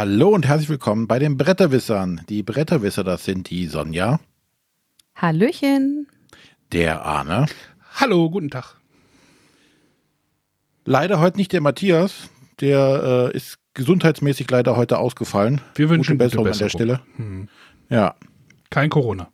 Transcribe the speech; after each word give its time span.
Hallo 0.00 0.28
und 0.28 0.46
herzlich 0.46 0.68
willkommen 0.68 1.08
bei 1.08 1.18
den 1.18 1.36
Bretterwissern. 1.36 2.20
Die 2.28 2.44
Bretterwisser, 2.44 3.02
das 3.02 3.24
sind 3.24 3.50
die 3.50 3.66
Sonja. 3.66 4.20
Hallöchen. 5.16 6.06
Der 6.70 7.04
Arne. 7.04 7.46
Hallo, 7.96 8.30
guten 8.30 8.48
Tag. 8.48 8.76
Leider 10.84 11.18
heute 11.18 11.36
nicht 11.36 11.52
der 11.52 11.62
Matthias. 11.62 12.30
Der 12.60 13.30
äh, 13.34 13.36
ist 13.36 13.58
gesundheitsmäßig 13.74 14.48
leider 14.48 14.76
heute 14.76 14.98
ausgefallen. 14.98 15.62
Wir 15.74 15.88
wünschen 15.88 16.16
gute 16.16 16.26
Besserung, 16.26 16.44
gute 16.44 16.52
an 16.52 16.58
der 16.60 16.68
Stelle. 16.68 17.00
Hm. 17.16 17.48
Ja. 17.88 18.14
Kein 18.70 18.90
Corona. 18.90 19.32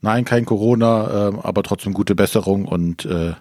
Nein, 0.00 0.24
kein 0.24 0.44
Corona, 0.44 1.30
äh, 1.30 1.38
aber 1.42 1.64
trotzdem 1.64 1.92
gute 1.92 2.14
Besserung 2.14 2.66
und 2.66 3.04
äh, 3.04 3.32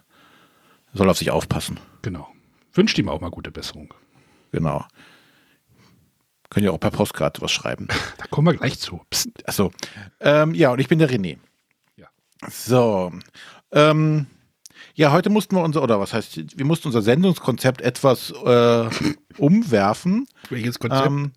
soll 0.92 1.08
auf 1.08 1.20
sich 1.20 1.30
aufpassen. 1.30 1.80
Genau. 2.02 2.28
Wünscht 2.74 2.98
ihm 2.98 3.10
auch 3.10 3.22
mal 3.22 3.30
gute 3.30 3.52
Besserung. 3.52 3.94
Genau. 4.52 4.84
Können 6.58 6.66
ja 6.66 6.72
auch 6.72 6.80
per 6.80 6.90
Postkarte 6.90 7.40
was 7.44 7.52
schreiben. 7.52 7.88
Da 8.18 8.26
kommen 8.32 8.48
wir 8.48 8.58
gleich 8.58 8.80
zu. 8.80 9.00
Psst. 9.12 9.30
Achso. 9.48 9.72
Ähm, 10.20 10.56
ja, 10.56 10.72
und 10.72 10.80
ich 10.80 10.88
bin 10.88 10.98
der 10.98 11.08
René. 11.08 11.38
Ja. 11.98 12.08
So. 12.50 13.12
Ähm, 13.72 14.26
ja, 14.96 15.12
heute 15.12 15.30
mussten 15.30 15.56
wir 15.56 15.62
unser, 15.62 15.84
oder 15.84 16.00
was 16.00 16.14
heißt, 16.14 16.58
wir 16.58 16.66
mussten 16.66 16.88
unser 16.88 17.04
Sendungskonzept 17.04 17.82
etwas 17.82 18.32
äh, 18.32 18.90
umwerfen. 19.38 20.28
Welches 20.50 20.80
Konzept? 20.80 21.06
Ähm, 21.06 21.32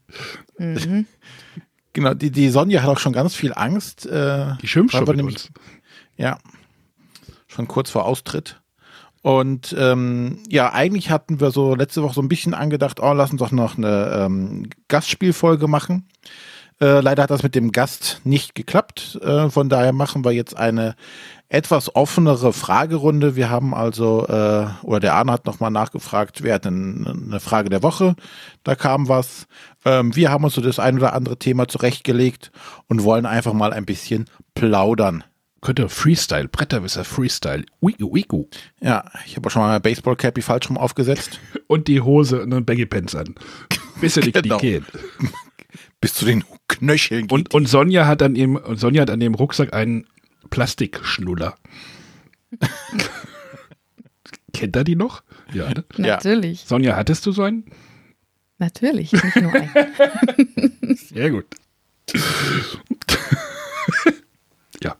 mhm. 0.56 1.06
Genau, 1.92 2.14
die, 2.14 2.30
die 2.30 2.48
Sonja 2.48 2.82
hat 2.82 2.88
auch 2.88 2.98
schon 2.98 3.12
ganz 3.12 3.34
viel 3.34 3.52
Angst. 3.52 4.06
Äh, 4.06 4.56
die 4.62 4.68
schimpft 4.68 4.96
schon 4.96 5.04
nämlich, 5.04 5.34
uns. 5.34 5.50
Ja, 6.16 6.38
schon 7.46 7.68
kurz 7.68 7.90
vor 7.90 8.06
Austritt. 8.06 8.59
Und 9.22 9.74
ähm, 9.78 10.38
ja, 10.48 10.72
eigentlich 10.72 11.10
hatten 11.10 11.40
wir 11.40 11.50
so 11.50 11.74
letzte 11.74 12.02
Woche 12.02 12.14
so 12.14 12.22
ein 12.22 12.28
bisschen 12.28 12.54
angedacht, 12.54 13.00
oh, 13.00 13.12
lass 13.12 13.30
uns 13.30 13.40
doch 13.40 13.52
noch 13.52 13.76
eine 13.76 14.12
ähm, 14.14 14.70
Gastspielfolge 14.88 15.68
machen. 15.68 16.08
Äh, 16.80 17.00
leider 17.00 17.24
hat 17.24 17.30
das 17.30 17.42
mit 17.42 17.54
dem 17.54 17.72
Gast 17.72 18.22
nicht 18.24 18.54
geklappt. 18.54 19.18
Äh, 19.22 19.50
von 19.50 19.68
daher 19.68 19.92
machen 19.92 20.24
wir 20.24 20.32
jetzt 20.32 20.56
eine 20.56 20.94
etwas 21.50 21.94
offenere 21.94 22.54
Fragerunde. 22.54 23.36
Wir 23.36 23.50
haben 23.50 23.74
also, 23.74 24.26
äh, 24.26 24.66
oder 24.82 25.00
der 25.00 25.14
Arne 25.14 25.32
hat 25.32 25.44
nochmal 25.44 25.70
nachgefragt, 25.70 26.42
wer 26.42 26.54
hat 26.54 26.64
denn 26.64 27.26
eine 27.26 27.40
Frage 27.40 27.68
der 27.68 27.82
Woche? 27.82 28.14
Da 28.64 28.74
kam 28.74 29.08
was. 29.08 29.46
Ähm, 29.84 30.16
wir 30.16 30.30
haben 30.30 30.44
uns 30.44 30.54
so 30.54 30.62
das 30.62 30.78
ein 30.78 30.96
oder 30.96 31.12
andere 31.12 31.38
Thema 31.38 31.68
zurechtgelegt 31.68 32.52
und 32.88 33.04
wollen 33.04 33.26
einfach 33.26 33.52
mal 33.52 33.74
ein 33.74 33.84
bisschen 33.84 34.24
plaudern. 34.54 35.24
Könnte 35.60 35.90
Freestyle, 35.90 36.48
Bretterwisser 36.48 37.04
Freestyle. 37.04 37.66
Wiku, 37.82 38.14
wiku. 38.14 38.46
Ja, 38.80 39.04
ich 39.26 39.36
habe 39.36 39.46
auch 39.46 39.50
schon 39.50 39.60
mal 39.60 39.70
eine 39.70 39.80
Baseball 39.80 40.16
Cappy 40.16 40.40
falsch 40.40 40.70
rum 40.70 40.78
aufgesetzt. 40.78 41.38
und 41.66 41.86
die 41.86 42.00
Hose 42.00 42.42
und 42.42 42.52
einen 42.52 42.64
Baggy 42.64 42.86
Pants 42.86 43.14
an. 43.14 43.34
Bis 44.00 44.16
er 44.16 44.24
nicht 44.24 44.42
genau. 44.42 44.58
geht. 44.58 44.84
Bis 46.00 46.14
zu 46.14 46.24
den 46.24 46.44
Knöcheln. 46.66 47.30
Und, 47.30 47.52
und 47.52 47.66
Sonja 47.68 48.06
hat 48.06 48.22
an 48.22 48.36
ihrem, 48.36 48.58
Sonja 48.74 49.02
hat 49.02 49.10
an 49.10 49.20
dem 49.20 49.34
Rucksack 49.34 49.74
einen 49.74 50.06
Plastikschnuller. 50.48 51.56
Kennt 54.54 54.76
er 54.76 54.84
die 54.84 54.96
noch? 54.96 55.22
Ja. 55.52 55.68
Ne? 55.68 55.84
Natürlich. 55.98 56.64
Sonja, 56.66 56.96
hattest 56.96 57.26
du 57.26 57.32
so 57.32 57.42
einen? 57.42 57.66
Natürlich, 58.58 59.12
nicht 59.12 59.36
nur 59.36 59.52
einen. 59.52 60.96
Sehr 60.96 61.30
gut. 61.30 61.46
ja. 64.82 64.96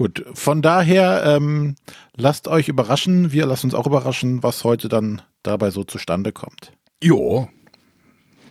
Gut, 0.00 0.24
von 0.32 0.62
daher 0.62 1.24
ähm, 1.26 1.74
lasst 2.16 2.48
euch 2.48 2.68
überraschen, 2.68 3.32
wir 3.32 3.44
lassen 3.44 3.66
uns 3.66 3.74
auch 3.74 3.86
überraschen, 3.86 4.42
was 4.42 4.64
heute 4.64 4.88
dann 4.88 5.20
dabei 5.42 5.70
so 5.70 5.84
zustande 5.84 6.32
kommt. 6.32 6.72
Jo. 7.04 7.50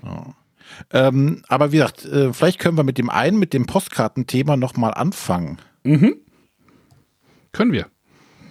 Oh. 0.04 0.26
Ähm, 0.94 1.42
aber 1.48 1.72
wie 1.72 1.78
gesagt, 1.78 2.06
äh, 2.06 2.34
vielleicht 2.34 2.60
können 2.60 2.78
wir 2.78 2.84
mit 2.84 3.00
dem 3.00 3.10
einen, 3.10 3.40
mit 3.40 3.54
dem 3.54 3.66
Postkartenthema 3.66 4.58
nochmal 4.58 4.94
anfangen. 4.94 5.58
Mhm. 5.84 6.18
Können 7.52 7.72
wir. 7.72 7.88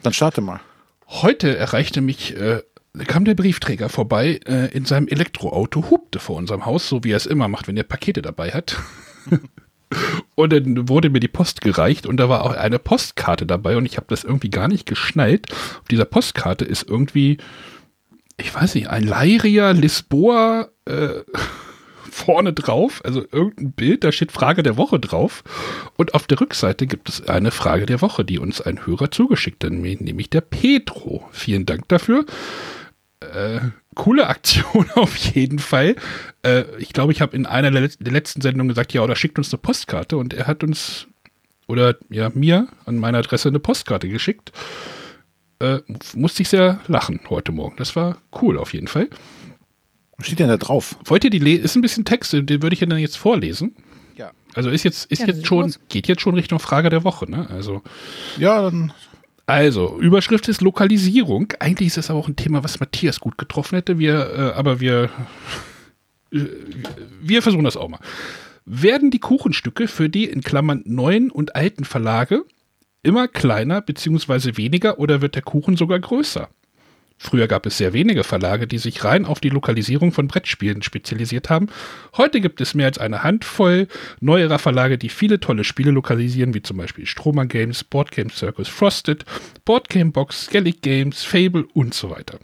Dann 0.02 0.12
starte 0.12 0.40
mal. 0.40 0.60
Heute 1.06 1.56
erreichte 1.56 2.00
mich, 2.00 2.36
äh, 2.36 2.62
kam 3.06 3.24
der 3.24 3.36
Briefträger 3.36 3.90
vorbei 3.90 4.40
äh, 4.44 4.76
in 4.76 4.86
seinem 4.86 5.06
Elektroauto, 5.06 5.88
hupte 5.88 6.18
vor 6.18 6.34
unserem 6.34 6.66
Haus, 6.66 6.88
so 6.88 7.04
wie 7.04 7.12
er 7.12 7.16
es 7.18 7.26
immer 7.26 7.46
macht, 7.46 7.68
wenn 7.68 7.76
er 7.76 7.84
Pakete 7.84 8.22
dabei 8.22 8.50
hat. 8.50 8.76
und 10.34 10.52
dann 10.52 10.88
wurde 10.88 11.10
mir 11.10 11.20
die 11.20 11.28
Post 11.28 11.60
gereicht 11.60 12.06
und 12.06 12.18
da 12.18 12.28
war 12.28 12.44
auch 12.44 12.52
eine 12.52 12.78
Postkarte 12.78 13.46
dabei 13.46 13.76
und 13.76 13.86
ich 13.86 13.96
habe 13.96 14.06
das 14.08 14.24
irgendwie 14.24 14.50
gar 14.50 14.68
nicht 14.68 14.86
geschnallt. 14.86 15.52
Auf 15.52 15.88
dieser 15.90 16.04
Postkarte 16.04 16.64
ist 16.64 16.88
irgendwie, 16.88 17.38
ich 18.36 18.54
weiß 18.54 18.74
nicht, 18.74 18.88
ein 18.88 19.04
Leiria 19.04 19.70
Lisboa 19.70 20.68
äh, 20.84 21.22
vorne 22.10 22.52
drauf, 22.52 23.00
also 23.04 23.24
irgendein 23.30 23.72
Bild, 23.72 24.04
da 24.04 24.12
steht 24.12 24.32
Frage 24.32 24.62
der 24.62 24.76
Woche 24.76 24.98
drauf. 24.98 25.44
Und 25.96 26.14
auf 26.14 26.26
der 26.26 26.40
Rückseite 26.40 26.86
gibt 26.86 27.08
es 27.08 27.28
eine 27.28 27.50
Frage 27.50 27.86
der 27.86 28.02
Woche, 28.02 28.24
die 28.24 28.38
uns 28.38 28.60
ein 28.60 28.86
Hörer 28.86 29.10
zugeschickt 29.10 29.64
hat, 29.64 29.72
nämlich 29.72 30.30
der 30.30 30.40
Petro. 30.40 31.28
Vielen 31.30 31.64
Dank 31.64 31.88
dafür. 31.88 32.26
Äh, 33.20 33.60
coole 33.94 34.28
Aktion 34.28 34.88
auf 34.94 35.16
jeden 35.16 35.58
Fall. 35.58 35.96
Äh, 36.42 36.64
ich 36.78 36.92
glaube, 36.92 37.12
ich 37.12 37.20
habe 37.20 37.36
in 37.36 37.46
einer 37.46 37.70
der, 37.70 37.88
der, 37.88 38.12
letzten 38.12 38.40
Sendungen 38.40 38.68
gesagt, 38.68 38.92
ja, 38.92 39.02
oder 39.02 39.16
schickt 39.16 39.38
uns 39.38 39.52
eine 39.52 39.58
Postkarte 39.58 40.16
und 40.16 40.34
er 40.34 40.46
hat 40.46 40.62
uns 40.62 41.08
oder 41.66 41.96
ja, 42.08 42.30
mir 42.32 42.68
an 42.86 42.96
meine 42.96 43.18
Adresse 43.18 43.48
eine 43.48 43.58
Postkarte 43.58 44.08
geschickt. 44.08 44.52
Äh, 45.60 45.80
musste 46.14 46.42
ich 46.42 46.48
sehr 46.48 46.80
lachen 46.86 47.20
heute 47.28 47.52
Morgen. 47.52 47.76
Das 47.76 47.96
war 47.96 48.18
cool 48.40 48.58
auf 48.58 48.72
jeden 48.72 48.88
Fall. 48.88 49.08
Was 50.16 50.26
steht 50.26 50.38
denn 50.38 50.48
da 50.48 50.56
drauf? 50.56 50.96
Wollt 51.04 51.24
ihr 51.24 51.30
die 51.30 51.38
lesen? 51.38 51.64
Ist 51.64 51.76
ein 51.76 51.82
bisschen 51.82 52.04
Text, 52.04 52.32
den 52.32 52.48
würde 52.48 52.74
ich 52.74 52.80
dann 52.80 52.96
jetzt 52.98 53.18
vorlesen. 53.18 53.76
Ja. 54.16 54.32
Also 54.54 54.70
ist 54.70 54.84
jetzt, 54.84 55.10
ist 55.10 55.20
ja, 55.20 55.26
jetzt 55.26 55.46
schon, 55.46 55.74
geht 55.88 56.08
jetzt 56.08 56.22
schon 56.22 56.34
Richtung 56.34 56.58
Frage 56.58 56.90
der 56.90 57.04
Woche, 57.04 57.30
ne? 57.30 57.48
Also. 57.50 57.82
Ja, 58.36 58.62
dann. 58.62 58.92
Also, 59.48 59.98
Überschrift 59.98 60.46
ist 60.48 60.60
Lokalisierung. 60.60 61.54
Eigentlich 61.58 61.86
ist 61.86 61.96
das 61.96 62.10
aber 62.10 62.18
auch 62.18 62.28
ein 62.28 62.36
Thema, 62.36 62.64
was 62.64 62.80
Matthias 62.80 63.18
gut 63.18 63.38
getroffen 63.38 63.76
hätte. 63.76 63.98
Wir, 63.98 64.30
äh, 64.36 64.58
aber 64.58 64.78
wir, 64.78 65.08
äh, 66.30 66.44
wir 67.22 67.40
versuchen 67.40 67.64
das 67.64 67.78
auch 67.78 67.88
mal. 67.88 67.98
Werden 68.66 69.10
die 69.10 69.20
Kuchenstücke 69.20 69.88
für 69.88 70.10
die 70.10 70.26
in 70.26 70.42
Klammern 70.42 70.82
neuen 70.84 71.30
und 71.30 71.56
alten 71.56 71.86
Verlage 71.86 72.44
immer 73.02 73.26
kleiner 73.26 73.80
bzw. 73.80 74.58
weniger 74.58 74.98
oder 74.98 75.22
wird 75.22 75.34
der 75.34 75.40
Kuchen 75.40 75.78
sogar 75.78 75.98
größer? 75.98 76.50
Früher 77.20 77.48
gab 77.48 77.66
es 77.66 77.76
sehr 77.76 77.92
wenige 77.92 78.22
Verlage, 78.22 78.68
die 78.68 78.78
sich 78.78 79.02
rein 79.02 79.24
auf 79.24 79.40
die 79.40 79.48
Lokalisierung 79.48 80.12
von 80.12 80.28
Brettspielen 80.28 80.82
spezialisiert 80.82 81.50
haben. 81.50 81.68
Heute 82.16 82.40
gibt 82.40 82.60
es 82.60 82.74
mehr 82.74 82.86
als 82.86 82.98
eine 82.98 83.24
Handvoll 83.24 83.88
neuerer 84.20 84.60
Verlage, 84.60 84.98
die 84.98 85.08
viele 85.08 85.40
tolle 85.40 85.64
Spiele 85.64 85.90
lokalisieren, 85.90 86.54
wie 86.54 86.62
zum 86.62 86.76
Beispiel 86.76 87.06
Stroma 87.06 87.44
Games, 87.44 87.82
Board 87.82 88.12
Game 88.12 88.30
Circus 88.30 88.68
Frosted, 88.68 89.24
Board 89.64 89.88
Game 89.88 90.12
Box, 90.12 90.44
Skellig 90.44 90.80
Games, 90.80 91.24
Fable 91.24 91.66
und 91.74 91.92
so 91.92 92.10
weiter. 92.10 92.38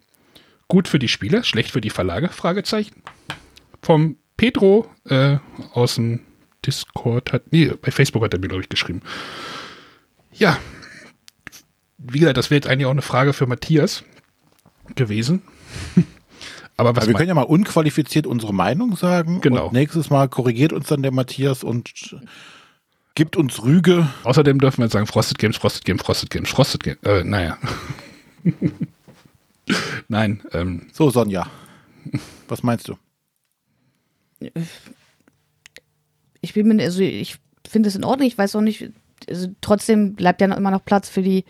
Gut 0.67 0.89
für 0.89 0.99
die 0.99 1.09
Spieler, 1.09 1.45
schlecht 1.45 1.71
für 1.71 1.81
die 1.81 1.91
Verlage? 1.91 2.29
Fragezeichen. 2.29 3.03
Vom 3.81 4.17
Pedro 4.37 4.91
äh, 5.05 5.37
aus 5.73 5.95
dem 5.95 6.21
Discord 6.67 7.33
hat, 7.33 7.53
nee, 7.53 7.71
bei 7.81 7.93
Facebook 7.93 8.25
hat 8.25 8.35
er 8.35 8.41
mir, 8.41 8.49
glaube 8.49 8.63
ich, 8.63 8.69
geschrieben. 8.69 9.03
Ja, 10.33 10.59
wie 11.99 12.19
gesagt, 12.19 12.37
das 12.37 12.51
wäre 12.51 12.57
jetzt 12.57 12.67
eigentlich 12.67 12.87
auch 12.87 12.91
eine 12.91 13.03
Frage 13.03 13.33
für 13.33 13.47
Matthias 13.47 14.03
gewesen. 14.95 15.43
Aber 16.77 16.97
was 16.97 17.05
Aber 17.05 17.13
wir 17.13 17.15
können 17.15 17.29
ja 17.29 17.35
mal 17.35 17.43
unqualifiziert 17.43 18.27
unsere 18.27 18.53
Meinung 18.53 18.97
sagen. 18.97 19.41
Genau. 19.41 19.67
Und 19.67 19.73
nächstes 19.73 20.11
Mal 20.11 20.29
korrigiert 20.29 20.73
uns 20.73 20.89
dann 20.89 21.03
der 21.03 21.13
Matthias 21.13 21.63
und 21.63 22.17
gibt 23.15 23.37
uns 23.37 23.63
Rüge. 23.63 24.09
Außerdem 24.25 24.59
dürfen 24.59 24.79
wir 24.79 24.87
jetzt 24.87 24.93
sagen 24.93 25.07
Frosted 25.07 25.39
Games, 25.39 25.57
Frosted 25.57 25.85
Games, 25.85 26.03
Frosted 26.03 26.31
Games, 26.31 26.51
Frosted 26.51 26.83
Games. 26.83 26.99
Äh, 27.05 27.23
naja. 27.23 27.59
Nein. 30.09 30.43
Ähm. 30.53 30.89
So, 30.93 31.11
Sonja. 31.11 31.47
Was 32.49 32.63
meinst 32.63 32.89
du? 32.89 32.97
Ich 36.41 36.53
bin 36.53 36.69
mir, 36.69 36.83
also 36.83 37.01
ich 37.01 37.37
finde 37.67 37.89
es 37.89 37.97
in 37.97 38.05
Ordnung. 38.05 38.27
Ich 38.27 38.37
weiß 38.37 38.57
auch 38.57 38.61
nicht, 38.61 38.91
also 39.29 39.49
trotzdem 39.61 40.15
bleibt 40.15 40.41
ja 40.41 40.49
noch 40.49 40.57
immer 40.57 40.71
noch 40.71 40.85
Platz 40.85 41.09
für 41.09 41.23
die 41.23 41.45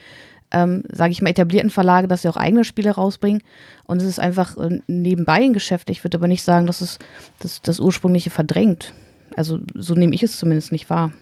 ähm, 0.55 0.85
sage 0.91 1.11
ich 1.11 1.21
mal, 1.21 1.31
etablierten 1.31 1.71
Verlage, 1.71 2.06
dass 2.06 2.23
sie 2.23 2.29
auch 2.29 2.37
eigene 2.37 2.65
Spiele 2.65 2.93
rausbringen. 2.93 3.43
Und 3.85 4.01
es 4.01 4.09
ist 4.09 4.21
einfach 4.21 4.56
äh, 4.56 4.81
nebenbei 4.87 5.43
ein 5.43 5.53
Geschäft. 5.53 5.91
Ich 5.91 6.05
würde 6.05 6.17
aber 6.17 6.29
nicht 6.29 6.45
sagen, 6.45 6.67
dass 6.67 6.81
es 6.81 6.99
das, 7.41 7.61
das 7.61 7.81
ursprüngliche 7.81 8.31
verdrängt. 8.31 8.95
Also 9.37 9.59
so 9.75 9.95
nehme 9.95 10.15
ich 10.15 10.23
es 10.23 10.39
zumindest 10.39 10.71
nicht 10.71 10.89
wahr. 10.89 11.12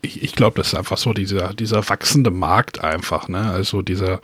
Ich, 0.00 0.22
ich 0.22 0.34
glaube, 0.34 0.56
das 0.56 0.68
ist 0.68 0.74
einfach 0.74 0.96
so 0.96 1.12
dieser, 1.12 1.54
dieser 1.54 1.88
wachsende 1.88 2.30
Markt 2.30 2.82
einfach, 2.82 3.28
ne? 3.28 3.50
Also 3.50 3.82
dieser, 3.82 4.20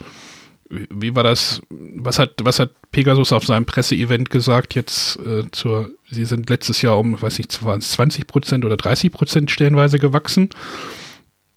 wie 0.71 1.17
war 1.17 1.25
das, 1.25 1.61
was 1.69 2.21
hat, 2.21 2.35
was 2.43 2.61
hat 2.61 2.71
Pegasus 2.93 3.33
auf 3.33 3.45
seinem 3.45 3.67
Presseevent 3.67 4.31
gesagt 4.31 4.75
jetzt 4.77 5.19
äh, 5.21 5.51
zur, 5.51 5.91
sie 6.09 6.25
sind 6.25 6.49
letztes 6.49 6.83
Jahr 6.83 6.99
um, 6.99 7.21
weiß 7.21 7.39
nicht, 7.39 7.51
20 7.53 8.27
Prozent 8.27 8.65
oder 8.65 8.77
30 8.77 9.11
Prozent 9.11 9.51
stellenweise 9.51 9.99
gewachsen 9.99 10.51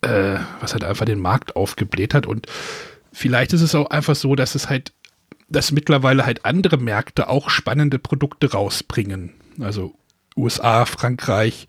äh, 0.02 0.38
was 0.60 0.74
halt 0.74 0.84
einfach 0.84 1.06
den 1.06 1.20
Markt 1.20 1.56
aufgebläht 1.56 2.14
hat. 2.14 2.26
Und 2.26 2.48
vielleicht 3.12 3.54
ist 3.54 3.62
es 3.62 3.76
auch 3.76 3.90
einfach 3.90 4.16
so, 4.16 4.36
dass 4.36 4.56
es 4.56 4.70
halt 4.70 4.94
dass 5.52 5.72
mittlerweile 5.72 6.26
halt 6.26 6.46
andere 6.46 6.78
Märkte 6.78 7.28
auch 7.30 7.50
spannende 7.50 8.00
Produkte 8.00 8.52
rausbringen. 8.52 9.32
Also 9.60 9.94
USA, 10.38 10.86
Frankreich, 10.86 11.68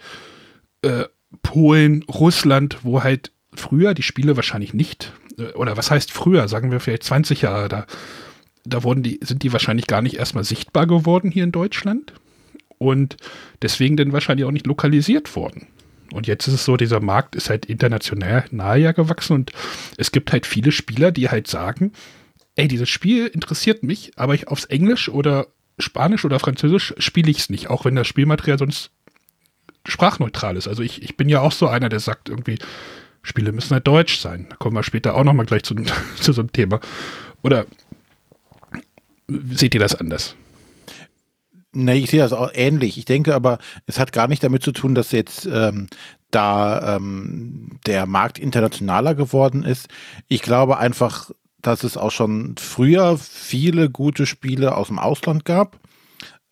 äh, 0.83 1.05
Polen, 1.43 2.05
Russland, 2.05 2.79
wo 2.83 3.03
halt 3.03 3.33
früher 3.55 3.95
die 3.95 4.03
Spiele 4.03 4.37
wahrscheinlich 4.37 4.73
nicht, 4.73 5.13
äh, 5.39 5.53
oder 5.55 5.77
was 5.77 5.91
heißt 5.91 6.13
früher, 6.13 6.49
sagen 6.49 6.71
wir 6.71 6.81
vielleicht 6.81 7.05
20 7.05 7.43
Jahre, 7.43 7.69
da, 7.69 7.87
da 8.65 8.85
wurden 8.85 9.03
die, 9.03 9.19
sind 9.23 9.43
die 9.43 9.53
wahrscheinlich 9.53 9.87
gar 9.87 10.03
nicht 10.03 10.17
erstmal 10.17 10.45
sichtbar 10.45 10.87
geworden 10.87 11.31
hier 11.31 11.45
in 11.45 11.53
Deutschland 11.53 12.13
und 12.79 13.17
deswegen 13.63 13.97
dann 13.97 14.13
wahrscheinlich 14.13 14.47
auch 14.47 14.53
nicht 14.53 14.67
lokalisiert 14.67 15.35
worden. 15.35 15.67
Und 16.13 16.27
jetzt 16.27 16.47
ist 16.47 16.55
es 16.55 16.65
so, 16.65 16.77
dieser 16.77 17.01
Markt 17.01 17.37
ist 17.37 17.51
halt 17.51 17.67
international 17.67 18.45
nahe 18.51 18.79
ja 18.79 18.93
gewachsen 18.93 19.35
und 19.35 19.53
es 19.97 20.13
gibt 20.13 20.33
halt 20.33 20.47
viele 20.47 20.73
Spieler, 20.73 21.11
die 21.11 21.31
halt 21.31 21.47
sagen, 21.47 21.93
ey, 22.57 22.69
dieses 22.69 22.89
Spiel 22.89 23.27
interessiert 23.27 23.83
mich, 23.83 24.13
aber 24.17 24.35
ich 24.35 24.49
aufs 24.49 24.65
Englisch 24.65 25.09
oder 25.09 25.49
Spanisch 25.79 26.25
oder 26.25 26.39
Französisch 26.39 26.95
spiele 26.99 27.31
ich 27.31 27.39
es 27.39 27.51
nicht, 27.51 27.71
auch 27.71 27.85
wenn 27.85 27.95
das 27.95 28.07
Spielmaterial 28.07 28.59
sonst 28.59 28.91
sprachneutral 29.87 30.57
ist. 30.57 30.69
Also 30.69 30.83
ich, 30.83 31.03
ich 31.03 31.17
bin 31.17 31.29
ja 31.29 31.41
auch 31.41 31.53
so 31.53 31.67
einer, 31.67 31.89
der 31.89 32.01
sagt 32.01 32.29
irgendwie, 32.29 32.59
Spiele 33.23 33.53
müssen 33.53 33.73
halt 33.73 33.87
deutsch 33.87 34.19
sein. 34.19 34.47
Da 34.51 34.57
kommen 34.57 34.77
wir 34.77 34.83
später 34.83 35.15
auch 35.15 35.25
nochmal 35.25 35.47
gleich 35.47 35.63
zu, 35.63 35.75
zu 36.21 36.33
so 36.33 36.43
einem 36.43 36.53
Thema. 36.53 36.81
Oder 37.43 37.67
seht 39.29 39.75
ihr 39.75 39.81
das 39.81 39.95
anders? 39.95 40.37
Nee, 41.75 41.99
ich 41.99 42.11
sehe 42.11 42.21
das 42.21 42.33
auch 42.35 42.51
ähnlich. 42.53 42.99
Ich 42.99 43.07
denke 43.07 43.35
aber, 43.35 43.59
es 43.87 43.99
hat 43.99 44.13
gar 44.13 44.29
nicht 44.29 44.45
damit 44.45 44.63
zu 44.63 44.73
tun, 44.73 44.95
dass 44.95 45.11
jetzt 45.13 45.47
ähm, 45.47 45.89
da 46.31 46.97
ähm, 46.97 47.79
der 47.87 48.07
Markt 48.07 48.39
internationaler 48.39 49.15
geworden 49.15 49.65
ist. 49.65 49.89
Ich 50.29 50.43
glaube 50.43 50.79
einfach, 50.79 51.31
dass 51.63 51.85
es 51.85 51.97
auch 51.97 52.11
schon 52.11 52.57
früher 52.59 53.17
viele 53.17 53.89
gute 53.89 54.27
Spiele 54.27 54.77
aus 54.77 54.89
dem 54.89 54.99
Ausland 54.99 55.45
gab, 55.45 55.79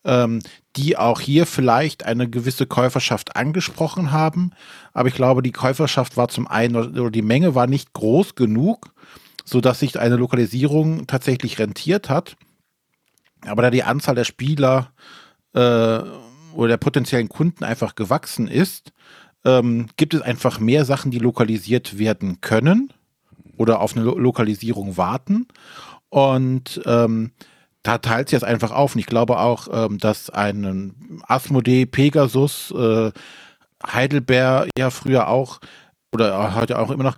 ähm, 0.05 0.39
die 0.75 0.97
auch 0.97 1.19
hier 1.19 1.45
vielleicht 1.45 2.05
eine 2.05 2.29
gewisse 2.29 2.65
Käuferschaft 2.65 3.35
angesprochen 3.35 4.11
haben. 4.11 4.51
Aber 4.93 5.09
ich 5.09 5.15
glaube, 5.15 5.43
die 5.43 5.51
Käuferschaft 5.51 6.17
war 6.17 6.29
zum 6.29 6.47
einen 6.47 6.75
oder 6.75 7.11
die 7.11 7.21
Menge 7.21 7.53
war 7.53 7.67
nicht 7.67 7.93
groß 7.93 8.35
genug, 8.35 8.93
sodass 9.45 9.79
sich 9.79 9.99
eine 9.99 10.15
Lokalisierung 10.15 11.05
tatsächlich 11.05 11.59
rentiert 11.59 12.09
hat. 12.09 12.37
Aber 13.45 13.61
da 13.61 13.69
die 13.69 13.83
Anzahl 13.83 14.15
der 14.15 14.23
Spieler 14.23 14.91
äh, 15.53 15.59
oder 16.53 16.67
der 16.67 16.77
potenziellen 16.77 17.29
Kunden 17.29 17.63
einfach 17.63 17.95
gewachsen 17.95 18.47
ist, 18.47 18.93
ähm, 19.45 19.87
gibt 19.97 20.13
es 20.13 20.21
einfach 20.21 20.59
mehr 20.59 20.85
Sachen, 20.85 21.11
die 21.11 21.19
lokalisiert 21.19 21.97
werden 21.97 22.41
können 22.41 22.93
oder 23.57 23.81
auf 23.81 23.95
eine 23.95 24.05
Lo 24.05 24.17
Lokalisierung 24.17 24.97
warten. 24.97 25.47
Und 26.09 26.81
ähm, 26.85 27.31
da 27.83 27.97
teilt 27.97 28.29
sich 28.29 28.39
das 28.39 28.47
einfach 28.47 28.71
auf. 28.71 28.95
Und 28.95 28.99
ich 28.99 29.07
glaube 29.07 29.39
auch, 29.39 29.67
ähm, 29.71 29.97
dass 29.97 30.29
ein 30.29 31.21
Asmodee, 31.27 31.85
Pegasus, 31.85 32.71
äh, 32.71 33.11
Heidelberg 33.85 34.69
ja 34.77 34.89
früher 34.89 35.27
auch 35.27 35.59
oder 36.13 36.55
heute 36.55 36.77
auch 36.77 36.91
immer 36.91 37.03
noch, 37.03 37.17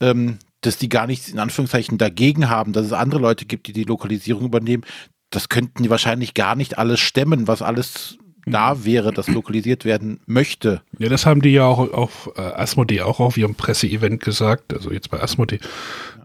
ähm, 0.00 0.38
dass 0.60 0.78
die 0.78 0.88
gar 0.88 1.06
nichts 1.06 1.28
in 1.28 1.38
Anführungszeichen 1.38 1.98
dagegen 1.98 2.48
haben, 2.48 2.72
dass 2.72 2.86
es 2.86 2.92
andere 2.92 3.20
Leute 3.20 3.44
gibt, 3.46 3.66
die 3.66 3.72
die 3.72 3.84
Lokalisierung 3.84 4.44
übernehmen. 4.44 4.84
Das 5.34 5.48
könnten 5.48 5.82
die 5.82 5.90
wahrscheinlich 5.90 6.34
gar 6.34 6.54
nicht 6.54 6.78
alles 6.78 7.00
stemmen, 7.00 7.48
was 7.48 7.62
alles 7.62 8.18
da 8.46 8.84
wäre, 8.84 9.12
das 9.12 9.28
lokalisiert 9.28 9.84
werden 9.84 10.20
möchte. 10.26 10.82
Ja, 10.98 11.08
das 11.08 11.26
haben 11.26 11.40
die 11.42 11.50
ja 11.50 11.64
auch 11.64 11.92
auf 11.92 12.30
äh, 12.36 12.40
Asmodee 12.40 13.00
auch 13.02 13.20
auf 13.20 13.36
ihrem 13.36 13.54
Presseevent 13.54 14.22
gesagt, 14.22 14.72
also 14.72 14.92
jetzt 14.92 15.10
bei 15.10 15.22
Asmodee, 15.22 15.60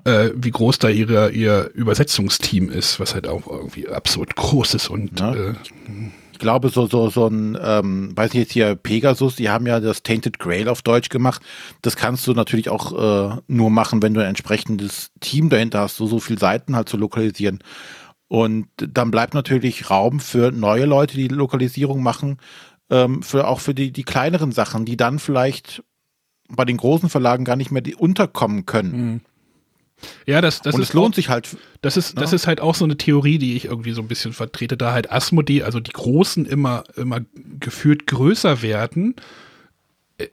äh, 0.04 0.30
wie 0.36 0.52
groß 0.52 0.80
da 0.80 0.90
ihre, 0.90 1.32
ihr 1.32 1.72
Übersetzungsteam 1.74 2.70
ist, 2.70 3.00
was 3.00 3.14
halt 3.14 3.28
auch 3.28 3.48
irgendwie 3.48 3.88
absurd 3.88 4.36
groß 4.36 4.74
ist 4.74 4.90
und 4.90 5.20
ja. 5.20 5.34
äh, 5.34 5.54
ich 6.34 6.42
glaube, 6.42 6.70
so, 6.70 6.88
so, 6.88 7.10
so 7.10 7.28
ein, 7.28 7.58
ähm, 7.62 8.16
weiß 8.16 8.34
nicht 8.34 8.44
jetzt 8.44 8.54
hier, 8.54 8.76
Pegasus, 8.76 9.36
die 9.36 9.50
haben 9.50 9.68
ja 9.68 9.82
das 9.82 10.04
Tainted 10.04 10.40
Grail 10.40 10.70
auf 10.70 10.82
Deutsch 10.82 11.10
gemacht. 11.10 11.42
Das 11.82 11.98
kannst 11.98 12.26
du 12.28 12.34
natürlich 12.34 12.70
auch 12.70 12.94
äh, 12.94 13.42
nur 13.48 13.70
machen, 13.70 14.02
wenn 14.02 14.14
du 14.14 14.22
ein 14.22 14.30
entsprechendes 14.30 15.12
Team 15.20 15.50
dahinter 15.50 15.82
hast, 15.82 15.98
so, 15.98 16.08
so 16.08 16.20
viele 16.20 16.40
Seiten 16.40 16.78
halt 16.78 16.88
zu 16.88 16.96
lokalisieren. 16.96 17.60
Und 18.30 18.68
dann 18.78 19.12
bleibt 19.12 19.34
natürlich 19.34 19.90
Raum 19.90 20.20
für 20.20 20.52
neue 20.52 20.86
Leute, 20.86 21.16
die 21.16 21.28
Lokalisierung 21.28 22.02
machen, 22.02 22.38
ähm, 22.90 23.24
für 23.24 23.48
auch 23.48 23.60
für 23.60 23.74
die, 23.74 23.92
die 23.92 24.04
kleineren 24.04 24.52
Sachen, 24.52 24.86
die 24.86 24.96
dann 24.96 25.20
vielleicht 25.20 25.84
bei 26.48 26.64
den 26.64 26.78
großen 26.78 27.10
Verlagen 27.10 27.44
gar 27.44 27.56
nicht 27.56 27.72
mehr 27.72 27.84
unterkommen 27.98 28.66
können. 28.66 28.92
Mhm. 28.92 29.22
Ja, 30.26 30.42
das, 30.42 30.62
das 30.62 30.76
und 30.76 30.82
es 30.82 30.94
lohnt 30.94 31.14
auch, 31.14 31.16
sich 31.16 31.30
halt. 31.30 31.58
Das 31.82 31.98
ist, 31.98 32.18
das 32.20 32.32
ja. 32.32 32.36
ist 32.36 32.48
halt 32.48 32.62
auch 32.62 32.76
so 32.76 32.86
eine 32.86 32.98
Theorie, 32.98 33.38
die 33.38 33.56
ich 33.56 33.66
irgendwie 33.66 33.92
so 33.92 34.02
ein 34.02 34.08
bisschen 34.08 34.32
vertrete, 34.32 34.78
da 34.78 34.94
halt 34.94 35.12
Asmodee, 35.12 35.64
also 35.64 35.80
die 35.80 35.92
Großen 35.92 36.46
immer, 36.46 36.84
immer 36.96 37.22
gefühlt 37.60 38.08
größer 38.08 38.62
werden, 38.62 39.16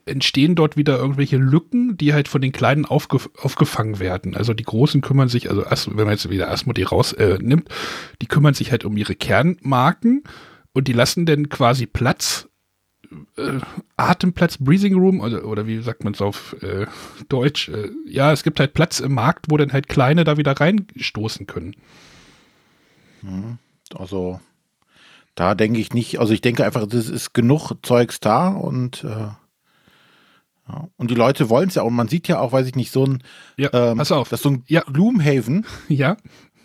entstehen 0.05 0.55
dort 0.55 0.75
wieder 0.75 0.97
irgendwelche 0.97 1.37
Lücken, 1.37 1.97
die 1.97 2.13
halt 2.13 2.27
von 2.27 2.41
den 2.41 2.51
Kleinen 2.51 2.85
aufge 2.85 3.19
aufgefangen 3.37 3.99
werden. 3.99 4.35
Also 4.35 4.53
die 4.53 4.63
Großen 4.63 5.01
kümmern 5.01 5.29
sich, 5.29 5.49
also 5.49 5.65
As 5.65 5.87
wenn 5.87 6.05
man 6.05 6.09
jetzt 6.09 6.29
wieder 6.29 6.51
Asmodee 6.51 6.83
rausnimmt, 6.83 7.69
äh, 7.69 7.73
die 8.21 8.27
kümmern 8.27 8.53
sich 8.53 8.71
halt 8.71 8.85
um 8.85 8.97
ihre 8.97 9.15
Kernmarken 9.15 10.23
und 10.73 10.87
die 10.87 10.93
lassen 10.93 11.25
dann 11.25 11.49
quasi 11.49 11.85
Platz, 11.85 12.49
äh, 13.37 13.59
Atemplatz, 13.95 14.57
Breathing 14.57 14.95
Room 14.95 15.21
oder, 15.21 15.45
oder 15.45 15.67
wie 15.67 15.79
sagt 15.81 16.03
man 16.03 16.13
es 16.13 16.21
auf 16.21 16.55
äh, 16.61 16.85
Deutsch? 17.29 17.69
Äh, 17.69 17.89
ja, 18.05 18.33
es 18.33 18.43
gibt 18.43 18.59
halt 18.59 18.73
Platz 18.73 18.99
im 18.99 19.13
Markt, 19.13 19.45
wo 19.49 19.57
dann 19.57 19.71
halt 19.71 19.87
Kleine 19.87 20.25
da 20.25 20.37
wieder 20.37 20.53
reinstoßen 20.53 21.47
können. 21.47 21.75
Mhm. 23.21 23.57
Also 23.95 24.41
da 25.35 25.55
denke 25.55 25.79
ich 25.79 25.93
nicht, 25.93 26.19
also 26.19 26.33
ich 26.33 26.41
denke 26.41 26.65
einfach, 26.65 26.87
es 26.91 27.09
ist 27.09 27.33
genug 27.33 27.71
Zeugs 27.83 28.19
da 28.19 28.49
und 28.49 29.05
äh 29.05 29.29
ja. 30.69 30.87
Und 30.97 31.11
die 31.11 31.15
Leute 31.15 31.49
wollen 31.49 31.69
es 31.69 31.75
ja 31.75 31.83
und 31.83 31.93
man 31.93 32.07
sieht 32.07 32.27
ja 32.27 32.39
auch, 32.39 32.51
weiß 32.51 32.67
ich 32.67 32.75
nicht, 32.75 32.91
so 32.91 33.05
ein, 33.05 33.23
ja, 33.57 33.69
ähm, 33.73 33.97
pass 33.97 34.11
auf. 34.11 34.29
dass 34.29 34.41
so 34.41 34.49
ein 34.49 34.63
ja. 34.67 34.81
Gloomhaven 34.81 35.65
ja. 35.87 36.17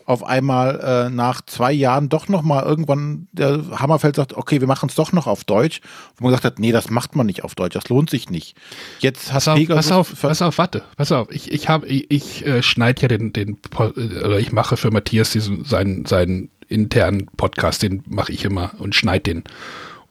auf 0.04 0.24
einmal 0.24 0.80
äh, 0.80 1.10
nach 1.10 1.42
zwei 1.42 1.72
Jahren 1.72 2.08
doch 2.08 2.28
nochmal 2.28 2.64
irgendwann 2.64 3.28
der 3.32 3.62
Hammerfeld 3.78 4.16
sagt, 4.16 4.34
okay, 4.34 4.60
wir 4.60 4.66
machen 4.66 4.88
es 4.88 4.94
doch 4.94 5.12
noch 5.12 5.26
auf 5.26 5.44
Deutsch, 5.44 5.80
wo 6.16 6.24
man 6.24 6.32
gesagt 6.32 6.44
hat, 6.44 6.58
nee, 6.58 6.72
das 6.72 6.90
macht 6.90 7.14
man 7.14 7.26
nicht 7.26 7.44
auf 7.44 7.54
Deutsch, 7.54 7.74
das 7.74 7.88
lohnt 7.88 8.10
sich 8.10 8.28
nicht. 8.30 8.56
Jetzt 9.00 9.30
pass 9.30 9.48
auf, 9.48 9.58
pass 9.68 9.92
auf, 9.92 10.20
pass 10.20 10.42
auf, 10.42 10.58
warte, 10.58 10.82
pass 10.96 11.12
auf, 11.12 11.30
ich, 11.30 11.52
ich 11.52 11.68
habe, 11.68 11.86
ich, 11.86 12.10
ich 12.10 12.46
äh, 12.46 12.62
schneide 12.62 13.02
ja 13.02 13.08
den, 13.08 13.32
den, 13.32 13.58
oder 13.76 14.38
ich 14.38 14.52
mache 14.52 14.76
für 14.76 14.90
Matthias 14.90 15.30
diesen, 15.30 15.64
seinen, 15.64 16.06
seinen 16.06 16.50
internen 16.68 17.26
Podcast, 17.36 17.82
den 17.82 18.02
mache 18.08 18.32
ich 18.32 18.44
immer 18.44 18.72
und 18.78 18.94
schneide 18.94 19.22
den. 19.22 19.44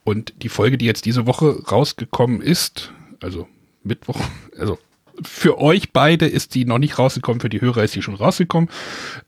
Und 0.03 0.33
die 0.41 0.50
Folge, 0.50 0.77
die 0.77 0.86
jetzt 0.86 1.05
diese 1.05 1.27
Woche 1.27 1.63
rausgekommen 1.69 2.41
ist, 2.41 2.91
also 3.21 3.48
Mittwoch, 3.83 4.19
also 4.57 4.77
für 5.23 5.59
euch 5.59 5.91
beide 5.91 6.25
ist 6.25 6.55
die 6.55 6.65
noch 6.65 6.79
nicht 6.79 6.97
rausgekommen, 6.97 7.41
für 7.41 7.50
die 7.50 7.61
Hörer 7.61 7.83
ist 7.83 7.95
die 7.95 8.01
schon 8.01 8.15
rausgekommen. 8.15 8.69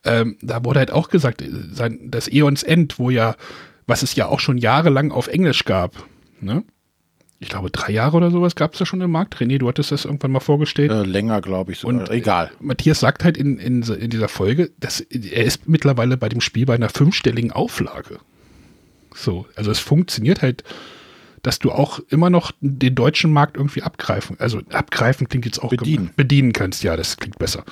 Ähm, 0.04 0.38
da 0.42 0.64
wurde 0.66 0.80
halt 0.80 0.92
auch 0.92 1.10
gesagt, 1.10 1.44
sein, 1.72 2.00
das 2.04 2.28
Eons 2.28 2.64
End, 2.64 3.00
wo 3.00 3.10
ja, 3.10 3.36
was 3.86 4.02
es 4.02 4.16
ja 4.16 4.28
auch 4.28 4.40
schon 4.40 4.58
jahrelang 4.58 5.12
auf 5.12 5.28
Englisch 5.28 5.66
gab, 5.66 6.08
ne? 6.40 6.64
Ich 7.40 7.50
glaube, 7.50 7.70
drei 7.72 7.92
Jahre 7.92 8.16
oder 8.16 8.32
sowas 8.32 8.56
gab 8.56 8.74
es 8.74 8.80
ja 8.80 8.86
schon 8.86 9.02
im 9.02 9.12
Markt. 9.12 9.36
René, 9.36 9.58
du 9.58 9.68
hattest 9.68 9.92
das 9.92 10.06
irgendwann 10.06 10.32
mal 10.32 10.40
vorgestellt. 10.40 10.92
Äh, 10.92 11.04
länger, 11.04 11.42
glaube 11.42 11.74
ich. 11.74 11.80
Sogar. 11.80 12.00
Und 12.00 12.10
egal. 12.10 12.52
Matthias 12.62 13.02
sagt 13.02 13.26
halt 13.26 13.36
in, 13.36 13.58
in, 13.58 13.82
in 13.84 14.10
dieser 14.10 14.30
Folge, 14.30 14.72
dass 14.80 15.02
er 15.02 15.44
ist 15.44 15.68
mittlerweile 15.68 16.16
bei 16.16 16.30
dem 16.30 16.40
Spiel 16.40 16.66
bei 16.66 16.76
einer 16.76 16.88
fünfstelligen 16.88 17.52
Auflage. 17.52 18.20
So, 19.14 19.46
also 19.58 19.72
es 19.72 19.80
funktioniert 19.80 20.42
halt 20.42 20.64
dass 21.44 21.60
du 21.60 21.72
auch 21.72 22.00
immer 22.10 22.30
noch 22.30 22.52
den 22.62 22.96
deutschen 22.96 23.32
Markt 23.32 23.58
irgendwie 23.58 23.84
abgreifen, 23.84 24.38
also 24.40 24.62
abgreifen 24.72 25.30
klingt 25.30 25.46
jetzt 25.46 25.62
auch 25.62 25.70
bedienen, 25.70 26.10
bedienen 26.16 26.54
kannst. 26.54 26.84
Ja, 26.84 26.98
das 26.98 27.18
klingt 27.18 27.38
besser. 27.38 27.64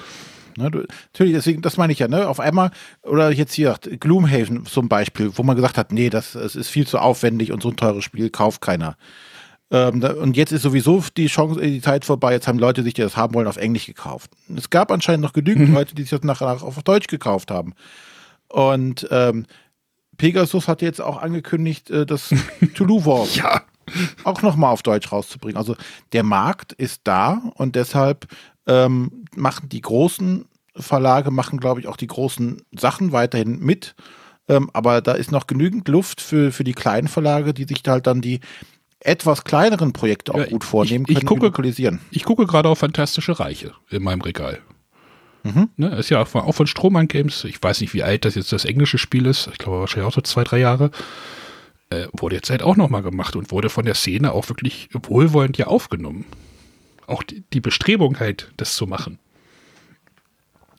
Ne, 0.58 0.70
du, 0.70 0.80
natürlich, 1.14 1.34
deswegen, 1.34 1.62
das 1.62 1.78
meine 1.78 1.94
ich 1.94 2.00
ja, 2.00 2.10
ne? 2.10 2.28
Auf 2.28 2.42
einmal, 2.42 2.72
oder 3.04 3.32
jetzt 3.32 3.54
hier 3.54 3.76
Gloomhaven 4.00 4.66
zum 4.66 4.90
Beispiel, 4.90 5.32
wo 5.36 5.44
man 5.44 5.56
gesagt 5.56 5.78
hat, 5.78 5.94
nee, 5.94 6.10
das, 6.10 6.34
das 6.34 6.56
ist 6.56 6.70
viel 6.70 6.86
zu 6.86 7.00
aufwendig 7.00 7.54
und 7.54 7.64
so 7.64 7.70
ein 7.70 7.78
teures 7.78 8.04
Spiel 8.04 8.30
kauft 8.30 8.62
keiner. 8.62 8.98
Ähm, 9.72 10.02
da, 10.02 10.12
und 10.12 10.36
jetzt 10.36 10.52
ist 10.52 10.64
sowieso 10.64 11.02
die 11.16 11.28
Chance, 11.28 11.62
die 11.62 11.82
Zeit 11.82 12.04
vorbei, 12.04 12.34
jetzt 12.34 12.50
haben 12.50 12.60
Leute 12.60 12.84
sich, 12.84 12.94
die 12.94 13.02
das 13.02 13.16
haben 13.16 13.34
wollen, 13.34 13.48
auf 13.48 13.56
Englisch 13.56 13.86
gekauft. 13.86 14.32
Es 14.56 14.70
gab 14.70 14.92
anscheinend 14.92 15.24
noch 15.24 15.32
genügend 15.32 15.70
mhm. 15.70 15.76
Leute, 15.76 15.96
die 15.96 16.02
sich 16.02 16.12
das 16.12 16.24
nachher 16.24 16.62
auf 16.62 16.84
Deutsch 16.84 17.08
gekauft 17.08 17.50
haben. 17.50 17.74
Und 18.50 19.08
ähm, 19.12 19.46
Pegasus 20.22 20.68
hat 20.68 20.84
jetzt 20.84 21.02
auch 21.02 21.20
angekündigt, 21.20 21.90
äh, 21.90 22.06
das 22.06 22.30
Toulouse 22.76 23.36
ja. 23.36 23.64
auch 24.24 24.44
nochmal 24.44 24.72
auf 24.72 24.84
Deutsch 24.84 25.12
rauszubringen. 25.12 25.58
Also 25.58 25.76
der 26.14 26.22
Markt 26.22 26.74
ist 26.74 27.02
da 27.06 27.42
und 27.56 27.76
deshalb 27.76 28.28
ähm, 28.68 29.26
machen 29.36 29.68
die 29.70 29.82
großen 29.82 30.46
Verlage, 30.76 31.32
machen 31.32 31.60
glaube 31.60 31.80
ich 31.80 31.88
auch 31.88 31.98
die 31.98 32.06
großen 32.06 32.62
Sachen 32.72 33.12
weiterhin 33.12 33.60
mit. 33.62 33.96
Ähm, 34.48 34.70
aber 34.74 35.02
da 35.02 35.14
ist 35.14 35.32
noch 35.32 35.48
genügend 35.48 35.88
Luft 35.88 36.22
für, 36.22 36.52
für 36.52 36.64
die 36.64 36.74
kleinen 36.74 37.08
Verlage, 37.08 37.52
die 37.56 37.64
sich 37.64 37.82
halt 37.88 38.06
dann 38.06 38.22
die 38.22 38.42
etwas 39.00 39.44
kleineren 39.44 39.92
Projekte 39.92 40.36
auch 40.36 40.40
ja, 40.40 40.46
gut 40.46 40.64
vornehmen 40.64 41.06
ich, 41.08 41.18
ich 41.18 41.26
können, 41.26 41.28
gucke. 41.30 41.52
Ich 42.12 42.26
gucke 42.26 42.46
gerade 42.46 42.70
auf 42.70 42.78
Fantastische 42.78 43.40
Reiche 43.40 43.74
in 43.90 44.04
meinem 44.04 44.22
Regal. 44.22 44.60
Mhm. 45.44 45.70
Ne, 45.78 45.96
ist 45.96 46.10
ja 46.10 46.22
auch, 46.22 46.36
auch 46.36 46.52
von 46.54 46.68
Strohmann 46.68 47.08
Games. 47.08 47.44
Ich 47.44 47.62
weiß 47.62 47.82
nicht, 47.82 47.94
wie 47.94 48.04
alt 48.04 48.26
das 48.26 48.36
jetzt 48.36 48.52
das 48.52 48.66
englische 48.66 48.98
Spiel 48.98 49.26
ist. 49.26 49.48
Ich 49.52 49.58
glaube 49.58 49.80
wahrscheinlich 49.80 50.08
auch 50.08 50.16
so 50.16 50.22
zwei, 50.22 50.44
drei 50.44 50.60
Jahre. 50.60 50.92
Äh, 51.90 52.08
wurde 52.14 52.36
jetzt 52.36 52.50
halt 52.50 52.64
auch 52.64 52.78
nochmal 52.78 53.02
gemacht 53.02 53.36
und 53.36 53.52
wurde 53.52 53.70
von 53.70 53.86
der 53.86 53.96
Szene 53.96 54.32
auch 54.32 54.50
wirklich 54.50 54.90
wohlwollend 54.94 55.58
ja 55.58 55.68
aufgenommen. 55.68 56.26
Auch 57.08 57.24
die, 57.24 57.44
die 57.54 57.60
Bestrebung 57.60 58.20
halt, 58.20 58.52
das 58.58 58.76
zu 58.76 58.88
machen. 58.88 59.20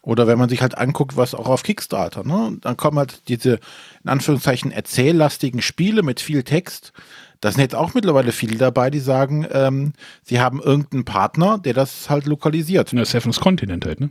Oder 0.03 0.27
wenn 0.27 0.39
man 0.39 0.49
sich 0.49 0.63
halt 0.63 0.77
anguckt, 0.77 1.17
was 1.17 1.35
auch 1.35 1.49
auf 1.49 1.63
Kickstarter, 1.63 2.25
ne? 2.25 2.59
Dann 2.61 2.77
kommen 2.77 2.99
halt 2.99 3.29
diese, 3.29 3.61
in 4.03 4.11
Anführungszeichen, 4.11 4.73
erzähllastigen 4.73 5.63
Spiele 5.63 6.03
mit 6.03 6.21
viel 6.21 6.43
Text. 6.43 6.93
Da 7.41 7.53
sind 7.53 7.61
jetzt 7.61 7.77
auch 7.77 7.95
mittlerweile 7.95 8.33
viele 8.33 8.57
dabei, 8.57 8.91
die 8.91 8.99
sagen, 8.99 9.47
ähm, 9.53 9.93
sie 10.25 10.41
haben 10.41 10.61
irgendeinen 10.61 11.05
Partner, 11.05 11.59
der 11.59 11.75
das 11.75 12.11
halt 12.11 12.27
lokalisiert. 12.27 12.91
Na, 12.93 13.05
Seven's 13.05 13.39
Continent 13.39 13.85
halt, 13.85 14.01
ne? 14.01 14.11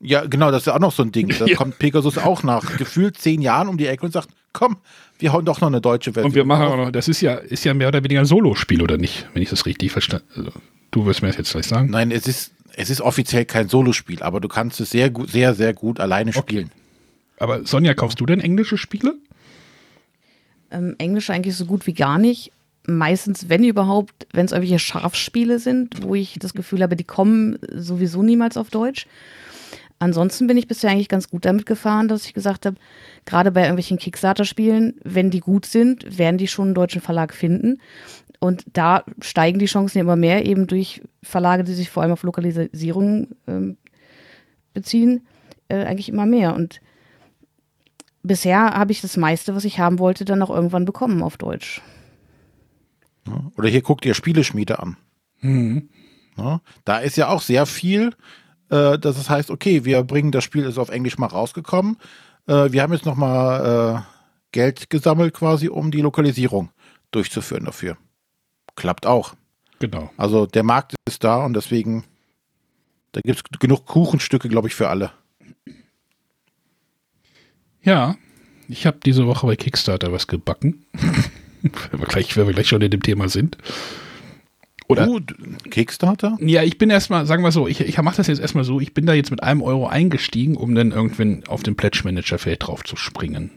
Ja, 0.00 0.26
genau, 0.26 0.50
das 0.50 0.62
ist 0.62 0.66
ja 0.66 0.74
auch 0.74 0.80
noch 0.80 0.92
so 0.92 1.02
ein 1.02 1.12
Ding. 1.12 1.28
Da 1.38 1.46
ja. 1.46 1.56
kommt 1.56 1.78
Pegasus 1.78 2.18
auch 2.18 2.42
nach 2.42 2.76
gefühlt 2.76 3.16
zehn 3.18 3.40
Jahren 3.40 3.68
um 3.68 3.78
die 3.78 3.86
Ecke 3.86 4.04
und 4.04 4.12
sagt, 4.12 4.28
komm, 4.52 4.76
wir 5.18 5.32
hauen 5.32 5.44
doch 5.44 5.60
noch 5.60 5.68
eine 5.68 5.80
deutsche 5.80 6.12
Version. 6.12 6.30
Und 6.30 6.34
wir 6.34 6.44
machen 6.44 6.66
auch 6.66 6.76
noch, 6.76 6.90
das 6.90 7.08
ist 7.08 7.20
ja, 7.20 7.34
ist 7.34 7.64
ja 7.64 7.74
mehr 7.74 7.88
oder 7.88 8.02
weniger 8.04 8.20
ein 8.20 8.26
Solospiel, 8.26 8.82
oder 8.82 8.98
nicht? 8.98 9.28
Wenn 9.32 9.42
ich 9.42 9.50
das 9.50 9.66
richtig 9.66 9.92
verstanden 9.92 10.26
also, 10.36 10.50
Du 10.90 11.04
wirst 11.04 11.20
mir 11.22 11.28
das 11.28 11.36
jetzt 11.36 11.52
gleich 11.52 11.66
sagen. 11.66 11.90
Nein, 11.90 12.10
es 12.10 12.26
ist, 12.26 12.52
es 12.74 12.90
ist 12.90 13.00
offiziell 13.00 13.44
kein 13.44 13.68
Solospiel, 13.68 14.22
aber 14.22 14.40
du 14.40 14.48
kannst 14.48 14.80
es 14.80 14.90
sehr 14.90 15.10
gut, 15.10 15.30
sehr, 15.30 15.54
sehr 15.54 15.74
gut 15.74 16.00
alleine 16.00 16.30
okay. 16.30 16.40
spielen. 16.40 16.70
Aber 17.38 17.66
Sonja, 17.66 17.94
kaufst 17.94 18.20
du 18.20 18.26
denn 18.26 18.40
englische 18.40 18.78
Spiele? 18.78 19.14
Ähm, 20.70 20.94
Englisch 20.98 21.30
eigentlich 21.30 21.56
so 21.56 21.66
gut 21.66 21.86
wie 21.86 21.92
gar 21.92 22.18
nicht. 22.18 22.52
Meistens, 22.86 23.48
wenn 23.48 23.64
überhaupt, 23.64 24.26
wenn 24.32 24.46
es 24.46 24.52
irgendwelche 24.52 24.78
Scharfspiele 24.78 25.58
sind, 25.58 26.02
wo 26.02 26.14
ich 26.14 26.38
das 26.38 26.54
Gefühl 26.54 26.82
habe, 26.82 26.96
die 26.96 27.04
kommen 27.04 27.58
sowieso 27.72 28.22
niemals 28.22 28.56
auf 28.56 28.70
Deutsch. 28.70 29.06
Ansonsten 29.98 30.46
bin 30.46 30.58
ich 30.58 30.68
bisher 30.68 30.90
eigentlich 30.90 31.08
ganz 31.08 31.30
gut 31.30 31.44
damit 31.44 31.64
gefahren, 31.64 32.08
dass 32.08 32.26
ich 32.26 32.34
gesagt 32.34 32.66
habe, 32.66 32.76
gerade 33.24 33.50
bei 33.50 33.62
irgendwelchen 33.62 33.98
Kickstarter-Spielen, 33.98 35.00
wenn 35.04 35.30
die 35.30 35.40
gut 35.40 35.64
sind, 35.64 36.18
werden 36.18 36.36
die 36.36 36.48
schon 36.48 36.66
einen 36.66 36.74
deutschen 36.74 37.00
Verlag 37.00 37.32
finden. 37.32 37.80
Und 38.38 38.64
da 38.72 39.04
steigen 39.22 39.58
die 39.58 39.66
Chancen 39.66 39.98
immer 39.98 40.16
mehr, 40.16 40.44
eben 40.44 40.66
durch 40.66 41.02
Verlage, 41.22 41.64
die 41.64 41.72
sich 41.72 41.88
vor 41.88 42.02
allem 42.02 42.12
auf 42.12 42.22
Lokalisierung 42.22 43.28
ähm, 43.46 43.78
beziehen, 44.74 45.26
äh, 45.68 45.84
eigentlich 45.84 46.10
immer 46.10 46.26
mehr. 46.26 46.54
Und 46.54 46.80
bisher 48.22 48.74
habe 48.74 48.92
ich 48.92 49.00
das 49.00 49.16
meiste, 49.16 49.54
was 49.54 49.64
ich 49.64 49.78
haben 49.78 49.98
wollte, 49.98 50.26
dann 50.26 50.42
auch 50.42 50.50
irgendwann 50.50 50.84
bekommen 50.84 51.22
auf 51.22 51.38
Deutsch. 51.38 51.80
Oder 53.56 53.68
hier 53.68 53.82
guckt 53.82 54.04
ihr 54.04 54.14
Spieleschmiede 54.14 54.78
an. 54.78 54.96
Mhm. 55.40 55.88
Ja, 56.36 56.60
da 56.84 56.98
ist 56.98 57.16
ja 57.16 57.28
auch 57.28 57.40
sehr 57.40 57.64
viel 57.64 58.12
äh, 58.70 58.98
dass 58.98 59.18
es 59.18 59.30
heißt, 59.30 59.50
okay, 59.50 59.84
wir 59.84 60.02
bringen 60.02 60.32
das 60.32 60.44
Spiel, 60.44 60.64
ist 60.64 60.78
auf 60.78 60.88
Englisch 60.88 61.18
mal 61.18 61.26
rausgekommen. 61.26 61.96
Äh, 62.46 62.72
wir 62.72 62.82
haben 62.82 62.92
jetzt 62.92 63.06
nochmal 63.06 64.04
äh, 64.04 64.16
Geld 64.52 64.90
gesammelt 64.90 65.34
quasi, 65.34 65.68
um 65.68 65.90
die 65.90 66.00
Lokalisierung 66.00 66.70
durchzuführen 67.10 67.64
dafür. 67.64 67.96
Klappt 68.74 69.06
auch. 69.06 69.34
Genau. 69.78 70.10
Also 70.16 70.46
der 70.46 70.62
Markt 70.62 70.94
ist 71.06 71.24
da 71.24 71.44
und 71.44 71.54
deswegen, 71.54 72.04
da 73.12 73.20
gibt 73.20 73.42
es 73.52 73.58
genug 73.58 73.86
Kuchenstücke, 73.86 74.48
glaube 74.48 74.68
ich, 74.68 74.74
für 74.74 74.88
alle. 74.88 75.12
Ja, 77.82 78.16
ich 78.68 78.86
habe 78.86 78.98
diese 79.04 79.26
Woche 79.26 79.46
bei 79.46 79.56
Kickstarter 79.56 80.12
was 80.12 80.26
gebacken. 80.26 80.84
wenn, 81.62 82.00
wir 82.00 82.06
gleich, 82.06 82.36
wenn 82.36 82.46
wir 82.46 82.54
gleich 82.54 82.68
schon 82.68 82.82
in 82.82 82.90
dem 82.90 83.02
Thema 83.02 83.28
sind. 83.28 83.56
Oder? 84.88 85.08
Uh, 85.08 85.20
Kickstarter? 85.70 86.36
Ja, 86.40 86.62
ich 86.62 86.78
bin 86.78 86.90
erstmal, 86.90 87.26
sagen 87.26 87.42
wir 87.42 87.52
so, 87.52 87.66
ich, 87.66 87.80
ich 87.80 88.00
mache 88.00 88.16
das 88.16 88.28
jetzt 88.28 88.40
erstmal 88.40 88.64
so, 88.64 88.80
ich 88.80 88.94
bin 88.94 89.06
da 89.06 89.14
jetzt 89.14 89.30
mit 89.30 89.42
einem 89.42 89.62
Euro 89.62 89.88
eingestiegen, 89.88 90.56
um 90.56 90.74
dann 90.74 90.92
irgendwann 90.92 91.44
auf 91.48 91.62
dem 91.62 91.76
Pledge 91.76 92.02
Manager 92.04 92.38
Feld 92.38 92.66
drauf 92.66 92.84
zu 92.84 92.96
springen. 92.96 93.50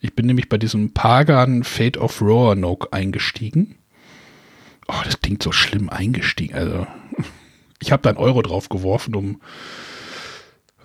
Ich 0.00 0.14
bin 0.14 0.26
nämlich 0.26 0.48
bei 0.48 0.58
diesem 0.58 0.92
Pagan 0.92 1.64
Fate 1.64 1.96
of 1.96 2.20
Roanoke 2.20 2.92
eingestiegen. 2.92 3.76
Oh, 4.88 5.00
das 5.04 5.20
klingt 5.20 5.42
so 5.42 5.52
schlimm 5.52 5.88
eingestiegen. 5.88 6.54
Also, 6.54 6.86
ich 7.80 7.92
habe 7.92 8.02
da 8.02 8.10
einen 8.10 8.18
Euro 8.18 8.42
drauf 8.42 8.68
geworfen, 8.68 9.14
um, 9.14 9.40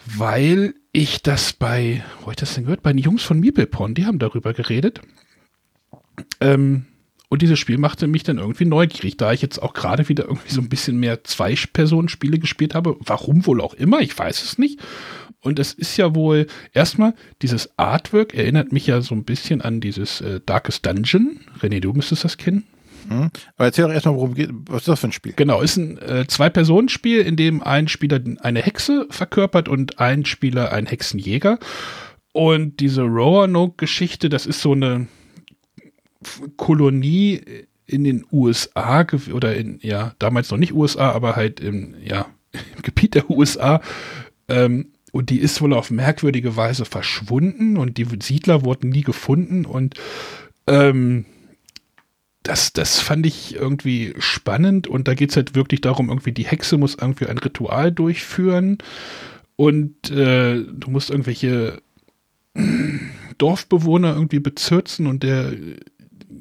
weil 0.06 0.76
ich 0.94 1.24
das 1.24 1.54
bei, 1.54 2.04
wo 2.24 2.32
ich 2.32 2.38
das 2.38 2.54
denn 2.54 2.64
gehört? 2.64 2.84
Bei 2.84 2.94
den 2.94 3.00
Jungs 3.00 3.24
von 3.24 3.40
Meeplepon, 3.40 3.96
die 3.96 4.06
haben 4.06 4.20
darüber 4.20 4.54
geredet. 4.54 5.02
Ähm, 6.40 6.86
und 7.30 7.42
dieses 7.42 7.60
Spiel 7.60 7.78
machte 7.78 8.08
mich 8.08 8.24
dann 8.24 8.38
irgendwie 8.38 8.66
neugierig, 8.66 9.18
da 9.18 9.34
ich 9.34 9.42
jetzt 9.42 9.62
auch 9.62 9.74
gerade 9.74 10.08
wieder 10.08 10.26
irgendwie 10.26 10.54
so 10.54 10.62
ein 10.62 10.70
bisschen 10.70 10.98
mehr 10.98 11.24
Zwei-Personen-Spiele 11.24 12.40
gespielt 12.40 12.74
habe. 12.74 12.96
Warum 13.00 13.46
wohl 13.46 13.60
auch 13.60 13.74
immer, 13.74 14.00
ich 14.00 14.18
weiß 14.18 14.44
es 14.44 14.58
nicht. 14.58 14.80
Und 15.42 15.60
es 15.60 15.74
ist 15.74 15.98
ja 15.98 16.16
wohl 16.16 16.48
erstmal, 16.74 17.14
dieses 17.42 17.78
Artwork 17.78 18.34
erinnert 18.34 18.72
mich 18.72 18.88
ja 18.88 19.02
so 19.02 19.14
ein 19.14 19.24
bisschen 19.24 19.62
an 19.62 19.82
dieses 19.82 20.22
äh, 20.22 20.40
Darkest 20.46 20.86
Dungeon. 20.86 21.42
René, 21.60 21.80
du 21.80 21.94
müsstest 21.94 22.24
das 22.24 22.38
kennen. 22.38 22.66
Mhm. 23.10 23.30
Aber 23.56 23.66
erzähl 23.66 23.86
doch 23.86 23.94
erstmal, 23.94 24.16
worum 24.16 24.34
geht. 24.34 24.50
Was 24.66 24.82
ist 24.84 24.88
das 24.88 25.00
für 25.00 25.08
ein 25.10 25.12
Spiel? 25.12 25.34
Genau, 25.36 25.62
ist 25.62 25.78
ein 25.78 25.98
äh, 26.00 26.26
Zwei-Personen-Spiel, 26.28 27.22
in 27.22 27.36
dem 27.36 27.62
ein 27.62 27.88
Spieler 27.88 28.20
eine 28.42 28.62
Hexe 28.62 29.06
verkörpert 29.10 29.70
und 29.70 30.00
ein 30.00 30.26
Spieler 30.26 30.72
ein 30.72 30.86
Hexenjäger. 30.86 31.60
Und 32.32 32.80
diese 32.80 33.02
Roanoke-Geschichte, 33.02 34.30
das 34.30 34.46
ist 34.46 34.62
so 34.62 34.74
eine 34.74 35.08
Kolonie 36.56 37.42
in 37.86 38.04
den 38.04 38.26
USA 38.32 39.06
oder 39.34 39.56
in, 39.56 39.80
ja, 39.82 40.14
damals 40.20 40.52
noch 40.52 40.58
nicht 40.58 40.74
USA, 40.74 41.12
aber 41.12 41.36
halt 41.36 41.60
im, 41.60 41.96
ja, 42.04 42.28
im 42.52 42.82
Gebiet 42.84 43.16
der 43.16 43.30
USA. 43.30 43.82
Ähm, 44.48 44.88
und 45.12 45.30
die 45.30 45.40
ist 45.40 45.62
wohl 45.62 45.74
auf 45.74 45.90
merkwürdige 45.90 46.56
Weise 46.58 46.86
verschwunden 46.86 47.78
und 47.78 47.98
die 47.98 48.06
Siedler 48.22 48.64
wurden 48.64 48.90
nie 48.90 49.02
gefunden 49.02 49.66
und 49.66 49.96
ähm, 50.68 51.26
das, 52.44 52.72
das 52.72 53.00
fand 53.00 53.26
ich 53.26 53.56
irgendwie 53.56 54.14
spannend 54.20 54.88
und 54.88 55.08
da 55.08 55.16
geht 55.16 55.32
es 55.32 55.36
halt 55.36 55.56
wirklich 55.56 55.82
darum, 55.82 56.10
irgendwie 56.10 56.34
die 56.34 56.46
Hexe 56.46 56.78
muss 56.78 56.96
irgendwie 56.96 57.28
ein 57.28 57.38
Ritual 57.38 57.92
durchführen 57.92 58.78
und 59.56 60.12
äh, 60.12 60.64
du 60.64 60.90
musst 60.90 61.10
irgendwelche 61.10 61.82
Dorfbewohner 63.38 64.14
irgendwie 64.14 64.40
bezirzen 64.40 65.08
und 65.08 65.24
der 65.24 65.54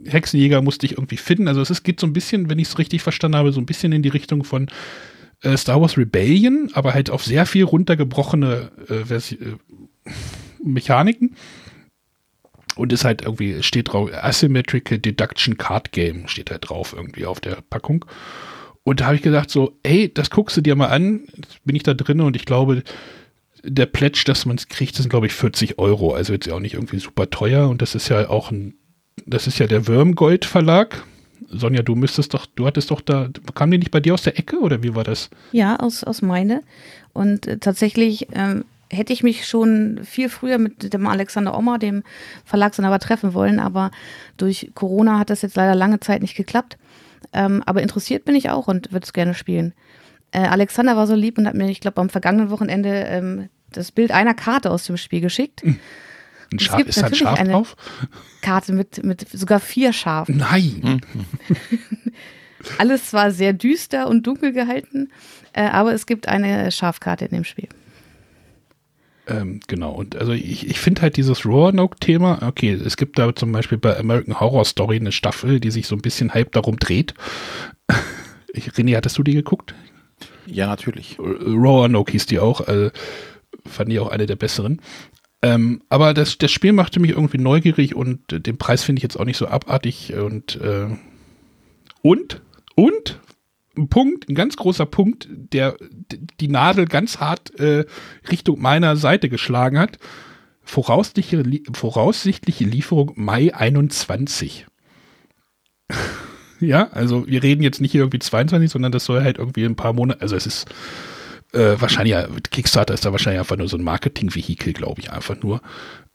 Hexenjäger 0.08 0.62
musste 0.62 0.86
ich 0.86 0.92
irgendwie 0.92 1.16
finden. 1.16 1.48
Also 1.48 1.60
es 1.62 1.82
geht 1.82 2.00
so 2.00 2.06
ein 2.06 2.12
bisschen, 2.12 2.48
wenn 2.48 2.58
ich 2.58 2.68
es 2.68 2.78
richtig 2.78 3.02
verstanden 3.02 3.36
habe, 3.36 3.52
so 3.52 3.60
ein 3.60 3.66
bisschen 3.66 3.92
in 3.92 4.02
die 4.02 4.08
Richtung 4.08 4.44
von 4.44 4.68
äh, 5.42 5.56
Star 5.56 5.80
Wars 5.80 5.96
Rebellion, 5.96 6.70
aber 6.74 6.94
halt 6.94 7.10
auf 7.10 7.24
sehr 7.24 7.46
viel 7.46 7.64
runtergebrochene 7.64 8.70
äh, 8.88 9.14
äh, 9.14 9.56
Mechaniken. 10.62 11.36
Und 12.74 12.92
ist 12.92 13.06
halt 13.06 13.22
irgendwie, 13.22 13.62
steht 13.62 13.92
drauf, 13.92 14.10
Asymmetrical 14.12 14.98
Deduction 14.98 15.56
Card 15.56 15.92
Game, 15.92 16.28
steht 16.28 16.50
halt 16.50 16.68
drauf 16.68 16.94
irgendwie 16.94 17.24
auf 17.24 17.40
der 17.40 17.62
Packung. 17.70 18.04
Und 18.82 19.00
da 19.00 19.06
habe 19.06 19.16
ich 19.16 19.22
gesagt 19.22 19.50
so, 19.50 19.78
ey, 19.82 20.12
das 20.12 20.30
guckst 20.30 20.56
du 20.58 20.60
dir 20.60 20.76
mal 20.76 20.88
an. 20.88 21.26
Jetzt 21.36 21.64
bin 21.64 21.74
ich 21.74 21.82
da 21.82 21.94
drin 21.94 22.20
und 22.20 22.36
ich 22.36 22.44
glaube, 22.44 22.82
der 23.64 23.86
Pledge, 23.86 24.22
dass 24.26 24.46
man 24.46 24.56
es 24.56 24.68
kriegt, 24.68 24.94
sind 24.94 25.08
glaube 25.08 25.26
ich 25.26 25.32
40 25.32 25.78
Euro. 25.78 26.14
Also 26.14 26.32
jetzt 26.32 26.46
ja 26.46 26.54
auch 26.54 26.60
nicht 26.60 26.74
irgendwie 26.74 26.98
super 26.98 27.30
teuer. 27.30 27.68
Und 27.68 27.82
das 27.82 27.94
ist 27.94 28.08
ja 28.10 28.28
auch 28.28 28.50
ein 28.50 28.74
das 29.26 29.46
ist 29.46 29.58
ja 29.58 29.66
der 29.66 29.86
Würmgold 29.86 30.44
Verlag. 30.44 31.04
Sonja, 31.48 31.82
du 31.82 31.94
müsstest 31.94 32.34
doch, 32.34 32.46
du 32.46 32.66
hattest 32.66 32.90
doch 32.90 33.00
da, 33.00 33.28
kam 33.54 33.70
die 33.70 33.78
nicht 33.78 33.90
bei 33.90 34.00
dir 34.00 34.14
aus 34.14 34.22
der 34.22 34.38
Ecke 34.38 34.58
oder 34.58 34.82
wie 34.82 34.94
war 34.94 35.04
das? 35.04 35.30
Ja, 35.52 35.76
aus, 35.76 36.02
aus 36.02 36.22
meine. 36.22 36.62
Und 37.12 37.46
äh, 37.46 37.58
tatsächlich 37.58 38.28
ähm, 38.32 38.64
hätte 38.90 39.12
ich 39.12 39.22
mich 39.22 39.46
schon 39.46 40.00
viel 40.04 40.28
früher 40.28 40.58
mit 40.58 40.92
dem 40.92 41.06
Alexander 41.06 41.56
Ommer, 41.56 41.78
dem 41.78 42.02
Verlagsinhaber, 42.44 42.98
treffen 42.98 43.34
wollen, 43.34 43.60
aber 43.60 43.90
durch 44.36 44.70
Corona 44.74 45.18
hat 45.18 45.30
das 45.30 45.42
jetzt 45.42 45.56
leider 45.56 45.74
lange 45.74 46.00
Zeit 46.00 46.22
nicht 46.22 46.36
geklappt. 46.36 46.78
Ähm, 47.32 47.62
aber 47.66 47.82
interessiert 47.82 48.24
bin 48.24 48.34
ich 48.34 48.50
auch 48.50 48.68
und 48.68 48.92
würde 48.92 49.04
es 49.04 49.12
gerne 49.12 49.34
spielen. 49.34 49.72
Äh, 50.32 50.40
Alexander 50.40 50.96
war 50.96 51.06
so 51.06 51.14
lieb 51.14 51.38
und 51.38 51.46
hat 51.46 51.54
mir, 51.54 51.68
ich 51.68 51.80
glaube, 51.80 52.00
am 52.00 52.10
vergangenen 52.10 52.50
Wochenende 52.50 52.90
ähm, 52.90 53.48
das 53.72 53.92
Bild 53.92 54.10
einer 54.10 54.34
Karte 54.34 54.70
aus 54.70 54.84
dem 54.84 54.96
Spiel 54.96 55.20
geschickt. 55.20 55.62
Ein 56.52 56.58
Schaf, 56.58 56.80
ist 56.80 57.00
da 57.00 57.06
ein 57.06 57.14
Schaf 57.14 57.42
drauf? 57.42 57.76
Karte 58.40 58.72
mit, 58.72 59.02
mit 59.04 59.26
sogar 59.32 59.60
vier 59.60 59.92
Schafen. 59.92 60.36
Nein. 60.36 61.00
Alles 62.78 63.10
zwar 63.10 63.30
sehr 63.30 63.52
düster 63.52 64.08
und 64.08 64.26
dunkel 64.26 64.52
gehalten, 64.52 65.10
äh, 65.52 65.62
aber 65.62 65.92
es 65.92 66.06
gibt 66.06 66.28
eine 66.28 66.70
Schafkarte 66.70 67.26
in 67.26 67.30
dem 67.32 67.44
Spiel. 67.44 67.68
Ähm, 69.28 69.60
genau, 69.66 69.92
und 69.92 70.16
also 70.16 70.32
ich, 70.32 70.68
ich 70.68 70.78
finde 70.78 71.02
halt 71.02 71.16
dieses 71.16 71.44
Roanoke-Thema, 71.44 72.42
okay, 72.46 72.72
es 72.72 72.96
gibt 72.96 73.18
da 73.18 73.34
zum 73.34 73.50
Beispiel 73.50 73.78
bei 73.78 73.98
American 73.98 74.38
Horror 74.38 74.64
Story 74.64 74.96
eine 74.96 75.10
Staffel, 75.10 75.58
die 75.58 75.72
sich 75.72 75.88
so 75.88 75.96
ein 75.96 76.02
bisschen 76.02 76.32
halb 76.32 76.52
darum 76.52 76.78
dreht. 76.78 77.14
Ich, 78.52 78.68
René, 78.70 78.96
hattest 78.96 79.18
du 79.18 79.22
die 79.22 79.34
geguckt? 79.34 79.74
Ja, 80.46 80.66
natürlich. 80.66 81.18
Roanoke 81.18 82.12
hieß 82.12 82.24
die 82.24 82.38
auch, 82.38 82.66
also 82.66 82.90
fand 83.66 83.92
ich 83.92 83.98
auch 83.98 84.08
eine 84.08 84.24
der 84.24 84.36
besseren. 84.36 84.80
Ähm, 85.42 85.82
aber 85.88 86.14
das, 86.14 86.38
das 86.38 86.50
Spiel 86.50 86.72
machte 86.72 87.00
mich 87.00 87.10
irgendwie 87.10 87.38
neugierig 87.38 87.94
und 87.94 88.32
äh, 88.32 88.40
den 88.40 88.58
Preis 88.58 88.82
finde 88.82 89.00
ich 89.00 89.02
jetzt 89.02 89.18
auch 89.18 89.24
nicht 89.24 89.36
so 89.36 89.46
abartig 89.46 90.14
und 90.14 90.56
äh, 90.56 90.88
und 92.02 92.40
und 92.74 93.20
ein 93.76 93.88
Punkt, 93.88 94.28
ein 94.28 94.34
ganz 94.34 94.56
großer 94.56 94.86
Punkt, 94.86 95.28
der 95.30 95.76
die 96.40 96.48
Nadel 96.48 96.86
ganz 96.86 97.18
hart 97.18 97.58
äh, 97.60 97.84
Richtung 98.30 98.60
meiner 98.60 98.96
Seite 98.96 99.28
geschlagen 99.28 99.78
hat. 99.78 99.98
Voraussichtliche, 100.62 101.44
voraussichtliche 101.74 102.64
Lieferung 102.64 103.12
Mai 103.14 103.54
21. 103.54 104.66
ja, 106.60 106.88
also 106.88 107.26
wir 107.26 107.42
reden 107.42 107.62
jetzt 107.62 107.80
nicht 107.80 107.94
irgendwie 107.94 108.18
22, 108.18 108.70
sondern 108.70 108.92
das 108.92 109.04
soll 109.04 109.22
halt 109.22 109.38
irgendwie 109.38 109.64
ein 109.64 109.76
paar 109.76 109.92
Monate, 109.92 110.22
also 110.22 110.34
es 110.34 110.46
ist 110.46 110.66
äh, 111.52 111.80
wahrscheinlich, 111.80 112.16
Kickstarter 112.50 112.94
ist 112.94 113.04
da 113.04 113.12
wahrscheinlich 113.12 113.40
einfach 113.40 113.56
nur 113.56 113.68
so 113.68 113.76
ein 113.76 113.84
Marketing-Vehikel, 113.84 114.72
glaube 114.72 115.00
ich, 115.00 115.12
einfach 115.12 115.40
nur. 115.42 115.60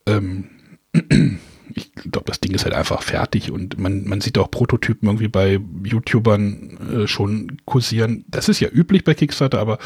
Ähm, 0.05 0.49
ich 1.75 1.93
glaube, 1.93 2.25
das 2.27 2.39
Ding 2.39 2.53
ist 2.53 2.65
halt 2.65 2.75
einfach 2.75 3.01
fertig 3.01 3.51
und 3.51 3.79
man, 3.79 4.03
man 4.05 4.21
sieht 4.21 4.37
auch 4.37 4.51
Prototypen 4.51 5.07
irgendwie 5.07 5.27
bei 5.27 5.59
YouTubern 5.83 7.03
äh, 7.03 7.07
schon 7.07 7.57
kursieren. 7.65 8.25
Das 8.27 8.49
ist 8.49 8.59
ja 8.59 8.69
üblich 8.69 9.03
bei 9.03 9.13
Kickstarter, 9.13 9.59
aber 9.59 9.79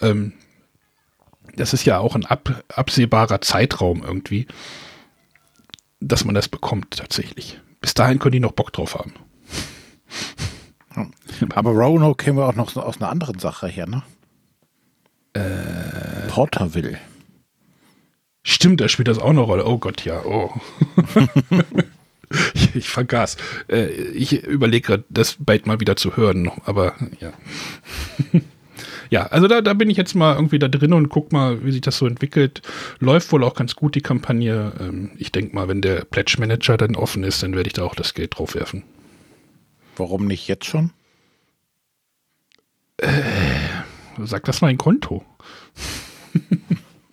ähm, 0.00 0.32
das 1.56 1.72
ist 1.72 1.84
ja 1.84 1.98
auch 1.98 2.14
ein 2.14 2.26
ab, 2.26 2.62
absehbarer 2.68 3.40
Zeitraum 3.40 4.02
irgendwie, 4.02 4.46
dass 6.00 6.24
man 6.24 6.34
das 6.34 6.48
bekommt 6.48 6.96
tatsächlich. 6.98 7.60
Bis 7.80 7.94
dahin 7.94 8.18
können 8.18 8.32
die 8.32 8.40
noch 8.40 8.52
Bock 8.52 8.72
drauf 8.72 8.94
haben. 8.94 9.12
Aber 11.54 11.70
Roanoke 11.70 12.24
kennen 12.24 12.36
wir 12.36 12.46
auch 12.46 12.54
noch 12.54 12.76
aus 12.76 12.96
einer 12.96 13.10
anderen 13.10 13.38
Sache 13.38 13.68
her, 13.68 13.86
ne? 13.86 14.02
Äh, 15.32 16.28
Porterville. 16.28 16.98
Stimmt, 18.42 18.80
da 18.80 18.88
spielt 18.88 19.08
das 19.08 19.18
auch 19.18 19.30
eine 19.30 19.40
Rolle. 19.40 19.66
Oh 19.66 19.78
Gott, 19.78 20.04
ja. 20.04 20.24
Oh. 20.24 20.50
ich, 22.54 22.74
ich, 22.74 22.88
vergaß. 22.88 23.36
Äh, 23.68 23.88
ich 23.88 24.44
überlege 24.44 24.86
gerade, 24.86 25.04
das 25.10 25.36
bald 25.38 25.66
mal 25.66 25.80
wieder 25.80 25.96
zu 25.96 26.16
hören, 26.16 26.50
aber 26.64 26.94
ja. 27.20 27.32
ja, 29.10 29.26
also 29.26 29.46
da, 29.46 29.60
da 29.60 29.74
bin 29.74 29.90
ich 29.90 29.98
jetzt 29.98 30.14
mal 30.14 30.34
irgendwie 30.34 30.58
da 30.58 30.68
drin 30.68 30.94
und 30.94 31.10
guck 31.10 31.32
mal, 31.32 31.64
wie 31.64 31.72
sich 31.72 31.82
das 31.82 31.98
so 31.98 32.06
entwickelt. 32.06 32.62
Läuft 32.98 33.30
wohl 33.30 33.44
auch 33.44 33.54
ganz 33.54 33.76
gut, 33.76 33.94
die 33.94 34.00
Kampagne. 34.00 34.72
Ähm, 34.80 35.10
ich 35.18 35.32
denke 35.32 35.54
mal, 35.54 35.68
wenn 35.68 35.82
der 35.82 36.04
Pledge 36.06 36.36
Manager 36.38 36.78
dann 36.78 36.96
offen 36.96 37.24
ist, 37.24 37.42
dann 37.42 37.54
werde 37.54 37.68
ich 37.68 37.74
da 37.74 37.84
auch 37.84 37.94
das 37.94 38.14
Geld 38.14 38.38
drauf 38.38 38.54
werfen. 38.54 38.84
Warum 39.96 40.26
nicht 40.26 40.48
jetzt 40.48 40.64
schon? 40.64 40.92
Äh, 42.96 43.10
sag 44.26 44.44
das 44.44 44.60
mal 44.60 44.68
ein 44.68 44.78
Konto. 44.78 45.24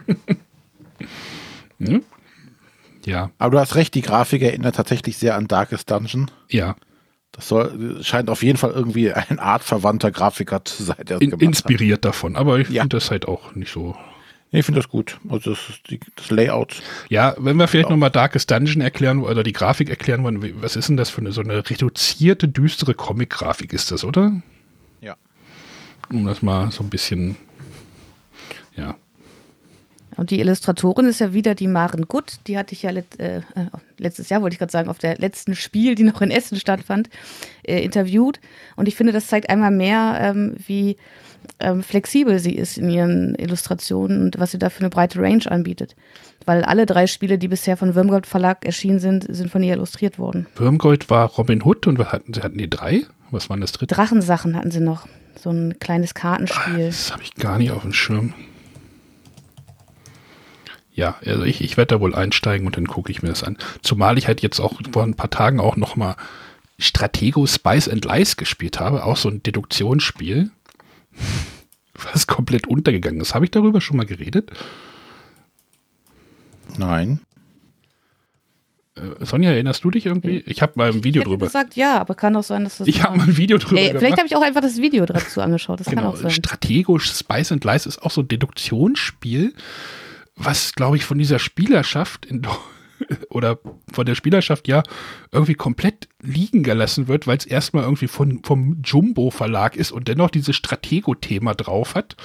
hm? 1.80 2.04
Ja. 3.06 3.32
Aber 3.38 3.52
du 3.52 3.60
hast 3.60 3.76
recht, 3.76 3.96
die 3.96 4.02
Grafik 4.02 4.42
erinnert 4.42 4.76
tatsächlich 4.76 5.18
sehr 5.18 5.36
an 5.36 5.48
Darkest 5.48 5.90
Dungeon. 5.90 6.30
Ja. 6.50 6.76
Das 7.32 7.48
soll, 7.48 8.00
scheint 8.04 8.30
auf 8.30 8.44
jeden 8.44 8.58
Fall 8.58 8.72
irgendwie 8.72 9.14
ein 9.14 9.40
artverwandter 9.40 10.12
Grafiker 10.12 10.66
zu 10.66 10.84
sein. 10.84 11.06
Der 11.08 11.22
In, 11.22 11.32
inspiriert 11.32 12.00
hat. 12.00 12.06
davon, 12.06 12.36
aber 12.36 12.60
ich 12.60 12.70
ja. 12.70 12.82
finde 12.82 12.98
das 12.98 13.12
halt 13.12 13.28
auch 13.28 13.56
nicht 13.56 13.72
so. 13.72 13.96
Ich 14.52 14.66
finde 14.66 14.80
das 14.80 14.90
gut. 14.90 15.20
Also 15.30 15.52
das, 15.52 15.60
die, 15.90 16.00
das, 16.16 16.32
Layout. 16.32 16.82
Ja, 17.10 17.36
wenn 17.38 17.58
wir 17.58 17.68
vielleicht 17.68 17.90
ja. 17.90 17.92
nochmal 17.92 18.12
Darkest 18.12 18.50
Dungeon 18.50 18.82
erklären 18.82 19.20
oder 19.20 19.44
die 19.44 19.54
Grafik 19.54 19.90
erklären 19.90 20.24
wollen, 20.24 20.62
was 20.62 20.76
ist 20.76 20.90
denn 20.90 20.98
das 20.98 21.10
für 21.10 21.22
eine 21.22 21.32
so 21.32 21.42
eine 21.42 21.70
reduzierte, 21.70 22.48
düstere 22.48 22.94
Comic-Grafik 22.94 23.74
ist 23.74 23.92
das, 23.92 24.04
oder? 24.04 24.42
Um 26.10 26.26
das 26.26 26.42
mal 26.42 26.72
so 26.72 26.84
ein 26.84 26.90
bisschen, 26.90 27.36
ja. 28.76 28.96
Und 30.18 30.32
die 30.32 30.40
Illustratorin 30.40 31.06
ist 31.06 31.20
ja 31.20 31.32
wieder 31.34 31.54
die 31.54 31.68
Maren 31.68 32.08
Gutt. 32.08 32.40
Die 32.48 32.58
hatte 32.58 32.74
ich 32.74 32.82
ja 32.82 32.90
let, 32.90 33.20
äh, 33.20 33.38
äh 33.38 33.42
letztes 34.00 34.30
Jahr, 34.30 34.42
wollte 34.42 34.56
ich 34.56 34.60
gerade 34.60 34.72
sagen, 34.72 34.90
auf 34.90 34.98
der 34.98 35.18
letzten 35.18 35.56
Spiel, 35.56 35.94
die 35.94 36.04
noch 36.04 36.22
in 36.22 36.32
Essen 36.32 36.60
stattfand, 36.60 37.10
äh, 37.64 37.84
interviewt. 37.84 38.40
Und 38.76 38.88
ich 38.88 38.96
finde, 38.96 39.14
das 39.14 39.28
zeigt 39.28 39.50
einmal 39.50 39.70
mehr, 39.70 40.18
ähm, 40.20 40.56
wie 40.66 40.98
ähm, 41.60 41.84
flexibel 41.84 42.40
sie 42.40 42.56
ist 42.56 42.78
in 42.78 42.90
ihren 42.90 43.36
Illustrationen 43.36 44.22
und 44.24 44.40
was 44.40 44.52
sie 44.52 44.60
da 44.60 44.70
für 44.70 44.80
eine 44.80 44.90
breite 44.90 45.20
Range 45.20 45.44
anbietet. 45.50 45.96
Weil 46.46 46.64
alle 46.64 46.86
drei 46.86 47.08
Spiele, 47.08 47.38
die 47.38 47.48
bisher 47.48 47.78
von 47.78 47.94
Würmgold 47.94 48.26
Verlag 48.26 48.66
erschienen 48.66 49.00
sind, 49.00 49.26
sind 49.30 49.52
von 49.52 49.62
ihr 49.64 49.74
illustriert 49.74 50.18
worden. 50.18 50.48
Würmgold 50.56 51.10
war 51.10 51.28
Robin 51.30 51.62
Hood 51.64 51.88
und 51.88 52.00
was 52.00 52.12
hatten 52.12 52.34
sie? 52.34 52.42
Hatten 52.42 52.58
die 52.58 52.70
drei? 52.70 53.06
Was 53.32 53.50
waren 53.50 53.62
das 53.62 53.72
dritte? 53.72 53.96
Drachensachen 53.96 54.56
hatten 54.56 54.72
sie 54.72 54.80
noch. 54.80 55.08
So 55.40 55.52
ein 55.52 55.78
kleines 55.80 56.14
Kartenspiel. 56.14 56.88
Das 56.88 57.12
habe 57.12 57.24
ich 57.24 57.36
gar 57.36 57.58
nicht 57.58 57.72
auf 57.72 57.84
dem 57.84 57.94
Schirm 57.94 58.34
ja, 60.98 61.16
also 61.24 61.44
ich, 61.44 61.62
ich 61.62 61.78
werde 61.78 61.96
da 61.96 62.02
wohl 62.02 62.16
einsteigen 62.16 62.66
und 62.66 62.76
dann 62.76 62.88
gucke 62.88 63.12
ich 63.12 63.22
mir 63.22 63.30
das 63.30 63.44
an. 63.44 63.56
Zumal 63.84 64.18
ich 64.18 64.28
halt 64.28 64.42
jetzt 64.42 64.60
auch 64.60 64.82
vor 64.92 65.04
ein 65.04 65.14
paar 65.14 65.30
Tagen 65.30 65.60
auch 65.60 65.78
noch 65.78 65.96
mal 65.96 66.16
Stratego 66.80 67.46
Spice 67.46 67.88
and 67.88 68.04
Lies 68.04 68.36
gespielt 68.36 68.80
habe, 68.80 69.04
auch 69.04 69.16
so 69.16 69.30
ein 69.30 69.44
Deduktionsspiel, 69.44 70.50
was 72.14 72.26
komplett 72.26 72.66
untergegangen 72.66 73.22
ist. 73.22 73.36
Habe 73.36 73.46
ich 73.46 73.52
darüber 73.52 73.80
schon 73.80 73.98
mal 73.98 74.08
geredet? 74.08 74.50
Nein. 76.78 77.20
Äh, 78.98 79.26
Sonja, 79.26 79.52
erinnerst 79.52 79.84
du 79.84 79.92
dich 79.92 80.06
irgendwie? 80.06 80.44
Ich 80.46 80.62
habe 80.62 80.74
mal 80.76 80.90
ein 80.90 81.04
Video 81.04 81.22
ich 81.22 81.28
drüber. 81.28 81.46
gesagt, 81.46 81.76
ja, 81.76 82.00
aber 82.00 82.16
kann 82.16 82.36
auch 82.36 82.44
sein, 82.44 82.64
dass 82.64 82.78
das. 82.78 82.88
Ich 82.88 83.04
habe 83.04 83.18
mal 83.18 83.28
ein 83.28 83.38
Video 83.38 83.58
drüber. 83.58 83.80
Ey, 83.80 83.96
vielleicht 83.98 84.18
habe 84.18 84.28
ich 84.28 84.36
auch 84.36 84.42
einfach 84.42 84.62
das 84.62 84.78
Video 84.78 85.06
dazu 85.06 85.42
angeschaut. 85.42 85.80
Das 85.80 85.88
genau. 85.88 86.02
kann 86.02 86.12
auch 86.12 86.18
sein. 86.18 86.32
Strategisch 86.32 87.12
Spice 87.12 87.52
and 87.52 87.64
Lies 87.64 87.86
ist 87.86 88.02
auch 88.02 88.12
so 88.12 88.22
ein 88.22 88.28
Deduktionsspiel 88.28 89.54
was, 90.38 90.74
glaube 90.74 90.98
ich, 90.98 91.06
von 91.06 91.18
dieser 91.18 91.40
Spielerschaft 91.40 92.26
in, 92.26 92.48
oder 93.30 93.60
von 93.92 94.06
der 94.06 94.16
Spielerschaft 94.16 94.68
ja 94.68 94.84
irgendwie 95.32 95.56
komplett 95.56 96.08
liegen 96.22 96.64
gelassen 96.64 97.08
wird, 97.08 97.28
weil 97.28 97.38
es 97.38 97.46
erstmal 97.46 97.84
irgendwie 97.84 98.08
von, 98.08 98.44
vom 98.44 98.82
Jumbo 98.84 99.32
Verlag 99.32 99.76
ist 99.76 99.92
und 99.92 100.08
dennoch 100.08 100.30
dieses 100.30 100.56
Stratego-Thema 100.56 101.56
drauf 101.56 101.96
hat. 101.96 102.16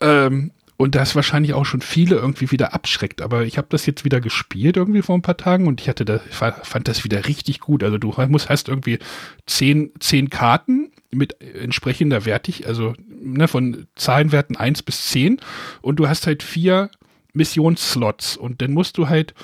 Ähm, 0.00 0.52
und 0.76 0.94
das 0.94 1.14
wahrscheinlich 1.14 1.54
auch 1.54 1.64
schon 1.64 1.80
viele 1.80 2.16
irgendwie 2.16 2.50
wieder 2.50 2.74
abschreckt. 2.74 3.22
Aber 3.22 3.44
ich 3.44 3.58
habe 3.58 3.68
das 3.70 3.86
jetzt 3.86 4.04
wieder 4.04 4.20
gespielt 4.20 4.76
irgendwie 4.76 5.02
vor 5.02 5.16
ein 5.16 5.22
paar 5.22 5.36
Tagen 5.36 5.66
und 5.66 5.80
ich 5.80 5.88
hatte 5.88 6.04
da, 6.04 6.18
fand 6.30 6.88
das 6.88 7.04
wieder 7.04 7.26
richtig 7.26 7.60
gut. 7.60 7.84
Also 7.84 7.98
du 7.98 8.14
musst, 8.28 8.48
hast 8.48 8.68
irgendwie 8.68 8.98
zehn, 9.46 9.92
zehn 10.00 10.30
Karten 10.30 10.90
mit 11.10 11.40
entsprechender 11.40 12.24
Wertig, 12.24 12.66
also 12.66 12.94
ne, 13.08 13.46
von 13.46 13.86
Zahlenwerten 13.94 14.56
1 14.56 14.82
bis 14.82 15.10
10 15.10 15.40
und 15.80 15.96
du 15.96 16.08
hast 16.08 16.26
halt 16.26 16.42
vier 16.42 16.90
Missionsslots 17.32 18.36
und 18.36 18.60
dann 18.60 18.72
musst 18.72 18.98
du 18.98 19.08
halt 19.08 19.34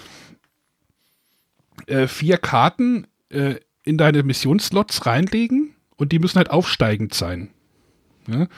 äh, 1.86 2.08
vier 2.08 2.38
Karten 2.38 3.06
äh, 3.28 3.56
in 3.84 3.98
deine 3.98 4.24
Missionsslots 4.24 5.06
reinlegen 5.06 5.74
und 5.96 6.12
die 6.12 6.18
müssen 6.18 6.38
halt 6.38 6.50
aufsteigend 6.50 7.14
sein. 7.14 7.50
Ja? 8.26 8.48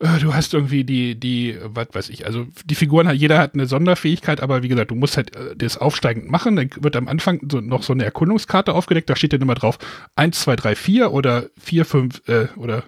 Äh, 0.00 0.18
du 0.18 0.34
hast 0.34 0.54
irgendwie 0.54 0.84
die, 0.84 1.18
die, 1.18 1.58
was 1.62 1.88
weiß 1.92 2.08
ich, 2.08 2.26
also 2.26 2.46
die 2.64 2.74
Figuren, 2.74 3.14
jeder 3.14 3.38
hat 3.38 3.54
eine 3.54 3.66
Sonderfähigkeit, 3.66 4.40
aber 4.40 4.62
wie 4.62 4.68
gesagt, 4.68 4.90
du 4.90 4.94
musst 4.94 5.16
halt 5.16 5.36
äh, 5.36 5.54
das 5.54 5.76
aufsteigend 5.76 6.30
machen. 6.30 6.56
Dann 6.56 6.70
wird 6.80 6.96
am 6.96 7.06
Anfang 7.06 7.40
so, 7.50 7.60
noch 7.60 7.82
so 7.82 7.92
eine 7.92 8.04
Erkundungskarte 8.04 8.72
aufgedeckt, 8.74 9.10
da 9.10 9.16
steht 9.16 9.32
dann 9.32 9.42
immer 9.42 9.54
drauf 9.54 9.78
1, 10.16 10.40
2, 10.40 10.56
3, 10.56 10.74
4 10.74 11.12
oder 11.12 11.50
4, 11.58 11.84
5 11.84 12.28
äh, 12.28 12.48
oder 12.56 12.84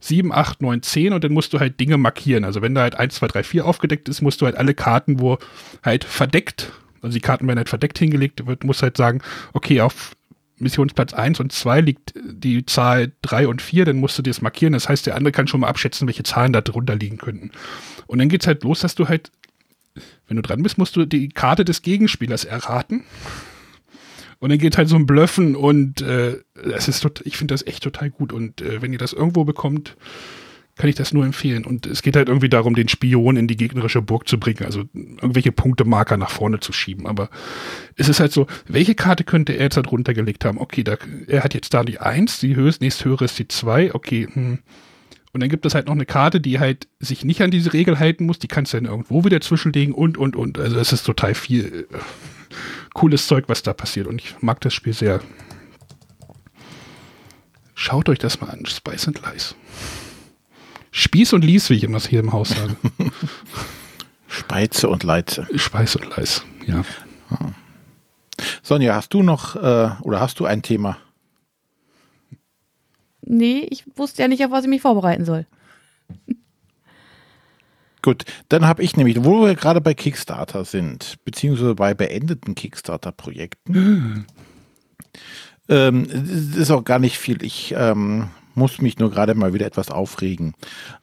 7, 0.00 0.32
8, 0.32 0.62
9, 0.62 0.82
10 0.82 1.12
und 1.12 1.24
dann 1.24 1.32
musst 1.32 1.52
du 1.52 1.60
halt 1.60 1.78
Dinge 1.80 1.96
markieren. 1.96 2.44
Also 2.44 2.60
wenn 2.60 2.74
da 2.74 2.82
halt 2.82 2.96
1, 2.96 3.14
2, 3.14 3.28
3, 3.28 3.42
4 3.44 3.64
aufgedeckt 3.64 4.08
ist, 4.08 4.22
musst 4.22 4.40
du 4.40 4.46
halt 4.46 4.56
alle 4.56 4.74
Karten, 4.74 5.20
wo 5.20 5.38
halt 5.84 6.04
verdeckt, 6.04 6.72
also 7.02 7.14
die 7.14 7.20
Karten 7.20 7.46
werden 7.46 7.58
halt 7.58 7.68
verdeckt 7.68 7.98
hingelegt, 7.98 8.46
wird, 8.46 8.64
musst 8.64 8.82
halt 8.82 8.96
sagen, 8.96 9.22
okay, 9.52 9.80
auf 9.80 10.12
Missionsplatz 10.58 11.12
1 11.12 11.40
und 11.40 11.52
2 11.52 11.80
liegt 11.80 12.14
die 12.24 12.64
Zahl 12.66 13.12
3 13.22 13.48
und 13.48 13.62
4, 13.62 13.84
dann 13.84 13.96
musst 13.98 14.18
du 14.18 14.22
dir 14.22 14.30
das 14.30 14.42
markieren. 14.42 14.72
Das 14.72 14.88
heißt, 14.88 15.06
der 15.06 15.16
andere 15.16 15.32
kann 15.32 15.46
schon 15.46 15.60
mal 15.60 15.68
abschätzen, 15.68 16.06
welche 16.06 16.22
Zahlen 16.22 16.52
da 16.52 16.60
drunter 16.60 16.96
liegen 16.96 17.18
könnten. 17.18 17.50
Und 18.06 18.18
dann 18.18 18.28
geht's 18.28 18.46
halt 18.46 18.62
los, 18.64 18.80
dass 18.80 18.94
du 18.94 19.08
halt, 19.08 19.30
wenn 20.26 20.36
du 20.36 20.42
dran 20.42 20.62
bist, 20.62 20.78
musst 20.78 20.96
du 20.96 21.04
die 21.06 21.28
Karte 21.28 21.64
des 21.64 21.82
Gegenspielers 21.82 22.44
erraten. 22.44 23.04
Und 24.40 24.50
dann 24.50 24.58
geht 24.58 24.78
halt 24.78 24.88
so 24.88 24.96
ein 24.96 25.06
Blöffen 25.06 25.56
und 25.56 26.00
äh, 26.00 26.38
das 26.54 26.86
ist 26.86 27.00
tot, 27.00 27.22
ich 27.24 27.36
finde 27.36 27.54
das 27.54 27.66
echt 27.66 27.82
total 27.82 28.10
gut. 28.10 28.32
Und 28.32 28.60
äh, 28.60 28.80
wenn 28.80 28.92
ihr 28.92 28.98
das 28.98 29.12
irgendwo 29.12 29.44
bekommt, 29.44 29.96
kann 30.78 30.88
ich 30.88 30.96
das 30.96 31.12
nur 31.12 31.24
empfehlen. 31.24 31.66
Und 31.66 31.86
es 31.86 32.02
geht 32.02 32.16
halt 32.16 32.28
irgendwie 32.28 32.48
darum, 32.48 32.74
den 32.74 32.88
Spion 32.88 33.36
in 33.36 33.48
die 33.48 33.56
gegnerische 33.56 34.00
Burg 34.00 34.28
zu 34.28 34.38
bringen, 34.38 34.64
also 34.64 34.84
irgendwelche 34.94 35.52
Punktemarker 35.52 36.16
nach 36.16 36.30
vorne 36.30 36.60
zu 36.60 36.72
schieben. 36.72 37.06
Aber 37.06 37.28
es 37.96 38.08
ist 38.08 38.20
halt 38.20 38.32
so, 38.32 38.46
welche 38.66 38.94
Karte 38.94 39.24
könnte 39.24 39.52
er 39.52 39.64
jetzt 39.64 39.76
halt 39.76 39.90
runtergelegt 39.90 40.44
haben? 40.44 40.58
Okay, 40.58 40.84
da, 40.84 40.96
er 41.26 41.44
hat 41.44 41.54
jetzt 41.54 41.74
da 41.74 41.82
die 41.82 41.98
1, 41.98 42.40
die 42.40 42.56
höchst, 42.56 42.80
nächsthöhere 42.80 43.24
ist 43.24 43.38
die 43.38 43.48
2, 43.48 43.94
okay, 43.94 44.28
hm. 44.32 44.60
Und 45.32 45.42
dann 45.42 45.50
gibt 45.50 45.66
es 45.66 45.74
halt 45.74 45.86
noch 45.86 45.94
eine 45.94 46.06
Karte, 46.06 46.40
die 46.40 46.58
halt 46.58 46.88
sich 47.00 47.22
nicht 47.22 47.42
an 47.42 47.50
diese 47.50 47.74
Regel 47.74 47.98
halten 47.98 48.24
muss, 48.24 48.38
die 48.38 48.48
kannst 48.48 48.72
du 48.72 48.78
dann 48.78 48.86
irgendwo 48.86 49.24
wieder 49.24 49.40
zwischenlegen 49.42 49.94
und, 49.94 50.16
und, 50.16 50.36
und. 50.36 50.58
Also 50.58 50.78
es 50.78 50.92
ist 50.92 51.04
total 51.04 51.34
viel. 51.34 51.86
Äh, 51.92 51.96
cooles 52.94 53.26
Zeug, 53.26 53.44
was 53.48 53.62
da 53.62 53.74
passiert. 53.74 54.06
Und 54.06 54.22
ich 54.22 54.36
mag 54.40 54.60
das 54.62 54.72
Spiel 54.72 54.94
sehr. 54.94 55.20
Schaut 57.74 58.08
euch 58.08 58.18
das 58.18 58.40
mal 58.40 58.48
an, 58.48 58.64
Spice 58.64 59.08
and 59.08 59.22
Lies. 59.22 59.54
Spieß 60.90 61.32
und 61.34 61.44
Lies, 61.44 61.70
wie 61.70 61.74
ich 61.74 61.84
immer 61.84 62.00
hier 62.00 62.20
im 62.20 62.32
Haus 62.32 62.50
sage. 62.50 62.76
Speize 64.28 64.88
und 64.88 65.02
Leize. 65.02 65.46
Speis 65.54 65.96
und 65.96 66.16
Leis, 66.16 66.44
ja. 66.66 66.82
Sonja, 68.62 68.94
hast 68.94 69.12
du 69.14 69.22
noch 69.22 69.56
äh, 69.56 69.90
oder 70.02 70.20
hast 70.20 70.40
du 70.40 70.46
ein 70.46 70.62
Thema? 70.62 70.98
nee, 73.28 73.66
ich 73.70 73.84
wusste 73.96 74.22
ja 74.22 74.28
nicht, 74.28 74.44
auf 74.44 74.50
was 74.50 74.64
ich 74.64 74.70
mich 74.70 74.82
vorbereiten 74.82 75.24
soll. 75.24 75.46
Gut, 78.02 78.24
dann 78.48 78.66
habe 78.66 78.82
ich 78.82 78.96
nämlich, 78.96 79.24
wo 79.24 79.44
wir 79.44 79.54
gerade 79.54 79.80
bei 79.80 79.92
Kickstarter 79.92 80.64
sind, 80.64 81.16
beziehungsweise 81.24 81.74
bei 81.74 81.94
beendeten 81.94 82.54
Kickstarter-Projekten, 82.54 84.24
ähm, 85.68 86.04
es 86.04 86.56
ist 86.56 86.70
auch 86.70 86.84
gar 86.84 87.00
nicht 87.00 87.18
viel. 87.18 87.42
Ich 87.42 87.74
ähm, 87.76 88.30
muss 88.58 88.80
mich 88.82 88.98
nur 88.98 89.10
gerade 89.10 89.34
mal 89.34 89.54
wieder 89.54 89.66
etwas 89.66 89.90
aufregen. 89.90 90.54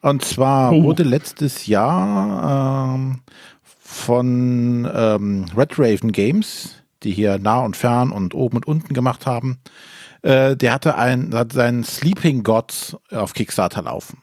Und 0.01 0.23
zwar 0.23 0.71
Oh. 0.73 0.83
wurde 0.83 1.03
letztes 1.03 1.65
Jahr 1.67 2.95
ähm, 2.95 3.21
von 3.63 4.87
ähm, 4.93 5.45
Red 5.55 5.79
Raven 5.79 6.11
Games, 6.11 6.75
die 7.03 7.11
hier 7.11 7.39
nah 7.39 7.61
und 7.61 7.75
fern 7.75 8.11
und 8.11 8.33
oben 8.33 8.57
und 8.57 8.67
unten 8.67 8.93
gemacht 8.93 9.25
haben, 9.25 9.59
äh, 10.21 10.55
der 10.55 10.73
hatte 10.73 10.95
ein, 10.97 11.33
hat 11.33 11.53
seinen 11.53 11.83
Sleeping 11.83 12.43
Gods 12.43 12.97
auf 13.11 13.33
Kickstarter 13.33 13.83
laufen. 13.83 14.17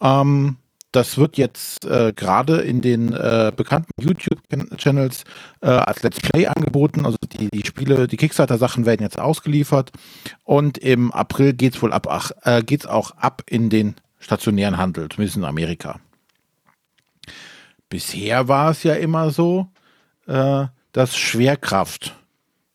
Ähm, 0.00 0.56
das 0.92 1.16
wird 1.16 1.38
jetzt 1.38 1.86
äh, 1.86 2.12
gerade 2.14 2.60
in 2.60 2.82
den 2.82 3.12
äh, 3.12 3.50
bekannten 3.54 3.90
YouTube-Channels 3.98 5.24
äh, 5.62 5.68
als 5.68 6.02
Let's 6.02 6.20
Play 6.20 6.46
angeboten. 6.46 7.06
Also 7.06 7.16
die, 7.32 7.48
die 7.48 7.66
Spiele, 7.66 8.06
die 8.06 8.18
Kickstarter-Sachen 8.18 8.84
werden 8.84 9.02
jetzt 9.02 9.18
ausgeliefert. 9.18 9.90
Und 10.44 10.76
im 10.78 11.10
April 11.10 11.54
geht's 11.54 11.80
wohl 11.80 11.94
ab, 11.94 12.06
ach, 12.08 12.30
äh, 12.42 12.62
geht's 12.62 12.86
auch 12.86 13.12
ab 13.12 13.42
in 13.48 13.70
den 13.70 13.96
stationären 14.20 14.76
Handel, 14.76 15.08
zumindest 15.08 15.38
in 15.38 15.44
Amerika. 15.44 15.98
Bisher 17.88 18.48
war 18.48 18.70
es 18.70 18.82
ja 18.82 18.94
immer 18.94 19.30
so, 19.30 19.68
äh, 20.26 20.66
dass 20.92 21.16
Schwerkraft 21.16 22.14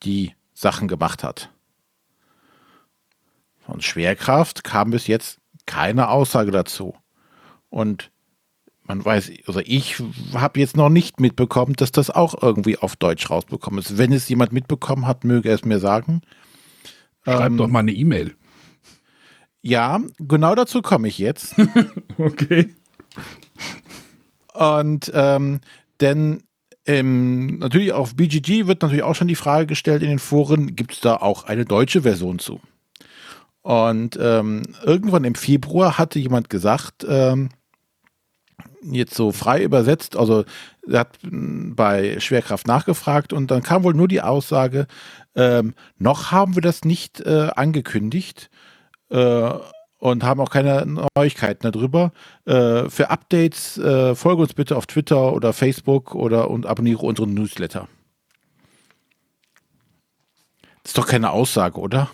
die 0.03 0.33
Sachen 0.53 0.87
gemacht 0.87 1.23
hat. 1.23 1.49
Von 3.59 3.81
Schwerkraft 3.81 4.63
kam 4.63 4.89
bis 4.89 5.07
jetzt 5.07 5.39
keine 5.67 6.09
Aussage 6.09 6.51
dazu. 6.51 6.95
Und 7.69 8.11
man 8.83 9.03
weiß, 9.03 9.31
also 9.45 9.59
ich 9.65 10.01
habe 10.33 10.59
jetzt 10.59 10.77
noch 10.77 10.89
nicht 10.89 11.19
mitbekommen, 11.19 11.73
dass 11.73 11.91
das 11.91 12.09
auch 12.09 12.41
irgendwie 12.41 12.77
auf 12.77 12.95
Deutsch 12.95 13.29
rausbekommen 13.29 13.79
ist. 13.79 13.97
Wenn 13.97 14.13
es 14.13 14.29
jemand 14.29 14.53
mitbekommen 14.53 15.05
hat, 15.05 15.25
möge 15.25 15.49
er 15.49 15.55
es 15.55 15.65
mir 15.65 15.79
sagen. 15.79 16.21
Schreib 17.23 17.51
Ähm, 17.51 17.57
doch 17.57 17.67
mal 17.67 17.79
eine 17.79 17.91
E-Mail. 17.91 18.35
Ja, 19.61 19.99
genau 20.17 20.55
dazu 20.55 20.81
komme 20.81 21.07
ich 21.07 21.17
jetzt. 21.17 21.55
Okay. 22.19 22.73
Und 24.55 25.11
ähm, 25.13 25.59
denn 26.01 26.41
ähm, 26.87 27.59
natürlich 27.59 27.93
auf 27.93 28.15
BGG 28.15 28.65
wird 28.65 28.81
natürlich 28.81 29.03
auch 29.03 29.13
schon 29.13 29.27
die 29.27 29.35
Frage 29.35 29.67
gestellt 29.67 30.01
in 30.01 30.09
den 30.09 30.17
Foren, 30.17 30.75
gibt 30.75 30.93
es 30.93 31.01
da 31.01 31.17
auch 31.17 31.43
eine 31.43 31.65
deutsche 31.65 32.01
Version 32.01 32.39
zu? 32.39 32.59
Und 33.61 34.17
ähm, 34.19 34.63
irgendwann 34.83 35.25
im 35.25 35.35
Februar 35.35 35.99
hatte 35.99 36.17
jemand 36.17 36.49
gesagt, 36.49 37.05
ähm, 37.07 37.49
jetzt 38.81 39.15
so 39.15 39.31
frei 39.31 39.63
übersetzt, 39.63 40.15
also 40.15 40.45
er 40.87 40.99
hat 41.01 41.17
mh, 41.23 41.73
bei 41.75 42.19
Schwerkraft 42.19 42.67
nachgefragt 42.67 43.33
und 43.33 43.51
dann 43.51 43.63
kam 43.63 43.83
wohl 43.83 43.93
nur 43.93 44.07
die 44.07 44.21
Aussage, 44.21 44.87
ähm, 45.35 45.73
noch 45.97 46.31
haben 46.31 46.55
wir 46.55 46.61
das 46.61 46.83
nicht 46.83 47.21
äh, 47.21 47.49
angekündigt 47.55 48.49
äh, 49.09 49.51
und 49.99 50.23
haben 50.23 50.39
auch 50.39 50.49
keine 50.49 50.85
Neuigkeiten 51.15 51.71
darüber. 51.71 52.11
Äh, 52.45 52.89
für 52.89 53.09
Updates 53.09 53.77
äh, 53.77 54.15
folge 54.15 54.41
uns 54.41 54.53
bitte 54.53 54.75
auf 54.75 54.85
Twitter 54.85 55.33
oder 55.33 55.53
Facebook 55.53 56.15
oder 56.15 56.49
und 56.49 56.65
abonniere 56.65 57.05
unseren 57.05 57.33
Newsletter. 57.33 57.87
Das 60.83 60.91
ist 60.91 60.97
doch 60.97 61.07
keine 61.07 61.31
Aussage, 61.31 61.79
oder? 61.79 62.09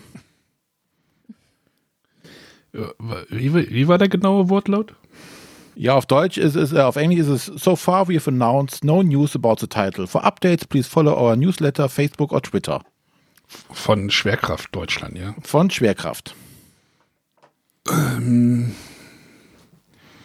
Ja, 2.72 2.90
Wie, 3.28 3.54
wie 3.54 3.88
war 3.88 3.98
der 3.98 4.08
genaue 4.08 4.48
Wortlaut? 4.48 4.96
Ja, 5.76 5.94
auf 5.94 6.06
Deutsch 6.06 6.38
ist 6.38 6.54
es, 6.54 6.72
äh, 6.72 6.80
auf 6.80 6.96
Englisch 6.96 7.20
ist 7.20 7.28
es 7.28 7.62
So 7.62 7.76
far 7.76 8.08
we 8.08 8.14
have 8.14 8.30
announced 8.30 8.84
no 8.84 9.02
news 9.02 9.34
about 9.34 9.56
the 9.60 9.66
title. 9.66 10.06
For 10.06 10.24
updates, 10.24 10.66
please 10.66 10.88
follow 10.88 11.12
our 11.12 11.36
newsletter, 11.36 11.88
Facebook 11.88 12.32
or 12.32 12.42
Twitter. 12.42 12.80
Von 13.70 14.10
Schwerkraft 14.10 14.74
Deutschland, 14.74 15.18
ja. 15.18 15.34
Von 15.42 15.70
Schwerkraft. 15.70 16.34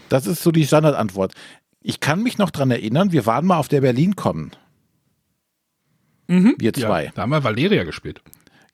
Das 0.09 0.25
ist 0.25 0.41
so 0.43 0.51
die 0.51 0.65
Standardantwort. 0.65 1.33
Ich 1.81 1.99
kann 1.99 2.23
mich 2.23 2.37
noch 2.37 2.51
dran 2.51 2.71
erinnern, 2.71 3.11
wir 3.11 3.25
waren 3.25 3.45
mal 3.45 3.57
auf 3.57 3.67
der 3.67 3.81
Berlin 3.81 4.15
kommen. 4.15 4.51
Wir 6.59 6.73
zwei. 6.73 7.05
Ja, 7.05 7.11
da 7.15 7.21
haben 7.23 7.31
wir 7.31 7.43
Valeria 7.43 7.83
gespielt. 7.83 8.21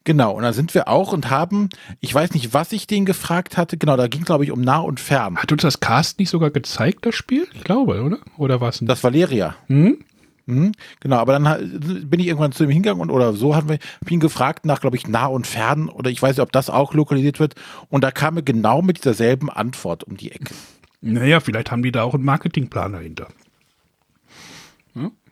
Genau, 0.06 0.34
und 0.34 0.44
da 0.44 0.54
sind 0.54 0.74
wir 0.76 0.88
auch 0.88 1.13
und 1.13 1.32
haben, 1.32 1.70
ich 2.00 2.13
weiß 2.13 2.34
nicht, 2.36 2.54
was 2.54 2.72
ich 2.72 2.86
den 2.86 3.06
gefragt 3.06 3.58
hatte, 3.58 3.76
genau, 3.76 3.98
da 3.98 4.08
ging 4.08 4.24
glaube 4.24 4.44
ich 4.44 4.52
um 4.52 4.62
nah 4.62 4.78
und 4.78 5.00
fern. 5.00 5.38
Hat 5.38 5.52
uns 5.52 5.63
das 5.63 5.80
Cast 5.80 6.20
nicht 6.20 6.30
sogar 6.30 6.52
gezeigt, 6.52 7.08
das 7.08 7.15
Spiel? 7.15 7.48
Ich 7.54 7.63
glaube, 7.63 8.02
oder? 8.02 8.20
Oder 8.38 8.62
ein. 8.62 8.86
Das 8.88 9.04
Valeria. 9.04 9.56
Hm? 9.65 9.98
Mhm, 10.46 10.74
genau, 11.00 11.15
aber 11.18 11.39
dann 11.39 11.80
bin 12.08 12.20
ich 12.20 12.28
irgendwann 12.28 12.52
zu 12.52 12.65
ihm 12.65 12.70
hingegangen 12.70 13.02
und 13.02 13.10
oder 13.10 13.34
so 13.34 13.56
haben 13.56 13.68
wir 13.68 13.80
ihn 14.08 14.20
gefragt 14.20 14.63
nach, 14.68 14.80
glaube 14.80 14.96
ich, 14.96 15.08
nah 15.08 15.26
und 15.26 15.48
fern 15.48 15.89
oder 15.89 16.12
ich 16.12 16.22
weiß 16.22 16.38
nicht, 16.38 16.44
ob 16.44 16.52
das 16.52 16.70
auch 16.70 16.94
lokalisiert 16.94 17.39
wird. 17.39 17.56
Und 17.89 18.04
da 18.04 18.12
kam 18.12 18.38
er 18.38 18.44
genau 18.44 18.84
mit 18.84 19.04
derselben 19.06 19.50
Antwort 19.50 20.04
um 20.04 20.18
die 20.18 20.32
Ecke. 20.32 20.54
Naja, 21.02 21.39
vielleicht 21.39 21.72
haben 21.72 21.82
die 21.82 21.91
da 21.91 22.04
auch 22.04 22.13
einen 22.13 22.26
Marketingplan 22.26 22.94
dahinter. 22.94 23.28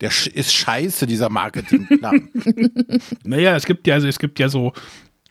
Der 0.02 0.10
sch 0.10 0.28
ist 0.28 0.54
scheiße, 0.54 1.08
dieser 1.08 1.30
Marketingplan. 1.30 2.30
Naja, 3.24 3.56
es 3.56 3.66
gibt 3.66 3.88
ja, 3.88 3.96
also 3.96 4.08
es 4.08 4.20
gibt 4.20 4.40
ja 4.40 4.50
so, 4.50 4.74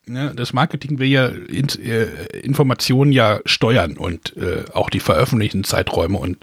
ne, 0.07 0.33
das 0.35 0.53
Marketing 0.53 0.99
will 0.99 1.09
ja 1.09 1.27
in, 1.27 1.69
äh, 1.81 2.05
Informationen 2.39 3.13
ja 3.13 3.41
steuern 3.45 3.97
und 3.97 4.37
äh, 4.37 4.65
auch 4.73 4.91
die 4.91 5.01
veröffentlichten 5.01 5.65
Zeiträume 5.65 6.19
und 6.19 6.39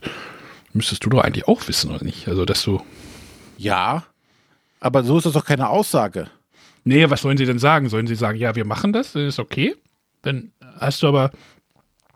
müsstest 0.73 1.04
du 1.06 1.10
doch 1.10 1.23
eigentlich 1.23 1.47
auch 1.47 1.67
wissen, 1.67 1.89
oder 1.89 2.04
nicht? 2.04 2.28
Also, 2.28 2.45
dass 2.45 2.63
du. 2.63 2.82
ja, 3.58 4.04
aber 4.80 5.04
so 5.04 5.17
ist 5.17 5.25
das 5.25 5.34
doch 5.34 5.45
keine 5.45 5.69
Aussage. 5.69 6.30
Nee, 6.84 7.10
was 7.10 7.21
sollen 7.21 7.38
sie 7.38 7.45
denn 7.45 7.60
sagen? 7.60 7.89
Sollen 7.89 8.08
sie 8.08 8.15
sagen, 8.15 8.38
ja, 8.38 8.56
wir 8.56 8.65
machen 8.65 8.93
das, 8.93 9.12
das 9.13 9.23
ist 9.23 9.39
okay? 9.39 9.75
Dann 10.21 10.52
hast 10.80 11.04
du 11.04 11.08
aber, 11.08 11.32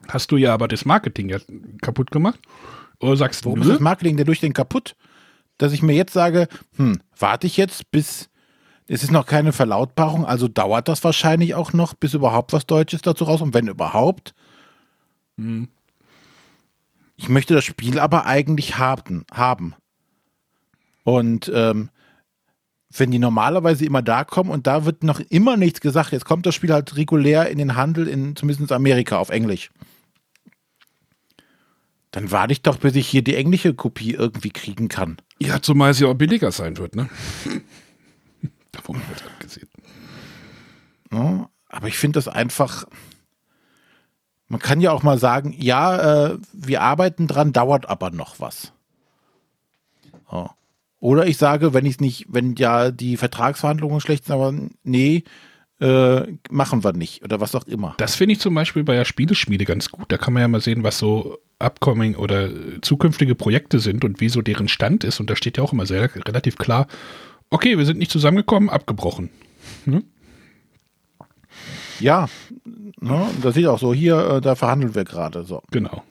hast 0.08 0.32
du 0.32 0.38
ja 0.38 0.54
aber 0.54 0.68
das 0.68 0.86
Marketing 0.86 1.30
ja 1.30 1.40
kaputt 1.82 2.12
gemacht. 2.12 2.40
Oder 3.00 3.18
sagst 3.18 3.44
Warum 3.46 3.60
du, 3.60 3.66
ist 3.66 3.74
das 3.74 3.82
Marketing 3.82 4.16
denn 4.16 4.26
durch 4.26 4.40
den 4.40 4.54
kaputt? 4.54 4.96
Dass 5.58 5.74
ich 5.74 5.82
mir 5.82 5.94
jetzt 5.94 6.14
sage, 6.14 6.48
hm, 6.76 7.00
warte 7.18 7.48
ich 7.48 7.58
jetzt 7.58 7.92
bis, 7.92 8.30
es 8.88 9.04
ist 9.04 9.12
noch 9.12 9.26
keine 9.26 9.54
Verlautbarung, 9.54 10.26
also 10.26 10.48
dauert 10.48 10.88
das 10.88 11.04
wahrscheinlich 11.04 11.56
auch 11.56 11.74
noch, 11.74 11.94
bis 11.94 12.14
überhaupt 12.14 12.54
was 12.54 12.66
Deutsches 12.66 13.02
dazu 13.02 13.24
raus 13.26 13.42
und 13.42 13.54
wenn 13.54 13.68
überhaupt. 13.68 14.34
Ich 17.16 17.30
möchte 17.30 17.54
das 17.54 17.64
Spiel 17.64 18.00
aber 18.00 18.26
eigentlich 18.26 18.78
haben. 18.78 19.26
haben. 19.32 19.76
Und 21.04 21.52
ähm, 21.54 21.90
wenn 22.96 23.12
die 23.12 23.20
normalerweise 23.20 23.86
immer 23.86 24.02
da 24.02 24.24
kommen 24.24 24.52
und 24.52 24.68
da 24.68 24.86
wird 24.86 25.04
noch 25.04 25.20
immer 25.20 25.58
nichts 25.58 25.82
gesagt, 25.82 26.12
jetzt 26.12 26.26
kommt 26.26 26.46
das 26.46 26.56
Spiel 26.56 26.72
halt 26.72 26.96
regulär 26.96 27.50
in 27.50 27.58
den 27.58 27.76
Handel, 27.76 28.08
in 28.08 28.36
zumindest 28.36 28.72
Amerika 28.72 29.18
auf 29.18 29.30
Englisch. 29.30 29.72
Dann 32.14 32.30
warte 32.30 32.54
ich 32.54 32.62
doch, 32.62 32.78
bis 32.78 32.96
ich 32.96 33.08
hier 33.08 33.24
die 33.24 33.36
englische 33.36 33.74
Kopie 33.74 34.12
irgendwie 34.12 34.52
kriegen 34.52 34.88
kann. 34.88 35.18
ja, 35.40 35.62
zumal 35.64 35.94
ja 35.94 36.08
auch 36.08 36.14
billiger 36.14 36.52
sein 36.52 36.78
wird, 36.78 36.96
ne? 36.96 37.10
Davon 38.72 39.02
jetzt 39.10 39.26
abgesehen. 39.26 39.68
Ne? 41.10 41.50
Aber 41.70 41.88
ich 41.88 41.98
finde 41.98 42.18
das 42.18 42.28
einfach. 42.28 42.86
Man 44.48 44.60
kann 44.60 44.80
ja 44.80 44.92
auch 44.92 45.02
mal 45.02 45.18
sagen, 45.18 45.56
ja, 45.58 46.28
äh, 46.28 46.38
wir 46.54 46.82
arbeiten 46.82 47.26
dran, 47.26 47.52
dauert 47.52 47.90
aber 47.90 48.12
noch 48.12 48.40
was. 48.40 48.74
So. 50.30 50.52
Oder 51.00 51.26
ich 51.26 51.38
sage, 51.38 51.74
wenn 51.74 51.88
ich 51.88 52.00
nicht, 52.00 52.28
wenn 52.30 52.56
ja 52.56 52.92
die 52.92 53.18
Vertragsverhandlungen 53.18 54.02
schlecht 54.02 54.26
sind, 54.26 54.36
aber 54.36 54.54
nee, 54.84 55.24
äh, 55.80 56.32
machen 56.52 56.84
wir 56.84 56.94
nicht 56.94 57.24
oder 57.24 57.42
was 57.42 57.56
auch 57.56 57.66
immer. 57.66 57.96
Das 57.98 58.16
finde 58.16 58.34
ich 58.34 58.40
zum 58.40 58.54
Beispiel 58.54 58.84
bei 58.84 58.96
der 58.96 59.06
Spieleschmiede 59.06 59.66
ganz 59.66 59.90
gut. 59.90 60.12
Da 60.12 60.20
kann 60.20 60.34
man 60.34 60.42
ja 60.42 60.48
mal 60.48 60.62
sehen, 60.62 60.84
was 60.84 61.00
so 61.00 61.40
upcoming 61.64 62.16
oder 62.16 62.50
zukünftige 62.82 63.36
Projekte 63.36 63.80
sind 63.80 64.04
und 64.06 64.20
wie 64.22 64.30
so 64.30 64.42
deren 64.42 64.68
Stand 64.68 65.04
ist. 65.04 65.20
Und 65.20 65.30
da 65.30 65.36
steht 65.36 65.58
ja 65.58 65.64
auch 65.64 65.74
immer 65.74 65.86
sehr 65.86 66.14
relativ 66.16 66.58
klar, 66.58 66.88
okay, 67.50 67.78
wir 67.78 67.86
sind 67.86 68.00
nicht 68.00 68.12
zusammengekommen, 68.12 68.70
abgebrochen. 68.70 69.30
Ja, 72.00 72.28
ne, 73.00 73.28
das 73.42 73.54
sieht 73.56 73.68
auch 73.68 73.80
so, 73.80 73.94
hier, 73.94 74.18
äh, 74.18 74.42
da 74.42 74.56
verhandeln 74.56 74.96
wir 74.96 75.04
gerade 75.06 75.46
so. 75.46 75.62
Genau. 75.72 76.04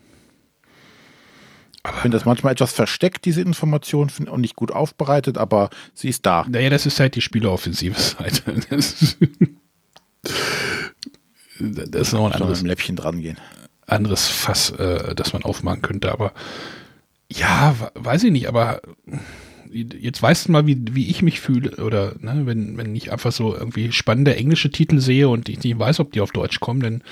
Ich 1.84 2.00
finde 2.00 2.16
das 2.16 2.24
manchmal 2.24 2.52
etwas 2.52 2.72
versteckt, 2.72 3.24
diese 3.24 3.40
Information, 3.40 4.08
und 4.30 4.40
nicht 4.40 4.54
gut 4.54 4.70
aufbereitet, 4.70 5.36
aber 5.36 5.68
sie 5.94 6.08
ist 6.08 6.24
da. 6.24 6.46
Naja, 6.48 6.70
das 6.70 6.86
ist 6.86 7.00
halt 7.00 7.16
die 7.16 7.20
spieleoffensive 7.20 8.00
Seite. 8.00 8.54
Das 8.70 9.02
ist, 9.02 9.18
das 11.58 12.08
ist 12.08 12.12
noch 12.12 12.26
ein 12.26 12.32
anderes, 12.32 12.62
Läppchen 12.62 12.94
dran 12.94 13.20
gehen. 13.20 13.36
Anderes 13.92 14.28
Fass, 14.28 14.70
äh, 14.70 15.14
das 15.14 15.32
man 15.32 15.42
aufmachen 15.44 15.82
könnte. 15.82 16.10
Aber 16.12 16.32
ja, 17.30 17.74
weiß 17.94 18.24
ich 18.24 18.32
nicht, 18.32 18.48
aber 18.48 18.82
jetzt 19.72 20.22
weißt 20.22 20.48
du 20.48 20.52
mal, 20.52 20.66
wie, 20.66 20.78
wie 20.90 21.08
ich 21.08 21.22
mich 21.22 21.40
fühle, 21.40 21.76
oder 21.82 22.14
ne, 22.20 22.42
wenn, 22.44 22.76
wenn 22.76 22.94
ich 22.94 23.10
einfach 23.12 23.32
so 23.32 23.54
irgendwie 23.56 23.92
spannende 23.92 24.36
englische 24.36 24.70
Titel 24.70 24.98
sehe 24.98 25.28
und 25.28 25.48
ich 25.48 25.62
nicht 25.62 25.78
weiß, 25.78 26.00
ob 26.00 26.12
die 26.12 26.20
auf 26.20 26.30
Deutsch 26.32 26.60
kommen, 26.60 26.80
dann 26.80 27.02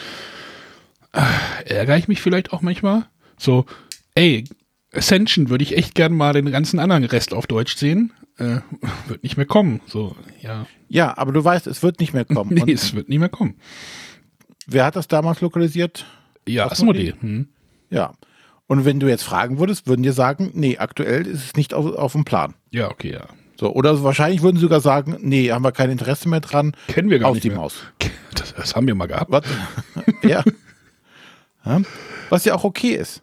äh, 1.13 1.73
ärgere 1.75 1.97
ich 1.97 2.09
mich 2.09 2.21
vielleicht 2.21 2.53
auch 2.53 2.61
manchmal. 2.63 3.07
So, 3.39 3.65
ey, 4.15 4.45
Ascension 4.93 5.49
würde 5.49 5.65
ich 5.65 5.77
echt 5.77 5.95
gern 5.95 6.13
mal 6.13 6.33
den 6.35 6.51
ganzen 6.51 6.79
anderen 6.79 7.05
Rest 7.05 7.33
auf 7.33 7.47
Deutsch 7.47 7.77
sehen. 7.77 8.13
Äh, 8.37 8.61
wird 9.07 9.23
nicht 9.23 9.37
mehr 9.37 9.47
kommen. 9.47 9.81
So, 9.87 10.15
ja. 10.43 10.67
Ja, 10.89 11.17
aber 11.17 11.33
du 11.33 11.43
weißt, 11.43 11.67
es 11.67 11.83
wird 11.83 12.01
nicht 12.01 12.13
mehr 12.13 12.25
kommen. 12.25 12.51
Nee, 12.55 12.63
Und 12.63 12.71
es 12.71 12.95
wird 12.95 13.09
nicht 13.09 13.19
mehr 13.21 13.29
kommen. 13.29 13.55
wer 14.67 14.85
hat 14.85 14.97
das 14.97 15.09
damals 15.09 15.41
lokalisiert? 15.41 16.05
Ja, 16.49 16.71
Asmodee. 16.71 17.15
Hm. 17.21 17.49
Ja. 17.91 18.13
Und 18.67 18.85
wenn 18.85 19.01
du 19.01 19.09
jetzt 19.09 19.25
fragen 19.25 19.59
würdest, 19.59 19.87
würden 19.89 20.03
dir 20.03 20.13
sagen, 20.13 20.51
nee, 20.55 20.79
aktuell 20.79 21.27
ist 21.27 21.45
es 21.45 21.55
nicht 21.57 21.75
auf, 21.75 21.87
auf 21.95 22.13
dem 22.13 22.25
Plan. 22.25 22.55
Ja, 22.71 22.91
okay, 22.91 23.13
ja. 23.13 23.27
So, 23.59 23.75
oder 23.75 24.03
wahrscheinlich 24.05 24.43
würden 24.43 24.57
sie 24.57 24.63
sogar 24.63 24.81
sagen, 24.81 25.17
nee, 25.21 25.51
haben 25.51 25.63
wir 25.65 25.73
kein 25.73 25.91
Interesse 25.91 26.29
mehr 26.29 26.41
dran. 26.41 26.75
Kennen 26.89 27.11
wir 27.11 27.19
gar 27.19 27.31
Aus 27.31 27.35
nicht 27.35 27.45
die 27.45 27.49
mehr. 27.51 27.59
Maus. 27.59 27.83
Das, 28.35 28.55
das 28.55 28.77
haben 28.77 28.87
wir 28.87 28.95
mal 28.95 29.07
gehabt. 29.07 29.31
Was? 29.33 29.45
ja. 30.23 30.43
ja. 31.65 31.83
Was 32.31 32.45
ja 32.45 32.55
auch 32.55 32.63
okay 32.65 32.95
ist. 32.95 33.23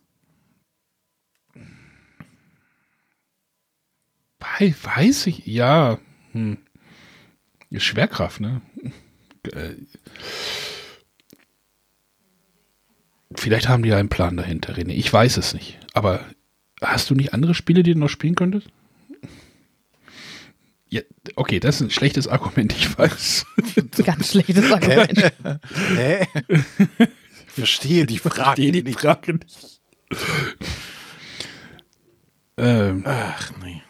Wei- 4.39 4.75
Weiß 4.83 5.27
ich, 5.27 5.45
ja. 5.47 5.97
Hm. 6.33 6.57
Schwerkraft, 7.77 8.41
ne? 8.41 8.61
Äh, 9.53 9.75
Vielleicht 13.37 13.69
haben 13.69 13.83
die 13.83 13.89
ja 13.89 13.97
einen 13.97 14.09
Plan 14.09 14.35
dahinter, 14.37 14.73
René. 14.75 14.91
Ich 14.93 15.11
weiß 15.11 15.37
es 15.37 15.53
nicht. 15.53 15.79
Aber 15.93 16.21
hast 16.81 17.09
du 17.09 17.15
nicht 17.15 17.33
andere 17.33 17.53
Spiele, 17.53 17.83
die 17.83 17.93
du 17.93 17.99
noch 17.99 18.09
spielen 18.09 18.35
könntest? 18.35 18.67
Ja, 20.89 21.01
okay, 21.35 21.59
das 21.59 21.75
ist 21.75 21.81
ein 21.81 21.89
schlechtes 21.91 22.27
Argument, 22.27 22.73
ich 22.73 22.97
weiß. 22.97 23.45
Ganz 24.05 24.31
schlechtes 24.31 24.71
Argument. 24.71 25.31
Hä? 25.95 26.25
Ich 26.97 27.53
verstehe 27.53 28.05
die 28.05 28.19
Frage 28.19 28.61
die 28.71 28.83
nicht. 28.83 28.99
Frage 29.01 29.33
nicht. 29.33 29.81
ähm, 32.57 33.03
Ach 33.05 33.51
nee. 33.61 33.81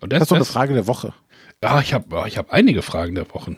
und 0.00 0.10
Das 0.12 0.20
das, 0.20 0.26
ist 0.26 0.30
doch 0.30 0.36
eine 0.36 0.44
Frage 0.44 0.74
der 0.74 0.86
Woche. 0.86 1.12
ah, 1.60 1.80
ich 1.80 1.92
habe 1.92 2.24
ich 2.26 2.38
hab 2.38 2.50
einige 2.52 2.82
Fragen 2.82 3.14
der 3.14 3.28
Wochen. 3.34 3.56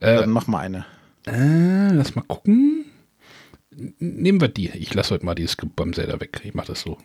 Äh, 0.00 0.16
Dann 0.16 0.30
mach 0.30 0.46
mal 0.46 0.60
eine. 0.60 0.86
Äh, 1.26 1.92
lass 1.92 2.14
mal 2.14 2.22
gucken. 2.22 2.84
Nehmen 3.70 4.40
wir 4.40 4.48
die. 4.48 4.70
Ich 4.70 4.92
lasse 4.94 5.14
heute 5.14 5.24
mal 5.24 5.34
dieses 5.34 5.56
Gebamsel 5.56 6.06
da 6.06 6.20
weg. 6.20 6.40
Ich 6.44 6.54
mache 6.54 6.68
das 6.68 6.80
so. 6.80 6.98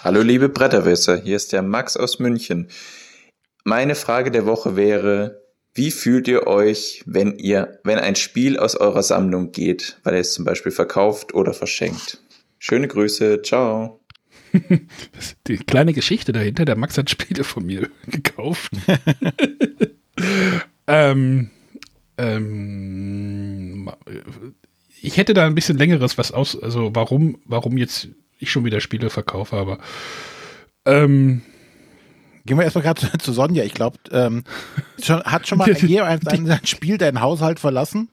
Hallo 0.00 0.20
liebe 0.20 0.48
Bretterwisser, 0.48 1.16
hier 1.16 1.36
ist 1.36 1.52
der 1.52 1.62
Max 1.62 1.96
aus 1.96 2.18
München. 2.18 2.68
Meine 3.64 3.94
Frage 3.94 4.30
der 4.30 4.44
Woche 4.44 4.76
wäre, 4.76 5.42
wie 5.72 5.90
fühlt 5.90 6.28
ihr 6.28 6.46
euch, 6.46 7.02
wenn 7.06 7.38
ihr, 7.38 7.78
wenn 7.84 7.98
ein 7.98 8.16
Spiel 8.16 8.58
aus 8.58 8.76
eurer 8.76 9.02
Sammlung 9.02 9.52
geht, 9.52 9.98
weil 10.02 10.14
ihr 10.14 10.20
es 10.20 10.34
zum 10.34 10.44
Beispiel 10.44 10.72
verkauft 10.72 11.32
oder 11.32 11.54
verschenkt? 11.54 12.18
Schöne 12.58 12.86
Grüße, 12.86 13.40
ciao. 13.42 14.00
Die 15.46 15.56
kleine 15.56 15.94
Geschichte 15.94 16.32
dahinter, 16.32 16.64
der 16.64 16.76
Max 16.76 16.98
hat 16.98 17.08
Spiele 17.08 17.44
von 17.44 17.64
mir 17.64 17.88
gekauft. 18.06 18.72
ähm, 20.86 21.50
ähm, 22.18 23.90
ich 25.04 25.16
hätte 25.16 25.34
da 25.34 25.46
ein 25.46 25.54
bisschen 25.54 25.78
längeres 25.78 26.18
was 26.18 26.32
aus, 26.32 26.60
also 26.60 26.94
warum, 26.94 27.38
warum 27.44 27.76
jetzt 27.76 28.08
ich 28.38 28.50
schon 28.50 28.64
wieder 28.64 28.80
Spiele 28.80 29.10
verkaufe, 29.10 29.56
aber 29.56 29.78
ähm, 30.84 31.42
Gehen 32.46 32.58
wir 32.58 32.64
erstmal 32.64 32.84
gerade 32.84 33.00
zu, 33.00 33.18
zu 33.18 33.32
Sonja. 33.32 33.64
Ich 33.64 33.74
glaube, 33.74 33.98
ähm, 34.12 34.44
schon, 35.02 35.22
hat 35.22 35.48
schon 35.48 35.58
mal 35.58 35.70
jemand 35.76 36.28
ein, 36.28 36.50
ein 36.50 36.66
Spiel 36.66 36.98
deinen 36.98 37.20
Haushalt 37.20 37.58
verlassen? 37.58 38.10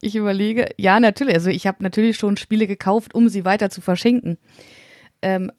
Ich 0.00 0.16
überlege, 0.16 0.68
ja, 0.76 1.00
natürlich. 1.00 1.34
Also 1.34 1.48
ich 1.48 1.66
habe 1.66 1.82
natürlich 1.82 2.18
schon 2.18 2.36
Spiele 2.36 2.66
gekauft, 2.66 3.14
um 3.14 3.28
sie 3.30 3.46
weiter 3.46 3.70
zu 3.70 3.80
verschenken. 3.80 4.36
Ähm, 5.22 5.50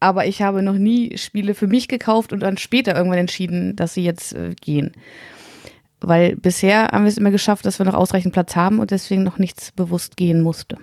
aber 0.00 0.26
ich 0.26 0.40
habe 0.40 0.62
noch 0.62 0.78
nie 0.78 1.18
Spiele 1.18 1.54
für 1.54 1.66
mich 1.66 1.86
gekauft 1.86 2.32
und 2.32 2.40
dann 2.40 2.56
später 2.56 2.96
irgendwann 2.96 3.18
entschieden, 3.18 3.76
dass 3.76 3.92
sie 3.92 4.02
jetzt 4.02 4.32
äh, 4.32 4.54
gehen. 4.58 4.92
Weil 6.00 6.36
bisher 6.36 6.88
haben 6.88 7.04
wir 7.04 7.08
es 7.08 7.18
immer 7.18 7.30
geschafft, 7.30 7.66
dass 7.66 7.78
wir 7.78 7.86
noch 7.86 7.94
ausreichend 7.94 8.32
Platz 8.32 8.56
haben 8.56 8.78
und 8.78 8.90
deswegen 8.90 9.22
noch 9.22 9.38
nichts 9.38 9.72
bewusst 9.72 10.16
gehen 10.16 10.42
musste. 10.42 10.78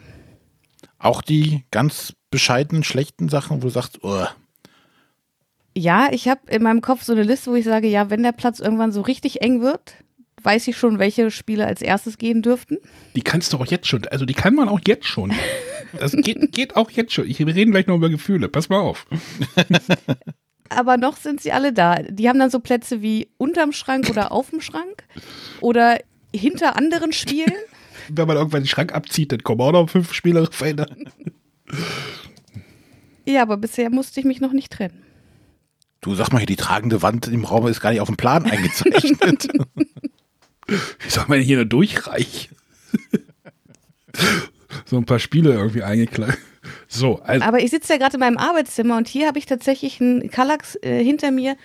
Auch 1.00 1.22
die 1.22 1.64
ganz 1.72 2.14
bescheidenen, 2.32 2.84
schlechten 2.84 3.30
Sachen, 3.30 3.58
wo 3.58 3.68
du 3.68 3.70
sagst, 3.70 4.04
oh, 4.04 4.26
Ja, 5.76 6.10
ich 6.12 6.28
habe 6.28 6.42
in 6.50 6.64
meinem 6.64 6.82
Kopf 6.82 7.04
so 7.04 7.14
eine 7.14 7.24
Liste, 7.24 7.52
wo 7.52 7.56
ich 7.56 7.66
sage, 7.66 7.88
ja, 7.88 8.10
wenn 8.10 8.24
der 8.24 8.32
Platz 8.32 8.60
irgendwann 8.60 8.92
so 8.92 9.02
richtig 9.02 9.42
eng 9.42 9.62
wird, 9.62 9.96
weiß 10.44 10.68
ich 10.68 10.78
schon, 10.78 11.00
welche 11.00 11.32
Spiele 11.32 11.66
als 11.66 11.82
erstes 11.82 12.18
gehen 12.18 12.42
dürften. 12.42 12.78
die 13.16 13.22
kannst 13.22 13.54
du 13.54 13.58
auch 13.58 13.66
jetzt 13.66 13.88
schon, 13.88 14.06
also 14.08 14.26
die 14.26 14.34
kann 14.34 14.56
man 14.56 14.70
auch 14.70 14.80
jetzt 14.88 15.08
schon. 15.08 15.34
Das 16.00 16.12
geht, 16.12 16.52
geht 16.52 16.76
auch 16.76 16.92
jetzt 16.92 17.14
schon. 17.14 17.28
Ich, 17.28 17.40
wir 17.40 17.48
reden 17.48 17.72
gleich 17.72 17.88
noch 17.88 17.96
über 17.96 18.10
Gefühle. 18.10 18.50
Pass 18.50 18.70
mal 18.70 18.80
auf. 18.80 19.08
Aber 20.70 20.98
noch 20.98 21.18
sind 21.18 21.42
sie 21.42 21.52
alle 21.52 21.74
da. 21.74 21.96
Die 21.96 22.30
haben 22.30 22.40
dann 22.40 22.50
so 22.50 22.60
Plätze 22.60 23.02
wie 23.02 23.30
unterm 23.38 23.72
Schrank 23.72 24.10
oder 24.10 24.32
auf 24.32 24.50
dem 24.50 24.62
Schrank 24.62 25.04
oder 25.62 26.00
hinter 26.34 26.76
anderen 26.78 27.14
Spielen. 27.14 27.54
Wenn 28.10 28.28
man 28.28 28.38
irgendwann 28.38 28.64
den 28.64 28.68
Schrank 28.68 28.94
abzieht, 28.94 29.32
dann 29.32 29.44
kommen 29.44 29.62
auch 29.62 29.72
noch 29.72 29.90
fünf 29.90 30.14
Spieler 30.14 30.48
verändern. 30.52 31.10
Ja, 33.30 33.42
aber 33.42 33.58
bisher 33.58 33.90
musste 33.90 34.22
ich 34.22 34.26
mich 34.26 34.40
noch 34.40 34.54
nicht 34.54 34.72
trennen. 34.72 35.04
du 36.00 36.16
sag 36.16 36.32
mal 36.32 36.38
hier, 36.38 36.48
die 36.48 36.56
tragende 36.56 37.02
Wand 37.02 37.28
im 37.28 37.44
Raum 37.44 37.68
ist 37.68 37.82
gar 37.82 37.92
nicht 37.92 38.00
auf 38.00 38.08
dem 38.08 38.16
Plan 38.16 38.46
eingezeichnet. 38.46 39.50
Wie 40.66 41.10
soll 41.10 41.26
man 41.28 41.42
hier 41.42 41.58
nur 41.58 41.66
durchreichen? 41.66 42.56
so 44.86 44.96
ein 44.96 45.04
paar 45.04 45.20
Spiele 45.20 45.56
irgendwie 45.56 45.84
eingeklagt. 45.84 46.38
So, 46.88 47.20
also, 47.24 47.46
Aber 47.46 47.60
ich 47.60 47.72
sitze 47.72 47.94
ja 47.94 48.00
gerade 48.00 48.16
in 48.16 48.20
meinem 48.20 48.38
Arbeitszimmer 48.38 48.98
und 48.98 49.08
hier 49.08 49.28
habe 49.28 49.40
ich 49.40 49.46
tatsächlich 49.46 50.00
einen 50.00 50.30
Kallax 50.32 50.78
äh, 50.82 51.04
hinter 51.04 51.32
mir, 51.32 51.58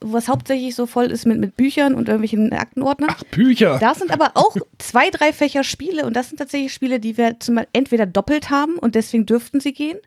was 0.00 0.28
hauptsächlich 0.28 0.74
so 0.74 0.86
voll 0.86 1.06
ist 1.06 1.26
mit, 1.26 1.38
mit 1.38 1.56
Büchern 1.56 1.94
und 1.94 2.08
irgendwelchen 2.08 2.52
Aktenordnern. 2.52 3.10
ach, 3.12 3.24
Bücher. 3.24 3.78
Da 3.80 3.94
sind 3.94 4.12
aber 4.12 4.32
auch 4.34 4.56
zwei, 4.78 5.10
drei 5.10 5.32
Fächer 5.32 5.64
Spiele 5.64 6.06
und 6.06 6.14
das 6.14 6.28
sind 6.28 6.38
tatsächlich 6.38 6.72
Spiele, 6.72 7.00
die 7.00 7.16
wir 7.16 7.40
zum, 7.40 7.60
entweder 7.72 8.06
doppelt 8.06 8.50
haben 8.50 8.78
und 8.78 8.94
deswegen 8.94 9.26
dürften 9.26 9.60
sie 9.60 9.72
gehen. 9.72 9.98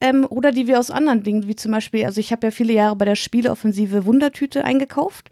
Ähm, 0.00 0.26
oder 0.28 0.52
die 0.52 0.66
wir 0.66 0.78
aus 0.78 0.90
anderen 0.90 1.22
Dingen, 1.22 1.48
wie 1.48 1.56
zum 1.56 1.72
Beispiel, 1.72 2.04
also 2.04 2.20
ich 2.20 2.30
habe 2.30 2.46
ja 2.46 2.50
viele 2.50 2.74
Jahre 2.74 2.96
bei 2.96 3.06
der 3.06 3.16
Spieleoffensive 3.16 4.04
Wundertüte 4.04 4.64
eingekauft. 4.64 5.30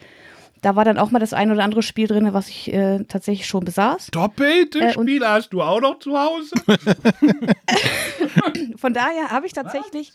Da 0.64 0.77
war 0.77 0.87
dann 0.87 0.96
auch 0.96 1.11
mal 1.11 1.18
das 1.18 1.35
ein 1.35 1.53
oder 1.53 1.62
andere 1.62 1.83
Spiel 1.83 2.07
drin, 2.07 2.33
was 2.33 2.48
ich 2.48 2.72
äh, 2.72 3.05
tatsächlich 3.05 3.46
schon 3.46 3.66
besaß. 3.66 4.07
Doppelte 4.12 4.81
Äh, 4.81 4.92
Spiele 4.94 5.29
hast 5.29 5.50
du 5.50 5.61
auch 5.61 5.79
noch 5.79 5.98
zu 5.98 6.18
Hause? 6.18 6.53
Von 8.79 8.94
daher 8.94 9.31
habe 9.31 9.44
ich 9.44 9.53
tatsächlich 9.53 10.14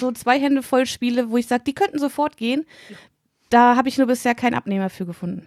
so 0.00 0.10
zwei 0.10 0.40
Hände 0.40 0.64
voll 0.64 0.86
Spiele, 0.86 1.30
wo 1.30 1.36
ich 1.36 1.46
sage, 1.46 1.62
die 1.64 1.74
könnten 1.74 2.00
sofort 2.00 2.36
gehen. 2.36 2.66
Da 3.50 3.76
habe 3.76 3.88
ich 3.88 3.98
nur 3.98 4.08
bisher 4.08 4.34
keinen 4.34 4.54
Abnehmer 4.54 4.90
für 4.90 5.06
gefunden. 5.06 5.46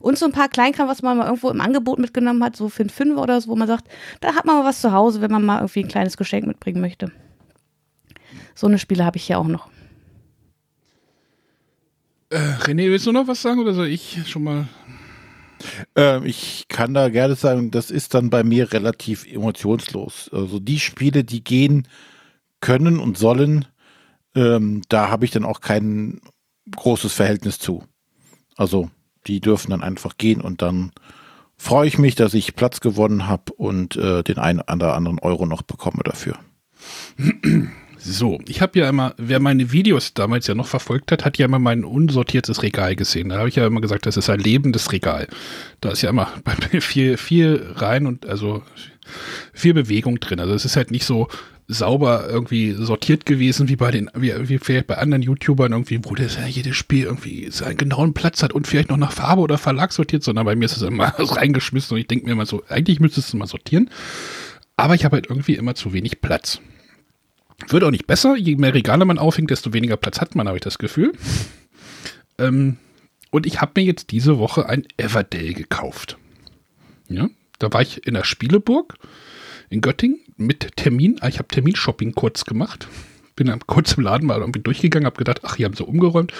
Und 0.00 0.16
so 0.16 0.26
ein 0.26 0.32
paar 0.32 0.48
Kleinkram, 0.48 0.86
was 0.86 1.02
man 1.02 1.18
mal 1.18 1.26
irgendwo 1.26 1.50
im 1.50 1.60
Angebot 1.60 1.98
mitgenommen 1.98 2.44
hat, 2.44 2.54
so 2.54 2.68
für 2.68 2.84
einen 2.84 2.90
Fünfer 2.90 3.20
oder 3.20 3.40
so, 3.40 3.48
wo 3.48 3.56
man 3.56 3.66
sagt, 3.66 3.88
da 4.20 4.36
hat 4.36 4.44
man 4.44 4.58
mal 4.58 4.64
was 4.64 4.80
zu 4.80 4.92
Hause, 4.92 5.20
wenn 5.20 5.32
man 5.32 5.44
mal 5.44 5.58
irgendwie 5.58 5.80
ein 5.80 5.88
kleines 5.88 6.16
Geschenk 6.16 6.46
mitbringen 6.46 6.80
möchte. 6.80 7.10
So 8.54 8.68
eine 8.68 8.78
Spiele 8.78 9.04
habe 9.04 9.16
ich 9.16 9.24
hier 9.24 9.40
auch 9.40 9.48
noch. 9.48 9.73
Äh, 12.30 12.38
René, 12.62 12.90
willst 12.90 13.06
du 13.06 13.12
noch 13.12 13.26
was 13.28 13.42
sagen 13.42 13.60
oder 13.60 13.74
soll 13.74 13.88
ich 13.88 14.18
schon 14.26 14.44
mal? 14.44 14.68
ähm, 15.96 16.24
ich 16.24 16.66
kann 16.68 16.94
da 16.94 17.08
gerne 17.08 17.34
sagen, 17.34 17.70
das 17.70 17.90
ist 17.90 18.14
dann 18.14 18.30
bei 18.30 18.44
mir 18.44 18.72
relativ 18.72 19.26
emotionslos. 19.26 20.30
Also 20.32 20.58
die 20.58 20.80
Spiele, 20.80 21.24
die 21.24 21.44
gehen 21.44 21.88
können 22.60 22.98
und 22.98 23.18
sollen, 23.18 23.66
ähm, 24.34 24.82
da 24.88 25.10
habe 25.10 25.24
ich 25.24 25.30
dann 25.30 25.44
auch 25.44 25.60
kein 25.60 26.20
großes 26.70 27.12
Verhältnis 27.12 27.58
zu. 27.58 27.84
Also 28.56 28.90
die 29.26 29.40
dürfen 29.40 29.70
dann 29.70 29.82
einfach 29.82 30.16
gehen 30.18 30.40
und 30.40 30.62
dann 30.62 30.92
freue 31.56 31.86
ich 31.86 31.98
mich, 31.98 32.14
dass 32.14 32.34
ich 32.34 32.56
Platz 32.56 32.80
gewonnen 32.80 33.26
habe 33.26 33.52
und 33.52 33.96
äh, 33.96 34.22
den 34.22 34.38
einen 34.38 34.60
oder 34.60 34.94
anderen 34.94 35.18
Euro 35.18 35.46
noch 35.46 35.62
bekomme 35.62 36.02
dafür. 36.04 36.38
So, 38.06 38.38
ich 38.46 38.60
habe 38.60 38.78
ja 38.78 38.86
immer, 38.86 39.14
wer 39.16 39.40
meine 39.40 39.72
Videos 39.72 40.12
damals 40.12 40.46
ja 40.46 40.54
noch 40.54 40.66
verfolgt 40.66 41.10
hat, 41.10 41.24
hat 41.24 41.38
ja 41.38 41.46
immer 41.46 41.58
mein 41.58 41.84
unsortiertes 41.84 42.62
Regal 42.62 42.96
gesehen. 42.96 43.30
Da 43.30 43.38
habe 43.38 43.48
ich 43.48 43.56
ja 43.56 43.66
immer 43.66 43.80
gesagt, 43.80 44.04
das 44.04 44.18
ist 44.18 44.28
ein 44.28 44.40
lebendes 44.40 44.92
Regal. 44.92 45.26
Da 45.80 45.90
ist 45.90 46.02
ja 46.02 46.10
immer 46.10 46.30
bei 46.44 46.52
mir 46.70 46.82
viel, 46.82 47.16
viel 47.16 47.66
rein 47.76 48.06
und 48.06 48.26
also 48.26 48.62
viel 49.54 49.72
Bewegung 49.72 50.20
drin. 50.20 50.38
Also 50.38 50.52
es 50.52 50.66
ist 50.66 50.76
halt 50.76 50.90
nicht 50.90 51.06
so 51.06 51.28
sauber 51.66 52.28
irgendwie 52.28 52.72
sortiert 52.72 53.24
gewesen 53.24 53.70
wie 53.70 53.76
bei 53.76 53.90
den, 53.90 54.10
wie, 54.14 54.34
wie 54.50 54.58
vielleicht 54.58 54.86
bei 54.86 54.98
anderen 54.98 55.22
YouTubern 55.22 55.72
irgendwie, 55.72 56.00
wo 56.02 56.14
das 56.14 56.36
ja 56.36 56.46
jedes 56.46 56.76
Spiel 56.76 57.04
irgendwie 57.04 57.50
seinen 57.50 57.78
genauen 57.78 58.12
Platz 58.12 58.42
hat 58.42 58.52
und 58.52 58.66
vielleicht 58.66 58.90
noch 58.90 58.98
nach 58.98 59.12
Farbe 59.12 59.40
oder 59.40 59.56
Verlag 59.56 59.92
sortiert, 59.92 60.22
sondern 60.22 60.44
bei 60.44 60.56
mir 60.56 60.66
ist 60.66 60.76
es 60.76 60.82
immer 60.82 61.06
reingeschmissen 61.18 61.94
und 61.94 62.00
ich 62.00 62.06
denke 62.06 62.26
mir 62.26 62.32
immer 62.32 62.44
so, 62.44 62.62
eigentlich 62.68 63.00
müsstest 63.00 63.32
du 63.32 63.38
mal 63.38 63.46
sortieren. 63.46 63.88
Aber 64.76 64.94
ich 64.94 65.06
habe 65.06 65.16
halt 65.16 65.30
irgendwie 65.30 65.54
immer 65.54 65.74
zu 65.74 65.94
wenig 65.94 66.20
Platz. 66.20 66.60
Wird 67.68 67.84
auch 67.84 67.90
nicht 67.90 68.06
besser. 68.06 68.36
Je 68.36 68.56
mehr 68.56 68.74
Regale 68.74 69.04
man 69.04 69.18
aufhängt, 69.18 69.50
desto 69.50 69.72
weniger 69.72 69.96
Platz 69.96 70.20
hat 70.20 70.34
man, 70.34 70.46
habe 70.48 70.58
ich 70.58 70.64
das 70.64 70.78
Gefühl. 70.78 71.12
Ähm, 72.38 72.76
und 73.30 73.46
ich 73.46 73.60
habe 73.60 73.72
mir 73.76 73.86
jetzt 73.86 74.10
diese 74.10 74.38
Woche 74.38 74.68
ein 74.68 74.86
Everdale 74.96 75.54
gekauft. 75.54 76.18
Ja, 77.08 77.28
da 77.58 77.72
war 77.72 77.82
ich 77.82 78.06
in 78.06 78.14
der 78.14 78.24
Spieleburg 78.24 78.94
in 79.70 79.80
Göttingen 79.80 80.20
mit 80.36 80.76
Termin. 80.76 81.16
Ah, 81.20 81.28
Ich 81.28 81.38
habe 81.38 81.48
Terminshopping 81.48 82.14
kurz 82.14 82.44
gemacht. 82.44 82.88
Bin 83.36 83.48
dann 83.48 83.60
kurz 83.66 83.92
im 83.94 84.04
Laden 84.04 84.26
mal 84.26 84.38
irgendwie 84.40 84.60
durchgegangen, 84.60 85.06
habe 85.06 85.16
gedacht, 85.16 85.40
ach, 85.42 85.56
hier 85.56 85.66
haben 85.66 85.74
sie 85.74 85.84
umgeräumt. 85.84 86.32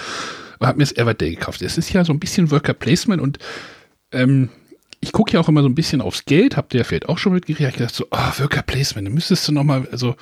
Und 0.59 0.67
habe 0.67 0.77
mir 0.77 0.83
das 0.85 0.95
Everdale 0.95 1.31
gekauft. 1.31 1.61
Es 1.61 1.77
ist 1.77 1.91
ja 1.91 2.05
so 2.05 2.13
ein 2.13 2.19
bisschen 2.19 2.51
Worker 2.51 2.73
Placement 2.73 3.21
und 3.21 3.39
ähm, 4.11 4.49
ich 5.01 5.11
gucke 5.11 5.33
ja 5.33 5.39
auch 5.41 5.49
immer 5.49 5.61
so 5.61 5.67
ein 5.67 5.75
bisschen 5.75 6.01
aufs 6.01 6.25
Geld. 6.25 6.55
Habt 6.55 6.73
ihr 6.73 6.79
ja 6.79 6.83
vielleicht 6.85 7.09
auch 7.09 7.17
schon 7.17 7.33
mitgekriegt. 7.33 7.69
Ich 7.69 7.75
gedacht 7.75 7.93
so, 7.93 8.07
ah, 8.11 8.31
Worker 8.39 8.61
Placement, 8.61 9.07
da 9.07 9.11
müsstest 9.11 9.47
du 9.47 9.51
noch 9.51 9.63
mal, 9.65 9.87
also 9.91 10.15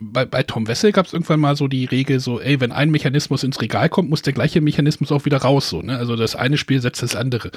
bei, 0.00 0.24
bei 0.24 0.42
Tom 0.42 0.66
Wessel 0.66 0.92
gab 0.92 1.06
es 1.06 1.12
irgendwann 1.12 1.40
mal 1.40 1.56
so 1.56 1.68
die 1.68 1.84
Regel, 1.84 2.20
so, 2.20 2.40
ey, 2.40 2.60
wenn 2.60 2.72
ein 2.72 2.90
Mechanismus 2.90 3.44
ins 3.44 3.60
Regal 3.60 3.88
kommt, 3.88 4.10
muss 4.10 4.22
der 4.22 4.32
gleiche 4.32 4.60
Mechanismus 4.60 5.12
auch 5.12 5.24
wieder 5.24 5.38
raus, 5.38 5.68
so, 5.68 5.82
ne? 5.82 5.96
Also 5.96 6.16
das 6.16 6.34
eine 6.36 6.58
Spiel 6.58 6.80
setzt 6.80 7.02
das 7.02 7.16
andere. 7.16 7.50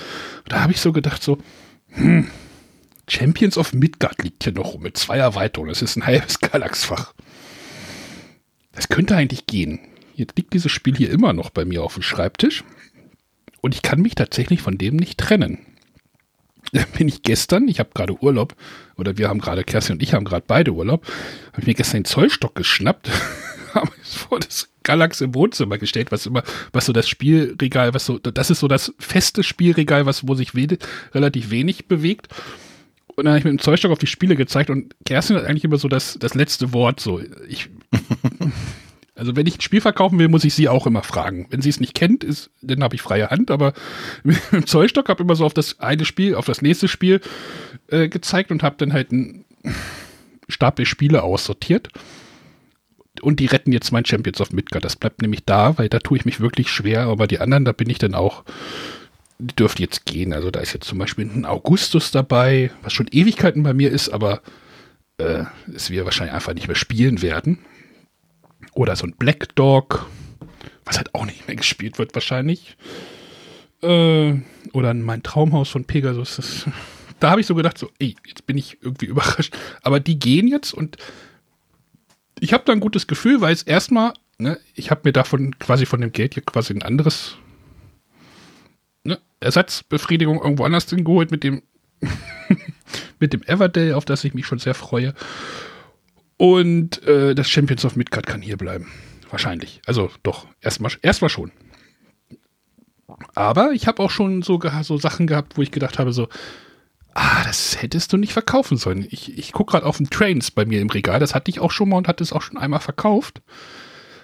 Da 0.47 0.62
habe 0.62 0.71
ich 0.71 0.80
so 0.80 0.93
gedacht, 0.93 1.23
so, 1.23 1.39
hm, 1.89 2.28
Champions 3.10 3.58
of 3.58 3.73
Midgard 3.73 4.21
liegt 4.23 4.43
hier 4.43 4.54
noch 4.54 4.73
rum 4.73 4.84
mit 4.84 4.97
zwei 4.97 5.17
Erweiterungen. 5.17 5.69
Das 5.69 5.82
ist 5.82 5.95
ein 5.95 6.06
halbes 6.06 6.39
Galaxfach. 6.41 7.13
Das 8.73 8.89
könnte 8.89 9.15
eigentlich 9.15 9.47
gehen. 9.47 9.80
Jetzt 10.13 10.38
liegt 10.38 10.54
dieses 10.54 10.71
Spiel 10.71 10.95
hier 10.95 11.10
immer 11.10 11.34
noch 11.34 11.50
bei 11.50 11.65
mir 11.65 11.84
auf 11.84 11.93
dem 11.93 12.04
Schreibtisch. 12.04 12.63
Und 13.62 13.73
ich 13.73 13.82
kann 13.82 14.02
mich 14.02 14.15
tatsächlich 14.15 14.62
von 14.62 14.78
dem 14.78 14.95
nicht 14.97 15.17
trennen. 15.17 15.60
Bin 16.97 17.08
ich 17.08 17.21
gestern, 17.21 17.67
ich 17.67 17.80
habe 17.80 17.89
gerade 17.93 18.21
Urlaub, 18.21 18.56
oder 18.95 19.17
wir 19.17 19.30
haben 19.30 19.39
gerade, 19.39 19.63
Kerstin 19.63 19.95
und 19.95 20.03
ich 20.03 20.13
haben 20.13 20.25
gerade 20.25 20.45
beide 20.47 20.73
Urlaub, 20.73 21.06
habe 21.51 21.62
ich 21.62 21.67
mir 21.67 21.73
gestern 21.73 22.01
den 22.01 22.06
Zollstock 22.06 22.56
geschnappt, 22.56 23.10
habe 23.73 23.91
vor 24.03 24.39
das 24.39 24.69
Galax 24.84 25.21
im 25.21 25.36
Wohnzimmer 25.36 25.77
gestellt, 25.77 26.12
was 26.12 26.25
immer, 26.25 26.43
was 26.71 26.86
so 26.86 26.93
das 26.93 27.10
Spielregal, 27.10 27.93
was 27.93 28.06
so, 28.06 28.17
das 28.17 28.49
ist 28.49 28.60
so 28.60 28.67
das 28.67 28.93
feste 28.99 29.43
Spielregal, 29.43 30.06
was, 30.06 30.27
wo 30.27 30.36
sich 30.36 30.56
we 30.56 30.77
relativ 31.13 31.51
wenig 31.51 31.88
bewegt. 31.88 32.30
Und 33.15 33.25
dann 33.25 33.30
habe 33.34 33.39
ich 33.39 33.45
mit 33.45 33.51
dem 33.51 33.60
Zollstock 33.60 33.91
auf 33.91 33.97
die 33.97 34.08
Spiele 34.08 34.36
gezeigt 34.36 34.69
und 34.69 34.95
Kerstin 35.06 35.38
hat 35.38 35.45
eigentlich 35.45 35.63
immer 35.63 35.77
so 35.77 35.88
das, 35.88 36.17
das 36.19 36.36
letzte 36.36 36.71
Wort. 36.71 36.99
So, 36.99 37.19
ich, 37.49 37.69
also 39.17 39.36
wenn 39.36 39.47
ich 39.47 39.58
ein 39.58 39.62
Spiel 39.62 39.82
verkaufen 39.82 40.19
will, 40.19 40.27
muss 40.27 40.43
ich 40.43 40.53
sie 40.53 40.69
auch 40.69 40.86
immer 40.86 41.03
fragen. 41.03 41.47
Wenn 41.49 41.62
sie 41.62 41.69
es 41.69 41.80
nicht 41.80 41.95
kennt, 41.95 42.23
ist, 42.23 42.51
dann 42.62 42.84
habe 42.84 42.95
ich 42.95 43.01
freie 43.01 43.30
Hand, 43.30 43.51
aber 43.51 43.73
mit 44.23 44.38
dem 44.51 44.65
Zollstock 44.65 45.10
habe 45.10 45.23
immer 45.23 45.36
so 45.36 45.45
auf 45.45 45.53
das 45.53 45.80
eine 45.80 46.06
Spiel, 46.06 46.36
auf 46.36 46.45
das 46.45 46.62
nächste 46.62 46.88
Spiel 46.88 47.21
äh, 47.88 48.08
gezeigt 48.08 48.51
und 48.51 48.63
habe 48.63 48.75
dann 48.77 48.93
halt 48.93 49.12
einen 49.12 49.45
Stapel 50.47 50.86
Spiele 50.86 51.23
aussortiert. 51.23 51.89
Und 53.21 53.39
die 53.39 53.47
retten 53.47 53.71
jetzt 53.71 53.91
mein 53.91 54.06
Champions 54.06 54.39
of 54.39 54.51
Midgard. 54.51 54.86
Das 54.86 54.95
bleibt 54.95 55.23
nämlich 55.23 55.43
da, 55.43 55.77
weil 55.80 55.89
da 55.89 55.97
tue 55.97 56.19
ich 56.19 56.25
mich 56.25 56.39
wirklich 56.39 56.69
schwer, 56.69 57.08
aber 57.08 57.25
die 57.25 57.39
anderen, 57.39 57.65
da 57.65 57.71
bin 57.71 57.89
ich 57.89 57.97
dann 57.97 58.13
auch, 58.13 58.43
die 59.39 59.56
dürften 59.56 59.82
jetzt 59.82 60.06
gehen. 60.06 60.34
Also 60.34 60.51
da 60.51 60.60
ist 60.60 60.73
jetzt 60.73 60.88
zum 60.88 60.99
Beispiel 60.99 61.25
ein 61.25 61.45
Augustus 61.45 62.12
dabei, 62.12 62.69
was 62.84 62.93
schon 62.93 63.08
Ewigkeiten 63.12 63.63
bei 63.63 63.73
mir 63.73 63.91
ist, 63.91 64.10
aber 64.10 64.41
äh, 65.17 65.45
es 65.73 65.89
wir 65.89 66.06
wahrscheinlich 66.06 66.36
einfach 66.36 66.53
nicht 66.53 66.67
mehr 66.67 66.75
spielen 66.75 67.23
werden. 67.23 67.58
Oder 68.77 68.95
so 68.95 69.07
ein 69.07 69.15
Black 69.17 69.55
Dog, 69.55 70.05
was 70.85 70.97
halt 70.97 71.15
auch 71.15 71.25
nicht 71.25 71.47
mehr 71.47 71.55
gespielt 71.55 71.97
wird 71.97 72.13
wahrscheinlich. 72.13 72.77
Äh, 73.81 74.35
oder 74.71 74.93
mein 74.93 75.23
Traumhaus 75.23 75.69
von 75.69 75.85
Pegasus. 75.85 76.35
Das, 76.35 76.65
da 77.19 77.31
habe 77.31 77.41
ich 77.41 77.47
so 77.47 77.55
gedacht, 77.55 77.79
so, 77.79 77.89
ey, 77.97 78.15
jetzt 78.27 78.45
bin 78.45 78.55
ich 78.55 78.77
irgendwie 78.81 79.05
überrascht. 79.07 79.57
Aber 79.81 79.99
die 79.99 80.19
gehen 80.19 80.47
jetzt 80.47 80.73
und 80.73 80.97
ich 82.39 82.53
habe 82.53 82.65
da 82.65 82.71
ein 82.71 82.79
gutes 82.79 83.07
Gefühl, 83.07 83.41
weil 83.41 83.51
es 83.51 83.63
erstmal, 83.63 84.13
ne, 84.37 84.59
ich 84.75 84.91
habe 84.91 85.01
mir 85.05 85.11
davon 85.11 85.57
quasi 85.57 85.87
von 85.87 85.99
dem 85.99 86.11
Geld 86.11 86.35
hier 86.35 86.43
quasi 86.43 86.71
ein 86.71 86.83
anderes 86.83 87.35
ne, 89.03 89.17
Ersatzbefriedigung 89.39 90.39
irgendwo 90.39 90.65
anders 90.65 90.85
geholt 90.85 91.31
mit 91.31 91.43
dem 91.43 91.63
mit 93.19 93.33
dem 93.33 93.41
Everdale, 93.41 93.97
auf 93.97 94.05
das 94.05 94.23
ich 94.23 94.35
mich 94.35 94.45
schon 94.45 94.59
sehr 94.59 94.75
freue. 94.75 95.15
Und 96.38 97.04
äh, 97.04 97.34
das 97.34 97.50
Champions 97.50 97.84
of 97.84 97.95
Midgard 97.95 98.28
kann 98.28 98.41
hier 98.41 98.58
bleiben. 98.58 98.88
Wahrscheinlich. 99.30 99.82
Also 99.86 100.12
doch, 100.23 100.47
erstmal 100.62 100.91
erstmal 101.02 101.30
schon. 101.30 101.52
Aber 103.36 103.71
ich 103.71 103.88
habe 103.88 104.02
auch 104.04 104.12
schon 104.12 104.41
so, 104.41 104.60
so 104.84 104.97
Sachen 104.97 105.28
gehabt, 105.28 105.58
wo 105.58 105.62
ich 105.62 105.71
gedacht 105.71 105.97
habe, 106.00 106.13
so, 106.13 106.28
ah, 107.13 107.43
das 107.45 107.82
hättest 107.82 108.13
du 108.13 108.17
nicht 108.17 108.34
verkaufen 108.34 108.78
sollen. 108.78 109.08
Ich, 109.10 109.38
ich 109.38 109.52
gucke 109.52 109.71
gerade 109.71 109.86
auf 109.86 109.97
den 109.97 110.10
Trains 110.10 110.52
bei 110.52 110.65
mir 110.65 110.82
im 110.82 110.89
Regal. 110.89 111.19
Das 111.19 111.34
hatte 111.34 111.50
ich 111.50 111.60
auch 111.60 111.71
schon 111.71 111.89
mal 111.89 111.97
und 111.97 112.08
hatte 112.08 112.23
es 112.23 112.34
auch 112.34 112.41
schon 112.41 112.58
einmal 112.58 112.80
verkauft. 112.80 113.41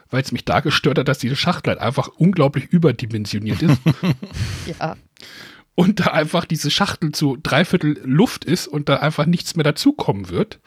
Weil 0.09 0.21
es 0.21 0.31
mich 0.31 0.45
da 0.45 0.59
gestört 0.59 0.99
hat, 0.99 1.07
dass 1.07 1.17
diese 1.17 1.35
Schachtel 1.35 1.71
halt 1.71 1.81
einfach 1.81 2.09
unglaublich 2.09 2.65
überdimensioniert 2.65 3.61
ist. 3.63 3.81
Ja. 4.79 4.95
und 5.75 5.99
da 5.99 6.05
einfach 6.05 6.45
diese 6.45 6.69
Schachtel 6.71 7.11
zu 7.11 7.37
dreiviertel 7.41 7.99
Luft 8.05 8.45
ist 8.45 8.67
und 8.67 8.87
da 8.87 8.97
einfach 8.97 9.25
nichts 9.25 9.55
mehr 9.55 9.63
dazukommen 9.63 10.29
wird. 10.29 10.59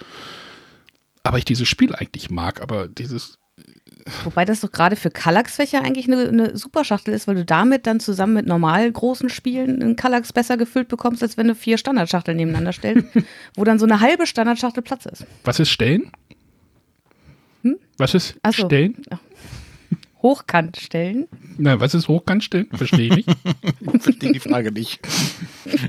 Aber 1.26 1.38
ich 1.38 1.44
dieses 1.44 1.68
Spiel 1.68 1.94
eigentlich 1.94 2.30
mag, 2.30 2.62
aber 2.62 2.88
dieses, 2.88 3.38
Wobei 4.24 4.44
das 4.44 4.60
doch 4.60 4.70
gerade 4.70 4.94
für 4.94 5.10
Kallax-Fächer 5.10 5.82
eigentlich 5.82 6.06
eine, 6.06 6.28
eine 6.28 6.56
super 6.56 6.84
Schachtel 6.84 7.12
ist, 7.12 7.26
weil 7.26 7.34
du 7.34 7.44
damit 7.44 7.86
dann 7.86 7.98
zusammen 7.98 8.34
mit 8.34 8.46
normal 8.46 8.90
großen 8.90 9.28
Spielen 9.28 9.82
einen 9.82 9.96
Kallax 9.96 10.32
besser 10.32 10.56
gefüllt 10.56 10.88
bekommst, 10.88 11.22
als 11.22 11.36
wenn 11.36 11.48
du 11.48 11.54
vier 11.54 11.76
Standardschachteln 11.76 12.36
nebeneinander 12.36 12.72
stellst, 12.72 13.08
wo 13.56 13.64
dann 13.64 13.78
so 13.78 13.86
eine 13.86 14.00
halbe 14.00 14.26
Standardschachtel 14.26 14.82
Platz 14.82 15.06
ist. 15.06 15.26
was 15.42 15.58
ist 15.58 15.70
Stellen? 15.70 16.12
Was 17.98 18.14
ist 18.14 18.36
Ach 19.10 19.18
so. 20.22 20.34
Stellen? 20.36 21.26
Hochkantstellen. 21.26 21.28
Nein, 21.58 21.80
was 21.80 21.94
ist 21.94 22.08
Hochkantstellen? 22.08 22.68
Verstehe 22.72 23.08
ich 23.08 23.26
nicht. 23.26 23.28
Ich 23.80 24.02
verstehe 24.02 24.32
die 24.32 24.40
Frage 24.40 24.72
nicht. 24.72 25.00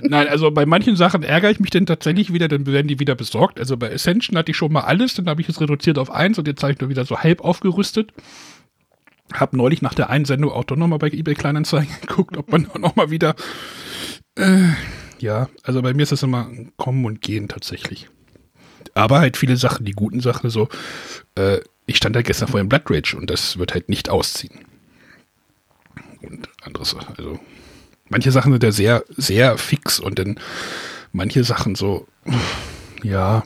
Nein, 0.03 0.27
also 0.27 0.51
bei 0.51 0.65
manchen 0.65 0.95
Sachen 0.95 1.23
ärgere 1.23 1.51
ich 1.51 1.59
mich 1.59 1.71
dann 1.71 1.85
tatsächlich 1.85 2.33
wieder, 2.33 2.47
dann 2.47 2.65
werden 2.65 2.87
die 2.87 2.99
wieder 2.99 3.15
besorgt. 3.15 3.59
Also 3.59 3.77
bei 3.77 3.93
Ascension 3.93 4.37
hatte 4.37 4.51
ich 4.51 4.57
schon 4.57 4.71
mal 4.71 4.81
alles, 4.81 5.15
dann 5.15 5.27
habe 5.27 5.41
ich 5.41 5.49
es 5.49 5.59
reduziert 5.61 5.97
auf 5.97 6.11
eins 6.11 6.37
und 6.37 6.47
jetzt 6.47 6.61
habe 6.61 6.73
ich 6.73 6.79
nur 6.79 6.89
wieder 6.89 7.05
so 7.05 7.19
halb 7.19 7.41
aufgerüstet. 7.41 8.13
Hab 9.33 9.53
neulich 9.53 9.81
nach 9.81 9.93
der 9.93 10.09
Einsendung 10.09 10.51
auch 10.51 10.63
doch 10.63 10.77
nochmal 10.77 10.99
bei 10.99 11.09
eBay 11.09 11.33
Kleinanzeigen 11.33 11.93
geguckt, 12.01 12.37
ob 12.37 12.51
man 12.51 12.67
noch 12.79 12.95
mal 12.95 13.09
wieder. 13.09 13.35
Äh, 14.35 14.69
ja, 15.19 15.49
also 15.63 15.81
bei 15.81 15.93
mir 15.93 16.03
ist 16.03 16.11
das 16.11 16.23
immer 16.23 16.47
ein 16.47 16.71
Kommen 16.77 17.03
und 17.05 17.21
Gehen 17.21 17.47
tatsächlich. 17.47 18.09
Aber 18.93 19.19
halt 19.19 19.37
viele 19.37 19.57
Sachen, 19.57 19.85
die 19.85 19.91
guten 19.91 20.21
Sachen, 20.21 20.49
so, 20.49 20.69
äh, 21.35 21.59
ich 21.87 21.97
stand 21.97 22.15
da 22.15 22.21
gestern 22.21 22.49
vor 22.49 22.59
dem 22.59 22.69
Blood 22.69 22.83
Rage 22.89 23.17
und 23.17 23.29
das 23.31 23.57
wird 23.57 23.73
halt 23.73 23.89
nicht 23.89 24.09
ausziehen. 24.09 24.59
Und 26.21 26.49
andere 26.61 26.85
Sachen, 26.85 27.15
also 27.17 27.39
manche 28.09 28.31
Sachen 28.31 28.51
sind 28.51 28.63
ja 28.63 28.71
sehr, 28.71 29.03
sehr 29.15 29.57
fix 29.57 29.99
und 29.99 30.19
dann 30.19 30.39
manche 31.13 31.43
Sachen 31.43 31.75
so, 31.75 32.07
ja. 33.01 33.43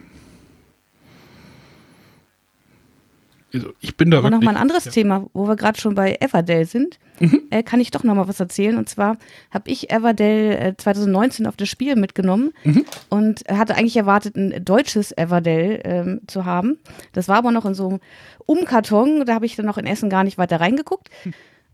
Also 3.53 3.73
ich 3.81 3.97
bin 3.97 4.11
da 4.11 4.19
Aber 4.19 4.29
noch 4.29 4.37
wirklich. 4.37 4.45
mal 4.45 4.55
ein 4.55 4.61
anderes 4.61 4.85
Thema, 4.85 5.25
wo 5.33 5.47
wir 5.47 5.55
gerade 5.55 5.79
schon 5.79 5.93
bei 5.95 6.17
Everdell 6.21 6.65
sind, 6.65 6.99
Mhm. 7.19 7.41
äh, 7.51 7.61
kann 7.63 7.79
ich 7.79 7.91
doch 7.91 8.03
noch 8.03 8.15
mal 8.15 8.27
was 8.27 8.39
erzählen. 8.39 8.77
Und 8.77 8.87
zwar 8.89 9.17
habe 9.51 9.69
ich 9.69 9.91
Everdell 9.91 10.51
äh, 10.53 10.73
2019 10.77 11.45
auf 11.45 11.55
das 11.57 11.69
Spiel 11.69 11.95
mitgenommen 11.95 12.51
Mhm. 12.63 12.85
und 13.09 13.43
hatte 13.49 13.75
eigentlich 13.75 13.97
erwartet, 13.97 14.35
ein 14.35 14.63
deutsches 14.65 15.15
Everdell 15.17 15.81
ähm, 15.83 16.21
zu 16.27 16.45
haben. 16.45 16.79
Das 17.13 17.27
war 17.27 17.37
aber 17.37 17.51
noch 17.51 17.65
in 17.65 17.73
so 17.73 17.89
einem 17.89 17.99
Umkarton. 18.45 19.25
Da 19.25 19.33
habe 19.35 19.45
ich 19.45 19.55
dann 19.55 19.65
noch 19.65 19.77
in 19.77 19.85
Essen 19.85 20.09
gar 20.09 20.23
nicht 20.23 20.37
weiter 20.37 20.59
reingeguckt 20.59 21.09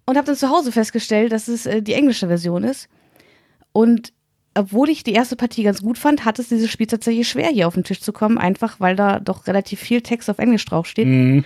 und 0.05 0.17
habe 0.17 0.25
dann 0.25 0.35
zu 0.35 0.49
Hause 0.49 0.71
festgestellt, 0.71 1.31
dass 1.31 1.47
es 1.47 1.65
äh, 1.65 1.81
die 1.81 1.93
englische 1.93 2.27
Version 2.27 2.63
ist. 2.63 2.89
Und 3.71 4.13
obwohl 4.55 4.89
ich 4.89 5.03
die 5.03 5.13
erste 5.13 5.35
Partie 5.35 5.61
ganz 5.63 5.81
gut 5.83 5.97
fand, 5.99 6.25
hat 6.25 6.39
es 6.39 6.49
dieses 6.49 6.71
Spiel 6.71 6.87
tatsächlich 6.87 7.27
schwer, 7.27 7.49
hier 7.49 7.67
auf 7.67 7.75
den 7.75 7.83
Tisch 7.83 8.01
zu 8.01 8.11
kommen, 8.11 8.37
einfach 8.39 8.79
weil 8.79 8.95
da 8.95 9.19
doch 9.19 9.45
relativ 9.47 9.79
viel 9.79 10.01
Text 10.01 10.29
auf 10.31 10.39
Englisch 10.39 10.65
draufsteht 10.65 11.05
Mhm. 11.07 11.45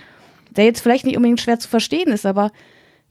Der 0.56 0.64
jetzt 0.64 0.80
vielleicht 0.80 1.04
nicht 1.04 1.16
unbedingt 1.16 1.40
schwer 1.40 1.58
zu 1.58 1.68
verstehen 1.68 2.12
ist, 2.12 2.26
aber 2.26 2.50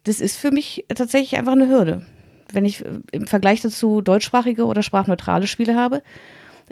das 0.03 0.19
ist 0.19 0.37
für 0.37 0.51
mich 0.51 0.85
tatsächlich 0.93 1.37
einfach 1.37 1.53
eine 1.53 1.67
Hürde. 1.67 2.05
Wenn 2.51 2.65
ich 2.65 2.83
äh, 2.83 2.99
im 3.11 3.27
Vergleich 3.27 3.61
dazu 3.61 4.01
deutschsprachige 4.01 4.65
oder 4.65 4.83
sprachneutrale 4.83 5.47
Spiele 5.47 5.75
habe, 5.75 6.01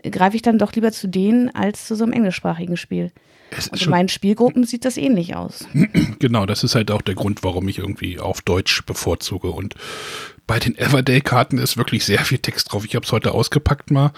greife 0.03 0.35
ich 0.35 0.41
dann 0.41 0.57
doch 0.57 0.73
lieber 0.73 0.91
zu 0.91 1.07
denen 1.07 1.53
als 1.53 1.85
zu 1.85 1.95
so 1.95 2.03
einem 2.03 2.13
englischsprachigen 2.13 2.77
Spiel. 2.77 3.11
Ist 3.57 3.81
in 3.81 3.89
meinen 3.89 4.09
Spielgruppen 4.09 4.63
sieht 4.63 4.85
das 4.85 4.95
ähnlich 4.95 5.35
aus. 5.35 5.67
genau, 6.19 6.45
das 6.45 6.63
ist 6.63 6.75
halt 6.75 6.91
auch 6.91 7.01
der 7.01 7.15
Grund, 7.15 7.43
warum 7.43 7.67
ich 7.67 7.79
irgendwie 7.79 8.19
auf 8.19 8.41
Deutsch 8.41 8.85
bevorzuge. 8.85 9.49
Und 9.49 9.73
bei 10.45 10.59
den 10.59 10.77
Everdale-Karten 10.77 11.57
ist 11.57 11.75
wirklich 11.75 12.05
sehr 12.05 12.19
viel 12.19 12.37
Text 12.37 12.71
drauf. 12.71 12.85
Ich 12.85 12.95
habe 12.95 13.05
es 13.05 13.11
heute 13.11 13.31
ausgepackt 13.31 13.89
mal. 13.89 14.11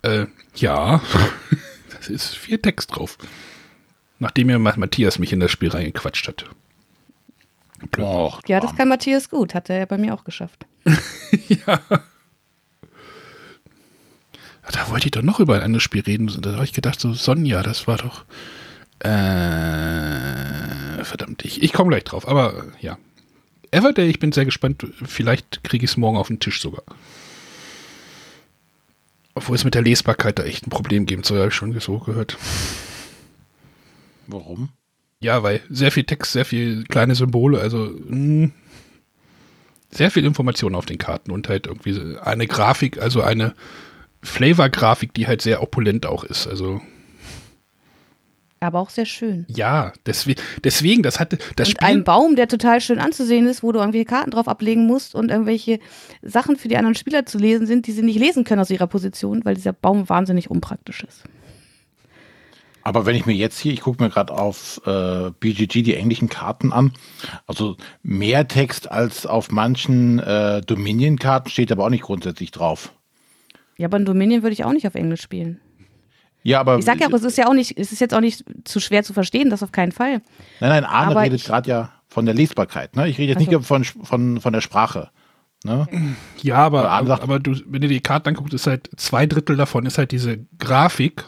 Äh, 0.00 0.26
ja, 0.56 1.02
das 1.96 2.08
ist 2.08 2.34
viel 2.34 2.58
Text 2.58 2.96
drauf. 2.96 3.18
Nachdem 4.22 4.46
mir 4.46 4.58
Matthias 4.60 5.18
mich 5.18 5.32
in 5.32 5.40
das 5.40 5.50
Spiel 5.50 5.70
reingequatscht 5.70 6.28
hat. 6.28 6.44
Och, 7.98 8.40
Ja, 8.46 8.60
das 8.60 8.76
kann 8.76 8.88
Matthias 8.88 9.28
gut, 9.28 9.52
hat 9.52 9.68
er 9.68 9.78
ja 9.78 9.84
bei 9.84 9.98
mir 9.98 10.14
auch 10.14 10.22
geschafft. 10.22 10.64
ja. 11.48 11.80
Da 14.70 14.90
wollte 14.90 15.06
ich 15.06 15.10
doch 15.10 15.22
noch 15.22 15.40
über 15.40 15.56
ein 15.56 15.62
anderes 15.62 15.82
Spiel 15.82 16.02
reden. 16.02 16.30
Da 16.40 16.52
habe 16.52 16.62
ich 16.64 16.72
gedacht, 16.72 17.00
so 17.00 17.12
Sonja, 17.14 17.64
das 17.64 17.88
war 17.88 17.96
doch. 17.96 18.24
Äh, 19.00 19.10
verdammt. 21.02 21.44
Ich, 21.44 21.60
ich 21.60 21.72
komme 21.72 21.90
gleich 21.90 22.04
drauf, 22.04 22.28
aber 22.28 22.66
ja. 22.80 22.98
Everday, 23.72 24.08
ich 24.08 24.20
bin 24.20 24.30
sehr 24.30 24.44
gespannt. 24.44 24.86
Vielleicht 25.04 25.64
kriege 25.64 25.84
ich 25.84 25.90
es 25.90 25.96
morgen 25.96 26.16
auf 26.16 26.28
den 26.28 26.38
Tisch 26.38 26.62
sogar. 26.62 26.84
Obwohl 29.34 29.56
es 29.56 29.64
mit 29.64 29.74
der 29.74 29.82
Lesbarkeit 29.82 30.38
da 30.38 30.44
echt 30.44 30.64
ein 30.64 30.70
Problem 30.70 31.06
geben 31.06 31.24
soll, 31.24 31.40
habe 31.40 31.48
ich 31.48 31.54
schon 31.56 31.76
so 31.80 31.98
gehört. 31.98 32.38
Warum? 34.26 34.70
Ja, 35.20 35.42
weil 35.42 35.60
sehr 35.70 35.92
viel 35.92 36.04
Text, 36.04 36.32
sehr 36.32 36.44
viel 36.44 36.84
kleine 36.84 37.14
Symbole, 37.14 37.60
also 37.60 37.90
mh, 38.08 38.50
sehr 39.90 40.10
viel 40.10 40.24
Information 40.24 40.74
auf 40.74 40.86
den 40.86 40.98
Karten 40.98 41.30
und 41.30 41.48
halt 41.48 41.66
irgendwie 41.66 42.16
eine 42.20 42.46
Grafik, 42.46 43.00
also 43.00 43.20
eine 43.22 43.54
Flavor-Grafik, 44.22 45.14
die 45.14 45.26
halt 45.26 45.42
sehr 45.42 45.62
opulent 45.62 46.06
auch 46.06 46.24
ist. 46.24 46.46
Also 46.46 46.80
Aber 48.60 48.78
auch 48.80 48.90
sehr 48.90 49.06
schön. 49.06 49.44
ja, 49.48 49.92
deswegen, 50.06 50.40
deswegen 50.64 51.02
das 51.02 51.18
hatte 51.20 51.38
das 51.56 51.68
und 51.68 51.82
ein 51.82 52.04
Baum, 52.04 52.36
der 52.36 52.48
total 52.48 52.80
schön 52.80 52.98
anzusehen 53.00 53.46
ist, 53.46 53.62
wo 53.62 53.70
du 53.72 53.80
irgendwelche 53.80 54.06
Karten 54.06 54.30
drauf 54.30 54.48
ablegen 54.48 54.86
musst 54.86 55.14
und 55.14 55.30
irgendwelche 55.30 55.78
Sachen 56.22 56.56
für 56.56 56.68
die 56.68 56.76
anderen 56.76 56.94
Spieler 56.94 57.26
zu 57.26 57.38
lesen 57.38 57.66
sind, 57.66 57.86
die 57.86 57.92
sie 57.92 58.02
nicht 58.02 58.18
lesen 58.18 58.44
können 58.44 58.60
aus 58.60 58.70
ihrer 58.70 58.86
Position, 58.86 59.44
weil 59.44 59.56
dieser 59.56 59.72
Baum 59.72 60.08
wahnsinnig 60.08 60.50
unpraktisch 60.50 61.02
ist. 61.04 61.24
Aber 62.84 63.06
wenn 63.06 63.14
ich 63.14 63.26
mir 63.26 63.34
jetzt 63.34 63.58
hier, 63.58 63.72
ich 63.72 63.80
gucke 63.80 64.02
mir 64.02 64.10
gerade 64.10 64.32
auf 64.32 64.80
äh, 64.86 65.30
BGG 65.38 65.82
die 65.82 65.94
englischen 65.96 66.28
Karten 66.28 66.72
an, 66.72 66.92
also 67.46 67.76
mehr 68.02 68.48
Text 68.48 68.90
als 68.90 69.24
auf 69.26 69.50
manchen 69.50 70.18
äh, 70.18 70.60
Dominion-Karten 70.62 71.48
steht 71.48 71.70
aber 71.72 71.84
auch 71.84 71.90
nicht 71.90 72.02
grundsätzlich 72.02 72.50
drauf. 72.50 72.92
Ja, 73.76 73.86
aber 73.86 73.98
ein 73.98 74.04
Dominion 74.04 74.42
würde 74.42 74.52
ich 74.54 74.64
auch 74.64 74.72
nicht 74.72 74.86
auf 74.86 74.94
Englisch 74.94 75.22
spielen. 75.22 75.60
Ja, 76.42 76.60
aber 76.60 76.78
Ich 76.78 76.84
sag 76.84 77.00
ja 77.00 77.06
auch, 77.06 77.12
es 77.12 77.22
ist 77.22 77.38
ja 77.38 77.46
auch 77.46 77.54
nicht, 77.54 77.78
es 77.78 77.92
ist 77.92 78.00
jetzt 78.00 78.14
auch 78.14 78.20
nicht 78.20 78.44
zu 78.64 78.80
schwer 78.80 79.04
zu 79.04 79.12
verstehen, 79.12 79.48
das 79.48 79.62
auf 79.62 79.70
keinen 79.72 79.92
Fall. 79.92 80.20
nein, 80.60 80.70
nein, 80.70 80.84
Arne 80.84 81.12
aber 81.12 81.22
redet 81.22 81.44
gerade 81.44 81.70
ja 81.70 81.92
von 82.08 82.26
der 82.26 82.34
Lesbarkeit. 82.34 82.96
Ne? 82.96 83.08
Ich 83.08 83.16
rede 83.18 83.32
jetzt 83.32 83.44
so. 83.44 83.50
nicht 83.58 83.66
von, 83.66 83.84
von, 83.84 84.40
von 84.40 84.52
der 84.52 84.60
Sprache. 84.60 85.10
Ne? 85.64 85.86
Ja, 86.42 86.56
aber, 86.56 86.80
Aber 86.80 86.90
aber, 86.90 87.06
sagt- 87.06 87.22
aber 87.22 87.38
du, 87.38 87.54
wenn 87.66 87.80
du 87.80 87.86
die 87.88 88.00
Karten 88.00 88.30
anguckst, 88.30 88.52
ist 88.54 88.66
halt 88.66 88.90
zwei 88.96 89.26
Drittel 89.26 89.56
davon 89.56 89.86
ist 89.86 89.98
halt 89.98 90.10
diese 90.10 90.38
Grafik 90.58 91.24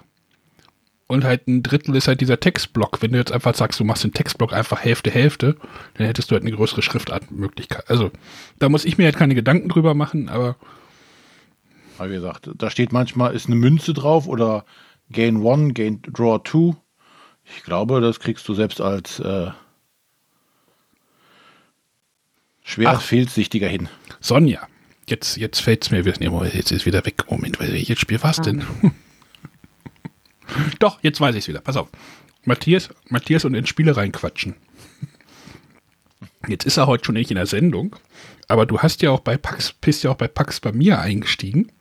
und 1.07 1.25
halt 1.25 1.47
ein 1.47 1.63
Drittel 1.63 1.95
ist 1.97 2.09
halt 2.09 2.21
dieser 2.21 2.41
Textblock. 2.41 3.03
Wenn 3.03 3.13
du 3.13 3.19
jetzt 3.19 3.33
einfach 3.33 3.55
sagst, 3.55 3.79
du 3.79 3.85
machst 3.85 4.05
den 4.05 4.13
Textblock 4.13 4.53
einfach 4.53 4.81
Hälfte, 4.81 5.11
Hälfte, 5.11 5.57
dann 5.95 6.07
hättest 6.07 6.31
du 6.31 6.35
halt 6.35 6.43
eine 6.43 6.53
größere 6.55 6.83
Schriftartmöglichkeit. 6.83 7.89
Also, 7.91 8.11
da 8.59 8.69
muss 8.69 8.85
ich 8.85 8.99
mir 8.99 9.05
halt 9.05 9.17
keine 9.17 9.35
Gedanken 9.35 9.69
drüber 9.69 9.95
machen, 9.95 10.29
aber 10.29 10.57
Aber 11.99 12.11
wie 12.11 12.15
gesagt, 12.15 12.51
da 12.57 12.71
steht 12.71 12.93
manchmal, 12.93 13.35
ist 13.35 13.47
eine 13.47 13.57
Münze 13.57 13.93
drauf 13.93 14.27
oder 14.27 14.65
Gain 15.13 15.43
One, 15.43 15.73
Gain 15.75 16.01
Draw 16.03 16.39
Two. 16.43 16.75
Ich 17.45 17.63
glaube, 17.63 18.01
das 18.01 18.21
kriegst 18.21 18.49
du 18.49 18.55
selbst 18.55 18.81
als 18.81 19.21
äh, 19.21 19.51
schwer 22.63 22.91
Ach. 22.91 23.01
fehlsichtiger 23.03 23.69
hin. 23.69 23.89
Sonja, 24.21 24.67
jetzt, 25.07 25.37
jetzt 25.37 25.61
fällt's 25.61 25.91
mir 25.91 26.07
wieder, 26.07 26.17
nee, 26.19 26.31
Moment, 26.31 26.55
jetzt 26.55 26.73
ist 26.73 26.87
wieder 26.87 27.05
weg. 27.05 27.31
Moment, 27.31 27.61
welches 27.61 27.99
Spiel 27.99 28.23
war's 28.23 28.41
denn? 28.41 28.65
Doch, 30.79 30.99
jetzt 31.03 31.21
weiß 31.21 31.35
ich's 31.35 31.49
wieder. 31.49 31.61
Pass 31.61 31.77
auf. 31.77 31.89
Matthias, 32.45 32.91
Matthias 33.09 33.45
und 33.45 33.55
in 33.55 33.67
Spiele 33.67 33.97
reinquatschen. 33.97 34.55
Jetzt 36.47 36.67
ist 36.67 36.77
er 36.77 36.87
heute 36.87 37.07
schon 37.07 37.15
nicht 37.15 37.31
in 37.31 37.37
der 37.37 37.47
Sendung, 37.47 37.97
aber 38.49 38.67
du 38.67 38.81
hast 38.81 39.01
ja 39.03 39.11
auch 39.11 39.21
bei 39.21 39.37
Pax, 39.39 39.73
bist 39.73 40.03
ja 40.03 40.11
auch 40.11 40.17
bei 40.17 40.29
Pax 40.29 40.61
bei 40.61 40.73
mir 40.73 40.99
eingestiegen. 41.01 41.73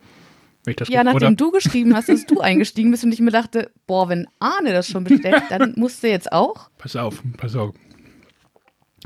Ich 0.66 0.88
Ja, 0.88 1.04
nachdem 1.04 1.28
oder? 1.28 1.36
du 1.36 1.50
geschrieben 1.50 1.94
hast, 1.94 2.08
dass 2.08 2.24
du 2.24 2.40
eingestiegen 2.40 2.90
bist 2.90 3.04
und 3.04 3.12
ich 3.12 3.20
mir 3.20 3.30
dachte, 3.30 3.70
boah, 3.86 4.08
wenn 4.08 4.26
Arne 4.38 4.72
das 4.72 4.88
schon 4.88 5.04
bestellt, 5.04 5.42
dann 5.50 5.74
musst 5.76 6.02
du 6.02 6.08
jetzt 6.08 6.32
auch. 6.32 6.70
Pass 6.78 6.96
auf, 6.96 7.22
pass 7.36 7.54
auf. 7.54 7.74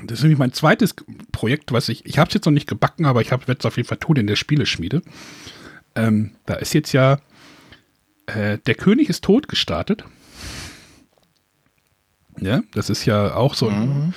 Das 0.05 0.19
ist 0.19 0.23
nämlich 0.23 0.39
mein 0.39 0.53
zweites 0.53 0.95
Projekt, 1.33 1.73
was 1.73 1.89
ich, 1.89 2.07
ich 2.07 2.19
habe 2.19 2.29
es 2.29 2.35
jetzt 2.35 2.47
noch 2.47 2.53
nicht 2.53 2.69
gebacken, 2.69 3.07
aber 3.07 3.21
ich 3.21 3.33
werde 3.33 3.57
es 3.59 3.67
auf 3.67 3.77
jeden 3.77 3.89
Fall 3.89 3.99
tun 3.99 4.15
in 4.15 4.29
der 4.29 4.37
Spieleschmiede. 4.37 5.03
Ähm, 5.97 6.37
da 6.47 6.55
ist 6.55 6.75
jetzt 6.75 6.93
ja 6.93 7.19
äh, 8.29 8.59
Der 8.67 8.75
König 8.75 9.09
ist 9.09 9.25
tot 9.25 9.49
gestartet. 9.49 10.05
Ja, 12.41 12.63
das 12.73 12.89
ist 12.91 13.05
ja 13.05 13.35
auch 13.35 13.55
so 13.55 13.69
ein, 13.69 14.15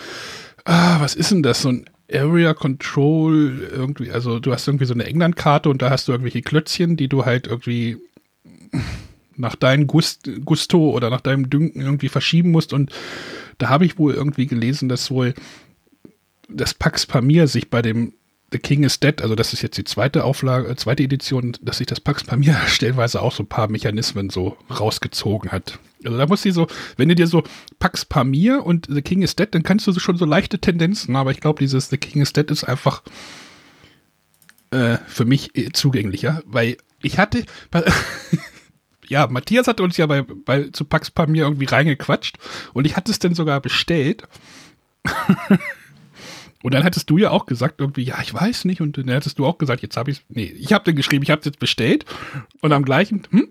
ah, 0.66 1.00
was 1.00 1.16
ist 1.16 1.32
denn 1.32 1.42
das? 1.42 1.62
So 1.64 1.70
ein 1.70 1.86
Area 2.12 2.54
Control 2.54 3.68
irgendwie, 3.72 4.12
also 4.12 4.40
du 4.40 4.52
hast 4.52 4.68
irgendwie 4.68 4.86
so 4.86 4.94
eine 4.94 5.06
England-Karte 5.06 5.70
und 5.70 5.82
da 5.82 5.90
hast 5.90 6.08
du 6.08 6.12
irgendwelche 6.12 6.42
Klötzchen, 6.42 6.98
die 6.98 7.08
du 7.08 7.26
halt 7.26 7.48
irgendwie 7.48 7.98
nach 9.36 9.56
deinem 9.56 9.88
Gust, 9.88 10.30
Gusto 10.46 10.92
oder 10.92 11.10
nach 11.10 11.22
deinem 11.22 11.50
Dünken 11.50 11.82
irgendwie 11.82 12.10
verschieben 12.10 12.52
musst 12.52 12.74
und 12.74 12.92
da 13.58 13.70
habe 13.70 13.86
ich 13.86 13.98
wohl 13.98 14.14
irgendwie 14.14 14.46
gelesen, 14.46 14.90
dass 14.90 15.10
wohl 15.10 15.34
das 16.48 16.74
Pax 16.74 17.06
Pamir 17.06 17.48
sich 17.48 17.70
bei 17.70 17.82
dem 17.82 18.14
The 18.52 18.60
King 18.60 18.84
is 18.84 19.00
Dead, 19.00 19.22
also 19.22 19.36
das 19.36 19.54
ist 19.54 19.62
jetzt 19.62 19.78
die 19.78 19.86
zweite 19.86 20.26
Auflage, 20.26 20.68
äh, 20.68 20.76
zweite 20.76 21.04
Edition, 21.04 21.54
dass 21.62 21.78
sich 21.78 21.88
das 21.88 22.02
Pax 22.02 22.24
Pamir 22.24 22.56
stellenweise 22.68 23.22
auch 23.22 23.32
so 23.32 23.44
ein 23.44 23.48
paar 23.48 23.70
Mechanismen 23.70 24.30
so 24.30 24.58
rausgezogen 24.70 25.52
hat. 25.52 25.80
Also 26.04 26.18
da 26.18 26.28
muss 26.28 26.42
sie 26.42 26.52
so, 26.52 26.68
wenn 26.98 27.08
du 27.08 27.16
dir 27.16 27.28
so 27.28 27.44
Pax 27.80 28.04
Pamir 28.04 28.66
und 28.66 28.88
The 28.90 29.02
King 29.02 29.22
is 29.22 29.36
Dead, 29.36 29.48
dann 29.52 29.64
kannst 29.64 29.88
du 29.88 29.98
schon 30.00 30.18
so 30.18 30.26
leichte 30.26 30.60
Tendenzen, 30.60 31.16
aber 31.16 31.32
ich 31.32 31.40
glaube, 31.40 31.60
dieses 31.60 31.90
The 31.90 31.98
King 31.98 32.22
is 32.22 32.34
Dead 32.34 32.50
ist 32.52 32.66
einfach 32.66 33.04
äh, 34.72 34.98
für 35.08 35.26
mich 35.26 35.56
äh, 35.56 35.72
zugänglicher, 35.72 36.44
weil 36.46 36.78
ich 37.02 37.18
hatte, 37.20 37.46
ja, 39.08 39.28
Matthias 39.28 39.68
hatte 39.68 39.84
uns 39.84 39.96
ja 39.96 40.08
bei, 40.08 40.24
bei 40.24 40.70
zu 40.74 40.84
Pax 40.84 41.10
Pamir 41.10 41.44
irgendwie 41.44 41.66
reingequatscht 41.66 42.38
und 42.74 42.86
ich 42.86 42.98
hatte 42.98 43.12
es 43.12 43.20
dann 43.20 43.34
sogar 43.34 43.62
bestellt. 43.62 44.24
Und 46.64 46.74
dann 46.74 46.84
hattest 46.84 47.10
du 47.10 47.18
ja 47.18 47.32
auch 47.32 47.46
gesagt, 47.46 47.76
irgendwie, 47.80 48.04
ja, 48.04 48.20
ich 48.22 48.34
weiß 48.34 48.66
nicht. 48.66 48.82
Und 48.82 48.98
dann 48.98 49.12
hattest 49.12 49.40
du 49.40 49.46
auch 49.46 49.58
gesagt, 49.58 49.82
jetzt 49.82 49.98
habe 49.98 50.12
ich 50.12 50.22
nee, 50.30 50.46
ich 50.46 50.74
habe 50.74 50.84
dann 50.86 50.96
geschrieben, 50.96 51.24
ich 51.24 51.32
habe 51.32 51.40
es 51.40 51.46
jetzt 51.46 51.60
bestellt. 51.60 52.06
Und 52.62 52.72
am 52.72 52.84
gleichen, 52.84 53.24
hm, 53.32 53.50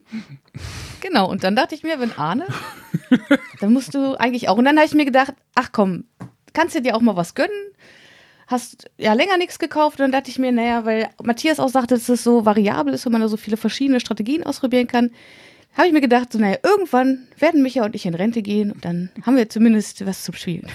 Genau, 1.00 1.28
und 1.30 1.44
dann 1.44 1.56
dachte 1.56 1.74
ich 1.74 1.82
mir, 1.82 1.98
wenn 2.00 2.12
Arne, 2.12 2.46
dann 3.60 3.72
musst 3.72 3.94
du 3.94 4.18
eigentlich 4.18 4.48
auch. 4.48 4.56
Und 4.56 4.64
dann 4.64 4.76
habe 4.76 4.86
ich 4.86 4.94
mir 4.94 5.04
gedacht, 5.04 5.34
ach 5.54 5.70
komm, 5.72 6.04
kannst 6.52 6.74
du 6.74 6.82
dir 6.82 6.94
auch 6.94 7.00
mal 7.00 7.16
was 7.16 7.34
gönnen? 7.34 7.50
Hast 8.46 8.90
ja 8.98 9.12
länger 9.12 9.36
nichts 9.36 9.58
gekauft. 9.58 9.98
Und 9.98 10.04
dann 10.04 10.12
dachte 10.12 10.30
ich 10.30 10.38
mir, 10.38 10.52
naja, 10.52 10.84
weil 10.84 11.08
Matthias 11.22 11.60
auch 11.60 11.68
sagte, 11.68 11.94
dass 11.94 12.08
es 12.08 12.24
so 12.24 12.44
variabel 12.44 12.94
ist 12.94 13.06
und 13.06 13.12
man 13.12 13.20
da 13.20 13.28
so 13.28 13.36
viele 13.36 13.56
verschiedene 13.56 14.00
Strategien 14.00 14.44
ausprobieren 14.44 14.86
kann, 14.86 15.10
habe 15.76 15.86
ich 15.86 15.92
mir 15.92 16.00
gedacht, 16.00 16.32
so, 16.32 16.38
naja, 16.38 16.58
irgendwann 16.64 17.28
werden 17.38 17.62
Micha 17.62 17.84
und 17.84 17.94
ich 17.94 18.06
in 18.06 18.14
Rente 18.14 18.42
gehen 18.42 18.72
und 18.72 18.84
dann 18.84 19.10
haben 19.22 19.36
wir 19.36 19.48
zumindest 19.48 20.04
was 20.04 20.24
zum 20.24 20.34
Spielen. 20.34 20.66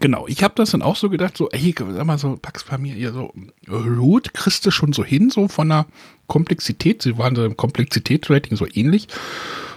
Genau. 0.00 0.26
Ich 0.28 0.42
habe 0.42 0.54
das 0.56 0.70
dann 0.70 0.82
auch 0.82 0.96
so 0.96 1.10
gedacht, 1.10 1.36
so, 1.36 1.50
ey, 1.50 1.74
sag 1.76 2.04
mal 2.04 2.18
so, 2.18 2.36
Pax 2.40 2.64
ja, 2.82 3.12
so, 3.12 3.32
Root 3.68 4.34
kriegst 4.34 4.64
du 4.66 4.70
schon 4.70 4.92
so 4.92 5.04
hin, 5.04 5.30
so 5.30 5.48
von 5.48 5.68
der 5.68 5.86
Komplexität. 6.26 7.02
Sie 7.02 7.18
waren 7.18 7.36
so 7.36 7.44
im 7.44 7.56
Komplexitätsrating 7.56 8.56
so 8.56 8.66
ähnlich. 8.72 9.08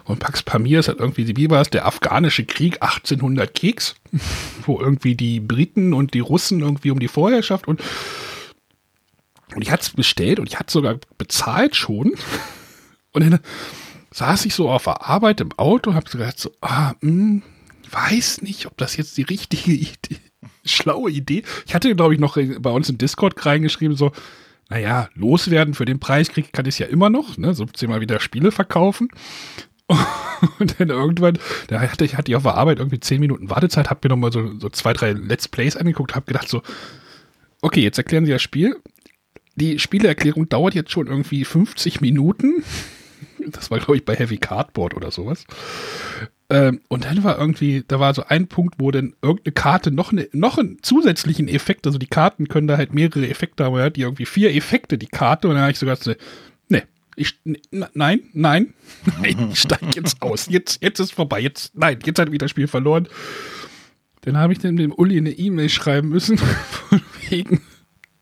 Und 0.05 0.20
Pax 0.20 0.41
Pamir 0.41 0.80
ist 0.80 0.88
halt 0.88 0.99
irgendwie, 0.99 1.36
wie 1.36 1.49
war 1.49 1.61
es, 1.61 1.70
der 1.70 1.86
afghanische 1.86 2.45
Krieg 2.45 2.82
1800 2.82 3.53
Keks, 3.53 3.95
wo 4.65 4.80
irgendwie 4.80 5.15
die 5.15 5.39
Briten 5.41 5.93
und 5.93 6.13
die 6.13 6.22
Russen 6.22 6.61
irgendwie 6.61 6.91
um 6.91 6.99
die 6.99 7.09
Vorherrschaft 7.09 7.68
und 7.68 7.82
und 9.55 9.61
ich 9.61 9.72
hatte 9.72 9.84
es 9.84 9.89
bestellt 9.89 10.39
und 10.39 10.47
ich 10.47 10.59
hatte 10.59 10.72
sogar 10.72 10.99
bezahlt 11.18 11.76
schon. 11.76 12.13
Und 13.13 13.24
dann 13.24 13.39
saß 14.11 14.45
ich 14.45 14.53
so 14.53 14.70
auf 14.70 14.84
der 14.84 15.07
Arbeit 15.07 15.41
im 15.41 15.51
Auto 15.57 15.89
und 15.89 15.95
habe 15.95 16.09
so 16.09 16.18
gedacht, 16.18 16.39
so, 16.39 16.51
ah, 16.61 16.93
mh, 17.01 17.41
weiß 17.92 18.42
nicht, 18.42 18.66
ob 18.66 18.78
das 18.78 18.98
jetzt 18.98 19.18
die 19.18 19.24
richtige 19.24 19.72
Idee, 19.72 20.18
schlaue 20.66 21.12
Idee. 21.12 21.44
Ich 21.66 21.76
hatte, 21.76 21.94
glaube 21.96 22.14
ich, 22.14 22.20
noch 22.20 22.38
bei 22.60 22.70
uns 22.70 22.90
in 22.90 22.98
Discord 22.98 23.46
reingeschrieben, 23.46 23.96
so, 23.96 24.12
naja, 24.70 25.10
loswerden 25.16 25.74
für 25.74 25.86
den 25.86 26.00
Preis 26.00 26.30
krieg, 26.30 26.52
kann 26.52 26.66
ich 26.66 26.76
es 26.76 26.80
ja 26.80 26.88
immer 26.88 27.10
noch, 27.10 27.38
ne, 27.38 27.54
so 27.54 27.66
zehnmal 27.66 28.02
wieder 28.02 28.20
Spiele 28.20 28.52
verkaufen. 28.52 29.10
Und 30.60 30.80
dann 30.80 30.90
irgendwann, 30.90 31.40
da 31.68 31.80
hatte 31.80 32.04
ich, 32.04 32.18
hatte 32.18 32.32
ich 32.32 32.36
auf 32.36 32.44
der 32.44 32.56
Arbeit 32.56 32.80
irgendwie 32.80 33.00
zehn 33.00 33.20
Minuten 33.20 33.50
Wartezeit, 33.50 33.90
hab 33.90 34.04
mir 34.04 34.10
nochmal 34.10 34.32
so, 34.32 34.60
so 34.60 34.70
zwei, 34.70 34.94
drei 34.94 35.14
Let's 35.14 35.48
Plays 35.48 35.78
angeguckt, 35.78 36.16
hab 36.16 36.28
gedacht 36.28 36.50
so, 36.50 36.62
okay, 37.62 37.82
jetzt 37.82 37.98
erklären 37.98 38.26
Sie 38.26 38.32
das 38.32 38.42
Spiel. 38.42 38.78
Die 39.56 39.80
Spieleerklärung 39.80 40.50
dauert 40.50 40.76
jetzt 40.76 40.92
schon 40.92 41.08
irgendwie 41.08 41.46
50 41.46 42.02
Minuten. 42.02 42.64
Das 43.48 43.72
war, 43.72 43.80
glaube 43.80 43.96
ich, 43.96 44.06
bei 44.06 44.16
Heavy 44.16 44.38
Cardboard 44.38 44.94
oder 44.94 45.10
sowas. 45.10 45.46
Ähm, 46.50 46.82
und 46.88 47.04
dann 47.04 47.24
war 47.24 47.38
irgendwie, 47.38 47.84
da 47.86 48.00
war 48.00 48.14
so 48.14 48.24
ein 48.24 48.48
Punkt, 48.48 48.76
wo 48.78 48.89
dann 48.91 49.16
irgendeine 49.22 49.52
Karte 49.52 49.91
noch, 49.91 50.14
eine, 50.14 50.30
noch 50.32 50.58
einen 50.58 50.82
zusätzlichen 50.82 51.50
Effekt, 51.50 51.86
also 51.86 51.98
die 51.98 52.08
Karten 52.08 52.48
können 52.48 52.68
da 52.68 52.78
halt 52.78 52.93
mehrere 52.93 53.28
Effekte 53.28 53.66
haben, 53.66 53.76
er 53.76 53.89
die 53.89 54.02
irgendwie 54.02 54.26
vier 54.26 54.56
Effekte, 54.56 54.98
die 54.98 55.08
Karte, 55.08 55.50
und 55.50 55.56
dann 55.56 55.64
habe 55.64 55.74
ich 55.74 55.80
sogar 55.80 55.98
so, 55.98 56.14
nee, 56.70 56.84
ich, 57.18 57.38
ne, 57.43 57.58
nein, 57.93 58.22
nein, 58.32 58.74
nein, 59.22 59.50
ich 59.52 59.60
steige 59.60 59.88
jetzt 59.95 60.22
aus. 60.22 60.48
Jetzt, 60.48 60.82
jetzt 60.82 61.00
ist 61.00 61.14
vorbei. 61.14 61.41
Jetzt, 61.41 61.76
nein, 61.76 62.00
jetzt 62.06 62.18
hat 62.18 62.32
wieder 62.32 62.45
das 62.45 62.52
Spiel 62.52 62.68
verloren. 62.68 63.10
Dann 64.22 64.38
habe 64.38 64.54
ich 64.54 64.60
dann 64.60 64.78
dem 64.78 64.93
Uli 64.93 65.18
eine 65.18 65.32
E-Mail 65.32 65.70
schreiben 65.70 66.10
müssen, 66.10 66.38
von 66.38 67.02
wegen, 67.30 67.62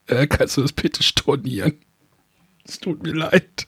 äh, 0.08 0.26
kannst 0.26 0.58
du 0.58 0.62
das 0.62 0.74
bitte 0.74 1.04
stornieren? 1.04 1.76
Es 2.64 2.80
tut 2.80 3.04
mir 3.04 3.14
leid. 3.14 3.68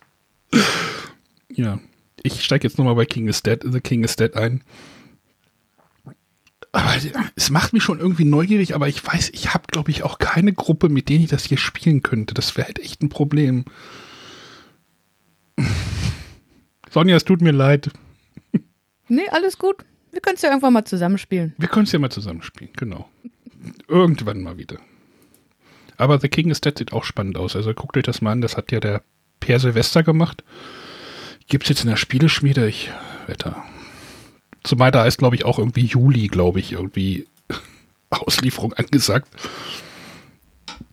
Ja, 1.54 1.80
ich 2.28 2.44
steige 2.44 2.68
jetzt 2.68 2.78
nochmal 2.78 2.96
bei 2.96 3.06
King 3.06 3.28
is 3.28 3.44
Dead, 3.44 3.60
The 3.64 3.82
King 3.82 4.04
is 4.04 4.16
Dead 4.16 4.36
ein. 4.36 4.64
Aber 6.72 6.94
es 7.36 7.50
macht 7.50 7.74
mich 7.74 7.84
schon 7.84 8.00
irgendwie 8.00 8.26
neugierig, 8.26 8.76
aber 8.76 8.88
ich 8.88 9.06
weiß, 9.06 9.32
ich 9.34 9.54
habe, 9.54 9.66
glaube 9.68 9.90
ich, 9.90 10.04
auch 10.04 10.20
keine 10.20 10.54
Gruppe, 10.54 10.90
mit 10.90 11.10
denen 11.10 11.24
ich 11.24 11.30
das 11.30 11.46
hier 11.46 11.58
spielen 11.58 12.04
könnte. 12.04 12.34
Das 12.34 12.56
wäre 12.56 12.68
halt 12.68 12.80
echt 12.80 13.02
ein 13.02 13.10
Problem. 13.10 13.66
Sonja, 16.92 17.16
es 17.16 17.26
tut 17.26 17.42
mir 17.42 17.52
leid. 17.52 17.90
Nee, 19.08 19.28
alles 19.32 19.58
gut. 19.58 19.86
Wir 20.12 20.22
können 20.22 20.36
es 20.36 20.42
ja 20.42 20.50
irgendwann 20.50 20.74
mal 20.74 20.86
zusammenspielen. 20.86 21.56
Wir 21.58 21.68
können 21.68 21.86
es 21.86 21.92
ja 21.92 22.00
mal 22.00 22.12
zusammenspielen, 22.12 22.74
genau. 22.76 23.10
Irgendwann 23.88 24.44
mal 24.44 24.58
wieder. 24.58 24.78
Aber 25.98 26.20
The 26.20 26.30
King 26.30 26.50
is 26.50 26.62
Dead 26.62 26.78
sieht 26.78 26.94
auch 26.94 27.04
spannend 27.04 27.38
aus. 27.38 27.56
Also 27.56 27.74
guckt 27.74 27.98
euch 27.98 28.04
das 28.04 28.22
mal 28.22 28.32
an. 28.32 28.42
Das 28.42 28.56
hat 28.58 28.72
ja 28.72 28.80
der 28.80 29.02
Per 29.40 29.60
Silvester 29.60 30.04
gemacht. 30.04 30.44
Gibt 31.48 31.64
es 31.64 31.70
jetzt 31.70 31.84
in 31.84 31.90
der 31.90 31.96
Spieleschmiede? 31.96 32.68
Ich 32.68 32.92
wetter. 33.26 33.64
Zumal 34.64 34.92
da 34.92 35.06
ist, 35.06 35.18
glaube 35.18 35.36
ich, 35.36 35.46
auch 35.46 35.60
irgendwie 35.60 35.86
Juli, 35.86 36.28
glaube 36.28 36.60
ich, 36.60 36.74
irgendwie 36.74 37.26
Auslieferung 38.10 38.74
angesagt. 38.74 39.30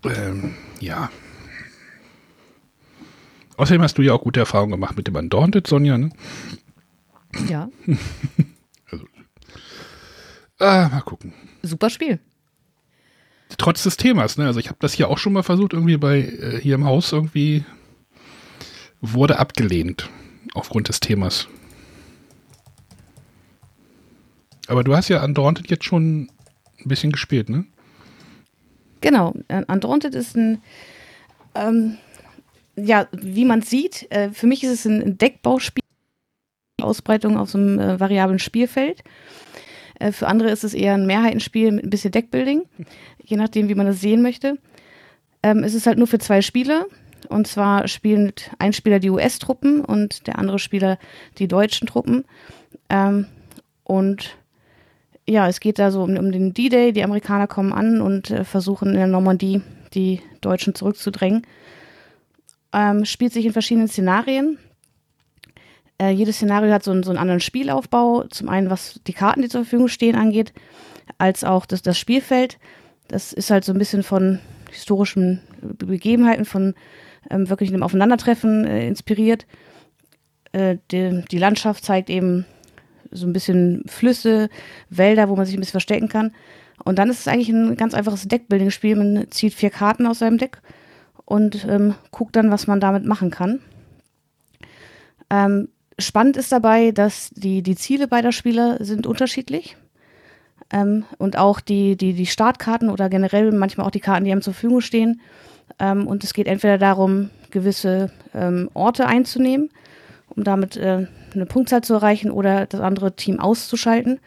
Ähm, 0.04 0.54
ja. 0.80 1.10
Außerdem 3.56 3.82
hast 3.82 3.98
du 3.98 4.02
ja 4.02 4.12
auch 4.12 4.22
gute 4.22 4.40
Erfahrungen 4.40 4.72
gemacht 4.72 4.96
mit 4.96 5.08
dem 5.08 5.16
Undaunted, 5.16 5.66
Sonja, 5.66 5.98
ne? 5.98 6.10
Ja. 7.48 7.68
also, 8.90 9.06
ah, 10.60 10.88
mal 10.88 11.00
gucken. 11.00 11.32
Super 11.62 11.90
Spiel. 11.90 12.20
Trotz 13.58 13.82
des 13.82 13.96
Themas, 13.96 14.36
ne? 14.38 14.46
Also 14.46 14.60
ich 14.60 14.68
habe 14.68 14.78
das 14.80 14.92
hier 14.92 15.08
auch 15.08 15.18
schon 15.18 15.32
mal 15.32 15.42
versucht, 15.42 15.72
irgendwie 15.72 15.96
bei 15.96 16.20
äh, 16.20 16.60
hier 16.60 16.76
im 16.76 16.84
Haus 16.84 17.12
irgendwie 17.12 17.64
wurde 19.00 19.38
abgelehnt 19.38 20.08
aufgrund 20.54 20.88
des 20.88 21.00
Themas. 21.00 21.48
Aber 24.66 24.82
du 24.82 24.96
hast 24.96 25.08
ja 25.08 25.22
Undaunted 25.22 25.70
jetzt 25.70 25.84
schon 25.84 26.30
ein 26.80 26.88
bisschen 26.88 27.12
gespielt, 27.12 27.50
ne? 27.50 27.66
Genau. 29.00 29.34
Undaunted 29.68 30.14
ist 30.14 30.34
ein, 30.36 30.62
ähm, 31.54 31.98
ja, 32.76 33.06
wie 33.12 33.44
man 33.44 33.60
sieht, 33.60 34.10
äh, 34.10 34.30
für 34.30 34.46
mich 34.46 34.64
ist 34.64 34.70
es 34.70 34.86
ein 34.86 35.18
Deckbauspiel, 35.18 35.82
Ausbreitung 36.80 37.36
auf 37.36 37.50
so 37.50 37.58
einem 37.58 37.78
äh, 37.78 38.00
variablen 38.00 38.38
Spielfeld. 38.38 39.04
Äh, 40.00 40.12
für 40.12 40.26
andere 40.26 40.50
ist 40.50 40.64
es 40.64 40.72
eher 40.72 40.94
ein 40.94 41.06
Mehrheitenspiel 41.06 41.70
mit 41.72 41.84
ein 41.84 41.90
bisschen 41.90 42.12
Deckbuilding, 42.12 42.62
je 43.22 43.36
nachdem, 43.36 43.68
wie 43.68 43.74
man 43.74 43.86
das 43.86 44.00
sehen 44.00 44.22
möchte. 44.22 44.58
Ähm, 45.42 45.62
es 45.62 45.74
ist 45.74 45.86
halt 45.86 45.98
nur 45.98 46.06
für 46.06 46.18
zwei 46.18 46.40
Spieler. 46.40 46.86
Und 47.28 47.46
zwar 47.46 47.88
spielen 47.88 48.32
ein 48.58 48.72
Spieler 48.72 48.98
die 48.98 49.10
US-Truppen 49.10 49.84
und 49.84 50.26
der 50.26 50.38
andere 50.38 50.58
Spieler 50.58 50.98
die 51.38 51.48
deutschen 51.48 51.86
Truppen. 51.86 52.24
Ähm, 52.88 53.26
und 53.84 54.36
ja, 55.26 55.48
es 55.48 55.60
geht 55.60 55.78
da 55.78 55.90
so 55.90 56.02
um, 56.02 56.16
um 56.16 56.32
den 56.32 56.52
D-Day. 56.52 56.92
Die 56.92 57.04
Amerikaner 57.04 57.46
kommen 57.46 57.72
an 57.72 58.00
und 58.00 58.30
äh, 58.30 58.44
versuchen 58.44 58.90
in 58.90 58.96
der 58.96 59.06
Normandie 59.06 59.62
die 59.94 60.20
Deutschen 60.40 60.74
zurückzudrängen. 60.74 61.46
Ähm, 62.72 63.04
spielt 63.04 63.32
sich 63.32 63.46
in 63.46 63.52
verschiedenen 63.52 63.88
Szenarien. 63.88 64.58
Äh, 65.98 66.10
jedes 66.10 66.36
Szenario 66.36 66.72
hat 66.72 66.82
so, 66.82 66.90
einen, 66.90 67.04
so 67.04 67.10
einen 67.10 67.18
anderen 67.18 67.40
Spielaufbau. 67.40 68.24
Zum 68.24 68.48
einen, 68.48 68.68
was 68.68 69.00
die 69.06 69.12
Karten, 69.12 69.42
die 69.42 69.48
zur 69.48 69.62
Verfügung 69.62 69.88
stehen, 69.88 70.16
angeht, 70.16 70.52
als 71.18 71.44
auch 71.44 71.66
das, 71.66 71.82
das 71.82 71.98
Spielfeld. 71.98 72.58
Das 73.08 73.32
ist 73.32 73.50
halt 73.50 73.64
so 73.64 73.72
ein 73.72 73.78
bisschen 73.78 74.02
von 74.02 74.40
historischen 74.70 75.40
Begebenheiten, 75.60 76.44
von 76.44 76.74
ähm, 77.30 77.48
wirklich 77.48 77.70
einem 77.70 77.82
Aufeinandertreffen 77.82 78.66
äh, 78.66 78.86
inspiriert. 78.86 79.46
Äh, 80.52 80.78
die, 80.90 81.24
die 81.30 81.38
Landschaft 81.38 81.84
zeigt 81.84 82.10
eben 82.10 82.46
so 83.10 83.26
ein 83.26 83.32
bisschen 83.32 83.84
Flüsse, 83.86 84.48
Wälder, 84.90 85.28
wo 85.28 85.36
man 85.36 85.46
sich 85.46 85.56
ein 85.56 85.60
bisschen 85.60 85.72
verstecken 85.72 86.08
kann. 86.08 86.32
Und 86.84 86.98
dann 86.98 87.10
ist 87.10 87.20
es 87.20 87.28
eigentlich 87.28 87.48
ein 87.48 87.76
ganz 87.76 87.94
einfaches 87.94 88.26
Deckbuilding-Spiel. 88.26 88.96
Man 88.96 89.30
zieht 89.30 89.54
vier 89.54 89.70
Karten 89.70 90.06
aus 90.06 90.18
seinem 90.18 90.38
Deck 90.38 90.60
und 91.24 91.64
ähm, 91.68 91.94
guckt 92.10 92.36
dann, 92.36 92.50
was 92.50 92.66
man 92.66 92.80
damit 92.80 93.04
machen 93.04 93.30
kann. 93.30 93.60
Ähm, 95.30 95.68
spannend 95.98 96.36
ist 96.36 96.52
dabei, 96.52 96.90
dass 96.90 97.30
die, 97.30 97.62
die 97.62 97.76
Ziele 97.76 98.08
beider 98.08 98.32
Spieler 98.32 98.84
sind 98.84 99.06
unterschiedlich. 99.06 99.76
Ähm, 100.72 101.04
und 101.18 101.38
auch 101.38 101.60
die, 101.60 101.96
die, 101.96 102.14
die 102.14 102.26
Startkarten 102.26 102.90
oder 102.90 103.08
generell 103.08 103.52
manchmal 103.52 103.86
auch 103.86 103.92
die 103.92 104.00
Karten, 104.00 104.24
die 104.24 104.32
einem 104.32 104.42
zur 104.42 104.54
Verfügung 104.54 104.80
stehen. 104.80 105.20
Ähm, 105.78 106.06
und 106.06 106.24
es 106.24 106.34
geht 106.34 106.46
entweder 106.46 106.78
darum, 106.78 107.30
gewisse 107.50 108.10
ähm, 108.34 108.70
Orte 108.74 109.06
einzunehmen, 109.06 109.70
um 110.28 110.44
damit 110.44 110.76
äh, 110.76 111.06
eine 111.34 111.46
Punktzahl 111.46 111.82
zu 111.82 111.94
erreichen 111.94 112.30
oder 112.30 112.66
das 112.66 112.80
andere 112.80 113.14
Team 113.16 113.40
auszuschalten. 113.40 114.20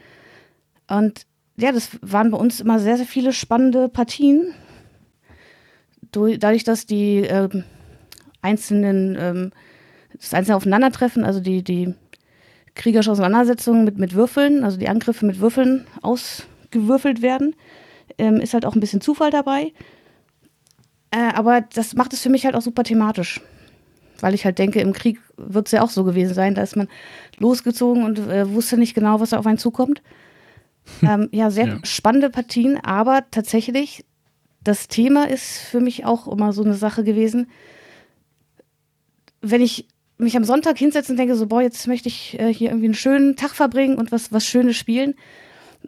Und 0.88 1.26
ja, 1.58 1.72
das 1.72 1.90
waren 2.02 2.32
bei 2.32 2.38
uns 2.38 2.62
immer 2.62 2.80
sehr, 2.80 2.98
sehr 2.98 3.06
viele 3.06 3.34
spannende 3.34 3.90
Partien. 3.90 4.54
Dadurch, 6.12 6.64
dass 6.64 6.86
die 6.86 7.18
äh, 7.20 7.50
einzelnen, 8.42 9.18
ähm, 9.20 9.52
das 10.14 10.34
einzelne 10.34 10.56
Aufeinandertreffen, 10.56 11.24
also 11.24 11.40
die, 11.40 11.64
die 11.64 11.94
kriegerische 12.76 13.12
Auseinandersetzung 13.12 13.84
mit, 13.84 13.98
mit 13.98 14.14
Würfeln, 14.14 14.64
also 14.64 14.78
die 14.78 14.88
Angriffe 14.88 15.26
mit 15.26 15.40
Würfeln 15.40 15.86
ausgewürfelt 16.02 17.22
werden, 17.22 17.56
ähm, 18.18 18.40
ist 18.40 18.54
halt 18.54 18.66
auch 18.66 18.76
ein 18.76 18.80
bisschen 18.80 19.02
Zufall 19.02 19.32
dabei. 19.32 19.74
Äh, 21.12 21.34
aber 21.34 21.62
das 21.62 21.96
macht 21.96 22.14
es 22.14 22.22
für 22.22 22.30
mich 22.30 22.46
halt 22.46 22.56
auch 22.56 22.62
super 22.62 22.84
thematisch 22.84 23.42
weil 24.22 24.34
ich 24.34 24.46
halt 24.46 24.60
denke, 24.60 24.80
im 24.80 24.94
Krieg 24.94 25.20
wird 25.38 25.68
es 25.68 25.72
ja 25.72 25.82
auch 25.82 25.90
so 25.90 26.04
gewesen 26.04 26.34
sein. 26.34 26.56
Da 26.56 26.62
ist 26.62 26.76
man 26.76 26.88
losgezogen 27.38 28.04
und 28.04 28.20
äh, 28.20 28.52
wusste 28.52 28.78
nicht 28.78 28.94
genau, 28.94 29.20
was 29.20 29.32
da 29.32 29.40
auf 29.40 29.46
einen 29.46 29.58
zukommt. 29.58 30.02
Ähm, 31.02 31.28
ja, 31.32 31.50
sehr 31.52 31.68
ja. 31.68 31.80
spannende 31.84 32.30
Partien, 32.30 32.78
aber 32.78 33.26
tatsächlich, 33.30 34.06
das 34.64 34.88
Thema 34.88 35.28
ist 35.30 35.58
für 35.58 35.82
mich 35.82 36.06
auch 36.06 36.28
immer 36.28 36.54
so 36.54 36.64
eine 36.64 36.76
Sache 36.76 37.04
gewesen. 37.04 37.50
Wenn 39.42 39.62
ich 39.62 39.88
mich 40.18 40.36
am 40.38 40.46
Sonntag 40.46 40.78
hinsetze 40.78 41.12
und 41.12 41.18
denke, 41.18 41.36
so, 41.36 41.48
boah, 41.48 41.62
jetzt 41.62 41.88
möchte 41.88 42.08
ich 42.08 42.40
äh, 42.40 42.54
hier 42.54 42.70
irgendwie 42.70 42.88
einen 42.88 42.96
schönen 42.96 43.36
Tag 43.36 43.52
verbringen 43.52 43.98
und 43.98 44.12
was, 44.12 44.32
was 44.32 44.46
Schönes 44.46 44.78
spielen, 44.78 45.16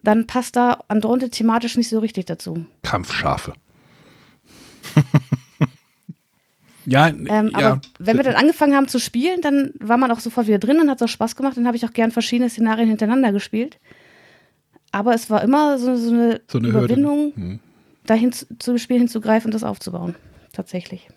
dann 0.03 0.27
passt 0.27 0.55
da 0.55 0.79
Andronte 0.87 1.29
thematisch 1.29 1.77
nicht 1.77 1.89
so 1.89 1.99
richtig 1.99 2.25
dazu. 2.25 2.65
Kampfschafe. 2.83 3.53
Ja, 6.89 7.07
ähm, 7.07 7.51
aber 7.53 7.61
ja. 7.61 7.81
wenn 7.99 8.17
wir 8.17 8.23
dann 8.23 8.35
angefangen 8.35 8.73
haben 8.73 8.87
zu 8.87 8.99
spielen, 8.99 9.41
dann 9.41 9.73
war 9.79 9.97
man 9.97 10.09
auch 10.11 10.19
sofort 10.19 10.47
wieder 10.47 10.57
drin 10.57 10.79
und 10.79 10.89
hat 10.89 10.99
es 10.99 11.03
auch 11.03 11.11
Spaß 11.11 11.35
gemacht. 11.35 11.55
Dann 11.55 11.67
habe 11.67 11.77
ich 11.77 11.85
auch 11.85 11.93
gern 11.93 12.09
verschiedene 12.09 12.49
Szenarien 12.49 12.89
hintereinander 12.89 13.31
gespielt. 13.31 13.77
Aber 14.91 15.13
es 15.13 15.29
war 15.29 15.43
immer 15.43 15.77
so, 15.77 15.95
so 15.95 16.11
eine, 16.11 16.41
so 16.47 16.57
eine 16.57 16.69
Überwindung, 16.69 17.33
hm. 17.35 17.59
dahin 18.07 18.31
zu, 18.31 18.47
zum 18.57 18.79
Spiel 18.79 18.97
hinzugreifen 18.97 19.49
und 19.49 19.53
das 19.53 19.63
aufzubauen. 19.63 20.15
Tatsächlich. 20.51 21.07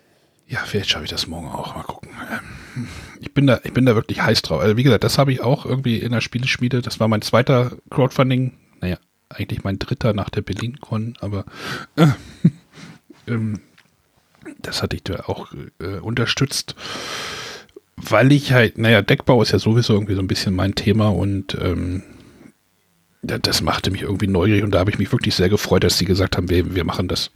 Ja, 0.46 0.58
vielleicht 0.66 0.90
schaffe 0.90 1.04
ich 1.04 1.10
das 1.10 1.26
morgen 1.26 1.48
auch. 1.48 1.74
Mal 1.74 1.84
gucken. 1.84 2.10
Ähm, 2.30 2.88
ich 3.20 3.32
bin 3.32 3.46
da, 3.46 3.60
ich 3.64 3.72
bin 3.72 3.86
da 3.86 3.94
wirklich 3.94 4.20
heiß 4.22 4.42
drauf. 4.42 4.60
Also 4.60 4.76
wie 4.76 4.82
gesagt, 4.82 5.04
das 5.04 5.16
habe 5.16 5.32
ich 5.32 5.40
auch 5.40 5.64
irgendwie 5.64 5.96
in 5.96 6.12
der 6.12 6.20
Spieleschmiede. 6.20 6.82
Das 6.82 7.00
war 7.00 7.08
mein 7.08 7.22
zweiter 7.22 7.78
Crowdfunding. 7.88 8.58
Naja, 8.82 8.98
eigentlich 9.30 9.64
mein 9.64 9.78
dritter 9.78 10.12
nach 10.12 10.28
der 10.28 10.42
Berlin-Con, 10.42 11.14
aber 11.20 11.46
äh, 11.96 12.08
ähm, 13.26 13.60
das 14.60 14.82
hatte 14.82 14.96
ich 14.96 15.04
da 15.04 15.24
auch 15.26 15.52
äh, 15.80 15.98
unterstützt, 15.98 16.74
weil 17.96 18.32
ich 18.32 18.52
halt, 18.52 18.78
naja, 18.78 19.02
Deckbau 19.02 19.42
ist 19.42 19.52
ja 19.52 19.58
sowieso 19.58 19.94
irgendwie 19.94 20.14
so 20.14 20.20
ein 20.20 20.26
bisschen 20.26 20.54
mein 20.54 20.74
Thema 20.74 21.08
und 21.08 21.56
ähm, 21.60 22.02
das 23.22 23.62
machte 23.62 23.92
mich 23.92 24.02
irgendwie 24.02 24.26
neugierig 24.26 24.64
und 24.64 24.72
da 24.72 24.80
habe 24.80 24.90
ich 24.90 24.98
mich 24.98 25.12
wirklich 25.12 25.34
sehr 25.36 25.48
gefreut, 25.48 25.84
dass 25.84 25.98
sie 25.98 26.04
gesagt 26.04 26.36
haben, 26.36 26.50
wir, 26.50 26.74
wir 26.74 26.84
machen 26.84 27.06
das. 27.06 27.30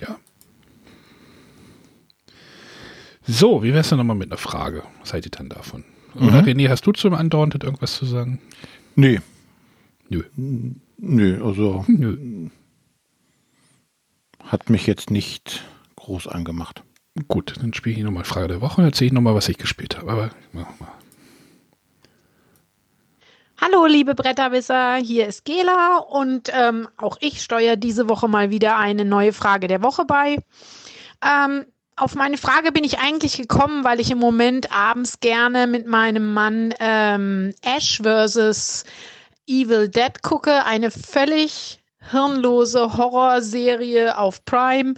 Ja. 0.00 0.18
So, 3.24 3.62
wie 3.62 3.72
wär's 3.72 3.90
denn 3.90 3.98
nochmal 3.98 4.16
mit 4.16 4.30
einer 4.32 4.38
Frage? 4.38 4.82
Was 5.00 5.10
seid 5.10 5.24
ihr 5.26 5.30
dann 5.30 5.48
davon? 5.48 5.84
Oder 6.16 6.42
mhm. 6.42 6.48
René, 6.48 6.68
hast 6.68 6.86
du 6.86 6.92
zum 6.92 7.12
Undaunted 7.12 7.62
irgendwas 7.62 7.94
zu 7.94 8.06
sagen? 8.06 8.40
Nee. 8.96 9.20
Nö. 10.08 10.24
Nö, 10.98 11.44
also. 11.44 11.84
Nö 11.88 12.48
hat 14.46 14.70
mich 14.70 14.86
jetzt 14.86 15.10
nicht 15.10 15.64
groß 15.96 16.28
angemacht. 16.28 16.82
Gut, 17.28 17.54
dann 17.60 17.74
spiele 17.74 17.96
ich 17.96 18.02
nochmal 18.02 18.24
Frage 18.24 18.48
der 18.48 18.60
Woche 18.60 18.80
und 18.80 18.86
erzähle 18.86 19.06
ich 19.08 19.12
nochmal, 19.12 19.34
was 19.34 19.48
ich 19.48 19.58
gespielt 19.58 19.96
habe. 19.96 20.10
Aber 20.10 20.30
mach 20.52 20.68
mal. 20.78 20.92
Hallo, 23.58 23.86
liebe 23.86 24.14
Bretterwisser, 24.14 24.96
hier 24.96 25.26
ist 25.26 25.46
Gela 25.46 25.96
und 25.96 26.50
ähm, 26.52 26.88
auch 26.98 27.16
ich 27.20 27.42
steuere 27.42 27.76
diese 27.76 28.06
Woche 28.08 28.28
mal 28.28 28.50
wieder 28.50 28.76
eine 28.76 29.06
neue 29.06 29.32
Frage 29.32 29.66
der 29.66 29.82
Woche 29.82 30.04
bei. 30.04 30.36
Ähm, 31.24 31.64
auf 31.96 32.14
meine 32.14 32.36
Frage 32.36 32.70
bin 32.70 32.84
ich 32.84 32.98
eigentlich 32.98 33.38
gekommen, 33.38 33.82
weil 33.82 33.98
ich 33.98 34.10
im 34.10 34.18
Moment 34.18 34.70
abends 34.70 35.20
gerne 35.20 35.66
mit 35.66 35.86
meinem 35.86 36.34
Mann 36.34 36.74
ähm, 36.78 37.54
Ash 37.62 38.02
vs. 38.02 38.84
Evil 39.46 39.88
Dead 39.88 40.22
gucke. 40.22 40.64
Eine 40.64 40.90
völlig 40.90 41.80
hirnlose 42.10 42.96
Horrorserie 42.96 44.16
auf 44.16 44.44
Prime, 44.44 44.94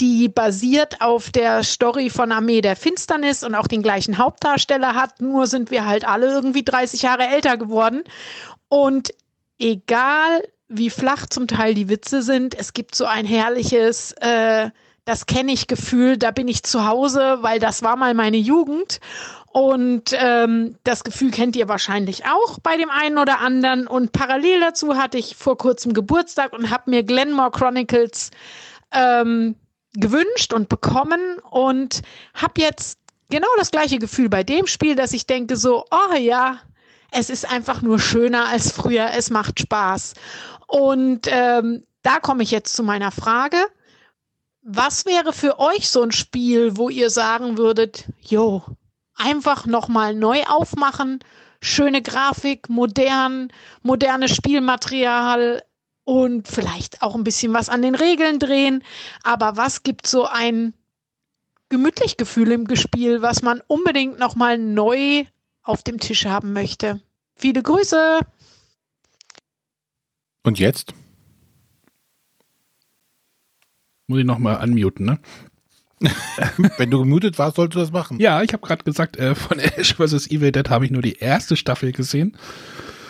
die 0.00 0.28
basiert 0.28 1.00
auf 1.00 1.30
der 1.30 1.64
Story 1.64 2.10
von 2.10 2.32
Armee 2.32 2.60
der 2.60 2.76
Finsternis 2.76 3.42
und 3.42 3.54
auch 3.54 3.66
den 3.66 3.82
gleichen 3.82 4.18
Hauptdarsteller 4.18 4.94
hat. 4.94 5.20
Nur 5.20 5.46
sind 5.46 5.70
wir 5.70 5.86
halt 5.86 6.06
alle 6.06 6.28
irgendwie 6.28 6.64
30 6.64 7.02
Jahre 7.02 7.26
älter 7.26 7.56
geworden. 7.56 8.04
Und 8.68 9.12
egal 9.58 10.42
wie 10.68 10.90
flach 10.90 11.26
zum 11.26 11.46
Teil 11.46 11.74
die 11.74 11.88
Witze 11.88 12.22
sind, 12.22 12.58
es 12.58 12.72
gibt 12.72 12.94
so 12.94 13.04
ein 13.04 13.26
herrliches, 13.26 14.12
äh, 14.20 14.70
das 15.04 15.26
kenne 15.26 15.52
ich 15.52 15.66
Gefühl, 15.66 16.16
da 16.16 16.30
bin 16.30 16.48
ich 16.48 16.62
zu 16.62 16.86
Hause, 16.86 17.38
weil 17.40 17.58
das 17.58 17.82
war 17.82 17.96
mal 17.96 18.14
meine 18.14 18.36
Jugend. 18.36 19.00
Und 19.52 20.14
ähm, 20.14 20.76
das 20.82 21.04
Gefühl 21.04 21.30
kennt 21.30 21.56
ihr 21.56 21.68
wahrscheinlich 21.68 22.24
auch 22.24 22.58
bei 22.60 22.78
dem 22.78 22.88
einen 22.88 23.18
oder 23.18 23.40
anderen. 23.40 23.86
Und 23.86 24.12
parallel 24.12 24.60
dazu 24.60 24.96
hatte 24.96 25.18
ich 25.18 25.36
vor 25.36 25.58
kurzem 25.58 25.92
Geburtstag 25.92 26.54
und 26.54 26.70
habe 26.70 26.90
mir 26.90 27.02
Glenmore 27.02 27.50
Chronicles 27.50 28.30
ähm, 28.92 29.54
gewünscht 29.92 30.54
und 30.54 30.70
bekommen 30.70 31.38
und 31.50 32.00
habe 32.32 32.62
jetzt 32.62 32.98
genau 33.28 33.48
das 33.58 33.70
gleiche 33.70 33.98
Gefühl 33.98 34.30
bei 34.30 34.42
dem 34.42 34.66
Spiel, 34.66 34.94
dass 34.94 35.12
ich 35.12 35.26
denke 35.26 35.56
so, 35.56 35.84
oh 35.90 36.16
ja, 36.16 36.58
es 37.10 37.28
ist 37.28 37.50
einfach 37.50 37.82
nur 37.82 37.98
schöner 37.98 38.46
als 38.48 38.72
früher, 38.72 39.10
es 39.14 39.28
macht 39.28 39.60
Spaß. 39.60 40.14
Und 40.66 41.26
ähm, 41.28 41.84
da 42.02 42.20
komme 42.20 42.42
ich 42.42 42.50
jetzt 42.50 42.74
zu 42.74 42.82
meiner 42.82 43.10
Frage. 43.10 43.58
Was 44.62 45.04
wäre 45.04 45.34
für 45.34 45.58
euch 45.58 45.90
so 45.90 46.02
ein 46.02 46.12
Spiel, 46.12 46.78
wo 46.78 46.88
ihr 46.88 47.10
sagen 47.10 47.58
würdet, 47.58 48.06
jo, 48.20 48.62
einfach 49.14 49.66
nochmal 49.66 50.14
neu 50.14 50.42
aufmachen, 50.44 51.20
schöne 51.60 52.02
Grafik, 52.02 52.68
modern, 52.68 53.52
modernes 53.82 54.34
Spielmaterial 54.34 55.62
und 56.04 56.48
vielleicht 56.48 57.02
auch 57.02 57.14
ein 57.14 57.24
bisschen 57.24 57.52
was 57.52 57.68
an 57.68 57.82
den 57.82 57.94
Regeln 57.94 58.38
drehen. 58.38 58.82
Aber 59.22 59.56
was 59.56 59.82
gibt 59.82 60.06
so 60.06 60.26
ein 60.26 60.74
gemütlich 61.68 62.16
Gefühl 62.16 62.52
im 62.52 62.66
Gespiel, 62.66 63.22
was 63.22 63.42
man 63.42 63.62
unbedingt 63.66 64.18
nochmal 64.18 64.58
neu 64.58 65.24
auf 65.62 65.82
dem 65.82 65.98
Tisch 65.98 66.26
haben 66.26 66.52
möchte? 66.52 67.00
Viele 67.36 67.62
Grüße! 67.62 68.20
Und 70.44 70.58
jetzt? 70.58 70.92
Muss 74.08 74.18
ich 74.18 74.24
nochmal 74.24 74.62
unmuten, 74.62 75.06
ne? 75.06 75.20
Wenn 76.78 76.90
du 76.90 77.00
gemutet 77.00 77.38
warst, 77.38 77.56
solltest 77.56 77.76
du 77.76 77.80
das 77.80 77.92
machen. 77.92 78.18
Ja, 78.20 78.42
ich 78.42 78.52
habe 78.52 78.66
gerade 78.66 78.84
gesagt, 78.84 79.16
äh, 79.16 79.34
von 79.34 79.58
Ash 79.58 79.94
vs. 79.94 80.30
Evil 80.30 80.52
Dead 80.52 80.68
habe 80.70 80.84
ich 80.84 80.90
nur 80.90 81.02
die 81.02 81.18
erste 81.18 81.56
Staffel 81.56 81.92
gesehen. 81.92 82.36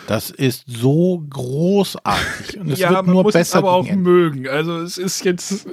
Das 0.07 0.29
ist 0.29 0.65
so 0.67 1.23
großartig. 1.29 2.59
Und 2.59 2.71
es 2.71 2.79
ja, 2.79 2.89
wird 2.89 3.05
man 3.05 3.15
nur 3.15 3.23
muss 3.23 3.33
besser. 3.33 3.59
es 3.59 3.63
aber 3.63 3.71
auch 3.71 3.89
mögen. 3.89 4.47
Also 4.47 4.79
es 4.81 4.97
ist 4.97 5.23
jetzt 5.23 5.67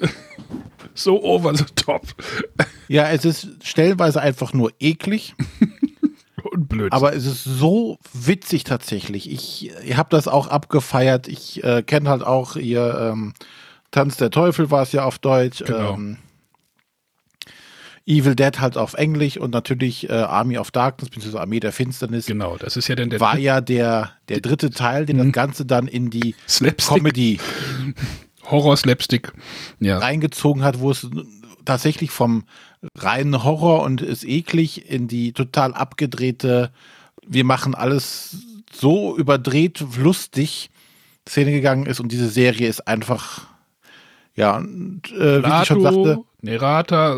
so 0.95 1.23
over 1.23 1.55
the 1.55 1.65
top 1.75 2.03
ja, 2.89 3.09
es 3.11 3.25
ist 3.25 3.49
stellenweise 3.63 4.21
einfach 4.21 4.53
nur 4.53 4.73
eklig, 4.81 5.35
und 6.51 6.69
blöd. 6.69 6.93
aber 6.93 7.15
es 7.15 7.27
ist 7.27 7.45
so 7.45 7.99
witzig 8.13 8.65
tatsächlich. 8.65 9.31
Ich, 9.31 9.73
ich 9.85 9.97
habe 9.97 10.09
das 10.11 10.29
auch 10.29 10.49
abgefeiert. 10.49 11.29
Ich 11.29 11.63
äh, 11.65 11.83
kenne 11.83 12.09
halt 12.09 12.23
auch 12.23 12.57
ihr 12.57 13.13
ähm, 13.13 13.35
Tanz 13.91 14.17
der 14.17 14.31
Teufel 14.31 14.71
war 14.71 14.83
es 14.83 14.93
ja 14.93 15.05
auf 15.05 15.19
Deutsch. 15.19 15.63
Genau. 15.65 15.95
Ähm, 15.95 16.19
Evil 18.11 18.35
Dead 18.35 18.59
halt 18.59 18.77
auf 18.77 18.95
Englisch 18.95 19.39
und 19.39 19.53
natürlich 19.53 20.11
äh, 20.11 20.13
Army 20.13 20.59
of 20.59 20.73
Darkness 20.73 21.11
bzw. 21.11 21.39
Armee 21.39 21.61
der 21.61 21.73
Finsternis. 21.73 22.27
genau, 22.27 22.57
das 22.57 22.77
ist 22.77 22.89
ja 22.89 22.97
dann 22.97 23.09
der 23.09 23.21
War 23.21 23.39
ja 23.39 23.61
der, 23.61 24.11
der 24.29 24.41
dritte 24.41 24.71
Teil, 24.71 25.07
den 25.07 25.19
das 25.19 25.33
Ganze 25.33 25.65
dann 25.65 25.87
in 25.87 26.11
die 26.11 26.35
Slapstick. 26.49 26.97
Comedy 26.97 27.39
Horror-Slapstick. 28.51 29.33
Ja, 29.79 29.99
reingezogen 29.99 30.65
hat, 30.65 30.81
wo 30.81 30.91
es 30.91 31.09
tatsächlich 31.65 32.11
vom 32.11 32.45
reinen 32.97 33.45
Horror 33.45 33.83
und 33.83 34.03
ist 34.03 34.25
eklig 34.25 34.91
in 34.91 35.07
die 35.07 35.33
total 35.33 35.73
abgedrehte, 35.73 36.73
wir 37.25 37.45
machen 37.45 37.77
alles 37.77 38.37
so 38.73 39.17
überdreht, 39.17 39.85
lustig 39.99 40.71
Szene 41.29 41.53
gegangen 41.53 41.87
ist 41.87 42.01
und 42.01 42.11
diese 42.11 42.29
Serie 42.29 42.67
ist 42.67 42.89
einfach, 42.89 43.47
ja, 44.35 44.57
und, 44.57 45.03
äh, 45.13 45.45
wie 45.45 45.63
ich 45.63 45.69
schon 45.69 45.83
sagte, 45.83 46.25
Nerata, 46.43 47.17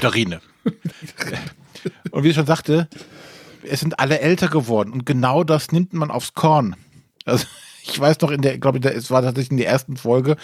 Darine. 0.00 0.40
und 2.10 2.24
wie 2.24 2.28
ich 2.28 2.34
schon 2.34 2.46
sagte, 2.46 2.88
es 3.62 3.80
sind 3.80 3.98
alle 3.98 4.20
älter 4.20 4.48
geworden 4.48 4.92
und 4.92 5.06
genau 5.06 5.44
das 5.44 5.72
nimmt 5.72 5.92
man 5.92 6.10
aufs 6.10 6.34
Korn. 6.34 6.76
Also 7.24 7.46
ich 7.82 7.98
weiß 7.98 8.20
noch 8.20 8.30
in 8.30 8.42
der, 8.42 8.54
ich 8.54 8.60
glaube, 8.60 8.78
es 8.88 9.10
war 9.10 9.22
tatsächlich 9.22 9.52
in 9.52 9.58
der 9.58 9.68
ersten 9.68 9.96
Folge, 9.96 10.36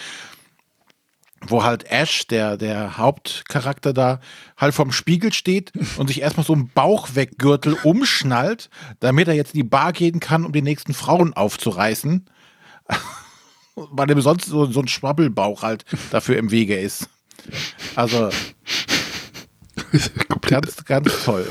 wo 1.47 1.63
halt 1.63 1.89
Ash, 1.91 2.25
der, 2.27 2.57
der 2.57 2.97
Hauptcharakter 2.97 3.93
da, 3.93 4.19
halt 4.57 4.73
vorm 4.73 4.91
Spiegel 4.91 5.33
steht 5.33 5.73
und 5.97 6.07
sich 6.07 6.21
erstmal 6.21 6.45
so 6.45 6.53
einen 6.53 6.69
Bauchweggürtel 6.69 7.77
umschnallt, 7.83 8.69
damit 8.99 9.27
er 9.27 9.33
jetzt 9.33 9.53
in 9.53 9.59
die 9.59 9.67
Bar 9.67 9.91
gehen 9.91 10.19
kann, 10.19 10.45
um 10.45 10.53
die 10.53 10.61
nächsten 10.61 10.93
Frauen 10.93 11.33
aufzureißen. 11.33 12.25
Weil 13.75 14.11
ihm 14.11 14.21
sonst 14.21 14.45
so, 14.45 14.67
so 14.67 14.81
ein 14.81 14.87
Schwabbelbauch 14.87 15.63
halt 15.63 15.83
dafür 16.11 16.37
im 16.37 16.51
Wege 16.51 16.79
ist. 16.79 17.09
Also 17.95 18.29
ganz, 20.41 20.83
ganz 20.85 21.23
toll. 21.23 21.47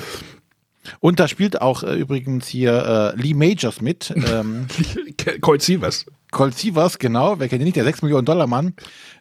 Und 1.01 1.21
da 1.21 1.29
spielt 1.29 1.61
auch 1.61 1.83
äh, 1.83 1.95
übrigens 1.95 2.47
hier 2.49 3.15
äh, 3.17 3.21
Lee 3.21 3.35
Majors 3.35 3.81
mit. 3.81 4.13
Ähm, 4.17 4.67
Colt 5.41 5.63
Sievers. 5.63 6.07
Colt 6.31 6.57
Sievers, 6.57 6.99
genau, 6.99 7.39
wer 7.39 7.49
kennt 7.49 7.61
ihn 7.61 7.67
nicht, 7.67 7.77
der 7.77 7.85
6 7.85 8.03
Millionen 8.03 8.25
Dollar 8.25 8.47
Mann, 8.47 8.75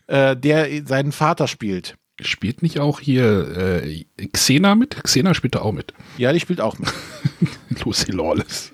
äh, 0.08 0.36
der 0.36 0.86
seinen 0.86 1.12
Vater 1.12 1.48
spielt. 1.48 1.96
Spielt 2.22 2.62
nicht 2.62 2.80
auch 2.80 3.00
hier 3.00 3.84
äh, 3.84 4.06
Xena 4.32 4.76
mit? 4.76 5.04
Xena 5.04 5.34
spielt 5.34 5.56
da 5.56 5.62
auch 5.62 5.72
mit. 5.72 5.94
Ja, 6.18 6.32
die 6.34 6.40
spielt 6.40 6.62
auch 6.62 6.78
mit. 6.78 6.90
Lucy 7.84 8.12
Lawless. 8.12 8.74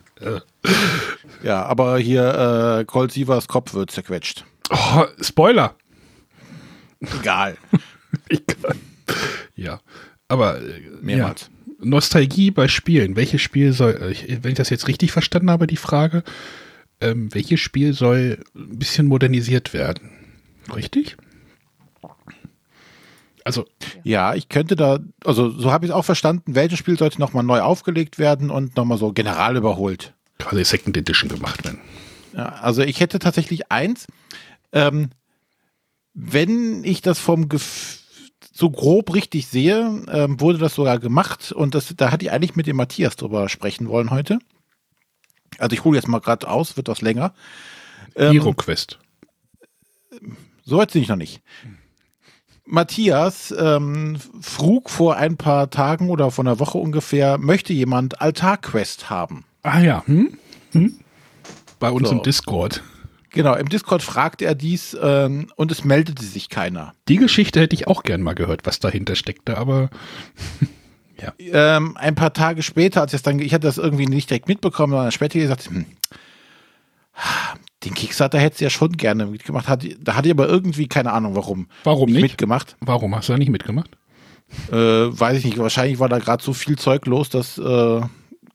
Ja, 1.44 1.64
aber 1.66 2.00
hier 2.00 2.80
äh, 2.80 2.86
Colt 2.86 3.12
Sievers 3.12 3.48
Kopf 3.48 3.74
wird 3.74 3.92
zerquetscht. 3.92 4.46
Oh, 4.72 5.06
Spoiler. 5.22 5.76
Egal. 7.00 7.58
Egal. 8.30 8.76
Ja, 9.56 9.80
aber 10.28 10.62
äh, 10.62 10.82
Mehrmals. 11.02 11.50
Ja. 11.50 11.86
Nostalgie 11.86 12.52
bei 12.52 12.68
Spielen. 12.68 13.16
Welches 13.16 13.42
Spiel 13.42 13.72
soll, 13.74 13.94
äh, 14.28 14.40
wenn 14.44 14.52
ich 14.52 14.58
das 14.58 14.70
jetzt 14.70 14.88
richtig 14.88 15.12
verstanden 15.12 15.52
habe, 15.52 15.68
die 15.68 15.78
Frage, 15.78 16.24
ähm, 17.02 17.34
welches 17.34 17.60
Spiel 17.60 17.94
soll 17.94 18.40
ein 18.56 18.80
bisschen 18.80 19.08
modernisiert 19.08 19.74
werden? 19.74 20.10
Richtig? 20.76 21.16
Also, 23.44 23.66
Ja, 24.04 24.36
ich 24.36 24.50
könnte 24.50 24.76
da, 24.76 25.00
also 25.24 25.50
so 25.50 25.72
habe 25.72 25.86
ich 25.86 25.92
es 25.92 25.96
auch 25.96 26.04
verstanden, 26.04 26.56
welches 26.56 26.80
Spiel 26.80 26.98
sollte 26.98 27.20
nochmal 27.20 27.44
neu 27.44 27.62
aufgelegt 27.62 28.20
werden 28.20 28.50
und 28.50 28.76
nochmal 28.76 28.98
so 28.98 29.14
general 29.14 29.56
überholt. 29.56 30.14
quasi 30.40 30.66
Second 30.66 30.98
Edition 30.98 31.30
gemacht 31.30 31.64
werden. 31.64 31.80
Ja, 32.34 32.48
also 32.62 32.82
ich 32.82 33.00
hätte 33.00 33.20
tatsächlich 33.20 33.72
eins, 33.72 34.06
ähm, 34.74 35.12
wenn 36.20 36.84
ich 36.84 37.02
das 37.02 37.20
vom 37.20 37.48
Gef 37.48 38.00
so 38.52 38.72
grob 38.72 39.14
richtig 39.14 39.46
sehe, 39.46 40.04
ähm, 40.12 40.42
wurde 40.42 40.58
das 40.58 40.74
sogar 40.74 40.98
gemacht 40.98 41.52
und 41.52 41.76
das, 41.76 41.94
da 41.96 42.12
hatte 42.12 42.26
ich 42.26 42.32
eigentlich 42.32 42.56
mit 42.56 42.66
dem 42.66 42.78
Matthias 42.78 43.16
drüber 43.16 43.50
sprechen 43.50 43.88
wollen 43.88 44.10
heute. 44.10 44.40
Also 45.60 45.76
ich 45.76 45.84
hole 45.84 45.96
jetzt 45.96 46.08
mal 46.08 46.20
gerade 46.20 46.50
aus, 46.50 46.76
wird 46.76 46.88
was 46.88 47.02
länger. 47.02 47.36
Ähm, 48.16 48.32
Hero 48.32 48.54
Quest. 48.54 48.98
So 50.66 50.78
weit 50.78 50.92
bin 50.92 51.04
ich 51.04 51.08
noch 51.08 51.18
nicht. 51.18 51.42
Matthias 52.66 53.54
ähm, 53.56 54.18
frug 54.42 54.90
vor 54.90 55.18
ein 55.18 55.38
paar 55.38 55.70
Tagen 55.70 56.10
oder 56.10 56.32
vor 56.32 56.44
einer 56.44 56.60
Woche 56.60 56.80
ungefähr, 56.80 57.38
möchte 57.38 57.74
jemand 57.74 58.22
Altarquest 58.22 59.12
haben? 59.12 59.46
Ah 59.62 59.82
ja. 59.82 60.04
Hm? 60.08 60.36
Hm? 60.72 61.00
Bei 61.80 61.92
uns 61.92 62.10
So. 62.10 62.16
im 62.16 62.24
Discord. 62.24 62.82
Genau, 63.30 63.56
im 63.56 63.70
Discord 63.70 64.02
fragte 64.02 64.46
er 64.46 64.56
dies 64.56 64.98
ähm, 65.02 65.52
und 65.56 65.72
es 65.72 65.84
meldete 65.84 66.24
sich 66.24 66.50
keiner. 66.50 66.94
Die 67.08 67.18
Geschichte 67.18 67.60
hätte 67.60 67.76
ich 67.76 67.88
auch 67.88 68.04
gern 68.04 68.22
mal 68.22 68.34
gehört, 68.36 68.66
was 68.66 68.80
dahinter 68.80 69.16
steckte, 69.16 69.58
aber 69.58 69.90
Ähm, 71.40 71.98
ein 71.98 72.16
paar 72.16 72.34
Tage 72.34 72.62
später, 72.64 73.02
als 73.02 73.14
ich 73.14 73.18
es 73.18 73.24
dann, 73.24 73.40
ich 73.40 73.54
hatte 73.54 73.66
das 73.66 73.78
irgendwie 73.78 74.06
nicht 74.06 74.30
direkt 74.30 74.48
mitbekommen, 74.48 74.94
sondern 74.94 75.12
später 75.12 75.40
gesagt, 75.40 75.66
hm, 75.66 75.86
den 77.84 77.94
Kickstarter 77.94 78.40
hätte 78.40 78.58
sie 78.58 78.64
ja 78.66 78.70
schon 78.70 78.92
gerne 78.94 79.26
mitgemacht. 79.26 79.68
Hat, 79.68 79.86
da 80.00 80.16
hatte 80.16 80.28
ich 80.28 80.34
aber 80.34 80.48
irgendwie 80.48 80.88
keine 80.88 81.14
Ahnung, 81.14 81.36
warum. 81.36 81.68
warum 81.84 82.12
nicht? 82.12 82.22
mitgemacht. 82.22 82.76
Warum 82.82 83.16
hast 83.16 83.30
du 83.30 83.34
da 83.34 83.40
nicht 83.40 83.50
mitgemacht? 83.50 83.92
Äh, 84.72 84.76
weiß 84.76 85.40
ich 85.40 85.46
nicht. 85.46 85.58
Wahrscheinlich 85.58 86.00
war 86.00 86.10
da 86.10 86.20
gerade 86.20 86.44
so 86.44 86.54
viel 86.54 86.78
Zeug 86.78 87.06
los, 87.06 87.30
dass 87.30 87.58
äh, 87.58 88.02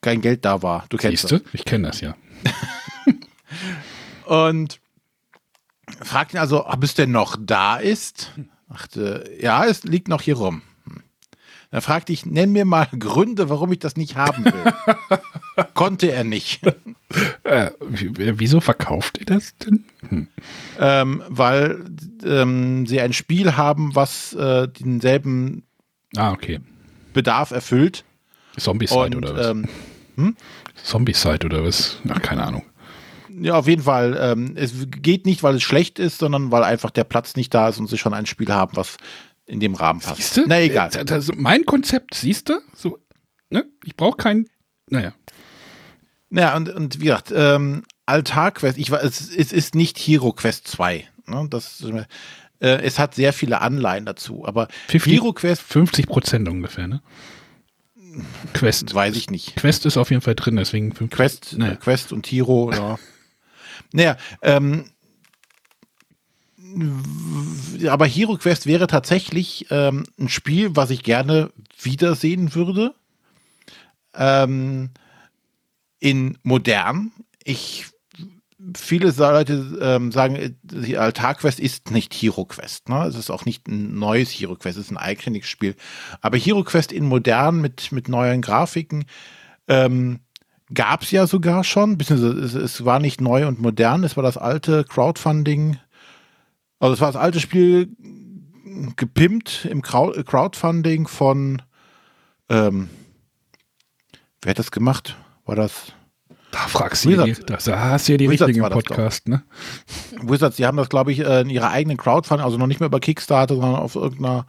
kein 0.01 0.21
Geld 0.21 0.45
da 0.45 0.63
war. 0.63 0.85
Du 0.89 0.97
kennst 0.97 1.29
Siehst 1.29 1.33
du? 1.33 1.49
Ich 1.53 1.65
kenne 1.65 1.89
das 1.89 2.01
ja. 2.01 2.15
Und 4.33 4.81
fragt 6.01 6.33
ihn 6.33 6.39
also, 6.39 6.67
ob 6.67 6.83
es 6.83 6.95
denn 6.95 7.11
noch 7.11 7.37
da 7.39 7.77
ist. 7.77 8.33
Dachte, 8.67 9.31
ja, 9.39 9.67
es 9.67 9.85
liegt 9.85 10.09
noch 10.09 10.23
hier 10.23 10.37
rum. 10.37 10.63
Hm. 10.87 11.03
Dann 11.71 11.83
fragte 11.83 12.15
ich, 12.15 12.25
nenn 12.25 12.51
mir 12.51 12.65
mal 12.65 12.89
Gründe, 12.99 13.51
warum 13.51 13.73
ich 13.73 13.81
das 13.81 13.97
nicht 13.97 14.17
haben 14.17 14.47
will. 14.47 14.73
Konnte 15.75 16.11
er 16.11 16.25
nicht. 16.25 16.63
Äh, 17.43 17.73
wieso 17.81 18.61
verkauft 18.63 19.19
ihr 19.19 19.27
das 19.27 19.55
denn? 19.59 19.85
Hm. 20.09 20.29
Ähm, 20.81 21.23
weil 21.29 21.85
ähm, 22.25 22.87
sie 22.87 23.03
ein 23.03 23.13
Spiel 23.13 23.59
haben, 23.59 23.95
was 23.95 24.33
äh, 24.33 24.67
denselben 24.67 25.65
ah, 26.17 26.33
okay. 26.33 26.61
Bedarf 27.13 27.51
erfüllt. 27.51 28.03
Zombie-Side 28.57 29.15
oder 29.15 29.37
was? 29.37 29.47
Ähm, 29.49 29.69
hm? 30.17 30.37
Zombie-Side 30.83 31.45
oder 31.45 31.65
was? 31.65 31.99
Ach, 32.09 32.23
keine 32.23 32.45
Ahnung. 32.45 32.65
Ja, 33.41 33.55
auf 33.55 33.69
jeden 33.69 33.83
Fall. 33.83 34.17
Ähm, 34.21 34.53
es 34.57 34.73
geht 34.91 35.27
nicht, 35.27 35.43
weil 35.43 35.57
es 35.57 35.63
schlecht 35.63 35.99
ist, 35.99 36.19
sondern 36.19 36.51
weil 36.51 36.65
einfach 36.65 36.91
der 36.91 37.05
Platz 37.05 37.37
nicht 37.37 37.55
da 37.55 37.69
ist 37.69 37.79
und 37.79 37.89
sie 37.89 37.99
schon 37.99 38.15
ein 38.15 38.27
Spiel 38.27 38.53
haben, 38.53 38.77
was 38.77 38.97
in 39.47 39.61
dem 39.61 39.75
Rahmen 39.75 40.01
passt. 40.01 40.17
Siehste? 40.17 40.45
Na 40.47 40.61
egal. 40.61 40.91
Das, 40.91 41.05
das, 41.05 41.31
mein 41.37 41.65
Konzept, 41.65 42.15
siehst 42.15 42.49
du? 42.49 42.61
So, 42.75 42.99
ne? 43.51 43.65
Ich 43.85 43.97
brauche 43.97 44.17
kein. 44.17 44.49
Naja. 44.89 45.13
Naja, 46.31 46.57
und, 46.57 46.69
und 46.71 47.01
wie 47.01 47.05
gesagt, 47.05 47.33
ähm, 47.35 47.85
Altar-Quest, 48.07 48.79
ich 48.79 48.91
weiß, 48.91 49.03
es, 49.03 49.35
es 49.35 49.53
ist 49.53 49.75
nicht 49.75 49.99
Hero 49.99 50.33
Quest 50.33 50.67
2. 50.69 51.07
Ne? 51.27 51.47
Das, 51.51 51.85
äh, 52.61 52.83
es 52.83 52.99
hat 52.99 53.15
sehr 53.15 53.33
viele 53.33 53.61
Anleihen 53.61 54.07
dazu, 54.07 54.47
aber 54.47 54.69
50, 54.89 55.13
Hero 55.13 55.33
Quest. 55.33 55.63
50 55.63 56.07
Prozent 56.07 56.49
ungefähr, 56.49 56.89
ne? 56.89 57.03
Quest. 58.53 58.95
Weiß 58.95 59.17
ich 59.17 59.31
nicht. 59.31 59.57
Quest 59.57 59.87
ist 59.87 59.97
auf 59.97 60.11
jeden 60.11 60.23
Fall 60.23 60.35
drin, 60.35 60.57
deswegen 60.57 60.93
50. 60.93 61.11
Quest, 61.17 61.59
naja. 61.59 61.77
Quest 61.77 62.13
und 62.13 62.27
Hero, 62.27 62.71
ja. 62.73 62.99
Naja, 63.93 64.17
ähm, 64.43 64.85
aber 67.89 68.07
Hero 68.07 68.37
Quest 68.37 68.67
wäre 68.67 68.87
tatsächlich 68.87 69.67
ähm, 69.71 70.05
ein 70.19 70.29
Spiel, 70.29 70.75
was 70.75 70.91
ich 70.91 71.03
gerne 71.03 71.51
wiedersehen 71.81 72.55
würde. 72.55 72.95
Ähm, 74.15 74.91
in 75.99 76.39
modern. 76.43 77.13
Ich 77.45 77.87
viele 78.77 79.11
Leute 79.11 79.79
ähm, 79.81 80.13
sagen, 80.13 80.57
die 80.63 80.97
Altarquest 80.97 81.59
ist 81.59 81.91
nicht 81.91 82.15
Hero 82.15 82.45
Quest. 82.45 82.89
Ne? 82.89 83.05
Es 83.07 83.17
ist 83.17 83.31
auch 83.31 83.45
nicht 83.45 83.67
ein 83.69 83.99
neues 83.99 84.31
Hero 84.31 84.55
Quest, 84.57 84.79
es 84.79 84.87
ist 84.87 84.91
ein 84.91 84.97
eigenständiges 84.99 85.49
Spiel. 85.49 85.75
Aber 86.21 86.37
Hero 86.37 86.63
Quest 86.63 86.93
in 86.93 87.07
modern 87.07 87.61
mit, 87.61 87.93
mit 87.93 88.09
neuen 88.09 88.43
Grafiken 88.43 89.05
ähm, 89.69 90.21
gab 90.75 91.03
es 91.03 91.11
ja 91.11 91.27
sogar 91.27 91.65
schon. 91.65 91.99
Es, 92.01 92.11
es 92.11 92.85
war 92.85 92.99
nicht 92.99 93.21
neu 93.21 93.47
und 93.47 93.61
modern, 93.61 94.05
es 94.05 94.17
war 94.17 94.23
das 94.23 94.37
alte 94.37 94.85
Crowdfunding. 94.85 95.79
Also 96.79 96.95
es 96.95 97.01
war 97.01 97.13
das 97.13 97.21
alte 97.21 97.41
Spiel 97.41 97.91
gepimpt 98.97 99.67
im 99.71 99.83
Crowdfunding 99.83 101.07
von 101.07 101.63
ähm, 102.49 102.89
wer 104.43 104.51
hat 104.51 104.59
das 104.59 104.71
gemacht? 104.71 105.17
War 105.45 105.57
das 105.57 105.93
da 106.51 106.59
fragst 106.59 107.07
du 107.07 107.25
die, 107.25 107.35
da 107.47 107.57
hast 107.57 108.09
du 108.09 108.13
ja 108.13 108.19
die 108.19 108.29
Wizards 108.29 108.49
richtigen 108.49 108.69
Podcast, 108.69 109.27
ne? 109.27 109.43
Wizards, 110.21 110.57
die 110.57 110.67
haben 110.67 110.77
das, 110.77 110.91
glaube 110.91 111.11
ich, 111.11 111.21
äh, 111.21 111.41
in 111.41 111.49
ihrer 111.49 111.71
eigenen 111.71 111.97
Crowdfunding, 111.97 112.45
also 112.45 112.59
noch 112.59 112.67
nicht 112.67 112.79
mehr 112.79 112.89
über 112.89 113.01
Kickstarter, 113.01 113.55
sondern 113.55 113.77
auf 113.77 113.95
irgendeiner 113.95 114.47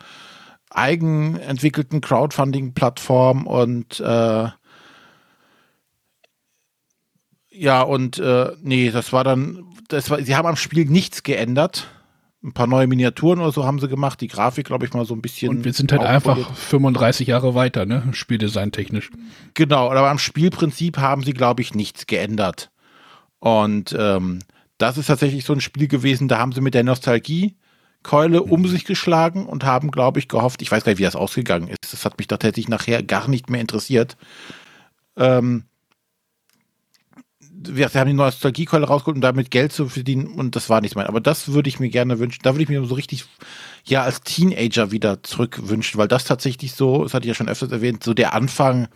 eigenentwickelten 0.70 2.02
Crowdfunding-Plattform 2.02 3.48
und 3.48 4.02
äh, 4.02 4.48
ja, 7.54 7.82
und 7.82 8.20
äh, 8.20 8.52
nee, 8.62 8.92
das 8.92 9.14
war 9.14 9.24
dann, 9.24 9.66
das 9.88 10.10
war, 10.10 10.22
sie 10.22 10.36
haben 10.36 10.48
am 10.48 10.56
Spiel 10.56 10.86
nichts 10.86 11.24
geändert 11.24 11.88
ein 12.44 12.52
paar 12.52 12.68
neue 12.68 12.88
Miniaturen 12.88 13.40
oder 13.40 13.52
so 13.52 13.66
haben 13.66 13.80
sie 13.80 13.88
gemacht. 13.88 14.20
Die 14.20 14.28
Grafik, 14.28 14.66
glaube 14.66 14.86
ich, 14.86 14.94
mal 14.94 15.06
so 15.06 15.16
ein 15.16 15.22
bisschen. 15.22 15.50
Und 15.50 15.64
wir 15.64 15.72
sind 15.72 15.92
halt 15.92 16.02
einfach 16.02 16.54
35 16.56 17.28
Jahre 17.28 17.56
weiter, 17.56 17.86
ne? 17.86 18.04
Spieldesign 18.12 18.72
technisch. 18.72 19.12
Genau, 19.54 19.90
aber 19.90 20.10
am 20.10 20.20
Spielprinzip 20.20 20.98
haben 20.98 21.24
sie, 21.24 21.34
glaube 21.34 21.62
ich, 21.62 21.74
nichts 21.74 22.06
geändert. 22.06 22.70
Und 23.40 23.96
ähm, 23.98 24.40
das 24.78 24.98
ist 24.98 25.08
tatsächlich 25.08 25.46
so 25.46 25.54
ein 25.54 25.62
Spiel 25.62 25.88
gewesen, 25.88 26.28
da 26.28 26.38
haben 26.40 26.52
sie 26.52 26.62
mit 26.62 26.74
der 26.74 26.84
Nostalgie 26.84 27.56
Keule 28.04 28.44
um 28.44 28.68
sich 28.68 28.84
geschlagen 28.84 29.46
und 29.46 29.64
haben, 29.64 29.90
glaube 29.90 30.20
ich, 30.20 30.28
gehofft, 30.28 30.62
ich 30.62 30.70
weiß 30.70 30.84
gar 30.84 30.92
nicht, 30.92 31.00
wie 31.00 31.04
das 31.04 31.16
ausgegangen 31.16 31.70
ist. 31.70 31.94
Das 31.94 32.04
hat 32.04 32.18
mich 32.18 32.28
tatsächlich 32.28 32.68
nachher 32.68 33.02
gar 33.02 33.30
nicht 33.30 33.50
mehr 33.50 33.62
interessiert. 33.62 34.18
Ähm, 35.16 35.64
wir 37.68 37.90
haben 37.90 38.08
die 38.08 38.14
Nostalgiekeule 38.14 38.88
rausgeholt, 38.88 39.16
um 39.16 39.22
damit 39.22 39.52
Geld 39.52 39.72
zu 39.72 39.88
verdienen 39.88 40.28
und 40.28 40.56
das 40.56 40.70
war 40.70 40.82
nicht 40.82 40.96
mein. 40.96 41.08
Aber 41.08 41.22
das 41.22 41.50
würde 41.50 41.70
ich 41.70 41.80
mir 41.80 41.90
gerne 41.90 42.20
wünschen. 42.20 42.42
Da 42.44 42.54
würde 42.54 42.64
ich 42.64 42.70
mir 42.70 42.84
so 42.86 42.96
richtig, 42.96 43.26
ja, 43.86 44.04
als 44.04 44.22
Teenager 44.22 44.92
wieder 44.92 45.24
zurückwünschen, 45.24 46.00
weil 46.00 46.08
das 46.08 46.26
tatsächlich 46.26 46.74
so, 46.74 47.04
das 47.04 47.14
hatte 47.14 47.26
ich 47.26 47.30
ja 47.30 47.36
schon 47.36 47.50
öfters 47.50 47.72
erwähnt, 47.72 48.04
so 48.04 48.14
der 48.14 48.34
Anfang 48.34 48.88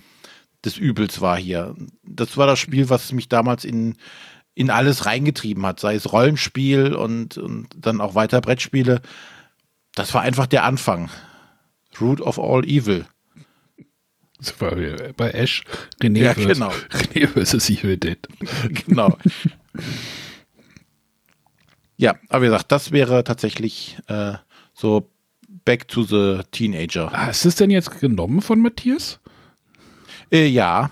des 0.65 0.77
Übels 0.77 1.21
war 1.21 1.37
hier. 1.37 1.75
Das 2.03 2.37
war 2.37 2.47
das 2.47 2.59
Spiel, 2.59 2.89
was 2.89 3.11
mich 3.11 3.29
damals 3.29 3.63
in, 3.63 3.95
in 4.55 4.69
alles 4.69 5.05
reingetrieben 5.05 5.65
hat, 5.65 5.79
sei 5.79 5.95
es 5.95 6.11
Rollenspiel 6.11 6.93
und, 6.93 7.37
und 7.37 7.67
dann 7.77 8.01
auch 8.01 8.15
weiter 8.15 8.41
Brettspiele. 8.41 9.01
Das 9.93 10.13
war 10.13 10.21
einfach 10.21 10.47
der 10.47 10.63
Anfang. 10.63 11.09
Root 11.99 12.21
of 12.21 12.39
all 12.39 12.65
evil. 12.65 13.05
Das 14.39 14.59
war 14.61 14.75
bei 15.15 15.31
Ash 15.31 15.63
René, 16.01 16.19
ja, 16.19 16.33
genau. 16.33 16.69
René 16.91 17.27
vs. 17.27 17.69
Evil 17.69 17.97
Dead. 17.97 18.19
genau. 18.85 19.17
ja, 21.97 22.15
aber 22.29 22.43
wie 22.43 22.47
gesagt, 22.47 22.71
das 22.71 22.91
wäre 22.91 23.23
tatsächlich 23.23 23.97
äh, 24.07 24.33
so 24.73 25.09
Back 25.65 25.87
to 25.87 26.03
the 26.03 26.43
Teenager. 26.51 27.11
Hast 27.11 27.43
du 27.43 27.49
es 27.49 27.55
denn 27.55 27.71
jetzt 27.71 27.99
genommen 27.99 28.41
von 28.41 28.61
Matthias? 28.61 29.19
Äh, 30.31 30.47
ja. 30.47 30.91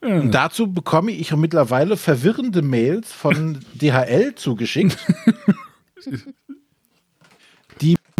Und 0.00 0.30
dazu 0.34 0.72
bekomme 0.72 1.12
ich 1.12 1.34
mittlerweile 1.34 1.96
verwirrende 1.96 2.62
Mails 2.62 3.12
von 3.12 3.60
DHL 3.74 4.34
zugeschickt. 4.34 4.98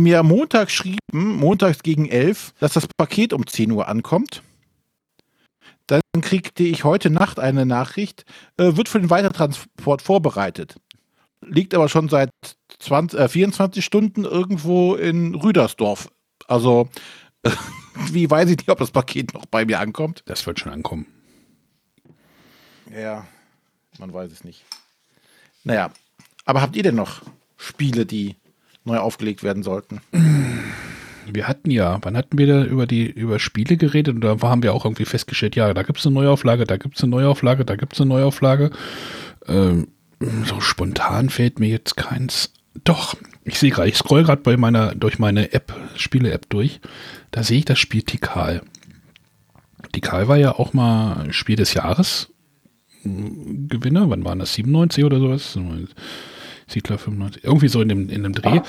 Mir 0.00 0.20
am 0.20 0.28
Montag 0.28 0.70
schrieben, 0.70 0.98
montags 1.12 1.82
gegen 1.82 2.08
11, 2.08 2.54
dass 2.58 2.74
das 2.74 2.86
Paket 2.86 3.32
um 3.32 3.46
10 3.46 3.70
Uhr 3.70 3.88
ankommt. 3.88 4.42
Dann 5.86 6.02
kriegte 6.20 6.64
ich 6.64 6.84
heute 6.84 7.10
Nacht 7.10 7.38
eine 7.38 7.64
Nachricht, 7.64 8.24
äh, 8.56 8.76
wird 8.76 8.88
für 8.88 9.00
den 9.00 9.10
Weitertransport 9.10 10.02
vorbereitet. 10.02 10.80
Liegt 11.40 11.74
aber 11.74 11.88
schon 11.88 12.08
seit 12.08 12.30
20, 12.80 13.18
äh, 13.18 13.28
24 13.28 13.84
Stunden 13.84 14.24
irgendwo 14.24 14.94
in 14.94 15.34
Rüdersdorf. 15.34 16.10
Also, 16.48 16.88
äh, 17.42 17.50
wie 18.10 18.28
weiß 18.28 18.50
ich 18.50 18.58
nicht, 18.58 18.68
ob 18.68 18.78
das 18.78 18.90
Paket 18.90 19.32
noch 19.32 19.46
bei 19.46 19.64
mir 19.64 19.80
ankommt? 19.80 20.22
Das 20.26 20.46
wird 20.46 20.58
schon 20.58 20.72
ankommen. 20.72 21.06
Ja, 22.94 23.26
man 23.98 24.12
weiß 24.12 24.30
es 24.32 24.44
nicht. 24.44 24.64
Naja, 25.64 25.90
aber 26.44 26.62
habt 26.62 26.76
ihr 26.76 26.82
denn 26.82 26.94
noch 26.94 27.22
Spiele, 27.56 28.06
die 28.06 28.36
neu 28.86 28.98
aufgelegt 28.98 29.42
werden 29.42 29.62
sollten. 29.62 30.00
Wir 31.30 31.48
hatten 31.48 31.70
ja, 31.70 31.98
wann 32.02 32.16
hatten 32.16 32.38
wir 32.38 32.46
da 32.46 32.64
über 32.64 32.86
die 32.86 33.10
über 33.10 33.38
Spiele 33.38 33.76
geredet 33.76 34.14
und 34.14 34.20
da 34.20 34.38
haben 34.40 34.62
wir 34.62 34.72
auch 34.72 34.84
irgendwie 34.84 35.04
festgestellt, 35.04 35.56
ja, 35.56 35.74
da 35.74 35.82
gibt 35.82 35.98
es 35.98 36.06
eine 36.06 36.14
Neuauflage, 36.14 36.64
da 36.64 36.76
gibt 36.76 36.96
es 36.96 37.02
eine 37.02 37.10
Neuauflage, 37.10 37.64
da 37.64 37.76
gibt 37.76 37.94
es 37.94 38.00
eine 38.00 38.08
Neuauflage. 38.08 38.70
Ähm, 39.48 39.88
so 40.44 40.60
spontan 40.60 41.28
fällt 41.28 41.58
mir 41.58 41.68
jetzt 41.68 41.96
keins. 41.96 42.52
Doch, 42.84 43.16
ich 43.44 43.58
sehe 43.58 43.70
gerade, 43.70 43.88
ich 43.88 43.96
scroll 43.96 44.24
gerade 44.24 44.42
bei 44.42 44.56
meiner 44.56 44.94
durch 44.94 45.18
meine 45.18 45.52
App, 45.52 45.74
Spiele-App 45.96 46.48
durch. 46.48 46.80
Da 47.30 47.42
sehe 47.42 47.58
ich 47.58 47.64
das 47.64 47.78
Spiel 47.78 48.02
Tikal. 48.02 48.62
Tikal 49.92 50.28
war 50.28 50.36
ja 50.36 50.52
auch 50.52 50.72
mal 50.72 51.32
Spiel 51.32 51.56
des 51.56 51.74
Jahres 51.74 52.32
hm, 53.02 53.68
Gewinner. 53.68 54.08
Wann 54.10 54.24
waren 54.24 54.38
das? 54.38 54.54
97 54.54 55.04
oder 55.04 55.18
sowas? 55.18 55.58
Siedler 56.66 56.98
95, 56.98 57.44
irgendwie 57.44 57.68
so 57.68 57.80
in 57.80 57.88
dem, 57.88 58.08
in 58.08 58.22
dem 58.22 58.32
Dreh. 58.32 58.60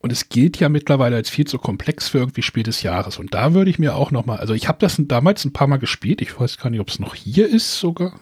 Und 0.00 0.12
es 0.12 0.28
gilt 0.28 0.60
ja 0.60 0.68
mittlerweile 0.68 1.16
als 1.16 1.30
viel 1.30 1.46
zu 1.46 1.58
komplex 1.58 2.08
für 2.08 2.18
irgendwie 2.18 2.42
Spiel 2.42 2.62
des 2.62 2.82
Jahres. 2.82 3.18
Und 3.18 3.32
da 3.32 3.54
würde 3.54 3.70
ich 3.70 3.78
mir 3.78 3.96
auch 3.96 4.10
noch 4.10 4.26
mal, 4.26 4.38
also 4.38 4.52
ich 4.52 4.68
habe 4.68 4.78
das 4.78 4.96
damals 4.98 5.44
ein 5.44 5.52
paar 5.52 5.66
Mal 5.66 5.78
gespielt. 5.78 6.20
Ich 6.20 6.38
weiß 6.38 6.58
gar 6.58 6.70
nicht, 6.70 6.80
ob 6.80 6.88
es 6.88 6.98
noch 6.98 7.14
hier 7.14 7.48
ist 7.48 7.78
sogar. 7.78 8.12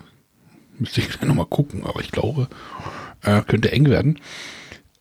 Müsste 0.79 1.01
ich 1.01 1.09
gleich 1.09 1.29
noch 1.29 1.35
mal 1.35 1.47
gucken, 1.47 1.85
aber 1.85 2.01
ich 2.01 2.13
glaube, 2.13 2.49
äh, 3.23 3.43
könnte 3.43 3.73
eng 3.73 3.91
werden. 3.91 4.21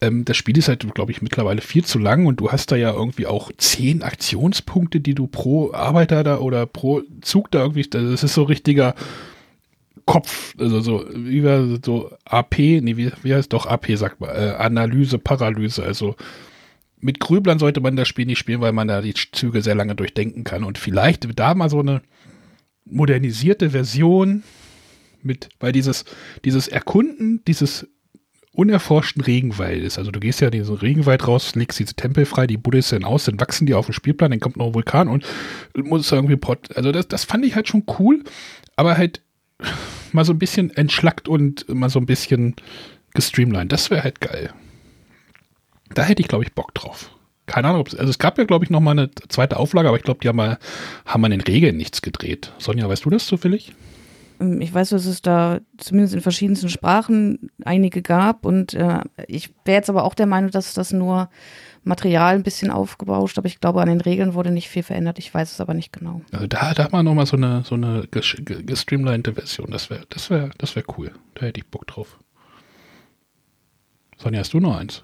Ähm, 0.01 0.25
das 0.25 0.37
Spiel 0.37 0.57
ist 0.57 0.67
halt, 0.67 0.91
glaube 0.93 1.11
ich, 1.11 1.21
mittlerweile 1.21 1.61
viel 1.61 1.85
zu 1.85 1.99
lang 1.99 2.25
und 2.25 2.39
du 2.39 2.51
hast 2.51 2.71
da 2.71 2.75
ja 2.75 2.91
irgendwie 2.91 3.27
auch 3.27 3.51
zehn 3.57 4.01
Aktionspunkte, 4.01 4.99
die 4.99 5.13
du 5.13 5.27
pro 5.27 5.73
Arbeiter 5.73 6.23
da 6.23 6.39
oder 6.39 6.65
pro 6.65 7.03
Zug 7.21 7.51
da 7.51 7.59
irgendwie, 7.59 7.83
das 7.83 8.23
ist 8.23 8.33
so 8.33 8.43
richtiger, 8.43 8.95
Kopf, 10.11 10.53
also 10.59 10.81
so, 10.81 11.05
wie 11.13 11.41
war 11.45 11.65
so 11.85 12.11
AP, 12.25 12.57
nee, 12.57 12.97
wie, 12.97 13.13
wie 13.23 13.33
heißt 13.33 13.53
doch 13.53 13.65
AP, 13.65 13.95
sagt 13.95 14.19
man, 14.19 14.29
äh, 14.31 14.55
Analyse, 14.57 15.17
Paralyse, 15.17 15.81
also 15.81 16.17
mit 16.99 17.21
Grüblern 17.21 17.59
sollte 17.59 17.79
man 17.79 17.95
das 17.95 18.09
Spiel 18.09 18.25
nicht 18.25 18.37
spielen, 18.37 18.59
weil 18.59 18.73
man 18.73 18.89
da 18.89 19.01
die 19.01 19.13
Züge 19.13 19.61
sehr 19.61 19.73
lange 19.73 19.95
durchdenken 19.95 20.43
kann 20.43 20.65
und 20.65 20.77
vielleicht 20.77 21.27
da 21.39 21.55
mal 21.55 21.69
so 21.69 21.79
eine 21.79 22.01
modernisierte 22.83 23.69
Version 23.69 24.43
mit, 25.23 25.47
weil 25.61 25.71
dieses, 25.71 26.03
dieses 26.43 26.67
Erkunden, 26.67 27.41
dieses 27.47 27.87
unerforschten 28.51 29.23
Regenwaldes. 29.23 29.97
Also 29.97 30.11
du 30.11 30.19
gehst 30.19 30.41
ja 30.41 30.47
in 30.49 30.59
diesen 30.59 30.75
Regenwald 30.75 31.25
raus, 31.25 31.55
legst 31.55 31.79
diese 31.79 31.93
Tempel 31.93 32.25
frei, 32.25 32.47
die 32.47 32.57
buddhist 32.57 32.91
dann 32.91 33.05
aus, 33.05 33.23
dann 33.23 33.39
wachsen 33.39 33.65
die 33.65 33.75
auf 33.75 33.85
dem 33.85 33.93
Spielplan, 33.93 34.31
dann 34.31 34.41
kommt 34.41 34.57
noch 34.57 34.67
ein 34.67 34.73
Vulkan 34.73 35.07
und 35.07 35.25
muss 35.77 36.11
irgendwie 36.11 36.35
Pott. 36.35 36.75
Also 36.75 36.91
das, 36.91 37.07
das 37.07 37.23
fand 37.23 37.45
ich 37.45 37.55
halt 37.55 37.69
schon 37.69 37.85
cool. 37.97 38.25
aber 38.75 38.97
halt 38.97 39.21
mal 40.13 40.25
so 40.25 40.33
ein 40.33 40.39
bisschen 40.39 40.69
entschlackt 40.71 41.27
und 41.27 41.67
mal 41.69 41.89
so 41.89 41.99
ein 41.99 42.05
bisschen 42.05 42.55
gestreamlined. 43.13 43.71
Das 43.71 43.89
wäre 43.89 44.03
halt 44.03 44.21
geil. 44.21 44.51
Da 45.93 46.03
hätte 46.03 46.21
ich, 46.21 46.27
glaube 46.27 46.43
ich, 46.43 46.53
Bock 46.53 46.73
drauf. 46.73 47.11
Keine 47.45 47.67
Ahnung, 47.67 47.85
also 47.85 48.09
es 48.09 48.19
gab 48.19 48.37
ja, 48.37 48.45
glaube 48.45 48.63
ich, 48.63 48.71
noch 48.71 48.79
mal 48.79 48.91
eine 48.91 49.09
zweite 49.27 49.57
Auflage, 49.57 49.89
aber 49.89 49.97
ich 49.97 50.03
glaube, 50.03 50.21
die 50.21 50.29
haben, 50.29 50.37
mal, 50.37 50.57
haben 51.05 51.25
an 51.25 51.31
den 51.31 51.41
Regeln 51.41 51.75
nichts 51.75 52.01
gedreht. 52.01 52.53
Sonja, 52.59 52.87
weißt 52.87 53.03
du 53.03 53.09
das 53.09 53.25
zufällig? 53.25 53.73
Ähm, 54.39 54.61
ich 54.61 54.73
weiß, 54.73 54.89
dass 54.89 55.05
es 55.05 55.21
da 55.21 55.59
zumindest 55.77 56.13
in 56.13 56.21
verschiedensten 56.21 56.69
Sprachen 56.69 57.51
einige 57.63 58.01
gab 58.01 58.45
und 58.45 58.73
äh, 58.73 58.99
ich 59.27 59.49
wäre 59.65 59.77
jetzt 59.77 59.89
aber 59.89 60.03
auch 60.03 60.15
der 60.15 60.27
Meinung, 60.27 60.51
dass 60.51 60.73
das 60.73 60.93
nur 60.93 61.29
Material 61.83 62.35
ein 62.35 62.43
bisschen 62.43 62.69
aufgebauscht, 62.69 63.37
aber 63.37 63.47
ich 63.47 63.59
glaube, 63.59 63.81
an 63.81 63.89
den 63.89 64.01
Regeln 64.01 64.33
wurde 64.35 64.51
nicht 64.51 64.69
viel 64.69 64.83
verändert. 64.83 65.17
Ich 65.17 65.33
weiß 65.33 65.51
es 65.51 65.61
aber 65.61 65.73
nicht 65.73 65.91
genau. 65.91 66.21
Also 66.31 66.45
da, 66.45 66.73
da 66.73 66.91
wir 66.91 67.01
nochmal 67.01 67.25
so 67.25 67.37
eine, 67.37 67.63
so 67.63 67.75
eine 67.75 68.07
gestreamlinete 68.09 69.33
Version. 69.33 69.71
Das 69.71 69.89
wäre 69.89 70.05
das 70.09 70.29
wär, 70.29 70.51
das 70.57 70.75
wär 70.75 70.83
cool. 70.97 71.11
Da 71.33 71.47
hätte 71.47 71.59
ich 71.59 71.67
Bock 71.67 71.87
drauf. 71.87 72.19
Sonja, 74.17 74.39
hast 74.39 74.53
du 74.53 74.59
noch 74.59 74.77
eins? 74.77 75.01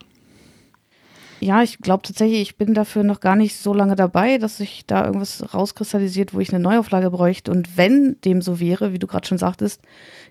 Ja, 1.39 1.61
ich 1.61 1.79
glaube 1.79 2.03
tatsächlich, 2.03 2.41
ich 2.41 2.57
bin 2.57 2.73
dafür 2.73 3.03
noch 3.03 3.19
gar 3.19 3.35
nicht 3.35 3.55
so 3.55 3.73
lange 3.73 3.95
dabei, 3.95 4.37
dass 4.37 4.57
sich 4.57 4.85
da 4.85 5.05
irgendwas 5.05 5.53
rauskristallisiert, 5.53 6.33
wo 6.33 6.39
ich 6.39 6.51
eine 6.51 6.61
Neuauflage 6.61 7.11
bräuchte. 7.11 7.51
Und 7.51 7.77
wenn 7.77 8.17
dem 8.25 8.41
so 8.41 8.59
wäre, 8.59 8.93
wie 8.93 8.99
du 8.99 9.07
gerade 9.07 9.27
schon 9.27 9.37
sagtest, 9.37 9.81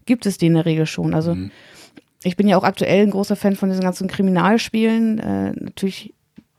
gibt 0.05 0.27
es 0.27 0.39
die 0.39 0.47
in 0.47 0.55
der 0.55 0.67
Regel 0.67 0.87
schon. 0.87 1.15
Also 1.15 1.35
mhm. 1.35 1.51
ich 2.23 2.37
bin 2.37 2.49
ja 2.49 2.57
auch 2.57 2.65
aktuell 2.65 3.03
ein 3.03 3.11
großer 3.11 3.37
Fan 3.37 3.57
von 3.57 3.69
diesen 3.69 3.85
ganzen 3.85 4.09
Kriminalspielen. 4.09 5.19
Äh, 5.19 5.53
natürlich 5.53 6.13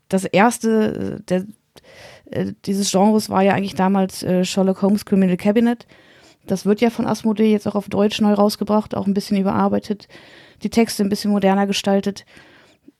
das 0.09 0.25
erste 0.25 1.21
der, 1.27 1.45
äh, 2.31 2.53
dieses 2.65 2.91
Genres 2.91 3.29
war 3.29 3.41
ja 3.41 3.53
eigentlich 3.53 3.75
damals 3.75 4.23
äh, 4.23 4.43
Sherlock 4.43 4.81
Holmes 4.81 5.05
Criminal 5.05 5.37
Cabinet. 5.37 5.87
Das 6.45 6.65
wird 6.65 6.81
ja 6.81 6.89
von 6.89 7.05
Asmodee 7.05 7.51
jetzt 7.51 7.67
auch 7.67 7.75
auf 7.75 7.89
Deutsch 7.89 8.21
neu 8.21 8.33
rausgebracht, 8.33 8.95
auch 8.95 9.05
ein 9.05 9.13
bisschen 9.13 9.37
überarbeitet, 9.37 10.07
die 10.63 10.69
Texte 10.69 11.03
ein 11.03 11.09
bisschen 11.09 11.31
moderner 11.31 11.67
gestaltet. 11.67 12.25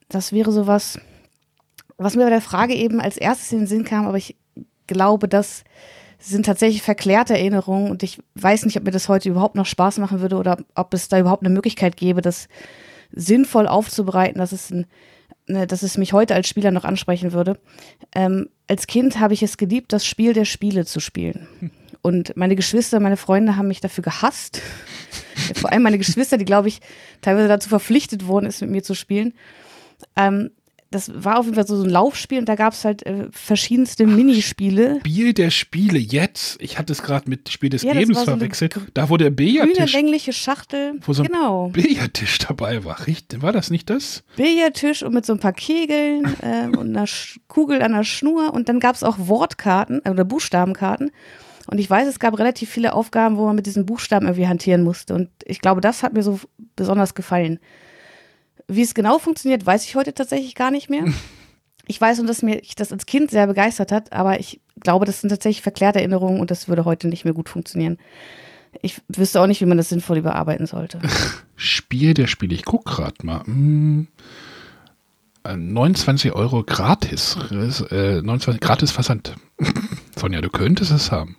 Das 0.08 0.32
wäre 0.32 0.52
sowas, 0.52 0.98
was 1.96 2.14
mir 2.14 2.24
bei 2.24 2.30
der 2.30 2.40
Frage 2.40 2.74
eben 2.74 3.00
als 3.00 3.16
erstes 3.16 3.52
in 3.52 3.60
den 3.60 3.66
Sinn 3.66 3.84
kam, 3.84 4.06
aber 4.06 4.18
ich 4.18 4.36
glaube, 4.86 5.28
das 5.28 5.64
sind 6.18 6.46
tatsächlich 6.46 6.82
verklärte 6.82 7.34
Erinnerungen 7.34 7.90
und 7.90 8.02
ich 8.02 8.18
weiß 8.34 8.64
nicht, 8.64 8.76
ob 8.76 8.84
mir 8.84 8.90
das 8.90 9.08
heute 9.08 9.28
überhaupt 9.28 9.54
noch 9.54 9.66
Spaß 9.66 9.98
machen 9.98 10.20
würde 10.20 10.36
oder 10.36 10.58
ob 10.74 10.92
es 10.92 11.08
da 11.08 11.18
überhaupt 11.18 11.44
eine 11.44 11.54
Möglichkeit 11.54 11.96
gäbe, 11.96 12.22
das 12.22 12.48
sinnvoll 13.12 13.68
aufzubereiten, 13.68 14.38
dass 14.38 14.52
es, 14.52 14.70
ein, 14.70 14.86
dass 15.48 15.82
es 15.82 15.98
mich 15.98 16.12
heute 16.12 16.34
als 16.34 16.48
Spieler 16.48 16.70
noch 16.70 16.84
ansprechen 16.84 17.32
würde. 17.32 17.58
Ähm, 18.14 18.48
als 18.68 18.86
Kind 18.86 19.18
habe 19.18 19.34
ich 19.34 19.42
es 19.42 19.56
geliebt, 19.56 19.92
das 19.92 20.06
Spiel 20.06 20.32
der 20.32 20.44
Spiele 20.44 20.84
zu 20.84 21.00
spielen. 21.00 21.48
Und 22.02 22.36
meine 22.36 22.54
Geschwister, 22.54 23.00
meine 23.00 23.16
Freunde 23.16 23.56
haben 23.56 23.68
mich 23.68 23.80
dafür 23.80 24.04
gehasst. 24.04 24.62
Vor 25.54 25.72
allem 25.72 25.82
meine 25.82 25.98
Geschwister, 25.98 26.36
die, 26.36 26.44
glaube 26.44 26.68
ich, 26.68 26.80
teilweise 27.22 27.48
dazu 27.48 27.68
verpflichtet 27.68 28.26
worden 28.26 28.46
ist, 28.46 28.60
mit 28.60 28.70
mir 28.70 28.82
zu 28.82 28.94
spielen. 28.94 29.34
Ähm, 30.16 30.50
das 30.90 31.12
war 31.14 31.38
auf 31.38 31.44
jeden 31.44 31.54
Fall 31.54 31.66
so 31.66 31.82
ein 31.82 31.90
Laufspiel 31.90 32.38
und 32.38 32.48
da 32.48 32.54
gab 32.54 32.72
es 32.72 32.84
halt 32.84 33.04
äh, 33.04 33.26
verschiedenste 33.30 34.04
Ach, 34.04 34.08
Minispiele. 34.08 35.00
Spiel 35.00 35.34
der 35.34 35.50
Spiele 35.50 35.98
jetzt. 35.98 36.56
Ich 36.62 36.78
hatte 36.78 36.92
es 36.92 37.02
gerade 37.02 37.28
mit 37.28 37.50
Spiel 37.50 37.68
des 37.68 37.82
ja, 37.82 37.92
Lebens 37.92 38.18
so 38.18 38.24
verwechselt. 38.24 38.78
Da 38.94 39.10
wo 39.10 39.18
der 39.18 39.30
Billardtisch. 39.30 39.76
Grüne 39.76 39.90
längliche 39.90 40.32
Schachtel. 40.32 40.94
Wo 41.02 41.12
so 41.12 41.22
ein 41.22 41.28
genau. 41.28 41.68
Billardtisch 41.68 42.38
dabei 42.38 42.84
war. 42.84 42.98
War 43.38 43.52
das 43.52 43.70
nicht 43.70 43.90
das? 43.90 44.24
Billardtisch 44.36 45.02
und 45.02 45.12
mit 45.12 45.26
so 45.26 45.34
ein 45.34 45.40
paar 45.40 45.52
Kegeln 45.52 46.24
äh, 46.42 46.74
und 46.76 46.96
einer 46.96 47.06
Kugel 47.48 47.82
an 47.82 47.92
der 47.92 48.04
Schnur. 48.04 48.54
Und 48.54 48.70
dann 48.70 48.80
gab 48.80 48.94
es 48.94 49.02
auch 49.02 49.16
Wortkarten 49.18 50.00
äh, 50.04 50.10
oder 50.10 50.24
Buchstabenkarten. 50.24 51.10
Und 51.70 51.78
ich 51.78 51.90
weiß, 51.90 52.08
es 52.08 52.18
gab 52.18 52.38
relativ 52.38 52.70
viele 52.70 52.94
Aufgaben, 52.94 53.36
wo 53.36 53.44
man 53.44 53.56
mit 53.56 53.66
diesen 53.66 53.84
Buchstaben 53.84 54.26
irgendwie 54.26 54.48
hantieren 54.48 54.82
musste. 54.82 55.14
Und 55.14 55.28
ich 55.44 55.60
glaube, 55.60 55.82
das 55.82 56.02
hat 56.02 56.14
mir 56.14 56.22
so 56.22 56.40
besonders 56.76 57.14
gefallen. 57.14 57.58
Wie 58.68 58.82
es 58.82 58.94
genau 58.94 59.18
funktioniert, 59.18 59.64
weiß 59.64 59.84
ich 59.84 59.96
heute 59.96 60.14
tatsächlich 60.14 60.54
gar 60.54 60.70
nicht 60.70 60.88
mehr. 60.90 61.04
Ich 61.90 61.98
weiß 61.98 62.18
nur, 62.18 62.26
dass 62.26 62.42
mich 62.42 62.74
das 62.74 62.92
als 62.92 63.06
Kind 63.06 63.30
sehr 63.30 63.46
begeistert 63.46 63.92
hat, 63.92 64.12
aber 64.12 64.38
ich 64.38 64.60
glaube, 64.78 65.06
das 65.06 65.22
sind 65.22 65.30
tatsächlich 65.30 65.62
verklärte 65.62 66.00
Erinnerungen 66.00 66.38
und 66.38 66.50
das 66.50 66.68
würde 66.68 66.84
heute 66.84 67.08
nicht 67.08 67.24
mehr 67.24 67.32
gut 67.32 67.48
funktionieren. 67.48 67.96
Ich 68.82 69.00
wüsste 69.08 69.40
auch 69.40 69.46
nicht, 69.46 69.62
wie 69.62 69.66
man 69.66 69.78
das 69.78 69.88
sinnvoll 69.88 70.18
überarbeiten 70.18 70.66
sollte. 70.66 71.00
Spiel 71.56 72.12
der 72.12 72.26
Spiele, 72.26 72.54
ich 72.54 72.66
gucke 72.66 72.92
gerade 72.94 73.24
mal. 73.24 73.42
Hm. 73.44 74.08
29 75.44 76.30
äh, 76.30 76.34
Euro 76.34 76.62
gratis. 76.62 77.38
Äh, 77.90 78.20
29 78.20 78.60
gratis 78.60 78.90
Versand. 78.90 79.34
Sonja, 80.16 80.42
du 80.42 80.50
könntest 80.50 80.90
es 80.90 81.10
haben. 81.10 81.36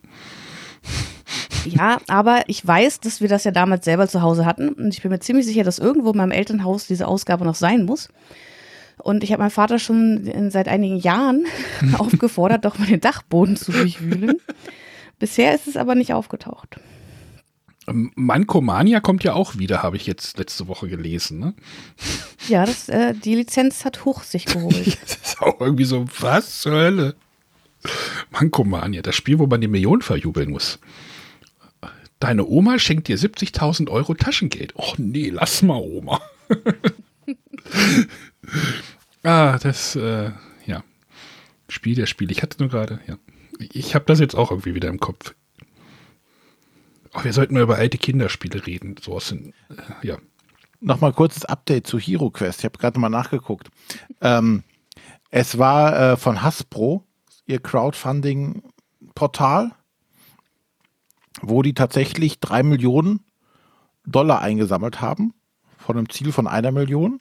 Ja, 1.66 2.00
aber 2.08 2.44
ich 2.48 2.66
weiß, 2.66 3.00
dass 3.02 3.22
wir 3.22 3.28
das 3.28 3.44
ja 3.44 3.52
damals 3.52 3.86
selber 3.86 4.08
zu 4.08 4.22
Hause 4.22 4.46
hatten 4.46 4.70
und 4.70 4.94
ich 4.94 5.02
bin 5.02 5.12
mir 5.12 5.20
ziemlich 5.20 5.46
sicher, 5.46 5.64
dass 5.64 5.80
irgendwo 5.80 6.12
in 6.12 6.18
meinem 6.18 6.32
Elternhaus 6.32 6.88
diese 6.88 7.08
Ausgabe 7.08 7.46
noch 7.46 7.56
sein 7.56 7.86
muss. 7.86 8.10
Und 8.98 9.24
ich 9.24 9.32
habe 9.32 9.42
meinen 9.42 9.52
Vater 9.52 9.80
schon 9.80 10.50
seit 10.52 10.68
einigen 10.68 10.98
Jahren 10.98 11.46
aufgefordert, 11.98 12.66
doch 12.66 12.78
mal 12.78 12.88
den 12.88 13.02
Dachboden 13.02 13.56
zu 13.56 13.72
durchwühlen. 13.72 14.38
Bisher 15.20 15.54
ist 15.54 15.68
es 15.68 15.78
aber 15.78 15.96
nicht 15.96 16.14
aufgetaucht. 16.14 16.80
Ähm, 17.88 18.12
Mankomania 18.16 19.00
kommt 19.00 19.24
ja 19.24 19.34
auch 19.34 19.58
wieder, 19.58 19.84
habe 19.84 19.98
ich 19.98 20.06
jetzt 20.06 20.38
letzte 20.38 20.68
Woche 20.68 20.88
gelesen. 20.88 21.40
Ne? 21.40 21.54
Ja, 22.48 22.66
das, 22.66 22.90
äh, 22.90 23.14
die 23.14 23.36
Lizenz 23.36 23.86
hat 23.86 24.06
Hoch 24.06 24.24
sich 24.24 24.46
geholt. 24.46 24.98
das 25.02 25.18
ist 25.24 25.42
auch 25.42 25.60
irgendwie 25.60 25.86
so, 25.86 26.06
was 26.20 26.62
zur 26.62 26.74
Hölle? 26.74 27.16
Mankomania, 28.32 29.02
das 29.02 29.16
Spiel, 29.16 29.40
wo 29.40 29.48
man 29.48 29.62
die 29.62 29.68
Millionen 29.68 30.02
verjubeln 30.02 30.52
muss. 30.52 30.80
Deine 32.20 32.46
Oma 32.46 32.80
schenkt 32.80 33.08
dir 33.08 33.18
70.000 33.18 33.90
Euro 33.90 34.14
Taschengeld. 34.14 34.76
Och 34.76 34.98
nee, 34.98 35.30
lass 35.30 35.62
mal, 35.62 35.80
Oma. 35.80 36.20
ah, 39.24 39.58
das, 39.58 39.96
äh, 39.96 40.32
ja. 40.66 40.84
Spiel 41.70 41.96
der 41.96 42.08
Spiel. 42.08 42.30
Ich 42.32 42.42
hatte 42.42 42.58
nur 42.60 42.70
gerade, 42.70 43.00
ja. 43.08 43.18
Ich 43.60 43.96
habe 43.96 44.06
das 44.06 44.20
jetzt 44.20 44.36
auch 44.36 44.52
irgendwie 44.52 44.76
wieder 44.76 44.90
im 44.90 45.00
Kopf. 45.00 45.34
Oh, 47.14 47.24
wir 47.24 47.32
sollten 47.34 47.54
mal 47.54 47.64
über 47.64 47.78
alte 47.78 47.98
Kinderspiele 47.98 48.68
reden. 48.68 48.96
So 49.02 49.16
aus 49.16 49.30
den, 49.30 49.54
äh, 49.70 50.08
ja. 50.08 50.18
Nochmal 50.82 51.14
kurzes 51.14 51.46
Update 51.46 51.88
zu 51.88 52.00
Hero 52.00 52.30
Quest. 52.32 52.60
Ich 52.60 52.66
habe 52.66 52.78
gerade 52.78 53.00
mal 53.00 53.10
nachgeguckt. 53.10 53.70
Ähm, 54.22 54.64
es 55.30 55.58
war 55.58 56.14
äh, 56.14 56.18
von 56.18 56.42
Hasbro, 56.42 57.06
ihr 57.46 57.60
Crowdfunding-Portal 57.60 59.72
wo 61.42 61.62
die 61.62 61.74
tatsächlich 61.74 62.40
drei 62.40 62.64
Millionen 62.64 63.22
Dollar 64.06 64.42
eingesammelt 64.42 65.02
haben, 65.02 65.34
von 65.78 65.98
einem 65.98 66.10
Ziel 66.10 66.32
von 66.32 66.48
einer 66.48 66.72
Million. 66.72 67.20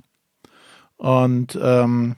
Und 0.97 1.59
ähm, 1.61 2.17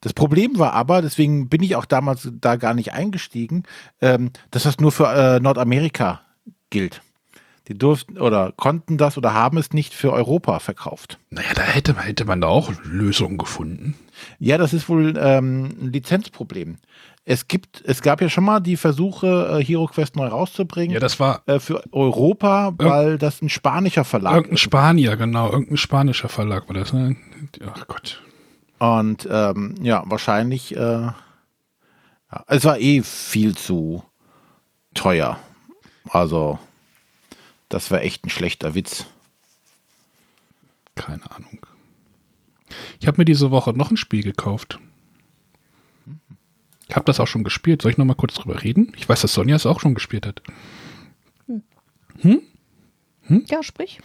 das 0.00 0.12
Problem 0.12 0.58
war 0.58 0.72
aber, 0.72 1.02
deswegen 1.02 1.48
bin 1.48 1.62
ich 1.62 1.76
auch 1.76 1.84
damals 1.84 2.28
da 2.32 2.56
gar 2.56 2.74
nicht 2.74 2.92
eingestiegen, 2.92 3.64
ähm, 4.00 4.30
dass 4.50 4.64
das 4.64 4.78
nur 4.78 4.92
für 4.92 5.08
äh, 5.12 5.40
Nordamerika 5.40 6.22
gilt. 6.70 7.02
Die 7.70 7.78
durften 7.78 8.18
oder 8.18 8.52
konnten 8.56 8.98
das 8.98 9.16
oder 9.16 9.32
haben 9.32 9.56
es 9.56 9.72
nicht 9.72 9.94
für 9.94 10.12
Europa 10.12 10.58
verkauft. 10.58 11.20
Naja, 11.30 11.50
da 11.54 11.62
hätte, 11.62 11.96
hätte 11.96 12.24
man 12.24 12.40
da 12.40 12.48
auch 12.48 12.72
Lösungen 12.82 13.38
gefunden. 13.38 13.94
Ja, 14.40 14.58
das 14.58 14.72
ist 14.72 14.88
wohl 14.88 15.16
ähm, 15.16 15.76
ein 15.80 15.92
Lizenzproblem. 15.92 16.78
Es 17.24 17.46
gibt, 17.46 17.80
es 17.86 18.02
gab 18.02 18.20
ja 18.20 18.28
schon 18.28 18.42
mal 18.42 18.58
die 18.58 18.76
Versuche, 18.76 19.60
äh, 19.60 19.64
Hero 19.64 19.86
Quest 19.86 20.16
neu 20.16 20.26
rauszubringen. 20.26 20.94
Ja, 20.94 20.98
das 20.98 21.20
war 21.20 21.42
äh, 21.46 21.60
für 21.60 21.80
Europa, 21.92 22.72
weil 22.76 23.18
das 23.18 23.40
ein 23.40 23.48
spanischer 23.48 24.02
Verlag 24.02 24.32
irgendein 24.32 24.54
ist. 24.54 24.62
Spanier, 24.62 25.16
genau, 25.16 25.52
irgendein 25.52 25.76
spanischer 25.76 26.28
Verlag 26.28 26.66
war 26.66 26.74
das. 26.74 26.92
Ne? 26.92 27.14
Ach 27.72 27.86
Gott. 27.86 28.20
Und 28.80 29.28
ähm, 29.30 29.76
ja, 29.80 30.02
wahrscheinlich, 30.06 30.74
äh, 30.74 30.80
ja, 30.80 31.14
es 32.48 32.64
war 32.64 32.80
eh 32.80 33.02
viel 33.02 33.56
zu 33.56 34.02
teuer. 34.92 35.38
Also, 36.08 36.58
das 37.70 37.90
war 37.90 38.02
echt 38.02 38.26
ein 38.26 38.30
schlechter 38.30 38.74
Witz. 38.74 39.06
Keine 40.94 41.30
Ahnung. 41.30 41.64
Ich 43.00 43.06
habe 43.06 43.18
mir 43.18 43.24
diese 43.24 43.50
Woche 43.50 43.72
noch 43.72 43.90
ein 43.90 43.96
Spiel 43.96 44.22
gekauft. 44.22 44.78
Ich 46.88 46.96
habe 46.96 47.06
das 47.06 47.20
auch 47.20 47.26
schon 47.26 47.44
gespielt. 47.44 47.80
Soll 47.80 47.92
ich 47.92 47.98
noch 47.98 48.04
mal 48.04 48.14
kurz 48.14 48.34
drüber 48.34 48.62
reden? 48.62 48.92
Ich 48.96 49.08
weiß, 49.08 49.22
dass 49.22 49.32
Sonja 49.32 49.56
es 49.56 49.64
auch 49.64 49.80
schon 49.80 49.94
gespielt 49.94 50.26
hat. 50.26 50.42
Hm? 51.46 51.62
hm? 52.18 52.42
Hm? 53.22 53.44
Ja, 53.48 53.62
sprich. 53.62 54.00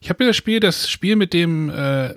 Ich 0.00 0.08
habe 0.08 0.24
mir 0.24 0.30
das 0.30 0.36
Spiel, 0.36 0.58
das 0.58 0.88
Spiel 0.88 1.16
mit 1.16 1.34
dem 1.34 1.68
äh, 1.68 2.14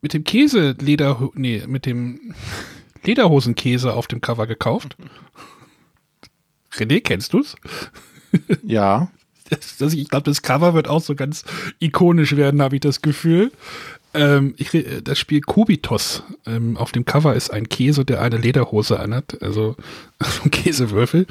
mit 0.00 0.14
dem 0.14 0.24
Käse 0.24 0.76
Leder 0.80 1.30
nee, 1.34 1.64
mit 1.66 1.86
dem 1.86 2.34
Lederhosenkäse 3.02 3.92
auf 3.92 4.06
dem 4.06 4.20
Cover 4.20 4.46
gekauft. 4.46 4.96
René, 6.72 7.00
kennst 7.00 7.34
du's? 7.34 7.56
Ja. 8.62 9.10
Das, 9.50 9.76
das, 9.78 9.94
ich 9.94 10.08
glaube, 10.08 10.24
das 10.30 10.42
Cover 10.42 10.74
wird 10.74 10.88
auch 10.88 11.00
so 11.02 11.14
ganz 11.14 11.44
ikonisch 11.80 12.36
werden, 12.36 12.62
habe 12.62 12.76
ich 12.76 12.80
das 12.80 13.02
Gefühl. 13.02 13.52
Ähm, 14.12 14.54
ich, 14.56 14.72
re- 14.72 15.02
das 15.02 15.18
Spiel 15.20 15.40
Kubitos. 15.40 16.24
Ähm, 16.46 16.76
auf 16.76 16.90
dem 16.92 17.04
Cover 17.04 17.34
ist 17.34 17.50
ein 17.52 17.68
Käse, 17.68 18.04
der 18.04 18.20
eine 18.22 18.38
Lederhose 18.38 18.98
anhat, 18.98 19.40
also 19.42 19.76
ein 20.44 20.50
Käsewürfel. 20.50 21.26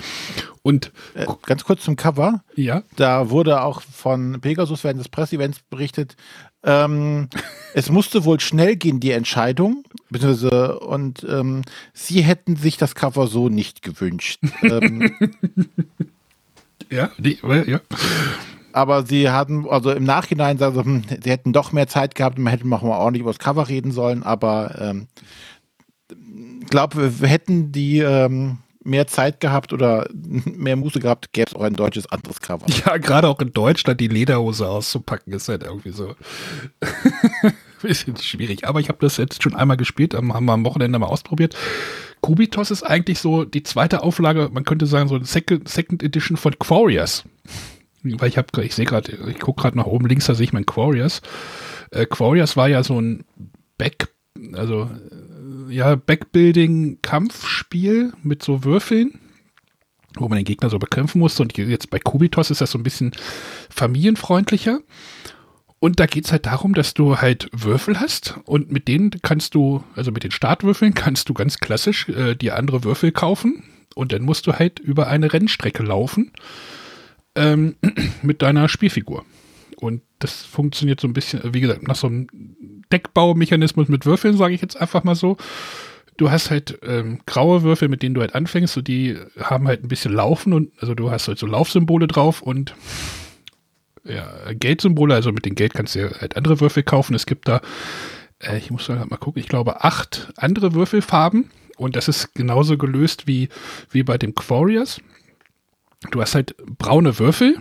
Und 0.62 0.92
Äh, 1.14 1.26
ganz 1.46 1.64
kurz 1.66 1.84
zum 1.84 1.96
Cover. 1.96 2.44
ja, 2.56 2.84
Da 2.96 3.30
wurde 3.30 3.62
auch 3.64 3.82
von 3.82 4.40
Pegasus 4.42 4.84
während 4.84 5.00
des 5.00 5.10
Presseevents 5.10 5.60
berichtet, 5.70 6.16
ähm, 6.64 7.28
es 7.74 7.90
musste 7.90 8.24
wohl 8.26 8.40
schnell 8.40 8.76
gehen, 8.78 9.00
die 9.02 9.12
Entscheidung. 9.12 9.84
Beziehungsweise, 10.10 10.80
und 10.80 11.26
ähm, 11.30 11.62
sie 11.94 12.22
hätten 12.22 12.56
sich 12.56 12.78
das 12.78 12.96
Cover 12.96 13.28
so 13.28 13.50
nicht 13.50 13.82
gewünscht. 13.82 14.40
ja, 16.90 17.12
die, 17.18 17.40
ja. 17.68 17.82
aber 18.74 19.06
sie 19.06 19.30
hatten, 19.30 19.68
also 19.68 19.92
im 19.92 20.04
Nachhinein 20.04 20.58
sagen 20.58 21.04
sie, 21.08 21.30
hätten 21.30 21.54
doch 21.54 21.72
mehr 21.72 21.88
Zeit 21.88 22.16
gehabt 22.16 22.38
und 22.38 22.44
man 22.44 22.52
hätte 22.52 22.68
noch 22.68 22.82
mal 22.82 22.98
ordentlich 22.98 23.22
über 23.22 23.32
das 23.32 23.40
Cover 23.40 23.68
reden 23.68 23.92
sollen, 23.92 24.24
aber 24.24 24.76
ähm, 24.80 25.08
ich 26.62 26.68
glaube, 26.70 27.20
wir, 27.20 27.28
hätten 27.28 27.72
die 27.72 28.00
ähm, 28.00 28.60
mehr 28.84 29.08
Zeit 29.08 29.40
gehabt 29.40 29.74
oder 29.74 30.08
mehr 30.14 30.76
Muße 30.76 31.00
gehabt, 31.00 31.34
gäbe 31.34 31.50
es 31.50 31.56
auch 31.56 31.62
ein 31.62 31.74
deutsches 31.74 32.12
anderes 32.12 32.42
Cover. 32.42 32.66
Ja, 32.86 32.98
gerade 32.98 33.28
auch 33.28 33.40
in 33.40 33.54
Deutschland 33.54 34.00
die 34.00 34.08
Lederhose 34.08 34.68
auszupacken, 34.68 35.34
ist 35.34 35.50
halt 35.50 35.64
irgendwie 35.64 35.92
so 35.92 36.16
bisschen 37.82 38.18
schwierig. 38.18 38.68
Aber 38.68 38.80
ich 38.80 38.90
habe 38.90 39.00
das 39.02 39.18
jetzt 39.18 39.44
schon 39.44 39.56
einmal 39.56 39.78
gespielt, 39.78 40.14
haben 40.14 40.28
wir 40.28 40.54
am 40.54 40.66
Wochenende 40.66 41.00
mal 41.00 41.08
ausprobiert. 41.08 41.56
Kubitos 42.22 42.72
ist 42.72 42.84
eigentlich 42.84 43.20
so 43.20 43.44
die 43.46 43.64
zweite 43.64 44.04
Auflage, 44.04 44.50
man 44.52 44.64
könnte 44.64 44.86
sagen, 44.86 45.10
so 45.10 45.16
eine 45.16 45.26
Second, 45.26 45.68
Second 45.68 46.04
Edition 46.04 46.38
von 46.38 46.58
Quarriors. 46.60 47.24
Weil 48.04 48.30
ich 48.30 48.38
habe, 48.38 48.64
ich 48.64 48.76
sehe 48.76 48.86
gerade, 48.86 49.12
ich 49.30 49.40
gucke 49.40 49.62
gerade 49.62 49.78
nach 49.78 49.86
oben 49.86 50.08
links, 50.08 50.26
da 50.26 50.36
sehe 50.36 50.46
ich 50.46 50.54
mein 50.54 50.66
Quarriors. 50.66 51.22
Äh, 51.92 52.06
Quarriors 52.06 52.56
war 52.56 52.70
ja 52.70 52.82
so 52.84 52.98
ein 53.00 53.26
Back, 53.78 54.08
also 54.54 54.90
äh, 55.70 55.74
ja, 55.74 55.96
Backbuilding-Kampfspiel 55.96 58.14
mit 58.24 58.44
so 58.44 58.64
Würfeln 58.64 59.20
wo 60.16 60.28
man 60.28 60.38
den 60.38 60.46
Gegner 60.46 60.70
so 60.70 60.80
bekämpfen 60.80 61.20
musste. 61.20 61.44
Und 61.44 61.58
jetzt 61.58 61.90
bei 61.90 62.00
Kubitos 62.00 62.52
ist 62.52 62.62
das 62.62 62.72
so 62.72 62.80
ein 62.80 62.84
bisschen 62.84 63.12
familienfreundlicher. 63.70 64.80
Und 65.80 66.00
da 66.00 66.08
geht 66.08 66.26
es 66.26 66.32
halt 66.32 66.46
darum, 66.46 66.74
dass 66.74 66.94
du 66.94 67.18
halt 67.18 67.50
Würfel 67.54 68.00
hast 68.00 68.38
und 68.44 68.72
mit 68.72 68.88
denen 68.88 69.12
kannst 69.22 69.56
du, 69.56 69.84
also 69.96 70.12
mit 70.12 70.24
den 70.24 70.32
Startwürfeln 70.32 70.94
kannst 70.94 71.30
du 71.30 71.34
ganz 71.34 71.60
klassisch 71.60 72.10
äh, 72.10 72.36
dir 72.36 72.58
andere 72.58 72.84
Würfel 72.84 73.14
kaufen 73.14 73.64
und 73.96 74.12
dann 74.12 74.24
musst 74.24 74.46
du 74.46 74.54
halt 74.54 74.80
über 74.80 75.08
eine 75.08 75.32
Rennstrecke 75.32 75.84
laufen 75.84 76.32
ähm, 77.36 77.76
mit 78.22 78.42
deiner 78.42 78.68
Spielfigur. 78.68 79.26
Und 79.78 80.02
das 80.20 80.44
funktioniert 80.44 81.00
so 81.00 81.08
ein 81.08 81.14
bisschen, 81.14 81.42
wie 81.54 81.62
gesagt, 81.62 81.88
nach 81.88 81.96
so 81.96 82.08
einem 82.08 82.28
Deckbaumechanismus 82.92 83.88
mit 83.88 84.06
Würfeln, 84.06 84.36
sage 84.36 84.54
ich 84.54 84.62
jetzt 84.62 84.80
einfach 84.80 85.06
mal 85.06 85.16
so. 85.16 85.38
Du 86.18 86.30
hast 86.30 86.52
halt 86.52 86.80
ähm, 86.84 87.22
graue 87.26 87.64
Würfel, 87.64 87.88
mit 87.88 88.04
denen 88.04 88.16
du 88.16 88.20
halt 88.20 88.36
anfängst, 88.36 88.76
und 88.76 88.90
die 88.90 89.16
haben 89.40 89.70
halt 89.70 89.82
ein 89.84 89.88
bisschen 89.88 90.12
Laufen 90.12 90.52
und 90.52 90.74
also 90.82 90.94
du 90.94 91.12
hast 91.12 91.30
halt 91.30 91.40
so 91.40 91.48
Laufsymbole 91.48 92.08
drauf 92.08 92.42
und 92.42 92.76
ja, 94.10 94.53
Geldsymbole, 94.53 95.14
also 95.14 95.32
mit 95.32 95.45
dem 95.45 95.55
Geld 95.55 95.74
kannst 95.74 95.95
du 95.95 95.99
ja 95.99 96.10
halt 96.20 96.36
andere 96.36 96.60
Würfel 96.60 96.84
kaufen. 96.84 97.16
Es 97.16 97.26
gibt 97.26 97.47
da, 97.47 97.62
äh, 98.39 98.57
ich 98.57 98.72
muss 98.72 98.88
mal 98.89 99.05
gucken, 99.20 99.41
ich 99.41 99.47
glaube 99.47 99.84
acht 99.84 100.32
andere 100.36 100.74
Würfelfarben 100.74 101.49
und 101.78 101.95
das 101.95 102.07
ist 102.07 102.34
genauso 102.34 102.78
gelöst 102.78 103.28
wie, 103.28 103.49
wie 103.91 104.03
bei 104.03 104.18
dem 104.18 104.36
Quarriors. 104.36 105.01
Du 106.12 106.22
hast 106.22 106.36
halt 106.36 106.55
braune 106.78 107.20
Würfel, 107.20 107.57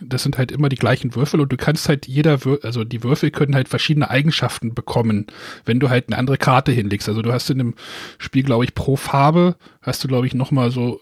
das 0.00 0.22
sind 0.22 0.38
halt 0.38 0.50
immer 0.52 0.68
die 0.68 0.76
gleichen 0.76 1.14
Würfel 1.14 1.40
und 1.40 1.52
du 1.52 1.56
kannst 1.56 1.88
halt 1.88 2.06
jeder, 2.06 2.44
Wür 2.44 2.60
also 2.62 2.84
die 2.84 3.02
Würfel 3.02 3.30
können 3.30 3.54
halt 3.54 3.68
verschiedene 3.68 4.10
Eigenschaften 4.10 4.74
bekommen, 4.74 5.26
wenn 5.64 5.80
du 5.80 5.90
halt 5.90 6.08
eine 6.08 6.18
andere 6.18 6.38
Karte 6.38 6.72
hinlegst. 6.72 7.08
Also 7.08 7.22
du 7.22 7.32
hast 7.32 7.50
in 7.50 7.58
dem 7.58 7.74
Spiel, 8.18 8.42
glaube 8.42 8.64
ich, 8.64 8.74
pro 8.74 8.96
Farbe 8.96 9.56
hast 9.80 10.02
du, 10.02 10.08
glaube 10.08 10.26
ich, 10.26 10.34
nochmal 10.34 10.70
so 10.70 11.00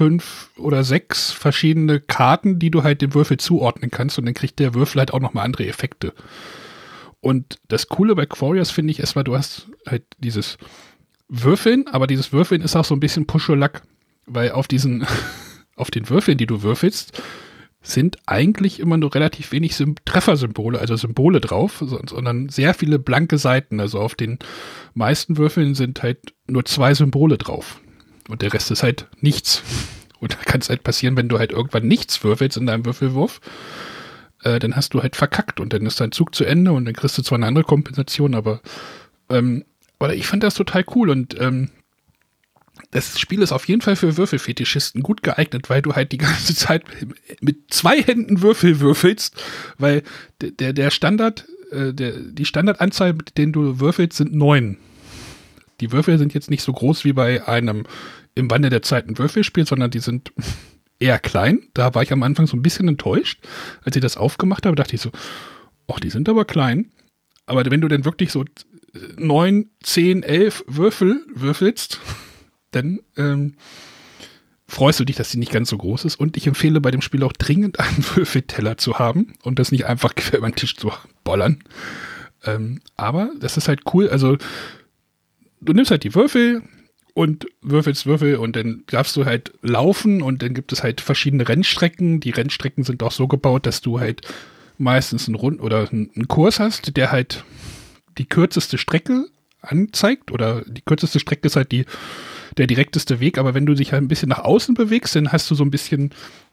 fünf 0.00 0.48
oder 0.56 0.82
sechs 0.82 1.30
verschiedene 1.30 2.00
Karten, 2.00 2.58
die 2.58 2.70
du 2.70 2.82
halt 2.82 3.02
dem 3.02 3.12
Würfel 3.12 3.36
zuordnen 3.36 3.90
kannst 3.90 4.18
und 4.18 4.24
dann 4.24 4.32
kriegt 4.32 4.58
der 4.58 4.72
Würfel 4.72 4.98
halt 4.98 5.12
auch 5.12 5.20
nochmal 5.20 5.44
andere 5.44 5.66
Effekte. 5.66 6.14
Und 7.20 7.58
das 7.68 7.88
Coole 7.88 8.14
bei 8.14 8.24
Quarriors 8.24 8.70
finde 8.70 8.92
ich 8.92 9.00
erstmal, 9.00 9.24
du 9.24 9.36
hast 9.36 9.68
halt 9.86 10.04
dieses 10.16 10.56
Würfeln, 11.28 11.86
aber 11.88 12.06
dieses 12.06 12.32
Würfeln 12.32 12.62
ist 12.62 12.76
auch 12.76 12.84
so 12.86 12.94
ein 12.94 13.00
bisschen 13.00 13.26
Puschelack, 13.26 13.82
weil 14.24 14.52
auf 14.52 14.68
diesen, 14.68 15.06
auf 15.76 15.90
den 15.90 16.08
Würfeln, 16.08 16.38
die 16.38 16.46
du 16.46 16.62
würfelst, 16.62 17.20
sind 17.82 18.16
eigentlich 18.24 18.80
immer 18.80 18.96
nur 18.96 19.14
relativ 19.14 19.52
wenig 19.52 19.76
Sym 19.76 19.96
Treffersymbole, 20.06 20.78
also 20.78 20.96
Symbole 20.96 21.42
drauf, 21.42 21.82
so- 21.86 22.00
sondern 22.08 22.48
sehr 22.48 22.72
viele 22.72 22.98
blanke 22.98 23.36
Seiten. 23.36 23.80
Also 23.80 24.00
auf 24.00 24.14
den 24.14 24.38
meisten 24.94 25.36
Würfeln 25.36 25.74
sind 25.74 26.02
halt 26.02 26.32
nur 26.46 26.64
zwei 26.64 26.94
Symbole 26.94 27.36
drauf. 27.36 27.82
Und 28.30 28.42
der 28.42 28.52
Rest 28.52 28.70
ist 28.70 28.82
halt 28.82 29.06
nichts. 29.20 29.62
Und 30.20 30.34
da 30.34 30.38
kann 30.38 30.60
es 30.60 30.68
halt 30.68 30.82
passieren, 30.82 31.16
wenn 31.16 31.28
du 31.28 31.38
halt 31.38 31.52
irgendwann 31.52 31.88
nichts 31.88 32.22
würfelst 32.22 32.56
in 32.56 32.66
deinem 32.66 32.84
Würfelwurf, 32.84 33.40
äh, 34.42 34.58
dann 34.58 34.76
hast 34.76 34.94
du 34.94 35.02
halt 35.02 35.16
verkackt 35.16 35.60
und 35.60 35.72
dann 35.72 35.86
ist 35.86 36.00
dein 36.00 36.12
Zug 36.12 36.34
zu 36.34 36.44
Ende 36.44 36.72
und 36.72 36.84
dann 36.84 36.94
kriegst 36.94 37.16
du 37.18 37.22
zwar 37.22 37.36
eine 37.36 37.46
andere 37.46 37.64
Kompensation, 37.64 38.34
aber 38.34 38.60
ähm, 39.28 39.64
oder 39.98 40.14
ich 40.14 40.26
fand 40.26 40.42
das 40.42 40.54
total 40.54 40.84
cool 40.94 41.10
und 41.10 41.38
ähm, 41.40 41.70
das 42.90 43.18
Spiel 43.20 43.42
ist 43.42 43.52
auf 43.52 43.68
jeden 43.68 43.82
Fall 43.82 43.96
für 43.96 44.16
Würfelfetischisten 44.16 45.02
gut 45.02 45.22
geeignet, 45.22 45.70
weil 45.70 45.82
du 45.82 45.94
halt 45.94 46.12
die 46.12 46.18
ganze 46.18 46.54
Zeit 46.54 46.84
mit 47.40 47.72
zwei 47.72 48.02
Händen 48.02 48.42
Würfel 48.42 48.80
würfelst, 48.80 49.42
weil 49.78 50.02
der, 50.40 50.50
der, 50.50 50.72
der 50.72 50.90
Standard, 50.90 51.46
äh, 51.70 51.92
der, 51.92 52.12
die 52.12 52.44
Standardanzahl, 52.44 53.12
mit 53.12 53.36
denen 53.38 53.52
du 53.52 53.80
würfelst, 53.80 54.16
sind 54.16 54.34
neun. 54.34 54.78
Die 55.80 55.92
Würfel 55.92 56.18
sind 56.18 56.34
jetzt 56.34 56.50
nicht 56.50 56.62
so 56.62 56.72
groß 56.72 57.04
wie 57.04 57.12
bei 57.12 57.46
einem 57.46 57.86
im 58.34 58.50
Wandel 58.50 58.70
der 58.70 58.82
Zeit 58.82 59.08
ein 59.08 59.18
Würfelspiel, 59.18 59.66
sondern 59.66 59.90
die 59.90 60.00
sind 60.00 60.32
eher 60.98 61.18
klein. 61.18 61.68
Da 61.74 61.94
war 61.94 62.02
ich 62.02 62.12
am 62.12 62.22
Anfang 62.22 62.46
so 62.46 62.56
ein 62.56 62.62
bisschen 62.62 62.88
enttäuscht. 62.88 63.42
Als 63.84 63.96
ich 63.96 64.02
das 64.02 64.16
aufgemacht 64.16 64.66
habe, 64.66 64.76
dachte 64.76 64.94
ich 64.94 65.00
so, 65.00 65.10
ach, 65.88 66.00
die 66.00 66.10
sind 66.10 66.28
aber 66.28 66.44
klein. 66.44 66.92
Aber 67.46 67.68
wenn 67.68 67.80
du 67.80 67.88
dann 67.88 68.04
wirklich 68.04 68.32
so 68.32 68.44
neun, 69.16 69.70
zehn, 69.82 70.22
elf 70.22 70.64
Würfel 70.66 71.24
würfelst, 71.34 72.00
dann 72.70 73.00
ähm, 73.16 73.54
freust 74.68 75.00
du 75.00 75.04
dich, 75.04 75.16
dass 75.16 75.30
sie 75.30 75.38
nicht 75.38 75.52
ganz 75.52 75.70
so 75.70 75.78
groß 75.78 76.04
ist. 76.04 76.16
Und 76.16 76.36
ich 76.36 76.46
empfehle 76.46 76.80
bei 76.80 76.90
dem 76.90 77.02
Spiel 77.02 77.22
auch 77.24 77.32
dringend 77.32 77.80
einen 77.80 78.04
Würfelteller 78.14 78.76
zu 78.76 78.98
haben 78.98 79.34
und 79.42 79.58
das 79.58 79.72
nicht 79.72 79.86
einfach 79.86 80.14
quer 80.14 80.38
über 80.38 80.48
den 80.48 80.56
Tisch 80.56 80.76
zu 80.76 80.92
bollern. 81.24 81.62
Ähm, 82.44 82.80
aber 82.96 83.30
das 83.38 83.56
ist 83.56 83.68
halt 83.68 83.82
cool. 83.92 84.08
Also 84.08 84.38
du 85.60 85.72
nimmst 85.72 85.90
halt 85.90 86.04
die 86.04 86.14
Würfel 86.14 86.62
und 87.14 87.46
würfelst 87.62 88.06
Würfel 88.06 88.36
und 88.36 88.56
dann 88.56 88.84
darfst 88.86 89.16
du 89.16 89.24
halt 89.24 89.52
laufen 89.62 90.22
und 90.22 90.42
dann 90.42 90.54
gibt 90.54 90.72
es 90.72 90.82
halt 90.82 91.00
verschiedene 91.00 91.48
Rennstrecken. 91.48 92.20
Die 92.20 92.30
Rennstrecken 92.30 92.84
sind 92.84 93.02
auch 93.02 93.12
so 93.12 93.28
gebaut, 93.28 93.66
dass 93.66 93.80
du 93.80 94.00
halt 94.00 94.22
meistens 94.78 95.28
einen 95.28 95.34
Rund 95.34 95.60
oder 95.60 95.88
einen 95.90 96.10
einen 96.14 96.28
Kurs 96.28 96.58
hast, 96.60 96.96
der 96.96 97.12
halt 97.12 97.44
die 98.18 98.26
kürzeste 98.26 98.78
Strecke 98.78 99.26
anzeigt 99.62 100.30
oder 100.30 100.62
die 100.66 100.82
kürzeste 100.82 101.20
Strecke 101.20 101.46
ist 101.46 101.56
halt 101.56 101.72
die 101.72 101.84
der 102.56 102.66
direkteste 102.66 103.20
Weg, 103.20 103.38
aber 103.38 103.54
wenn 103.54 103.66
du 103.66 103.74
dich 103.74 103.92
halt 103.92 104.02
ein 104.02 104.08
bisschen 104.08 104.28
nach 104.28 104.40
außen 104.40 104.74
bewegst, 104.74 105.16
dann 105.16 105.32
hast 105.32 105.50
du 105.50 105.54
so 105.54 105.64
ein 105.64 105.70
bisschen, 105.70 106.10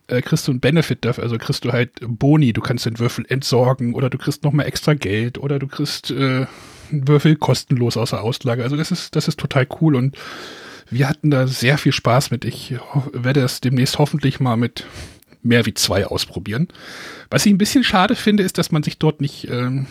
äh, 0.08 0.22
kriegst 0.22 0.48
du 0.48 0.52
einen 0.52 0.60
Benefit 0.60 1.06
dafür, 1.06 1.24
also 1.24 1.38
kriegst 1.38 1.66
du 1.66 1.72
halt 1.72 1.92
Boni, 2.02 2.54
du 2.54 2.62
kannst 2.62 2.86
den 2.86 3.00
Würfel 3.00 3.26
entsorgen 3.28 3.94
oder 3.94 4.10
du 4.10 4.18
kriegst 4.18 4.44
nochmal 4.44 4.68
extra 4.68 4.94
Geld 4.94 5.38
oder 5.38 5.60
du 5.60 5.68
kriegst 5.68 6.12
äh, 6.12 6.46
einen 6.92 7.08
Würfel 7.08 7.36
kostenlos 7.36 7.98
außer 7.98 8.22
Auslage. 8.22 8.64
Also 8.64 8.76
das 8.76 8.92
ist, 8.92 9.16
das 9.16 9.28
ist 9.28 9.40
total 9.40 9.68
cool 9.82 9.96
und 9.96 10.18
wir 10.90 11.10
hatten 11.10 11.32
da 11.32 11.48
sehr 11.48 11.78
viel 11.78 11.92
Spaß 11.92 12.32
mit. 12.32 12.46
Ich 12.46 12.76
werde 13.12 13.42
das 13.42 13.60
demnächst 13.60 14.00
hoffentlich 14.00 14.40
mal 14.40 14.56
mit 14.56 14.86
mehr 15.44 15.66
wie 15.66 15.74
zwei 15.74 16.06
ausprobieren. 16.06 16.68
Was 17.30 17.46
ich 17.46 17.54
ein 17.54 17.58
bisschen 17.58 17.84
schade 17.84 18.16
finde, 18.16 18.44
ist, 18.44 18.58
dass 18.58 18.72
man 18.72 18.84
sich 18.84 18.98
dort 18.98 19.22
nicht 19.22 19.50
ähm, 19.50 19.88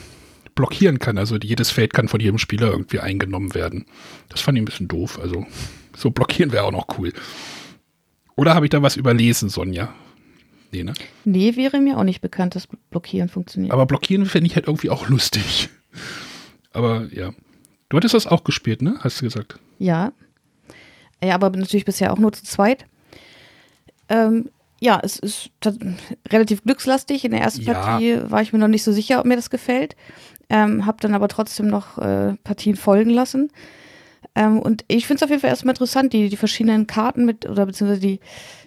blockieren 0.55 0.99
kann. 0.99 1.19
Also 1.19 1.37
jedes 1.37 1.71
Feld 1.71 1.93
kann 1.93 2.09
von 2.09 2.21
jedem 2.21 2.39
Spieler 2.39 2.71
irgendwie 2.71 3.01
eingenommen 3.01 3.55
werden. 3.55 3.87
Das 4.29 4.41
fand 4.41 4.57
ich 4.57 4.63
ein 4.63 4.67
bisschen 4.67 4.89
doof. 4.89 5.19
Also 5.21 5.47
so 5.97 6.11
blockieren 6.11 6.53
wäre 6.53 6.65
auch 6.65 6.73
noch 6.73 6.99
cool. 6.99 7.13
Oder 8.37 8.55
habe 8.55 8.67
ich 8.67 8.71
da 8.71 8.83
was 8.83 8.97
überlesen, 8.97 9.49
Sonja? 9.49 9.93
Nee, 10.73 10.85
ne? 10.85 10.93
Nee, 11.25 11.57
wäre 11.57 11.81
mir 11.81 11.97
auch 11.99 12.05
nicht 12.05 12.21
bekannt, 12.21 12.55
dass 12.55 12.69
Blockieren 12.91 13.29
funktioniert. 13.29 13.73
Aber 13.73 13.87
blockieren 13.87 14.27
fände 14.27 14.47
ich 14.47 14.57
halt 14.57 14.67
irgendwie 14.67 14.91
auch 14.91 15.09
lustig. 15.09 15.69
Aber 16.73 17.07
ja. 17.13 17.33
Du 17.89 17.97
hattest 17.97 18.15
das 18.15 18.27
auch 18.27 18.45
gespielt, 18.45 18.83
ne? 18.83 18.97
Hast 19.01 19.21
du 19.21 19.25
gesagt. 19.25 19.59
Ja. 19.79 20.13
Ja, 21.23 21.35
aber 21.35 21.51
natürlich 21.51 21.85
bisher 21.85 22.13
auch 22.13 22.19
nur 22.19 22.33
zu 22.33 22.45
zweit. 22.45 22.85
Ähm, 24.09 24.51
ja, 24.81 25.01
es 25.03 25.19
ist 25.19 25.51
relativ 26.31 26.63
glückslastig. 26.65 27.25
In 27.25 27.31
der 27.31 27.41
ersten 27.41 27.63
Ja. 27.63 27.73
Partie 27.75 28.19
war 28.31 28.43
ich 28.43 28.53
mir 28.53 28.59
noch 28.59 28.69
nicht 28.69 28.83
so 28.83 28.93
sicher, 28.93 29.21
ob 29.21 29.25
mir 29.27 29.37
das 29.37 29.51
gefällt. 29.51 29.97
Ähm, 30.51 30.85
hab 30.85 31.01
dann 31.01 31.15
aber 31.15 31.29
trotzdem 31.29 31.69
noch 31.69 31.97
äh, 31.99 32.35
Partien 32.45 32.77
folgen 32.77 33.11
lassen. 33.11 33.51
Ähm, 34.37 34.61
und 34.61 34.85
ich 34.87 35.07
finde 35.07 35.17
es 35.17 35.23
auf 35.23 35.31
jeden 35.31 35.41
Fall 35.41 35.51
erstmal 35.51 35.73
interessant, 35.73 36.13
die, 36.13 36.29
die 36.29 36.37
verschiedenen 36.37 36.87
Karten 36.87 37.25
mit, 37.25 37.49
oder 37.49 37.67
beziehungsweise 37.67 38.01
die, 38.01 38.21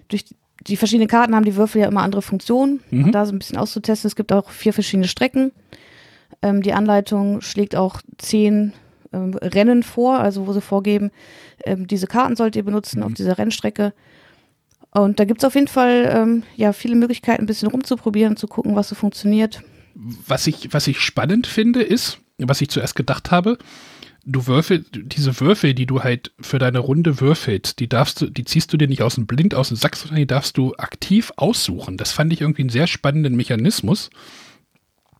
durch 0.10 0.26
die, 0.26 0.36
die 0.68 0.76
verschiedenen 0.76 1.08
Karten 1.08 1.36
haben 1.36 1.46
die 1.46 1.56
Würfel 1.56 1.82
ja 1.82 1.88
immer 1.88 2.02
andere 2.02 2.22
Funktionen. 2.22 2.82
Mhm. 2.90 3.06
Und 3.06 3.12
da 3.14 3.26
so 3.26 3.32
ein 3.32 3.40
bisschen 3.40 3.58
auszutesten. 3.58 4.08
Es 4.08 4.16
gibt 4.16 4.34
auch 4.34 4.50
vier 4.50 4.74
verschiedene 4.74 5.08
Strecken. 5.08 5.52
Ähm, 6.42 6.62
die 6.62 6.74
Anleitung 6.74 7.42
schlägt 7.42 7.76
auch 7.76 8.02
zehn 8.18 8.74
ähm, 9.14 9.36
Rennen 9.36 9.84
vor, 9.84 10.20
also 10.20 10.48
wo 10.48 10.54
sie 10.54 10.62
vorgeben, 10.62 11.12
ähm, 11.64 11.88
diese 11.88 12.08
Karten 12.08 12.36
sollt 12.36 12.56
ihr 12.56 12.64
benutzen 12.64 13.00
mhm. 13.00 13.06
auf 13.06 13.14
dieser 13.14 13.38
Rennstrecke. 13.38 13.94
Und 14.92 15.20
da 15.20 15.26
gibt 15.26 15.42
es 15.42 15.46
auf 15.46 15.54
jeden 15.54 15.68
Fall 15.68 16.12
ähm, 16.12 16.44
ja, 16.56 16.74
viele 16.74 16.96
Möglichkeiten, 16.96 17.44
ein 17.44 17.48
bisschen 17.48 17.70
rumzuprobieren, 17.70 18.38
zu 18.38 18.48
gucken, 18.48 18.76
was 18.76 18.90
so 18.90 18.96
funktioniert. 18.96 19.62
Was 19.94 20.48
ich, 20.48 20.74
was 20.74 20.88
ich 20.88 21.00
spannend 21.00 21.46
finde, 21.46 21.84
ist, 21.84 22.20
was 22.40 22.62
ich 22.62 22.70
zuerst 22.70 22.96
gedacht 22.96 23.30
habe, 23.30 23.58
du 24.26 24.48
würfel, 24.48 24.86
diese 24.92 25.40
Würfel, 25.40 25.74
die 25.74 25.86
du 25.86 26.04
halt 26.04 26.32
für 26.40 26.60
deine 26.60 26.80
Runde 26.80 27.20
würfelst, 27.20 27.80
die 27.80 27.88
darfst 27.88 28.22
du, 28.22 28.30
die 28.30 28.46
ziehst 28.46 28.72
du 28.72 28.78
dir 28.78 28.88
nicht 28.88 29.02
aus 29.02 29.16
dem 29.16 29.28
Blind 29.28 29.56
aus 29.56 29.70
dem 29.70 29.78
Sack, 29.78 29.96
sondern 29.96 30.18
die 30.18 30.28
darfst 30.28 30.58
du 30.58 30.76
aktiv 30.76 31.32
aussuchen. 31.38 31.98
Das 31.98 32.12
fand 32.12 32.34
ich 32.34 32.42
irgendwie 32.42 32.64
einen 32.64 32.70
sehr 32.70 32.88
spannenden 32.88 33.36
Mechanismus, 33.36 34.10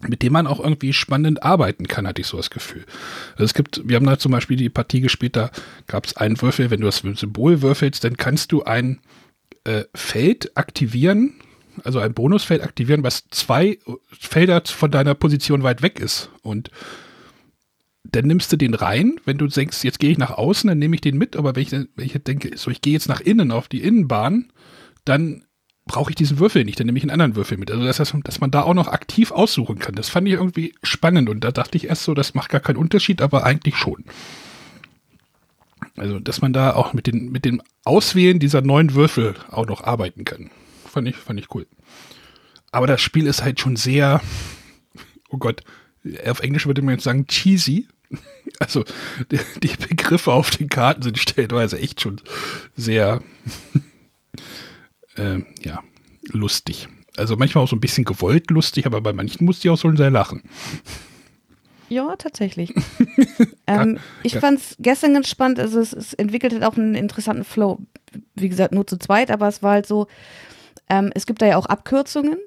mit 0.08 0.22
dem 0.22 0.34
man 0.34 0.48
auch 0.48 0.60
irgendwie 0.60 0.94
spannend 0.94 1.44
arbeiten 1.44 1.88
kann, 1.88 2.08
hatte 2.08 2.22
ich 2.22 2.28
so 2.28 2.38
das 2.38 2.50
Gefühl. 2.50 2.86
Also 3.34 3.46
es 3.46 3.54
gibt, 3.54 3.82
wir 3.86 3.96
haben 3.96 4.06
da 4.06 4.18
zum 4.18 4.32
Beispiel 4.32 4.58
die 4.58 4.70
Partie 4.70 5.02
gespielt, 5.02 5.36
da 5.36 5.52
gab 5.88 6.06
es 6.06 6.16
einen 6.16 6.42
Würfel, 6.42 6.70
wenn 6.70 6.82
du 6.82 6.86
das 6.86 6.98
Symbol 6.98 7.62
würfelst, 7.62 8.04
dann 8.04 8.18
kannst 8.18 8.52
du 8.52 8.64
ein 8.64 9.00
äh, 9.66 9.84
Feld 9.94 10.56
aktivieren, 10.56 11.36
also 11.84 12.00
ein 12.00 12.14
Bonusfeld 12.14 12.64
aktivieren, 12.64 13.04
was 13.04 13.28
zwei 13.30 13.80
Felder 14.18 14.62
von 14.66 14.92
deiner 14.92 15.16
Position 15.16 15.64
weit 15.64 15.82
weg 15.82 16.00
ist. 16.00 16.30
Und 16.42 16.72
dann 18.04 18.26
nimmst 18.26 18.52
du 18.52 18.58
den 18.58 18.74
rein, 18.74 19.20
wenn 19.26 19.38
du 19.38 19.48
denkst, 19.48 19.84
jetzt 19.84 20.00
gehe 20.00 20.12
ich 20.12 20.18
nach 20.18 20.32
außen, 20.32 20.68
dann 20.68 20.80
nehme 20.80 20.96
ich 20.96 21.02
den 21.02 21.18
mit, 21.18 21.36
aber 21.36 21.56
wenn 21.56 21.64
ich, 21.64 21.72
wenn 21.72 21.88
ich 21.98 22.14
denke, 22.24 22.58
so 22.58 22.72
ich 22.72 22.82
gehe 22.82 22.94
jetzt 22.94 23.10
nach 23.10 23.22
innen 23.22 23.52
auf 23.52 23.68
die 23.68 23.84
Innenbahn, 23.84 24.52
dann 25.06 25.44
brauche 25.86 26.12
ich 26.12 26.16
diesen 26.16 26.40
Würfel 26.40 26.66
nicht, 26.66 26.80
dann 26.80 26.86
nehme 26.86 26.98
ich 26.98 27.04
einen 27.04 27.12
anderen 27.12 27.36
Würfel 27.36 27.58
mit. 27.58 27.72
Also 27.72 27.84
das 27.84 28.00
heißt, 28.00 28.14
dass 28.24 28.40
man 28.40 28.52
da 28.52 28.62
auch 28.62 28.74
noch 28.74 28.88
aktiv 28.88 29.32
aussuchen 29.32 29.80
kann. 29.80 29.96
Das 29.96 30.10
fand 30.10 30.28
ich 30.28 30.36
irgendwie 30.36 30.76
spannend 30.84 31.30
und 31.30 31.44
da 31.44 31.52
dachte 31.52 31.78
ich 31.78 31.88
erst 31.88 32.04
so, 32.04 32.14
das 32.14 32.36
macht 32.36 32.50
gar 32.50 32.62
keinen 32.62 32.78
Unterschied, 32.78 33.22
aber 33.22 33.44
eigentlich 33.44 33.76
schon. 33.76 34.06
Also, 35.98 36.20
dass 36.20 36.42
man 36.42 36.54
da 36.54 36.74
auch 36.74 36.94
mit, 36.94 37.08
den, 37.08 37.32
mit 37.32 37.44
dem 37.44 37.62
Auswählen 37.84 38.40
dieser 38.40 38.62
neuen 38.62 38.94
Würfel 38.94 39.36
auch 39.50 39.66
noch 39.66 39.84
arbeiten 39.84 40.24
kann. 40.24 40.50
Fand 40.86 41.08
ich, 41.08 41.16
fand 41.16 41.40
ich 41.40 41.54
cool. 41.54 41.68
Aber 42.72 42.88
das 42.88 43.02
Spiel 43.02 43.28
ist 43.28 43.44
halt 43.44 43.60
schon 43.60 43.76
sehr, 43.76 44.22
oh 45.30 45.38
Gott, 45.38 45.64
auf 46.26 46.40
Englisch 46.40 46.66
würde 46.66 46.82
man 46.82 46.96
jetzt 46.96 47.04
sagen 47.04 47.28
cheesy. 47.28 47.88
Also 48.58 48.84
die, 49.32 49.40
die 49.62 49.88
Begriffe 49.88 50.34
auf 50.34 50.50
den 50.50 50.68
Karten 50.68 51.02
sind 51.02 51.18
stellenweise 51.18 51.80
echt 51.80 52.02
schon 52.02 52.20
sehr, 52.76 53.22
äh, 55.16 55.40
ja, 55.64 55.82
lustig. 56.32 56.90
Also 57.16 57.38
manchmal 57.38 57.64
auch 57.64 57.70
so 57.70 57.76
ein 57.76 57.80
bisschen 57.80 58.04
gewollt 58.04 58.50
lustig, 58.50 58.86
aber 58.86 59.00
bei 59.00 59.14
manchen 59.14 59.46
musste 59.46 59.68
ich 59.68 59.72
auch 59.72 59.78
so 59.78 59.96
sehr 59.96 60.10
lachen. 60.10 60.42
Ja, 61.90 62.16
tatsächlich. 62.16 62.74
ähm, 63.68 63.98
ich 64.24 64.34
ja. 64.34 64.40
fand 64.40 64.60
es 64.60 64.76
gestern 64.80 65.14
ganz 65.14 65.28
spannend. 65.28 65.60
Also 65.60 65.80
es, 65.80 65.92
es 65.92 66.14
entwickelt 66.14 66.54
halt 66.54 66.64
auch 66.64 66.78
einen 66.78 66.96
interessanten 66.96 67.44
Flow. 67.44 67.80
Wie 68.36 68.50
gesagt, 68.50 68.74
nur 68.74 68.88
zu 68.88 68.98
zweit, 68.98 69.32
aber 69.32 69.48
es 69.48 69.64
war 69.64 69.74
halt 69.74 69.88
so, 69.88 70.08
ähm, 70.90 71.12
es 71.16 71.26
gibt 71.26 71.42
da 71.42 71.48
ja 71.48 71.58
auch 71.58 71.66
Abkürzungen. 71.66 72.38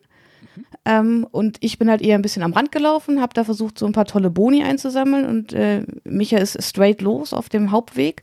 Ähm, 0.84 1.26
und 1.30 1.58
ich 1.60 1.78
bin 1.78 1.88
halt 1.88 2.02
eher 2.02 2.16
ein 2.16 2.22
bisschen 2.22 2.42
am 2.42 2.52
Rand 2.52 2.72
gelaufen, 2.72 3.20
habe 3.20 3.34
da 3.34 3.44
versucht, 3.44 3.78
so 3.78 3.86
ein 3.86 3.92
paar 3.92 4.04
tolle 4.04 4.30
Boni 4.30 4.62
einzusammeln 4.64 5.26
und 5.26 5.52
äh, 5.52 5.84
Micha 6.04 6.38
ist 6.38 6.62
straight 6.62 7.00
los 7.00 7.32
auf 7.32 7.48
dem 7.48 7.70
Hauptweg. 7.70 8.22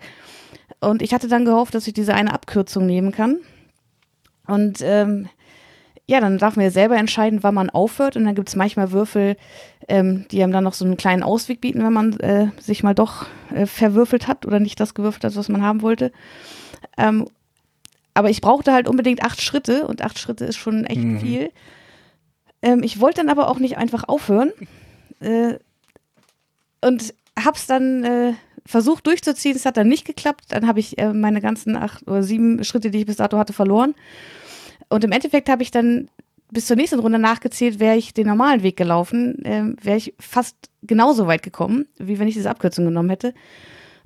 Und 0.82 1.01
ich 1.01 1.13
hatte 1.13 1.27
dann 1.27 1.45
gehofft, 1.45 1.73
dass 1.73 1.88
ich 1.88 1.93
diese 1.93 2.13
eine 2.13 2.34
Abkürzung 2.34 2.86
nehmen 2.86 3.11
kann. 3.11 3.38
Und 4.47 4.80
ähm, 4.82 5.30
ja, 6.09 6.19
dann 6.19 6.39
darf 6.39 6.55
man 6.55 6.65
ja 6.65 6.71
selber 6.71 6.97
entscheiden, 6.97 7.43
wann 7.43 7.53
man 7.53 7.69
aufhört. 7.69 8.15
Und 8.15 8.25
dann 8.25 8.36
gibt 8.36 8.49
es 8.49 8.55
manchmal 8.55 8.91
Würfel, 8.91 9.36
ähm, 9.88 10.25
die 10.32 10.41
einem 10.41 10.51
dann 10.51 10.63
noch 10.63 10.73
so 10.73 10.84
einen 10.84 10.97
kleinen 10.97 11.21
Ausweg 11.21 11.61
bieten, 11.61 11.84
wenn 11.84 11.93
man 11.93 12.19
äh, 12.19 12.47
sich 12.59 12.82
mal 12.82 12.95
doch 12.95 13.27
äh, 13.53 13.65
verwürfelt 13.65 14.27
hat 14.27 14.45
oder 14.45 14.59
nicht 14.59 14.80
das 14.80 14.95
gewürfelt 14.95 15.23
hat, 15.23 15.36
was 15.36 15.49
man 15.49 15.61
haben 15.61 15.82
wollte. 15.82 16.11
Ähm, 16.97 17.27
aber 18.15 18.30
ich 18.30 18.41
brauchte 18.41 18.73
halt 18.73 18.88
unbedingt 18.88 19.23
acht 19.23 19.39
Schritte 19.41 19.86
und 19.86 20.01
acht 20.01 20.17
Schritte 20.17 20.45
ist 20.45 20.57
schon 20.57 20.84
echt 20.86 21.01
mhm. 21.01 21.19
viel. 21.19 21.51
Ähm, 22.62 22.84
ich 22.84 22.99
wollte 22.99 23.22
dann 23.22 23.30
aber 23.30 23.49
auch 23.49 23.60
nicht 23.60 23.78
einfach 23.78 24.07
aufhören 24.07 24.51
äh, 25.20 25.55
und 26.82 27.14
hab's 27.38 27.68
dann 27.68 28.03
äh, 28.03 28.34
versucht 28.66 29.07
durchzuziehen. 29.07 29.55
Es 29.55 29.66
hat 29.66 29.78
dann 29.78 29.88
nicht 29.88 30.05
geklappt. 30.05 30.45
Dann 30.49 30.68
habe 30.68 30.80
ich 30.80 30.97
äh, 30.97 31.14
meine 31.14 31.41
ganzen 31.41 31.76
acht 31.76 32.07
oder 32.07 32.24
sieben 32.24 32.64
Schritte, 32.64 32.91
die 32.91 32.99
ich 32.99 33.05
bis 33.05 33.18
dato 33.18 33.38
hatte, 33.38 33.53
verloren. 33.53 33.95
Und 34.89 35.03
im 35.03 35.12
Endeffekt 35.12 35.49
habe 35.49 35.64
ich 35.64 35.72
dann 35.72 36.10
bis 36.51 36.66
zur 36.66 36.76
nächsten 36.76 36.99
Runde 36.99 37.20
nachgezählt, 37.20 37.80
wäre 37.80 37.95
ich 37.95 38.14
den 38.14 38.28
normalen 38.28 38.64
Weg 38.64 38.76
gelaufen, 38.76 39.43
äh, 39.45 39.64
wäre 39.82 39.97
ich 39.97 40.14
fast 40.20 40.55
genauso 40.82 41.28
weit 41.28 41.43
gekommen, 41.43 41.86
wie 41.97 42.20
wenn 42.20 42.28
ich 42.28 42.34
diese 42.34 42.49
Abkürzung 42.49 42.86
genommen 42.86 43.10
hätte. 43.10 43.34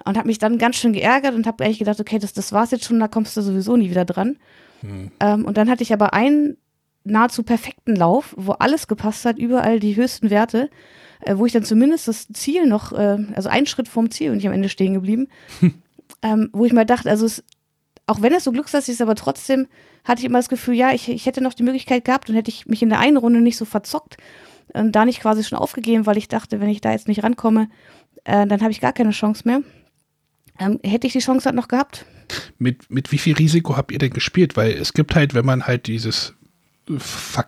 Und 0.06 0.18
habe 0.18 0.28
mich 0.28 0.40
dann 0.40 0.58
ganz 0.58 0.76
schön 0.76 0.92
geärgert 0.92 1.34
und 1.34 1.48
habe 1.48 1.64
eigentlich 1.64 1.80
gedacht, 1.80 2.00
okay, 2.02 2.20
das, 2.20 2.34
das 2.34 2.52
war's 2.52 2.72
jetzt 2.72 2.84
schon, 2.84 3.00
da 3.00 3.08
kommst 3.08 3.38
du 3.38 3.42
sowieso 3.42 3.78
nie 3.78 3.90
wieder 3.90 4.04
dran. 4.04 4.38
Hm. 4.82 5.12
Ähm, 5.22 5.46
und 5.46 5.56
dann 5.56 5.70
hatte 5.70 5.84
ich 5.84 5.94
aber 5.94 6.14
einen 6.14 6.58
nahezu 7.04 7.44
perfekten 7.44 7.96
Lauf, 7.96 8.34
wo 8.38 8.54
alles 8.54 8.88
gepasst 8.88 9.26
hat, 9.26 9.38
überall 9.38 9.80
die 9.80 9.96
höchsten 9.96 10.30
Werte, 10.30 10.70
äh, 11.22 11.38
wo 11.38 11.46
ich 11.46 11.54
dann 11.54 11.64
zumindest 11.64 12.08
das 12.08 12.28
Ziel 12.34 12.66
noch, 12.66 12.94
äh, 12.94 13.18
also 13.36 13.50
einen 13.50 13.66
Schritt 13.66 13.88
vorm 13.88 14.12
Ziel 14.12 14.32
und 14.32 14.38
nicht 14.38 14.48
am 14.48 14.54
Ende 14.54 14.70
stehen 14.70 14.94
geblieben, 14.94 15.28
hm. 15.60 15.74
ähm, 16.22 16.50
wo 16.54 16.66
ich 16.66 16.74
mal 16.74 16.86
dachte, 16.86 17.10
also 17.10 17.26
es, 17.26 17.44
auch 18.08 18.22
wenn 18.22 18.34
es 18.34 18.44
so 18.44 18.52
glückslastig 18.52 18.94
ist, 18.94 19.02
aber 19.02 19.16
trotzdem 19.16 19.68
hatte 20.04 20.20
ich 20.20 20.26
immer 20.26 20.40
das 20.40 20.50
Gefühl, 20.50 20.76
ja, 20.76 20.92
ich, 20.94 21.10
ich 21.10 21.26
hätte 21.26 21.42
noch 21.42 21.54
die 21.54 21.64
Möglichkeit 21.64 22.06
gehabt 22.06 22.30
und 22.30 22.36
hätte 22.36 22.52
ich 22.52 22.66
mich 22.66 22.82
in 22.82 22.90
der 22.90 23.00
einen 23.00 23.18
Runde 23.18 23.42
nicht 23.42 23.58
so 23.58 23.66
verzockt 23.66 24.18
und 24.74 24.94
da 24.94 25.06
nicht 25.06 25.22
quasi 25.22 25.44
schon 25.44 25.58
aufgegeben, 25.58 26.06
weil 26.06 26.18
ich 26.18 26.28
dachte, 26.28 26.60
wenn 26.60 26.70
ich 26.70 26.82
da 26.82 26.92
jetzt 26.92 27.08
nicht 27.08 27.24
rankomme, 27.24 27.70
äh, 28.26 28.46
dann 28.46 28.62
habe 28.62 28.72
ich 28.72 28.82
gar 28.82 28.94
keine 28.94 29.12
Chance 29.12 29.44
mehr. 29.46 29.62
Ähm, 30.60 30.80
hätte 30.84 31.08
ich 31.08 31.14
die 31.14 31.20
Chance 31.20 31.46
halt 31.46 31.56
noch 31.56 31.68
gehabt. 31.68 32.06
Mit, 32.58 32.90
mit 32.90 33.12
wie 33.12 33.18
viel 33.18 33.36
Risiko 33.36 33.76
habt 33.76 33.92
ihr 33.92 33.98
denn 33.98 34.14
gespielt? 34.14 34.56
Weil 34.56 34.72
es 34.72 34.94
gibt 34.94 35.16
halt, 35.16 35.34
wenn 35.34 35.46
man 35.46 35.66
halt 35.66 35.88
dieses 35.88 36.36
Fuck 36.98 37.48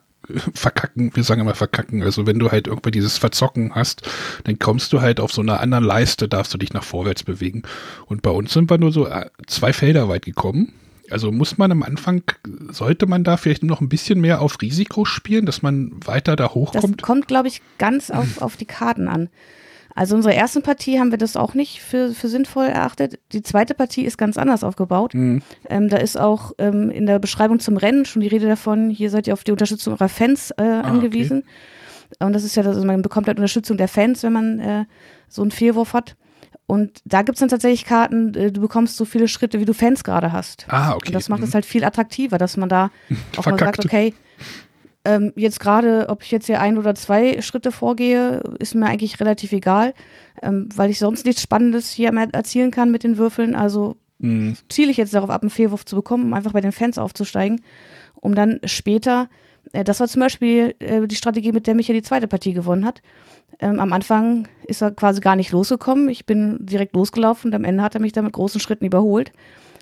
verkacken, 0.53 1.15
wir 1.15 1.23
sagen 1.23 1.41
immer 1.41 1.55
verkacken, 1.55 2.03
also 2.03 2.25
wenn 2.25 2.39
du 2.39 2.51
halt 2.51 2.67
irgendwie 2.67 2.91
dieses 2.91 3.17
Verzocken 3.17 3.75
hast, 3.75 4.09
dann 4.45 4.59
kommst 4.59 4.91
du 4.93 5.01
halt 5.01 5.19
auf 5.19 5.31
so 5.31 5.41
einer 5.41 5.59
anderen 5.59 5.83
Leiste, 5.83 6.27
darfst 6.27 6.53
du 6.53 6.57
dich 6.57 6.73
nach 6.73 6.83
vorwärts 6.83 7.23
bewegen. 7.23 7.63
Und 8.07 8.21
bei 8.21 8.31
uns 8.31 8.53
sind 8.53 8.69
wir 8.69 8.77
nur 8.77 8.91
so 8.91 9.07
äh, 9.07 9.29
zwei 9.47 9.73
Felder 9.73 10.09
weit 10.09 10.25
gekommen. 10.25 10.73
Also 11.11 11.31
muss 11.31 11.59
man 11.59 11.71
am 11.71 11.83
Anfang, 11.83 12.23
sollte 12.69 13.05
man 13.05 13.23
da 13.23 13.37
vielleicht 13.37 13.63
noch 13.63 13.81
ein 13.81 13.89
bisschen 13.89 14.19
mehr 14.19 14.41
auf 14.41 14.59
Risiko 14.61 15.05
spielen, 15.05 15.45
dass 15.45 15.61
man 15.61 15.91
weiter 16.03 16.35
da 16.35 16.49
hochkommt? 16.49 16.83
Das 16.83 17.05
kommt, 17.05 17.27
glaube 17.27 17.47
ich, 17.47 17.61
ganz 17.77 18.09
auf, 18.09 18.41
auf 18.41 18.57
die 18.57 18.65
Karten 18.65 19.07
an. 19.07 19.29
Also 19.95 20.17
unsere 20.17 20.35
ersten 20.35 20.61
Partie 20.61 20.99
haben 20.99 21.11
wir 21.11 21.17
das 21.17 21.37
auch 21.37 21.53
nicht 21.53 21.81
für, 21.81 22.11
für 22.11 22.27
sinnvoll 22.27 22.65
erachtet. 22.65 23.17
Die 23.31 23.41
zweite 23.41 23.73
Partie 23.73 24.03
ist 24.03 24.17
ganz 24.17 24.37
anders 24.37 24.63
aufgebaut. 24.65 25.13
Mhm. 25.13 25.41
Ähm, 25.69 25.87
da 25.87 25.97
ist 25.97 26.19
auch 26.19 26.51
ähm, 26.57 26.89
in 26.91 27.05
der 27.05 27.17
Beschreibung 27.17 27.59
zum 27.59 27.77
Rennen 27.77 28.03
schon 28.03 28.21
die 28.21 28.27
Rede 28.27 28.45
davon, 28.45 28.89
hier 28.89 29.09
seid 29.09 29.25
ihr 29.25 29.33
auf 29.33 29.45
die 29.45 29.53
Unterstützung 29.53 29.93
eurer 29.93 30.09
Fans 30.09 30.51
äh, 30.51 30.63
ah, 30.63 30.81
angewiesen. 30.81 31.39
Okay. 31.39 32.25
Und 32.25 32.33
das 32.33 32.43
ist 32.43 32.55
ja, 32.55 32.63
also 32.63 32.83
man 32.83 33.01
bekommt 33.01 33.27
halt 33.27 33.37
Unterstützung 33.37 33.77
der 33.77 33.87
Fans, 33.87 34.21
wenn 34.23 34.33
man 34.33 34.59
äh, 34.59 34.85
so 35.29 35.41
einen 35.41 35.51
Fehlwurf 35.51 35.93
hat. 35.93 36.17
Und 36.67 36.99
da 37.05 37.21
gibt 37.21 37.35
es 37.35 37.39
dann 37.39 37.49
tatsächlich 37.49 37.85
Karten, 37.85 38.33
äh, 38.33 38.51
du 38.51 38.59
bekommst 38.59 38.97
so 38.97 39.05
viele 39.05 39.29
Schritte, 39.29 39.61
wie 39.61 39.65
du 39.65 39.73
Fans 39.73 40.03
gerade 40.03 40.33
hast. 40.33 40.65
Ah, 40.67 40.93
okay. 40.93 41.07
Und 41.07 41.13
das 41.15 41.29
macht 41.29 41.39
mhm. 41.39 41.47
es 41.47 41.53
halt 41.53 41.65
viel 41.65 41.85
attraktiver, 41.85 42.37
dass 42.37 42.57
man 42.57 42.67
da 42.67 42.91
auch 43.37 43.45
mal 43.45 43.57
sagt, 43.57 43.85
okay, 43.85 44.13
ähm, 45.05 45.31
jetzt 45.35 45.59
gerade, 45.59 46.07
ob 46.09 46.23
ich 46.23 46.31
jetzt 46.31 46.47
hier 46.47 46.59
ein 46.59 46.77
oder 46.77 46.95
zwei 46.95 47.41
Schritte 47.41 47.71
vorgehe, 47.71 48.41
ist 48.59 48.75
mir 48.75 48.87
eigentlich 48.87 49.19
relativ 49.19 49.51
egal, 49.51 49.93
ähm, 50.41 50.67
weil 50.75 50.89
ich 50.89 50.99
sonst 50.99 51.25
nichts 51.25 51.41
Spannendes 51.41 51.91
hier 51.91 52.11
mehr 52.11 52.27
erzielen 52.33 52.71
kann 52.71 52.91
mit 52.91 53.03
den 53.03 53.17
Würfeln. 53.17 53.55
Also 53.55 53.95
mhm. 54.17 54.57
ziele 54.67 54.91
ich 54.91 54.97
jetzt 54.97 55.13
darauf 55.13 55.29
ab, 55.29 55.43
einen 55.43 55.51
Fehlwurf 55.51 55.85
zu 55.85 55.95
bekommen, 55.95 56.25
um 56.25 56.33
einfach 56.33 56.53
bei 56.53 56.61
den 56.61 56.71
Fans 56.71 56.97
aufzusteigen, 56.97 57.61
um 58.15 58.33
dann 58.33 58.59
später, 58.65 59.29
äh, 59.73 59.83
das 59.83 59.99
war 59.99 60.07
zum 60.07 60.21
Beispiel 60.21 60.75
äh, 60.79 61.07
die 61.07 61.15
Strategie, 61.15 61.51
mit 61.51 61.67
der 61.67 61.75
Micha 61.75 61.93
die 61.93 62.01
zweite 62.01 62.27
Partie 62.27 62.53
gewonnen 62.53 62.85
hat. 62.85 63.01
Ähm, 63.59 63.79
am 63.79 63.93
Anfang 63.93 64.47
ist 64.67 64.81
er 64.81 64.91
quasi 64.91 65.21
gar 65.21 65.35
nicht 65.35 65.51
losgekommen. 65.51 66.09
Ich 66.09 66.25
bin 66.25 66.57
direkt 66.65 66.95
losgelaufen 66.95 67.51
und 67.51 67.55
am 67.55 67.63
Ende 67.63 67.83
hat 67.83 67.93
er 67.93 68.01
mich 68.01 68.11
dann 68.11 68.25
mit 68.25 68.33
großen 68.33 68.59
Schritten 68.59 68.85
überholt 68.85 69.31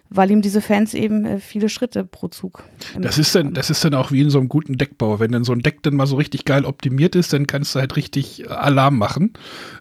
weil 0.10 0.32
ihm 0.32 0.42
diese 0.42 0.62
Fans 0.62 0.94
eben 0.94 1.26
äh, 1.26 1.40
viele 1.40 1.70
Schritte 1.70 2.04
pro 2.04 2.28
Zug. 2.28 2.64
Das 3.00 3.18
ist 3.18 3.34
dann, 3.36 3.54
das 3.54 3.70
ist 3.70 3.84
dann 3.84 3.94
auch 3.94 4.12
wie 4.12 4.22
in 4.22 4.30
so 4.30 4.40
einem 4.40 4.50
guten 4.50 4.78
Deckbau. 4.78 5.20
Wenn 5.20 5.32
dann 5.32 5.44
so 5.44 5.54
ein 5.54 5.62
Deck 5.62 5.84
dann 5.84 5.96
mal 5.96 6.08
so 6.08 6.16
richtig 6.16 6.46
geil 6.46 6.66
optimiert 6.66 7.16
ist, 7.16 7.34
dann 7.34 7.48
kannst 7.48 7.76
du 7.76 7.80
halt 7.80 7.96
richtig 7.96 8.44
äh, 8.44 8.48
Alarm 8.48 8.98
machen. 8.98 9.34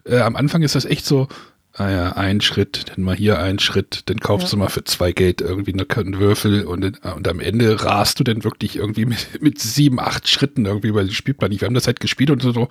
Äh, 0.04 0.20
am 0.20 0.36
Anfang 0.36 0.62
ist 0.62 0.74
das 0.74 0.84
echt 0.84 1.04
so, 1.04 1.28
ah 1.74 1.90
ja, 1.90 2.12
ein 2.12 2.40
Schritt, 2.40 2.86
dann 2.88 3.04
mal 3.04 3.16
hier 3.16 3.38
ein 3.38 3.58
Schritt, 3.58 4.02
dann 4.06 4.20
kaufst 4.20 4.48
ja. 4.48 4.50
du 4.52 4.56
mal 4.58 4.68
für 4.68 4.84
zwei 4.84 5.12
Geld 5.12 5.40
irgendwie 5.40 5.72
einen 5.72 6.18
Würfel 6.18 6.64
und, 6.64 7.04
und 7.04 7.28
am 7.28 7.40
Ende 7.40 7.82
rast 7.84 8.20
du 8.20 8.24
dann 8.24 8.44
wirklich 8.44 8.76
irgendwie 8.76 9.06
mit, 9.06 9.40
mit 9.40 9.58
sieben, 9.58 9.98
acht 10.00 10.28
Schritten 10.28 10.66
irgendwie 10.66 10.88
über 10.88 11.02
den 11.02 11.12
Spielplan. 11.12 11.50
Wir 11.52 11.66
haben 11.66 11.74
das 11.74 11.86
halt 11.86 12.00
gespielt 12.00 12.30
und 12.30 12.42
so, 12.42 12.52
so 12.52 12.68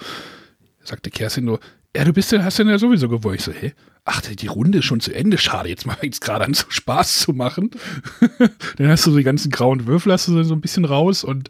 sagte 0.83 1.09
Kerstin 1.09 1.45
nur, 1.45 1.59
ja, 1.95 2.05
du 2.05 2.13
bist 2.13 2.31
ja, 2.31 2.43
hast 2.43 2.57
ja 2.57 2.77
sowieso 2.77 3.09
gewonnen. 3.09 3.35
Ich 3.35 3.43
so, 3.43 3.51
hä? 3.51 3.73
ach, 4.05 4.21
die 4.21 4.47
Runde 4.47 4.79
ist 4.79 4.85
schon 4.85 4.99
zu 4.99 5.13
Ende, 5.13 5.37
schade, 5.37 5.69
jetzt 5.69 5.85
mal 5.85 5.97
jetzt 6.01 6.21
gerade 6.21 6.45
an, 6.45 6.53
so 6.53 6.65
Spaß 6.67 7.19
zu 7.19 7.33
machen. 7.33 7.71
dann 8.77 8.87
hast 8.87 9.05
du 9.05 9.11
so 9.11 9.17
die 9.17 9.23
ganzen 9.23 9.51
grauen 9.51 9.85
Würfel 9.85 10.11
hast 10.11 10.27
du 10.27 10.43
so 10.43 10.53
ein 10.53 10.61
bisschen 10.61 10.85
raus 10.85 11.23
und 11.23 11.49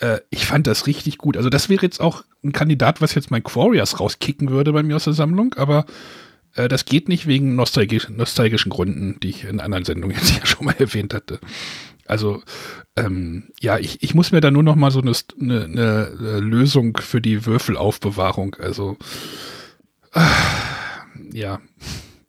Äh, 0.00 0.20
ich 0.30 0.46
fand 0.46 0.66
das 0.66 0.86
richtig 0.86 1.18
gut. 1.18 1.36
Also 1.36 1.50
das 1.50 1.68
wäre 1.68 1.82
jetzt 1.82 2.00
auch 2.00 2.24
ein 2.42 2.52
Kandidat, 2.52 3.02
was 3.02 3.14
jetzt 3.14 3.30
mein 3.30 3.42
Quarriors 3.42 4.00
rauskicken 4.00 4.48
würde 4.48 4.72
bei 4.72 4.82
mir 4.82 4.96
aus 4.96 5.04
der 5.04 5.12
Sammlung, 5.12 5.54
aber 5.58 5.84
äh, 6.54 6.68
das 6.68 6.86
geht 6.86 7.08
nicht 7.10 7.26
wegen 7.26 7.54
nostalgisch, 7.54 8.08
nostalgischen 8.08 8.70
Gründen, 8.70 9.20
die 9.20 9.28
ich 9.28 9.44
in 9.44 9.60
anderen 9.60 9.84
Sendungen 9.84 10.16
jetzt 10.20 10.34
ja 10.34 10.46
schon 10.46 10.64
mal 10.64 10.74
erwähnt 10.78 11.12
hatte. 11.12 11.38
Also 12.06 12.42
ähm, 12.96 13.50
ja, 13.60 13.78
ich, 13.78 14.02
ich 14.02 14.14
muss 14.14 14.32
mir 14.32 14.40
da 14.40 14.50
nur 14.50 14.62
noch 14.62 14.74
mal 14.74 14.90
so 14.90 15.02
eine, 15.02 15.12
eine, 15.38 16.16
eine 16.18 16.40
Lösung 16.40 16.96
für 16.96 17.20
die 17.20 17.44
Würfelaufbewahrung. 17.44 18.56
Also 18.58 18.96
äh, 18.98 19.59
ja, 21.32 21.60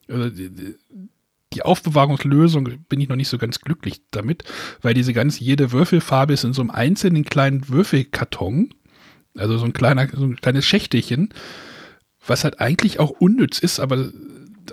also, 0.08 0.30
die, 0.30 1.62
Aufbewahrungslösung 1.62 2.86
bin 2.88 3.02
ich 3.02 3.10
noch 3.10 3.16
nicht 3.16 3.28
so 3.28 3.38
ganz 3.38 3.60
glücklich 3.60 4.02
damit, 4.12 4.46
weil 4.82 4.94
diese 4.94 5.14
ganz 5.14 5.40
jede 5.40 5.72
Würfelfarbe 5.72 6.34
ist 6.34 6.44
in 6.44 6.54
so 6.54 6.62
einem 6.62 6.72
einzelnen 6.72 7.26
kleinen 7.26 7.68
Würfelkarton, 7.68 8.74
also 9.38 9.58
so 9.58 9.66
ein 9.66 9.74
kleiner, 9.74 10.08
so 10.14 10.24
ein 10.24 10.38
kleines 10.38 10.66
Schächtelchen, 10.66 11.34
was 12.26 12.44
halt 12.44 12.60
eigentlich 12.62 13.00
auch 13.00 13.10
unnütz 13.10 13.60
ist, 13.60 13.80
aber 13.80 14.12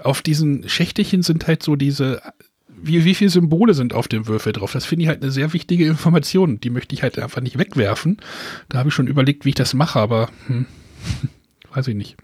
auf 0.02 0.22
diesen 0.22 0.68
Schächtelchen 0.68 1.22
sind 1.22 1.46
halt 1.46 1.62
so 1.62 1.76
diese 1.76 2.22
wie, 2.80 3.04
wie 3.04 3.14
viele 3.14 3.30
Symbole 3.30 3.74
sind 3.74 3.92
auf 3.92 4.08
dem 4.08 4.26
Würfel 4.26 4.52
drauf? 4.52 4.72
Das 4.72 4.84
finde 4.84 5.02
ich 5.02 5.08
halt 5.08 5.22
eine 5.22 5.32
sehr 5.32 5.52
wichtige 5.52 5.86
Information. 5.86 6.60
Die 6.60 6.70
möchte 6.70 6.94
ich 6.94 7.02
halt 7.02 7.18
einfach 7.18 7.40
nicht 7.40 7.58
wegwerfen. 7.58 8.18
Da 8.68 8.78
habe 8.78 8.90
ich 8.90 8.94
schon 8.94 9.08
überlegt, 9.08 9.44
wie 9.44 9.50
ich 9.50 9.54
das 9.54 9.74
mache, 9.74 9.98
aber 9.98 10.30
hm, 10.46 10.66
weiß 11.74 11.88
ich 11.88 11.96
nicht. 11.96 12.16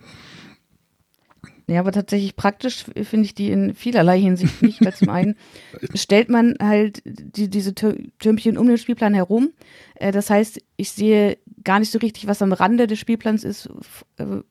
Ja, 1.66 1.81
aber 1.81 1.93
tatsächlich 1.93 2.36
praktisch 2.36 2.85
finde 2.85 3.24
ich 3.24 3.35
die 3.35 3.51
in 3.51 3.74
vielerlei 3.74 4.20
Hinsicht 4.20 4.61
nicht, 4.61 4.85
weil 4.85 4.95
zum 4.95 5.09
einen 5.09 5.36
stellt 5.95 6.28
man 6.28 6.57
halt 6.61 7.03
die, 7.05 7.49
diese 7.49 7.74
Türmchen 7.74 8.59
um 8.59 8.69
den 8.69 8.77
Spielplan 8.77 9.15
herum. 9.15 9.51
Äh, 9.95 10.12
das 10.12 10.28
heißt, 10.28 10.61
ich 10.77 10.91
sehe 10.91 11.39
gar 11.62 11.78
nicht 11.78 11.91
so 11.91 11.99
richtig, 11.99 12.27
was 12.27 12.43
am 12.43 12.53
Rande 12.53 12.86
des 12.86 12.99
Spielplans 12.99 13.45
ist. 13.45 13.70
Äh, 14.19 14.43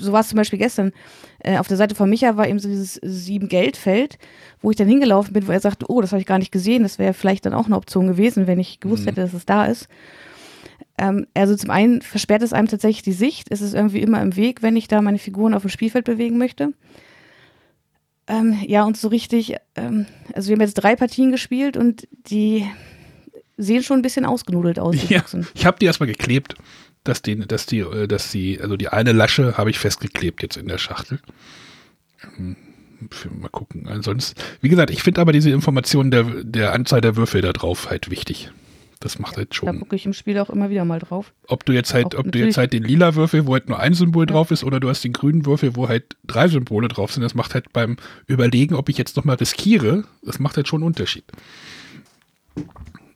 so 0.00 0.12
war 0.12 0.20
es 0.20 0.28
zum 0.28 0.36
Beispiel 0.36 0.58
gestern. 0.58 0.92
Äh, 1.40 1.58
auf 1.58 1.68
der 1.68 1.76
Seite 1.76 1.94
von 1.94 2.08
Micha 2.08 2.36
war 2.36 2.48
eben 2.48 2.58
so 2.58 2.68
dieses 2.68 2.94
sieben 3.02 3.48
Geldfeld, 3.48 4.18
wo 4.62 4.70
ich 4.70 4.76
dann 4.76 4.88
hingelaufen 4.88 5.34
bin, 5.34 5.46
wo 5.46 5.52
er 5.52 5.60
sagte, 5.60 5.86
oh, 5.88 6.00
das 6.00 6.12
habe 6.12 6.20
ich 6.20 6.26
gar 6.26 6.38
nicht 6.38 6.52
gesehen. 6.52 6.82
Das 6.82 6.98
wäre 6.98 7.12
vielleicht 7.12 7.44
dann 7.44 7.54
auch 7.54 7.66
eine 7.66 7.76
Option 7.76 8.06
gewesen, 8.06 8.46
wenn 8.46 8.58
ich 8.58 8.80
gewusst 8.80 9.02
mhm. 9.02 9.08
hätte, 9.08 9.20
dass 9.20 9.34
es 9.34 9.44
da 9.44 9.66
ist. 9.66 9.88
Ähm, 10.96 11.26
also 11.34 11.56
zum 11.56 11.70
einen 11.70 12.02
versperrt 12.02 12.42
es 12.42 12.52
einem 12.52 12.68
tatsächlich 12.68 13.02
die 13.02 13.12
Sicht. 13.12 13.48
Es 13.50 13.60
ist 13.60 13.74
irgendwie 13.74 14.00
immer 14.00 14.20
im 14.22 14.36
Weg, 14.36 14.62
wenn 14.62 14.76
ich 14.76 14.88
da 14.88 15.00
meine 15.00 15.18
Figuren 15.18 15.54
auf 15.54 15.62
dem 15.62 15.70
Spielfeld 15.70 16.04
bewegen 16.04 16.38
möchte. 16.38 16.72
Ähm, 18.26 18.58
ja, 18.66 18.84
und 18.84 18.96
so 18.96 19.08
richtig, 19.08 19.56
ähm, 19.74 20.06
also 20.34 20.48
wir 20.48 20.56
haben 20.56 20.60
jetzt 20.60 20.74
drei 20.74 20.96
Partien 20.96 21.30
gespielt 21.32 21.76
und 21.76 22.06
die 22.10 22.66
sehen 23.56 23.82
schon 23.82 23.98
ein 23.98 24.02
bisschen 24.02 24.26
ausgenudelt 24.26 24.78
aus. 24.78 24.96
Ja, 25.08 25.24
ich 25.54 25.66
habe 25.66 25.78
die 25.78 25.86
erstmal 25.86 26.08
geklebt 26.08 26.54
dass 27.08 27.22
die, 27.22 27.36
dass 27.36 27.66
die, 27.66 27.80
äh, 27.80 28.06
dass 28.06 28.30
die, 28.30 28.60
also 28.60 28.76
die 28.76 28.88
eine 28.88 29.12
Lasche 29.12 29.56
habe 29.56 29.70
ich 29.70 29.78
festgeklebt 29.78 30.42
jetzt 30.42 30.56
in 30.56 30.68
der 30.68 30.78
Schachtel. 30.78 31.20
Hm, 32.36 32.56
mal 33.40 33.48
gucken. 33.48 33.88
Ansonsten, 33.88 34.40
wie 34.60 34.68
gesagt, 34.68 34.90
ich 34.90 35.02
finde 35.02 35.20
aber 35.20 35.32
diese 35.32 35.50
Information 35.50 36.10
der, 36.10 36.24
der 36.42 36.72
Anzahl 36.72 37.00
der 37.00 37.16
Würfel 37.16 37.40
da 37.40 37.52
drauf 37.52 37.90
halt 37.90 38.10
wichtig. 38.10 38.50
Das 39.00 39.18
macht 39.18 39.32
ja, 39.32 39.38
halt 39.38 39.54
schon. 39.54 39.66
Da 39.66 39.78
gucke 39.78 39.94
ich 39.94 40.06
im 40.06 40.12
Spiel 40.12 40.38
auch 40.38 40.50
immer 40.50 40.70
wieder 40.70 40.84
mal 40.84 40.98
drauf. 40.98 41.32
Ob 41.46 41.64
du 41.64 41.72
jetzt 41.72 41.94
halt, 41.94 42.14
auch 42.14 42.20
ob 42.20 42.32
du 42.32 42.38
jetzt 42.38 42.56
halt 42.58 42.72
den 42.72 42.82
lila 42.82 43.14
Würfel, 43.14 43.46
wo 43.46 43.52
halt 43.52 43.68
nur 43.68 43.78
ein 43.78 43.94
Symbol 43.94 44.24
ja. 44.24 44.32
drauf 44.32 44.50
ist, 44.50 44.64
oder 44.64 44.80
du 44.80 44.88
hast 44.88 45.04
den 45.04 45.12
grünen 45.12 45.46
Würfel, 45.46 45.76
wo 45.76 45.88
halt 45.88 46.16
drei 46.24 46.48
Symbole 46.48 46.88
drauf 46.88 47.12
sind, 47.12 47.22
das 47.22 47.34
macht 47.34 47.54
halt 47.54 47.72
beim 47.72 47.96
Überlegen, 48.26 48.74
ob 48.74 48.88
ich 48.88 48.98
jetzt 48.98 49.16
nochmal 49.16 49.36
riskiere, 49.36 50.04
das 50.22 50.40
macht 50.40 50.56
halt 50.56 50.66
schon 50.66 50.78
einen 50.78 50.88
Unterschied. 50.88 51.24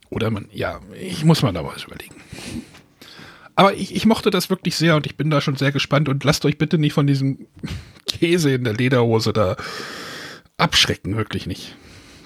Oder 0.09 0.29
man, 0.29 0.47
ja, 0.53 0.79
ich 0.99 1.25
muss 1.25 1.41
mal 1.41 1.51
da 1.51 1.65
was 1.65 1.83
überlegen. 1.83 2.15
Aber 3.55 3.73
ich, 3.73 3.95
ich 3.95 4.05
mochte 4.05 4.31
das 4.31 4.49
wirklich 4.49 4.75
sehr 4.75 4.95
und 4.95 5.05
ich 5.05 5.17
bin 5.17 5.29
da 5.29 5.41
schon 5.41 5.55
sehr 5.55 5.71
gespannt 5.71 6.09
und 6.09 6.23
lasst 6.23 6.45
euch 6.45 6.57
bitte 6.57 6.77
nicht 6.77 6.93
von 6.93 7.07
diesem 7.07 7.47
Käse 8.07 8.53
in 8.53 8.63
der 8.63 8.73
Lederhose 8.73 9.33
da 9.33 9.57
abschrecken, 10.57 11.17
wirklich 11.17 11.45
nicht. 11.45 11.75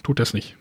Tut 0.03 0.19
das 0.19 0.33
nicht. 0.33 0.55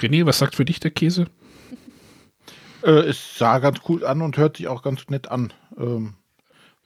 René, 0.00 0.26
was 0.26 0.38
sagt 0.38 0.54
für 0.54 0.64
dich 0.64 0.80
der 0.80 0.90
Käse? 0.90 1.26
Äh, 2.82 2.90
es 2.90 3.38
sah 3.38 3.58
ganz 3.58 3.80
cool 3.88 4.04
an 4.04 4.22
und 4.22 4.36
hört 4.36 4.56
sich 4.56 4.68
auch 4.68 4.82
ganz 4.82 5.08
nett 5.08 5.30
an. 5.30 5.52
Ähm, 5.78 6.14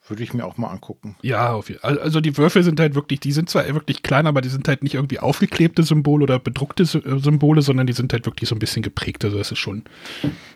würde 0.07 0.23
ich 0.23 0.35
mir 0.35 0.45
auch 0.45 0.59
mal 0.59 0.69
angucken. 0.69 1.17
Ja, 1.23 1.59
also 1.81 2.21
die 2.21 2.37
Würfel 2.37 2.63
sind 2.63 2.79
halt 2.79 2.95
wirklich, 2.95 3.21
die 3.21 3.33
sind 3.33 3.49
zwar 3.49 3.67
wirklich 3.73 4.03
klein, 4.03 4.27
aber 4.27 4.43
die 4.43 4.51
sind 4.51 4.69
halt 4.69 4.83
nicht 4.83 4.95
irgendwie 4.95 5.19
aufgeklebte 5.19 5.83
Symbole 5.83 6.25
oder 6.25 6.39
bedruckte 6.39 6.83
äh, 6.83 7.19
Symbole, 7.19 7.63
sondern 7.63 7.87
die 7.87 7.95
sind 7.95 8.13
halt 8.13 8.27
wirklich 8.27 8.49
so 8.51 8.55
ein 8.55 8.59
bisschen 8.59 8.83
geprägt. 8.83 9.25
Also 9.25 9.39
das 9.39 9.51
ist 9.51 9.59
schon, 9.59 9.85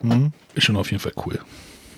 mhm. 0.02 0.32
ist 0.54 0.64
schon 0.64 0.76
auf 0.76 0.90
jeden 0.90 1.00
Fall 1.00 1.14
cool. 1.24 1.38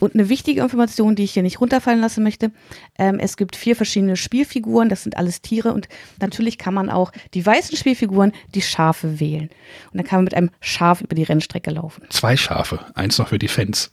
Und 0.01 0.15
eine 0.15 0.29
wichtige 0.29 0.63
Information, 0.63 1.15
die 1.15 1.25
ich 1.25 1.33
hier 1.33 1.43
nicht 1.43 1.61
runterfallen 1.61 2.01
lassen 2.01 2.25
möchte. 2.25 2.51
Ähm, 2.99 3.19
es 3.21 3.37
gibt 3.37 3.55
vier 3.55 3.77
verschiedene 3.77 4.17
Spielfiguren, 4.17 4.89
das 4.89 5.03
sind 5.03 5.17
alles 5.17 5.43
Tiere 5.43 5.73
und 5.73 5.89
natürlich 6.21 6.59
kann 6.59 6.75
man 6.75 6.91
auch 6.91 7.13
die 7.35 7.45
weißen 7.45 7.77
Spielfiguren, 7.77 8.33
die 8.55 8.63
Schafe 8.63 9.21
wählen. 9.21 9.51
Und 9.93 9.99
dann 9.99 10.05
kann 10.05 10.19
man 10.19 10.25
mit 10.25 10.35
einem 10.35 10.51
Schaf 10.61 11.03
über 11.03 11.15
die 11.15 11.23
Rennstrecke 11.23 11.71
laufen. 11.71 12.03
Zwei 12.09 12.37
Schafe, 12.37 12.85
eins 12.95 13.19
noch 13.19 13.29
für 13.29 13.39
die 13.39 13.49
Fans. 13.49 13.93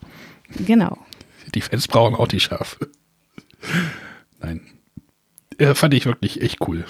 Genau. 0.66 0.98
Die 1.54 1.62
Fans 1.62 1.88
brauchen 1.88 2.16
auch 2.16 2.28
die 2.28 2.40
Schafe. 2.40 2.90
Nein. 4.40 4.62
Äh, 5.58 5.76
fand 5.76 5.94
ich 5.94 6.06
wirklich 6.06 6.42
echt 6.42 6.60
cool. 6.68 6.86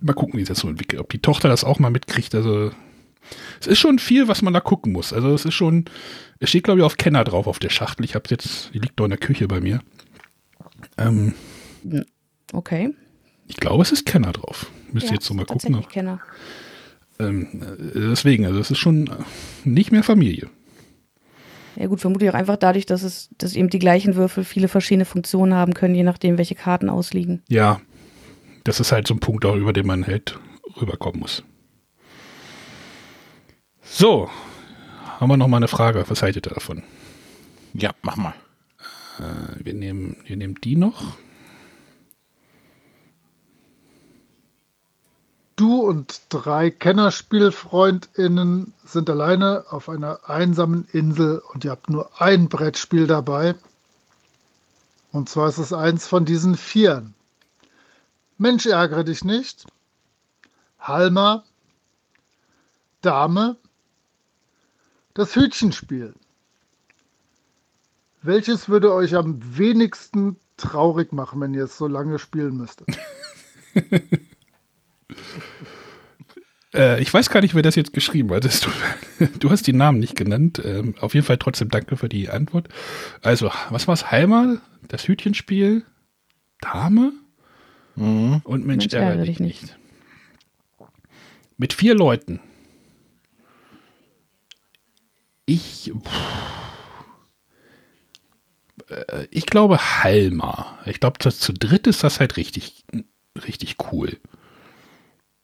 Mal 0.00 0.14
gucken, 0.14 0.34
wie 0.34 0.42
sich 0.42 0.48
das 0.48 0.58
so 0.58 0.68
entwickelt. 0.68 1.00
Ob 1.00 1.10
die 1.10 1.20
Tochter 1.20 1.48
das 1.48 1.64
auch 1.64 1.78
mal 1.78 1.90
mitkriegt. 1.90 2.34
Also, 2.34 2.72
es 3.62 3.68
ist 3.68 3.78
schon 3.78 3.98
viel, 3.98 4.26
was 4.26 4.42
man 4.42 4.52
da 4.52 4.60
gucken 4.60 4.92
muss. 4.92 5.12
Also, 5.12 5.32
es 5.34 5.44
ist 5.44 5.54
schon, 5.54 5.84
es 6.40 6.48
steht, 6.48 6.64
glaube 6.64 6.80
ich, 6.80 6.84
auf 6.84 6.96
Kenner 6.96 7.22
drauf 7.24 7.46
auf 7.46 7.58
der 7.58 7.70
Schachtel. 7.70 8.04
Ich 8.04 8.14
habe 8.14 8.24
jetzt, 8.30 8.70
die 8.74 8.80
liegt 8.80 8.98
doch 8.98 9.04
in 9.04 9.10
der 9.10 9.18
Küche 9.18 9.46
bei 9.46 9.60
mir. 9.60 9.80
Ähm, 10.98 11.34
okay. 12.52 12.92
Ich 13.46 13.56
glaube, 13.56 13.82
es 13.82 13.92
ist 13.92 14.04
Kenner 14.04 14.32
drauf. 14.32 14.66
Müsst 14.92 15.06
ihr 15.06 15.14
jetzt 15.14 15.26
so 15.26 15.34
mal 15.34 15.46
gucken. 15.46 15.86
Kenner. 15.88 16.20
Ähm, 17.20 17.62
äh, 17.62 18.00
deswegen, 18.10 18.46
also, 18.46 18.58
es 18.58 18.72
ist 18.72 18.78
schon 18.78 19.08
nicht 19.64 19.92
mehr 19.92 20.02
Familie. 20.02 20.50
Ja 21.76 21.86
gut, 21.86 22.00
vermutlich 22.00 22.28
auch 22.30 22.34
einfach 22.34 22.56
dadurch, 22.56 22.84
dass 22.84 23.02
es, 23.02 23.30
dass 23.38 23.54
eben 23.54 23.70
die 23.70 23.78
gleichen 23.78 24.16
Würfel 24.16 24.44
viele 24.44 24.68
verschiedene 24.68 25.04
Funktionen 25.04 25.54
haben 25.54 25.72
können, 25.72 25.94
je 25.94 26.02
nachdem, 26.02 26.36
welche 26.36 26.54
Karten 26.54 26.90
ausliegen. 26.90 27.42
Ja, 27.48 27.80
das 28.64 28.80
ist 28.80 28.92
halt 28.92 29.06
so 29.06 29.14
ein 29.14 29.20
Punkt, 29.20 29.46
auch 29.46 29.56
über 29.56 29.72
den 29.72 29.86
man 29.86 30.06
halt 30.06 30.38
rüberkommen 30.80 31.20
muss. 31.20 31.44
So, 33.94 34.30
haben 35.20 35.28
wir 35.28 35.36
noch 35.36 35.48
mal 35.48 35.58
eine 35.58 35.68
Frage. 35.68 36.02
Was 36.08 36.22
haltet 36.22 36.46
ihr 36.46 36.54
davon? 36.54 36.82
Ja, 37.74 37.90
mach 38.00 38.16
mal. 38.16 38.32
Äh, 39.18 39.66
wir, 39.66 39.74
nehmen, 39.74 40.16
wir 40.24 40.38
nehmen 40.38 40.54
die 40.64 40.76
noch. 40.76 41.12
Du 45.56 45.82
und 45.82 46.22
drei 46.30 46.70
KennerspielfreundInnen 46.70 48.72
sind 48.82 49.10
alleine 49.10 49.66
auf 49.68 49.90
einer 49.90 50.26
einsamen 50.26 50.88
Insel 50.92 51.42
und 51.52 51.66
ihr 51.66 51.70
habt 51.70 51.90
nur 51.90 52.18
ein 52.18 52.48
Brettspiel 52.48 53.06
dabei. 53.06 53.54
Und 55.12 55.28
zwar 55.28 55.50
ist 55.50 55.58
es 55.58 55.74
eins 55.74 56.08
von 56.08 56.24
diesen 56.24 56.56
Vieren. 56.56 57.12
Mensch, 58.38 58.64
ärgere 58.64 59.04
dich 59.04 59.22
nicht. 59.22 59.66
Halma. 60.80 61.44
Dame. 63.02 63.58
Das 65.14 65.36
Hütchenspiel. 65.36 66.14
Welches 68.22 68.68
würde 68.68 68.92
euch 68.92 69.14
am 69.14 69.40
wenigsten 69.58 70.36
traurig 70.56 71.12
machen, 71.12 71.40
wenn 71.40 71.54
ihr 71.54 71.64
es 71.64 71.76
so 71.76 71.86
lange 71.86 72.18
spielen 72.18 72.56
müsstet? 72.56 72.86
Äh, 76.74 77.02
ich 77.02 77.12
weiß 77.12 77.28
gar 77.28 77.42
nicht, 77.42 77.54
wer 77.54 77.62
das 77.62 77.74
jetzt 77.74 77.92
geschrieben 77.92 78.30
hat. 78.30 78.44
Du, 78.44 79.26
du 79.38 79.50
hast 79.50 79.66
die 79.66 79.72
Namen 79.72 79.98
nicht 79.98 80.16
genannt. 80.16 80.62
Ähm, 80.64 80.94
auf 81.00 81.14
jeden 81.14 81.26
Fall 81.26 81.36
trotzdem 81.36 81.68
danke 81.68 81.96
für 81.96 82.08
die 82.08 82.30
Antwort. 82.30 82.68
Also, 83.20 83.50
was 83.68 83.88
war 83.88 83.94
es? 83.94 84.10
Heimat, 84.10 84.60
das 84.88 85.06
Hütchenspiel, 85.06 85.84
Dame 86.60 87.12
mhm. 87.94 88.40
und 88.44 88.66
Mensch, 88.66 88.84
Mensch 88.84 88.94
ärgere 88.94 89.24
dich 89.24 89.38
nicht. 89.38 89.62
nicht. 89.62 89.78
Mit 91.58 91.74
vier 91.74 91.94
Leuten. 91.94 92.40
Ich. 95.46 95.92
Äh, 98.88 99.26
ich 99.30 99.46
glaube 99.46 99.78
Halma. 100.02 100.78
Ich 100.86 101.00
glaube, 101.00 101.18
zu 101.18 101.52
dritt 101.52 101.86
ist 101.86 102.04
das 102.04 102.20
halt 102.20 102.36
richtig, 102.36 102.84
richtig 103.46 103.76
cool. 103.92 104.18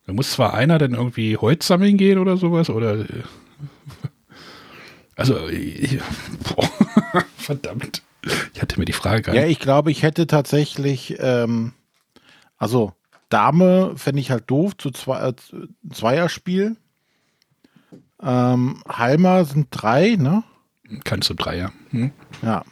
Da 0.07 0.15
muss 0.15 0.33
zwar 0.33 0.55
einer 0.55 0.79
dann 0.79 0.95
irgendwie 0.95 1.37
Holz 1.37 1.67
sammeln 1.67 1.99
gehen 1.99 2.19
oder 2.19 2.39
sowas, 2.39 2.71
oder. 2.71 3.05
Also, 5.17 5.49
ich, 5.49 5.99
boah, 6.45 6.71
verdammt. 7.37 8.03
Ich 8.55 8.63
hatte 8.63 8.79
mir 8.79 8.87
die 8.87 8.93
Frage 8.93 9.23
gar 9.23 9.33
nicht. 9.33 9.43
Ja, 9.43 9.49
ich 9.49 9.59
glaube, 9.59 9.91
ich 9.91 10.03
hätte 10.03 10.27
tatsächlich, 10.27 11.17
ähm, 11.19 11.73
also 12.57 12.95
Dame 13.29 13.93
fände 13.97 14.21
ich 14.21 14.31
halt 14.31 14.51
doof, 14.51 14.77
zu 14.77 14.91
zwei, 14.91 15.29
äh, 15.29 15.35
Zweierspiel. 15.93 16.77
Ähm, 18.21 18.83
Halmer 18.89 19.45
sind 19.45 19.69
drei, 19.71 20.17
ne? 20.17 20.43
Kannst 21.05 21.31
du 21.31 21.35
drei, 21.35 21.57
ja. 21.57 21.73
Hm? 21.91 22.13
Ja. 22.43 22.65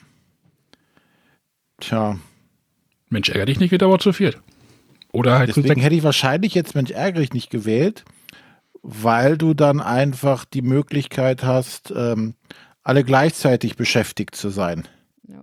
Tja, 1.78 2.18
Mensch, 3.08 3.28
ärger 3.28 3.46
dich 3.46 3.60
nicht, 3.60 3.70
geht 3.70 3.82
aber 3.82 3.98
zu 3.98 4.12
viert. 4.12 4.40
Oder 5.12 5.38
halt 5.38 5.48
deswegen 5.48 5.80
hätte 5.80 5.94
ich 5.94 6.02
wahrscheinlich 6.02 6.54
jetzt 6.54 6.74
Mensch 6.74 6.90
ärgerlich 6.90 7.32
nicht 7.32 7.50
gewählt, 7.50 8.04
weil 8.82 9.38
du 9.38 9.54
dann 9.54 9.80
einfach 9.80 10.44
die 10.44 10.62
Möglichkeit 10.62 11.44
hast, 11.44 11.92
ähm, 11.96 12.34
alle 12.82 13.04
gleichzeitig 13.04 13.76
beschäftigt 13.76 14.34
zu 14.34 14.50
sein. 14.50 14.86
Ja. 15.28 15.42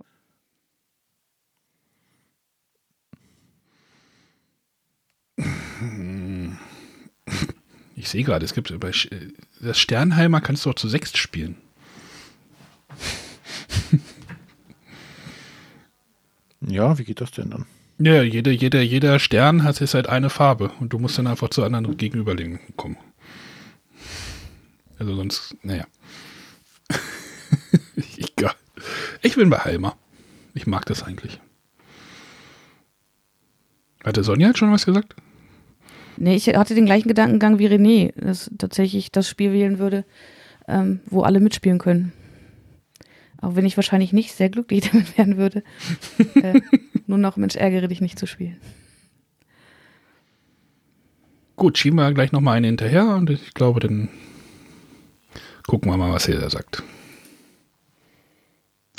Ich 8.04 8.10
sehe 8.10 8.22
gerade, 8.22 8.44
es 8.44 8.52
gibt 8.52 8.78
bei 8.80 8.90
das 9.62 9.78
Sternheimer 9.78 10.42
kannst 10.42 10.66
du 10.66 10.70
auch 10.70 10.74
zu 10.74 10.88
sechst 10.88 11.16
spielen. 11.16 11.56
Ja, 16.66 16.96
wie 16.98 17.04
geht 17.04 17.20
das 17.20 17.30
denn 17.30 17.50
dann? 17.50 17.66
Ja, 17.98 18.22
jeder, 18.22 18.50
jeder, 18.50 18.80
jeder 18.80 19.18
Stern 19.18 19.64
hat 19.64 19.80
jetzt 19.80 19.92
halt 19.92 20.08
eine 20.08 20.30
Farbe 20.30 20.70
und 20.80 20.94
du 20.94 20.98
musst 20.98 21.18
dann 21.18 21.26
einfach 21.26 21.50
zu 21.50 21.62
anderen 21.62 21.98
gegenüberlegen 21.98 22.58
kommen. 22.76 22.96
Also 24.98 25.14
sonst, 25.14 25.54
naja. 25.62 25.86
Egal. 28.16 28.54
Ich 29.20 29.36
bin 29.36 29.50
bei 29.50 29.58
Halmer. 29.58 29.94
Ich 30.54 30.66
mag 30.66 30.86
das 30.86 31.02
eigentlich. 31.02 31.38
Hatte 34.02 34.24
Sonja 34.24 34.48
jetzt 34.48 34.58
schon 34.58 34.72
was 34.72 34.86
gesagt? 34.86 35.14
Nee, 36.16 36.36
ich 36.36 36.48
hatte 36.48 36.74
den 36.74 36.86
gleichen 36.86 37.08
Gedankengang 37.08 37.58
wie 37.58 37.68
René, 37.68 38.12
dass 38.16 38.50
tatsächlich 38.58 39.10
das 39.10 39.28
Spiel 39.28 39.52
wählen 39.52 39.78
würde, 39.78 40.04
ähm, 40.68 41.00
wo 41.06 41.22
alle 41.22 41.40
mitspielen 41.40 41.78
können. 41.78 42.12
Auch 43.40 43.56
wenn 43.56 43.66
ich 43.66 43.76
wahrscheinlich 43.76 44.12
nicht 44.12 44.32
sehr 44.32 44.48
glücklich 44.48 44.88
damit 44.92 45.18
werden 45.18 45.36
würde. 45.36 45.62
äh, 46.34 46.60
nur 47.06 47.18
noch 47.18 47.36
Mensch, 47.36 47.56
ärgere 47.56 47.88
dich 47.88 48.00
nicht 48.00 48.18
zu 48.18 48.26
spielen. 48.26 48.58
Gut, 51.56 51.78
schieben 51.78 51.96
wir 51.96 52.12
gleich 52.12 52.32
nochmal 52.32 52.56
eine 52.56 52.66
hinterher 52.66 53.06
und 53.14 53.30
ich 53.30 53.54
glaube, 53.54 53.80
dann 53.80 54.08
gucken 55.66 55.90
wir 55.90 55.96
mal, 55.96 56.12
was 56.12 56.28
er 56.28 56.40
da 56.40 56.50
sagt. 56.50 56.82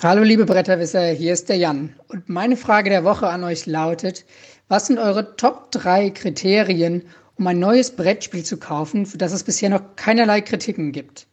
Hallo 0.01 0.23
liebe 0.23 0.45
Bretterwisser, 0.45 1.07
hier 1.07 1.33
ist 1.33 1.49
der 1.49 1.55
Jan. 1.55 1.95
Und 2.07 2.29
meine 2.29 2.57
Frage 2.57 2.89
der 2.89 3.03
Woche 3.03 3.27
an 3.27 3.43
euch 3.43 3.65
lautet, 3.65 4.25
was 4.67 4.87
sind 4.87 4.97
eure 4.97 5.35
Top 5.35 5.71
3 5.71 6.09
Kriterien, 6.11 7.03
um 7.35 7.47
ein 7.47 7.59
neues 7.59 7.95
Brettspiel 7.95 8.43
zu 8.43 8.57
kaufen, 8.57 9.05
für 9.05 9.17
das 9.17 9.31
es 9.31 9.43
bisher 9.43 9.69
noch 9.69 9.95
keinerlei 9.95 10.41
Kritiken 10.41 10.91
gibt? 10.91 11.27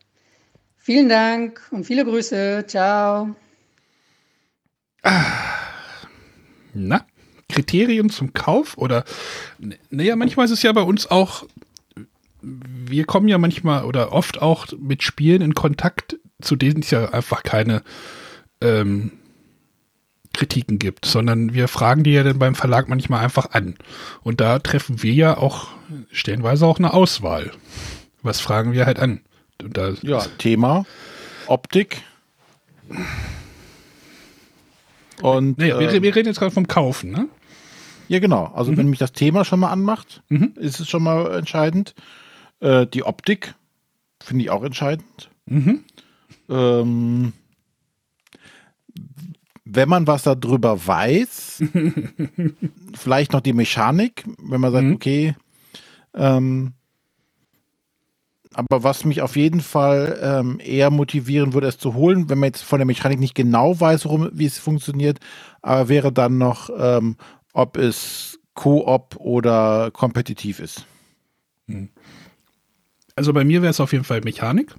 Vielen 0.77 1.09
Dank 1.09 1.61
und 1.71 1.85
viele 1.85 2.05
Grüße. 2.05 2.65
Ciao. 2.67 3.35
Na, 6.75 7.07
Kriterien 7.49 8.11
zum 8.11 8.33
Kauf 8.33 8.77
oder 8.79 9.05
naja, 9.91 10.17
manchmal 10.17 10.47
ist 10.47 10.53
es 10.53 10.63
ja 10.63 10.73
bei 10.73 10.83
uns 10.83 11.11
auch, 11.11 11.47
wir 12.41 13.05
kommen 13.05 13.29
ja 13.29 13.39
manchmal 13.39 13.85
oder 13.85 14.13
oft 14.13 14.43
auch 14.43 14.67
mit 14.79 15.03
Spielen 15.03 15.43
in 15.43 15.55
Kontakt, 15.55 16.19
zu 16.41 16.57
denen 16.57 16.81
es 16.81 16.91
ja 16.91 17.11
einfach 17.11 17.43
keine 17.43 17.83
ähm, 18.61 19.13
Kritiken 20.33 20.79
gibt, 20.79 21.05
sondern 21.07 21.55
wir 21.55 21.69
fragen 21.69 22.03
die 22.05 22.13
ja 22.13 22.23
dann 22.23 22.39
beim 22.39 22.55
Verlag 22.55 22.89
manchmal 22.89 23.25
einfach 23.25 23.51
an. 23.53 23.77
Und 24.23 24.41
da 24.41 24.59
treffen 24.59 25.03
wir 25.03 25.13
ja 25.13 25.37
auch 25.37 25.69
stellenweise 26.11 26.67
auch 26.67 26.79
eine 26.79 26.93
Auswahl. 26.95 27.51
Was 28.23 28.41
fragen 28.41 28.73
wir 28.73 28.87
halt 28.87 28.99
an? 28.99 29.21
Ja, 30.03 30.25
Thema, 30.39 30.85
Optik. 31.47 32.03
Und 35.21 35.59
Nee, 35.59 35.67
wir, 35.69 35.93
ähm, 35.93 36.03
wir 36.03 36.15
reden 36.15 36.29
jetzt 36.29 36.39
gerade 36.39 36.51
vom 36.53 36.67
Kaufen, 36.67 37.11
ne? 37.11 37.29
ja, 38.09 38.19
genau. 38.19 38.47
Also 38.55 38.77
wenn 38.77 38.89
mich 38.89 38.99
das 38.99 39.13
Thema 39.13 39.45
schon 39.45 39.61
mal 39.61 39.71
anmacht, 39.71 40.23
Mhm. 40.29 40.53
ist 40.57 40.81
es 40.81 40.89
schon 40.89 41.03
mal 41.03 41.33
entscheidend. 41.35 41.95
Äh, 42.61 42.87
die 42.87 43.05
Optik 43.05 43.55
finde 44.23 44.45
ich 44.45 44.51
auch 44.51 44.63
entscheidend. 44.65 45.31
Mhm. 45.47 45.85
Ähm, 46.49 47.33
wenn 49.75 49.89
man 49.89 50.07
was 50.07 50.23
darüber 50.23 50.87
weiß, 50.87 51.63
vielleicht 52.95 53.33
noch 53.33 53.41
die 53.41 53.53
Mechanik, 53.53 54.25
wenn 54.39 54.61
man 54.61 54.73
sagt, 54.73 54.85
Mhm. 54.85 54.95
okay, 54.95 55.35
ähm, 56.15 56.73
aber 58.55 58.85
was 58.85 59.05
mich 59.07 59.23
auf 59.23 59.37
jeden 59.37 59.61
Fall 59.63 60.19
ähm, 60.23 60.61
eher 60.63 60.91
motivieren 60.91 61.55
würde, 61.55 61.69
es 61.69 61.79
zu 61.79 61.95
holen, 61.95 62.29
wenn 62.29 62.39
man 62.39 62.49
jetzt 62.49 62.63
von 62.63 62.79
der 62.79 62.87
Mechanik 62.87 63.19
nicht 63.19 63.35
genau 63.35 63.81
weiß, 63.81 64.05
worum, 64.05 64.29
wie 64.33 64.45
es 64.45 64.59
funktioniert, 64.59 65.21
aber 65.63 65.89
wäre 65.89 66.13
dann 66.13 66.37
noch, 66.37 66.69
ähm, 66.79 67.17
ob 67.55 67.79
es 67.79 68.39
Koop 68.55 69.17
oder 69.17 69.91
kompetitiv 69.91 70.61
ist. 70.61 70.85
Also 73.17 73.33
bei 73.33 73.45
mir 73.45 73.63
wäre 73.63 73.71
es 73.71 73.81
auf 73.81 73.93
jeden 73.93 74.05
Fall 74.05 74.21
Mechanik. 74.21 74.75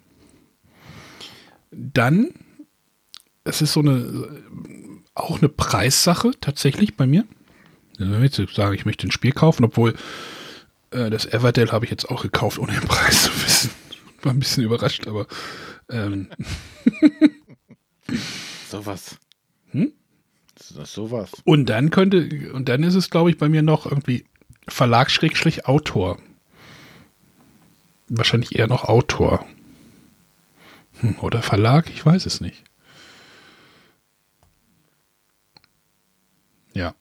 Dann, 1.71 2.29
es 3.43 3.63
ist 3.63 3.73
so 3.73 3.79
eine, 3.79 3.91
äh, 3.93 4.82
auch 5.15 5.39
eine 5.39 5.49
Preissache 5.49 6.31
tatsächlich 6.39 6.95
bei 6.95 7.05
mir. 7.07 7.25
Also 7.99 8.11
wenn 8.11 8.23
ich 8.23 8.37
jetzt 8.37 8.55
sage, 8.55 8.75
ich 8.75 8.85
möchte 8.85 9.07
ein 9.07 9.11
Spiel 9.11 9.31
kaufen, 9.31 9.63
obwohl 9.63 9.93
äh, 10.91 11.09
das 11.09 11.25
Everdell 11.25 11.71
habe 11.71 11.85
ich 11.85 11.91
jetzt 11.91 12.09
auch 12.09 12.23
gekauft, 12.23 12.59
ohne 12.59 12.73
den 12.73 12.87
Preis 12.87 13.23
zu 13.23 13.31
wissen. 13.43 13.69
War 14.23 14.33
ein 14.33 14.39
bisschen 14.39 14.63
überrascht, 14.63 15.07
aber 15.07 15.27
ähm, 15.89 16.29
Sowas. 18.69 19.17
Hm? 19.71 19.93
Sowas. 20.85 21.31
und 21.43 21.65
dann 21.65 21.89
könnte, 21.89 22.51
und 22.53 22.69
dann 22.69 22.83
ist 22.83 22.95
es, 22.95 23.09
glaube 23.09 23.29
ich, 23.29 23.37
bei 23.37 23.49
mir 23.49 23.61
noch 23.61 23.85
irgendwie 23.85 24.25
Verlag 24.67 25.11
Schrägstrich 25.11 25.65
Autor. 25.65 26.17
Wahrscheinlich 28.07 28.55
eher 28.55 28.67
noch 28.67 28.85
Autor. 28.85 29.45
Hm, 30.99 31.19
Oder 31.19 31.41
Verlag, 31.41 31.89
ich 31.89 32.05
weiß 32.05 32.25
es 32.25 32.39
nicht. 32.39 32.63
Ja. 36.73 36.95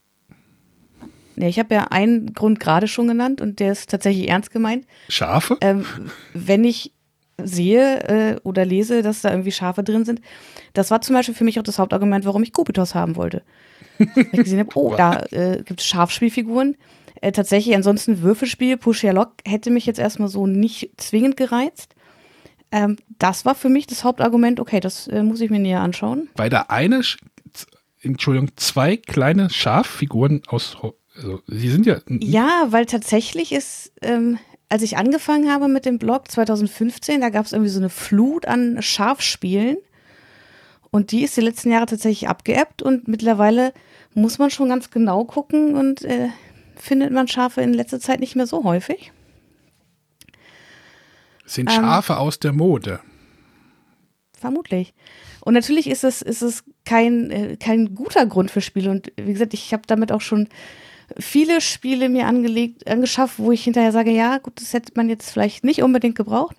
Nee, 1.35 1.49
ich 1.49 1.59
habe 1.59 1.75
ja 1.75 1.85
einen 1.85 2.35
Grund 2.35 2.61
gerade 2.61 2.89
schon 2.89 3.09
genannt 3.09 3.41
und 3.41 3.59
der 3.61 3.73
ist 3.73 3.91
tatsächlich 3.91 4.29
ernst 4.29 4.51
gemeint. 4.51 4.87
Schafe? 5.09 5.57
Ähm, 5.61 5.87
wenn 6.35 6.65
ich 6.65 6.93
sehe 7.43 8.01
äh, 8.01 8.41
oder 8.45 8.65
lese, 8.65 9.03
dass 9.03 9.23
da 9.23 9.31
irgendwie 9.31 9.53
Schafe 9.53 9.83
drin 9.83 10.05
sind, 10.05 10.21
das 10.75 10.91
war 10.91 11.01
zum 11.01 11.15
Beispiel 11.15 11.35
für 11.35 11.45
mich 11.45 11.59
auch 11.59 11.65
das 11.65 11.79
Hauptargument, 11.79 12.25
warum 12.25 12.43
ich 12.43 12.53
Kubitos 12.53 12.95
haben 12.95 13.17
wollte. 13.17 13.43
Weil 13.99 14.27
ich 14.33 14.45
gesehen 14.45 14.61
habe, 14.61 14.71
oh, 14.75 14.95
da 14.97 15.25
äh, 15.31 15.63
gibt 15.65 15.81
es 15.81 15.87
Schafspielfiguren. 15.87 16.77
Äh, 17.21 17.33
tatsächlich, 17.33 17.75
ansonsten 17.75 18.23
Würfelspiel, 18.23 18.77
Push 18.77 19.05
Your 19.05 19.13
Lock 19.13 19.35
hätte 19.47 19.71
mich 19.71 19.87
jetzt 19.87 19.99
erstmal 19.99 20.29
so 20.29 20.47
nicht 20.47 20.91
zwingend 20.97 21.37
gereizt. 21.37 21.95
Ähm, 22.73 22.97
das 23.19 23.45
war 23.45 23.55
für 23.55 23.69
mich 23.69 23.87
das 23.87 24.03
Hauptargument, 24.03 24.59
okay, 24.59 24.81
das 24.81 25.07
äh, 25.09 25.23
muss 25.23 25.41
ich 25.41 25.51
mir 25.51 25.59
näher 25.59 25.81
anschauen. 25.81 26.29
Weil 26.37 26.51
da 26.51 26.67
eine, 26.69 27.03
Entschuldigung, 28.03 28.51
zwei 28.57 28.97
kleine 28.97 29.51
Schaffiguren 29.51 30.43
aus, 30.49 30.77
also 31.15 31.41
sie 31.47 31.71
sind 31.71 31.87
ja, 31.87 31.99
Ja, 32.09 32.67
weil 32.69 32.87
tatsächlich 32.87 33.53
ist, 33.53 33.93
ähm, 34.03 34.39
als 34.69 34.83
ich 34.83 34.97
angefangen 34.97 35.51
habe 35.51 35.69
mit 35.69 35.85
dem 35.85 35.99
Blog 35.99 36.31
2015, 36.31 37.21
da 37.21 37.29
gab 37.29 37.47
es 37.47 37.53
irgendwie 37.53 37.71
so 37.71 37.79
eine 37.79 37.91
Flut 37.91 38.47
an 38.47 38.81
Schafspielen. 38.81 39.77
Und 40.91 41.11
die 41.13 41.23
ist 41.23 41.37
die 41.37 41.43
letzten 41.43 41.71
Jahre 41.71 41.87
tatsächlich 41.87 42.29
abgeebbt 42.29 42.83
und 42.83 43.09
mittlerweile 43.09 43.73
muss 44.15 44.39
man 44.39 44.51
schon 44.51 44.69
ganz 44.69 44.91
genau 44.91 45.25
gucken 45.25 45.75
und 45.75 46.03
äh, 46.03 46.29
findet 46.77 47.13
man 47.13 47.29
Schafe 47.29 47.63
in 47.63 47.73
letzter 47.73 48.01
Zeit 48.01 48.21
nicht 48.21 48.37
mehr 48.37 48.47
so 48.47 48.65
häufig. 48.65 49.13
sind 51.47 51.71
ähm, 51.71 51.77
Schafe 51.77 52.19
aus 52.19 52.39
der 52.41 52.53
Mode. 52.53 53.01
Vermutlich. 54.39 54.93
Und 55.45 55.55
natürlich 55.55 55.89
ist 55.89 56.05
es, 56.05 56.23
ist 56.23 56.41
es 56.41 56.63
kein, 56.85 57.31
äh, 57.31 57.57
kein 57.57 57.97
guter 57.97 58.27
Grund 58.27 58.51
für 58.51 58.61
Spiele. 58.61 58.91
Und 58.91 59.13
wie 59.17 59.33
gesagt, 59.33 59.55
ich 59.55 59.73
habe 59.73 59.83
damit 59.87 60.13
auch 60.13 60.21
schon 60.21 60.49
viele 61.19 61.61
Spiele 61.61 62.09
mir 62.09 62.27
angelegt, 62.27 62.89
angeschafft, 62.89 63.39
wo 63.39 63.51
ich 63.51 63.65
hinterher 63.65 63.91
sage, 63.91 64.13
ja, 64.13 64.39
gut, 64.39 64.61
das 64.61 64.73
hätte 64.73 64.93
man 64.95 65.09
jetzt 65.09 65.31
vielleicht 65.31 65.65
nicht 65.65 65.83
unbedingt 65.83 66.15
gebraucht. 66.15 66.57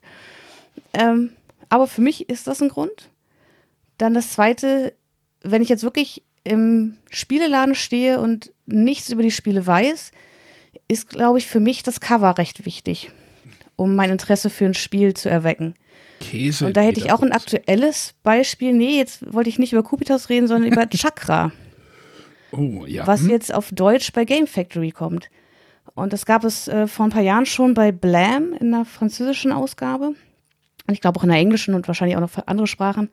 Ähm, 0.94 1.32
aber 1.70 1.88
für 1.88 2.02
mich 2.02 2.30
ist 2.30 2.46
das 2.48 2.62
ein 2.62 2.70
Grund. 2.70 3.10
Dann 3.98 4.14
das 4.14 4.34
zweite, 4.34 4.94
wenn 5.44 5.62
ich 5.62 5.70
jetzt 5.70 5.84
wirklich 5.84 6.22
im 6.44 6.98
Spieleladen 7.10 7.76
stehe 7.76 8.20
und 8.20 8.52
nichts 8.66 9.10
über 9.10 9.24
die 9.24 9.32
Spiele 9.32 9.66
weiß, 9.66 10.12
ist, 10.90 11.10
glaube 11.10 11.38
ich, 11.38 11.48
für 11.48 11.62
mich 11.62 11.84
das 11.84 12.02
Cover 12.02 12.38
recht 12.38 12.66
wichtig, 12.66 13.12
um 13.78 13.96
mein 13.96 14.10
Interesse 14.10 14.50
für 14.50 14.66
ein 14.66 14.74
Spiel 14.74 15.14
zu 15.14 15.30
erwecken. 15.30 15.74
Käse. 16.24 16.66
Und 16.66 16.78
da 16.78 16.82
hätte 16.82 17.00
ich 17.00 17.12
auch 17.12 17.22
ein 17.22 17.32
aktuelles 17.32 18.16
Beispiel. 18.24 18.74
Nee, 18.74 18.98
jetzt 18.98 19.34
wollte 19.34 19.50
ich 19.50 19.60
nicht 19.60 19.74
über 19.74 19.84
Kubitos 19.84 20.30
reden, 20.30 20.48
sondern 20.48 20.72
über 20.72 20.90
Chakra, 20.94 21.52
Oh, 22.52 22.86
ja. 22.86 23.08
was 23.08 23.22
hm. 23.22 23.30
jetzt 23.30 23.54
auf 23.54 23.72
Deutsch 23.72 24.14
bei 24.14 24.26
Game 24.26 24.48
Factory 24.48 24.92
kommt. 24.92 25.30
Und 25.96 26.14
das 26.14 26.26
gab 26.26 26.44
es 26.44 26.68
äh, 26.68 26.88
vor 26.88 27.06
ein 27.06 27.12
paar 27.12 27.22
Jahren 27.22 27.46
schon 27.46 27.74
bei 27.74 27.92
Blam 27.92 28.54
in 28.54 28.72
der 28.72 28.86
französischen 28.86 29.52
Ausgabe. 29.52 30.08
Und 30.88 30.94
ich 30.94 31.02
glaube 31.02 31.20
auch 31.20 31.24
in 31.24 31.30
der 31.30 31.40
englischen 31.40 31.74
und 31.74 31.88
wahrscheinlich 31.88 32.18
auch 32.18 32.22
noch 32.22 32.30
für 32.30 32.48
andere 32.48 32.68
Sprachen. 32.68 33.10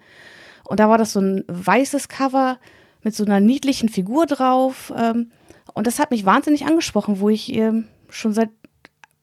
Und 0.64 0.80
da 0.80 0.88
war 0.88 0.98
das 0.98 1.12
so 1.12 1.20
ein 1.20 1.44
weißes 1.48 2.08
Cover 2.08 2.58
mit 3.02 3.14
so 3.14 3.24
einer 3.24 3.40
niedlichen 3.40 3.88
Figur 3.88 4.26
drauf. 4.26 4.92
Ähm, 4.96 5.30
und 5.74 5.86
das 5.86 5.98
hat 5.98 6.10
mich 6.10 6.24
wahnsinnig 6.24 6.66
angesprochen, 6.66 7.20
wo 7.20 7.28
ich 7.28 7.54
ähm, 7.54 7.86
schon 8.08 8.32
seit 8.32 8.50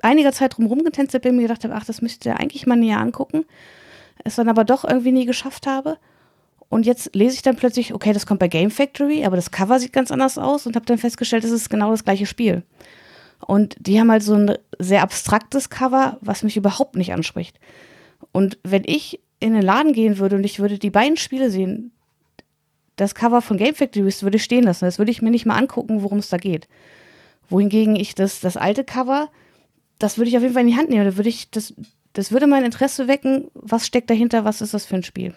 einiger 0.02 0.32
Zeit 0.32 0.58
drum 0.58 0.68
rumgetänzelt 0.68 1.24
bin 1.24 1.36
mir 1.36 1.44
gedacht 1.44 1.64
habe, 1.64 1.76
ach, 1.76 1.86
das 1.86 2.02
müsste 2.02 2.30
ihr 2.30 2.40
eigentlich 2.40 2.68
mal 2.68 2.76
näher 2.76 3.00
angucken. 3.00 3.46
Es 4.24 4.36
dann 4.36 4.50
aber 4.50 4.64
doch 4.64 4.84
irgendwie 4.84 5.12
nie 5.12 5.26
geschafft 5.26 5.68
habe. 5.68 5.98
Und 6.70 6.86
jetzt 6.86 7.16
lese 7.16 7.36
ich 7.36 7.42
dann 7.42 7.56
plötzlich, 7.56 7.94
okay, 7.94 8.14
das 8.14 8.26
kommt 8.26 8.40
bei 8.40 8.48
Game 8.48 8.72
Factory, 8.72 9.26
aber 9.26 9.36
das 9.36 9.52
Cover 9.52 9.80
sieht 9.80 9.94
ganz 9.94 10.12
anders 10.12 10.38
aus 10.38 10.66
und 10.66 10.76
habe 10.76 10.86
dann 10.86 10.98
festgestellt, 10.98 11.46
es 11.46 11.52
ist 11.52 11.70
genau 11.70 11.92
das 11.92 12.04
gleiche 12.04 12.26
Spiel. 12.26 12.64
Und 13.46 13.76
die 13.80 14.00
haben 14.00 14.12
halt 14.12 14.24
so 14.24 14.34
ein 14.34 14.58
sehr 14.80 15.02
abstraktes 15.02 15.70
Cover, 15.70 16.18
was 16.22 16.44
mich 16.44 16.58
überhaupt 16.58 16.96
nicht 16.96 17.14
anspricht. 17.14 17.60
Und 18.32 18.58
wenn 18.64 18.84
ich 18.86 19.22
in 19.40 19.54
den 19.54 19.62
Laden 19.62 19.94
gehen 19.94 20.18
würde 20.18 20.36
und 20.36 20.44
ich 20.44 20.60
würde 20.60 20.80
die 20.80 20.90
beiden 20.90 21.18
Spiele 21.18 21.52
sehen, 21.52 21.92
das 22.98 23.16
Cover 23.16 23.42
von 23.42 23.58
Game 23.58 23.76
Factory 23.76 24.12
würde 24.22 24.38
ich 24.38 24.44
stehen 24.44 24.64
lassen. 24.64 24.86
Das 24.86 24.98
würde 24.98 25.12
ich 25.12 25.22
mir 25.22 25.30
nicht 25.30 25.46
mal 25.46 25.56
angucken, 25.56 26.02
worum 26.02 26.18
es 26.18 26.30
da 26.30 26.38
geht. 26.38 26.68
Wohingegen 27.48 27.96
ich 27.96 28.16
das, 28.16 28.42
das 28.42 28.58
alte 28.58 28.84
Cover, 28.84 29.30
das 30.00 30.18
würde 30.18 30.30
ich 30.30 30.38
auf 30.38 30.44
jeden 30.44 30.54
Fall 30.54 30.64
in 30.64 30.70
die 30.70 30.78
Hand 30.78 30.90
nehmen. 30.90 31.06
Da 31.06 31.18
würde 31.18 31.30
ich, 31.30 31.50
das, 31.50 31.74
das 32.14 32.32
würde 32.32 32.48
mein 32.48 32.64
Interesse 32.64 33.08
wecken. 33.08 33.50
Was 33.54 33.88
steckt 33.88 34.10
dahinter? 34.10 34.46
Was 34.46 34.62
ist 34.62 34.74
das 34.74 34.86
für 34.86 34.96
ein 34.96 35.04
Spiel? 35.04 35.34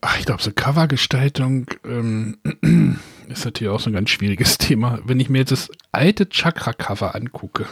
Ach, 0.00 0.18
ich 0.18 0.26
glaube, 0.26 0.42
so 0.42 0.50
Covergestaltung 0.54 1.66
ähm, 1.84 2.38
ist 3.28 3.44
natürlich 3.44 3.72
auch 3.72 3.80
so 3.80 3.90
ein 3.90 3.94
ganz 3.94 4.10
schwieriges 4.10 4.58
Thema. 4.58 5.00
Wenn 5.04 5.20
ich 5.20 5.28
mir 5.28 5.38
jetzt 5.38 5.52
das 5.52 5.70
alte 5.92 6.28
Chakra-Cover 6.28 7.14
angucke, 7.14 7.66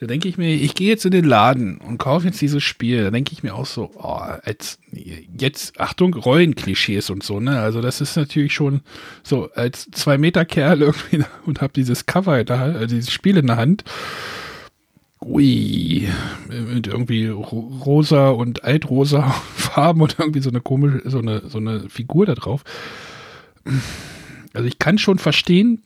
da 0.00 0.06
denke 0.06 0.28
ich 0.28 0.38
mir, 0.38 0.54
ich 0.54 0.74
gehe 0.74 0.88
jetzt 0.88 1.04
in 1.04 1.12
den 1.12 1.24
Laden 1.24 1.78
und 1.78 1.98
kaufe 1.98 2.26
jetzt 2.26 2.40
dieses 2.40 2.62
Spiel. 2.62 3.04
Da 3.04 3.10
denke 3.10 3.32
ich 3.32 3.42
mir 3.42 3.54
auch 3.54 3.66
so, 3.66 3.90
oh, 3.94 4.18
als 4.42 4.78
jetzt, 4.92 5.80
Achtung, 5.80 6.14
Rollenklischees 6.14 7.10
und 7.10 7.22
so, 7.22 7.38
ne? 7.40 7.60
Also 7.60 7.80
das 7.80 8.00
ist 8.00 8.16
natürlich 8.16 8.52
schon 8.52 8.80
so, 9.22 9.50
als 9.54 9.88
zwei 9.92 10.18
Meter 10.18 10.44
Kerl 10.44 10.82
irgendwie 11.12 11.24
und 11.46 11.60
habe 11.60 11.72
dieses 11.72 12.06
Cover, 12.06 12.42
da, 12.44 12.62
also 12.72 12.94
dieses 12.96 13.12
Spiel 13.12 13.36
in 13.36 13.46
der 13.46 13.56
Hand. 13.56 13.84
Ui, 15.24 16.06
mit 16.48 16.86
irgendwie 16.86 17.28
rosa 17.28 18.28
und 18.28 18.62
altrosa 18.64 19.22
Farben 19.56 20.02
und 20.02 20.16
irgendwie 20.18 20.40
so 20.40 20.50
eine 20.50 20.60
komische, 20.60 21.08
so 21.08 21.18
eine, 21.18 21.48
so 21.48 21.58
eine 21.58 21.88
Figur 21.88 22.26
da 22.26 22.34
drauf. 22.34 22.62
Also 24.52 24.68
ich 24.68 24.78
kann 24.78 24.98
schon 24.98 25.18
verstehen, 25.18 25.82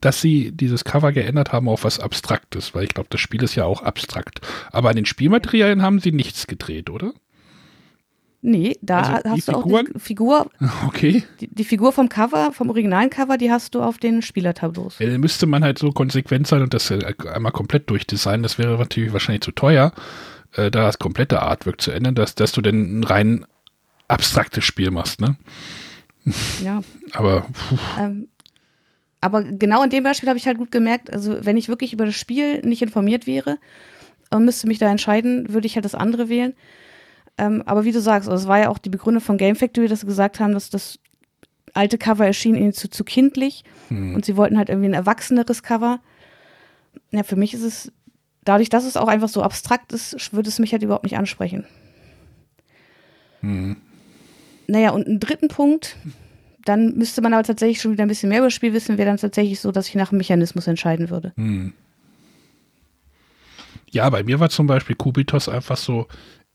dass 0.00 0.20
sie 0.20 0.52
dieses 0.52 0.84
Cover 0.84 1.12
geändert 1.12 1.52
haben 1.52 1.68
auf 1.68 1.84
was 1.84 2.00
Abstraktes, 2.00 2.74
weil 2.74 2.84
ich 2.84 2.94
glaube, 2.94 3.08
das 3.10 3.20
Spiel 3.20 3.42
ist 3.42 3.54
ja 3.54 3.64
auch 3.64 3.82
abstrakt. 3.82 4.40
Aber 4.72 4.90
an 4.90 4.96
den 4.96 5.06
Spielmaterialien 5.06 5.82
haben 5.82 6.00
sie 6.00 6.12
nichts 6.12 6.46
gedreht, 6.46 6.90
oder? 6.90 7.12
Nee, 8.44 8.76
da 8.82 9.02
also 9.02 9.30
hast 9.30 9.48
du 9.48 9.52
Figuren? 9.52 9.86
auch 9.86 9.92
die 9.92 10.00
Figur. 10.00 10.50
Okay. 10.86 11.22
Die, 11.40 11.46
die, 11.46 11.64
Figur 11.64 11.92
vom 11.92 12.08
Cover, 12.08 12.52
vom 12.52 12.70
originalen 12.70 13.08
Cover, 13.08 13.38
die 13.38 13.52
hast 13.52 13.74
du 13.74 13.82
auf 13.82 13.98
den 13.98 14.20
Spielertableaus. 14.20 14.98
Ja, 14.98 15.06
dann 15.06 15.20
müsste 15.20 15.46
man 15.46 15.62
halt 15.62 15.78
so 15.78 15.92
konsequent 15.92 16.48
sein 16.48 16.60
und 16.60 16.74
das 16.74 16.90
einmal 16.90 17.52
komplett 17.52 17.88
durchdesignen. 17.88 18.42
Das 18.42 18.58
wäre 18.58 18.76
natürlich 18.76 19.12
wahrscheinlich 19.12 19.42
zu 19.42 19.52
teuer, 19.52 19.92
äh, 20.56 20.72
da 20.72 20.82
das 20.86 20.98
komplette 20.98 21.40
Artwork 21.40 21.80
zu 21.80 21.92
ändern, 21.92 22.16
dass, 22.16 22.34
dass 22.34 22.50
du 22.50 22.60
denn 22.60 22.98
ein 23.00 23.04
rein 23.04 23.46
abstraktes 24.08 24.64
Spiel 24.64 24.90
machst, 24.90 25.20
ne? 25.20 25.36
Ja. 26.62 26.82
Aber. 27.12 27.46
Ähm, 27.98 28.28
aber 29.24 29.44
genau 29.44 29.84
in 29.84 29.90
dem 29.90 30.02
Beispiel 30.02 30.28
habe 30.28 30.38
ich 30.38 30.48
halt 30.48 30.58
gut 30.58 30.72
gemerkt, 30.72 31.12
also 31.12 31.44
wenn 31.44 31.56
ich 31.56 31.68
wirklich 31.68 31.92
über 31.92 32.06
das 32.06 32.16
Spiel 32.16 32.60
nicht 32.62 32.82
informiert 32.82 33.28
wäre 33.28 33.58
und 34.30 34.44
müsste 34.44 34.66
mich 34.66 34.80
da 34.80 34.90
entscheiden, 34.90 35.52
würde 35.52 35.68
ich 35.68 35.76
halt 35.76 35.84
das 35.84 35.94
andere 35.94 36.28
wählen. 36.28 36.54
Ähm, 37.38 37.62
aber 37.66 37.84
wie 37.84 37.92
du 37.92 38.00
sagst, 38.00 38.28
also 38.28 38.42
es 38.42 38.48
war 38.48 38.58
ja 38.58 38.68
auch 38.68 38.78
die 38.78 38.90
Begründung 38.90 39.22
von 39.22 39.38
Game 39.38 39.56
Factory, 39.56 39.88
dass 39.88 40.00
sie 40.00 40.06
gesagt 40.06 40.40
haben, 40.40 40.52
dass 40.52 40.70
das 40.70 40.98
alte 41.74 41.98
Cover 41.98 42.26
erschien 42.26 42.54
ihnen 42.54 42.72
zu, 42.72 42.88
zu 42.90 43.04
kindlich 43.04 43.64
hm. 43.88 44.14
und 44.14 44.24
sie 44.24 44.36
wollten 44.36 44.58
halt 44.58 44.68
irgendwie 44.68 44.88
ein 44.88 44.94
erwachseneres 44.94 45.62
Cover. 45.62 46.00
Ja, 47.10 47.22
für 47.22 47.36
mich 47.36 47.54
ist 47.54 47.62
es, 47.62 47.92
dadurch, 48.44 48.68
dass 48.68 48.84
es 48.84 48.96
auch 48.96 49.08
einfach 49.08 49.28
so 49.28 49.42
abstrakt 49.42 49.92
ist, 49.92 50.32
würde 50.34 50.48
es 50.48 50.58
mich 50.58 50.72
halt 50.72 50.82
überhaupt 50.82 51.04
nicht 51.04 51.16
ansprechen. 51.16 51.64
Hm. 53.40 53.76
Naja, 54.66 54.90
und 54.90 55.06
einen 55.06 55.20
dritten 55.20 55.48
Punkt, 55.48 55.96
dann 56.64 56.94
müsste 56.96 57.22
man 57.22 57.34
aber 57.34 57.42
tatsächlich 57.42 57.80
schon 57.80 57.92
wieder 57.92 58.04
ein 58.04 58.08
bisschen 58.08 58.28
mehr 58.28 58.38
über 58.38 58.46
das 58.46 58.54
Spiel 58.54 58.72
wissen, 58.72 58.98
wäre 58.98 59.08
dann 59.08 59.16
tatsächlich 59.16 59.60
so, 59.60 59.72
dass 59.72 59.88
ich 59.88 59.94
nach 59.94 60.10
dem 60.10 60.18
Mechanismus 60.18 60.66
entscheiden 60.66 61.10
würde. 61.10 61.32
Hm. 61.36 61.72
Ja, 63.90 64.08
bei 64.08 64.22
mir 64.22 64.40
war 64.40 64.48
zum 64.48 64.66
Beispiel 64.66 64.96
Kubitos 64.96 65.48
einfach 65.48 65.76
so, 65.76 66.06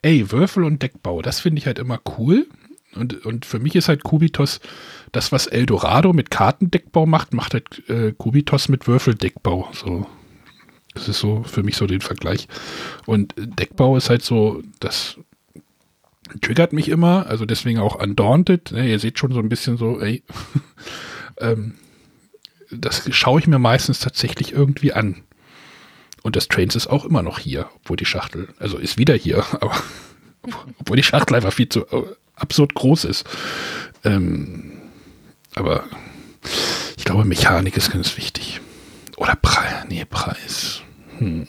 ey, 0.01 0.31
Würfel 0.31 0.63
und 0.63 0.81
Deckbau, 0.81 1.21
das 1.21 1.39
finde 1.39 1.59
ich 1.59 1.67
halt 1.67 1.79
immer 1.79 1.99
cool. 2.17 2.47
Und, 2.95 3.25
und 3.25 3.45
für 3.45 3.59
mich 3.59 3.75
ist 3.75 3.89
halt 3.89 4.03
Kubitos 4.03 4.59
das, 5.11 5.31
was 5.31 5.47
Eldorado 5.47 6.13
mit 6.13 6.31
Kartendeckbau 6.31 7.05
macht, 7.05 7.33
macht 7.33 7.53
halt 7.53 7.87
äh, 7.89 8.13
Kubitos 8.17 8.69
mit 8.69 8.87
Würfeldeckbau. 8.87 9.69
So. 9.73 10.07
Das 10.93 11.07
ist 11.07 11.19
so 11.19 11.43
für 11.43 11.63
mich 11.63 11.77
so 11.77 11.85
den 11.85 12.01
Vergleich. 12.01 12.47
Und 13.05 13.35
Deckbau 13.37 13.97
ist 13.97 14.09
halt 14.09 14.23
so 14.23 14.63
das 14.79 15.17
triggert 16.41 16.73
mich 16.73 16.89
immer, 16.89 17.27
also 17.27 17.45
deswegen 17.45 17.79
auch 17.79 17.95
Undaunted. 17.95 18.71
Ne, 18.71 18.89
ihr 18.89 18.99
seht 18.99 19.19
schon 19.19 19.31
so 19.31 19.39
ein 19.39 19.49
bisschen 19.49 19.77
so, 19.77 19.99
ey, 19.99 20.23
ähm, 21.39 21.75
das 22.71 23.03
schaue 23.15 23.39
ich 23.39 23.47
mir 23.47 23.59
meistens 23.59 23.99
tatsächlich 23.99 24.51
irgendwie 24.51 24.93
an. 24.93 25.23
Und 26.27 26.35
das 26.35 26.49
Trains 26.49 26.75
ist 26.75 26.87
auch 26.87 27.05
immer 27.05 27.23
noch 27.23 27.39
hier, 27.39 27.69
obwohl 27.75 27.95
die 27.95 28.05
Schachtel, 28.05 28.49
also 28.59 28.77
ist 28.77 28.97
wieder 28.97 29.15
hier, 29.15 29.45
aber 29.61 29.81
obwohl 30.77 30.97
die 30.97 31.03
Schachtel 31.03 31.35
einfach 31.35 31.53
viel 31.53 31.69
zu 31.69 31.87
äh, 31.87 32.03
absurd 32.35 32.73
groß 32.73 33.05
ist. 33.05 33.23
Ähm, 34.03 34.73
aber 35.55 35.85
ich 36.97 37.05
glaube, 37.05 37.23
Mechanik 37.23 37.77
ist 37.77 37.93
ganz 37.93 38.17
wichtig. 38.17 38.59
Oder 39.15 39.37
Preis. 39.37 39.85
Nee, 39.87 40.03
Preis. 40.03 40.81
Hm. 41.17 41.47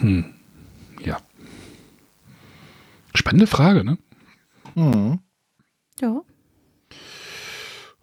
Hm. 0.00 0.34
Ja. 1.04 1.18
Spannende 3.14 3.46
Frage, 3.46 3.84
ne? 3.84 3.98
Mhm. 4.74 5.20
Ja. 6.00 6.22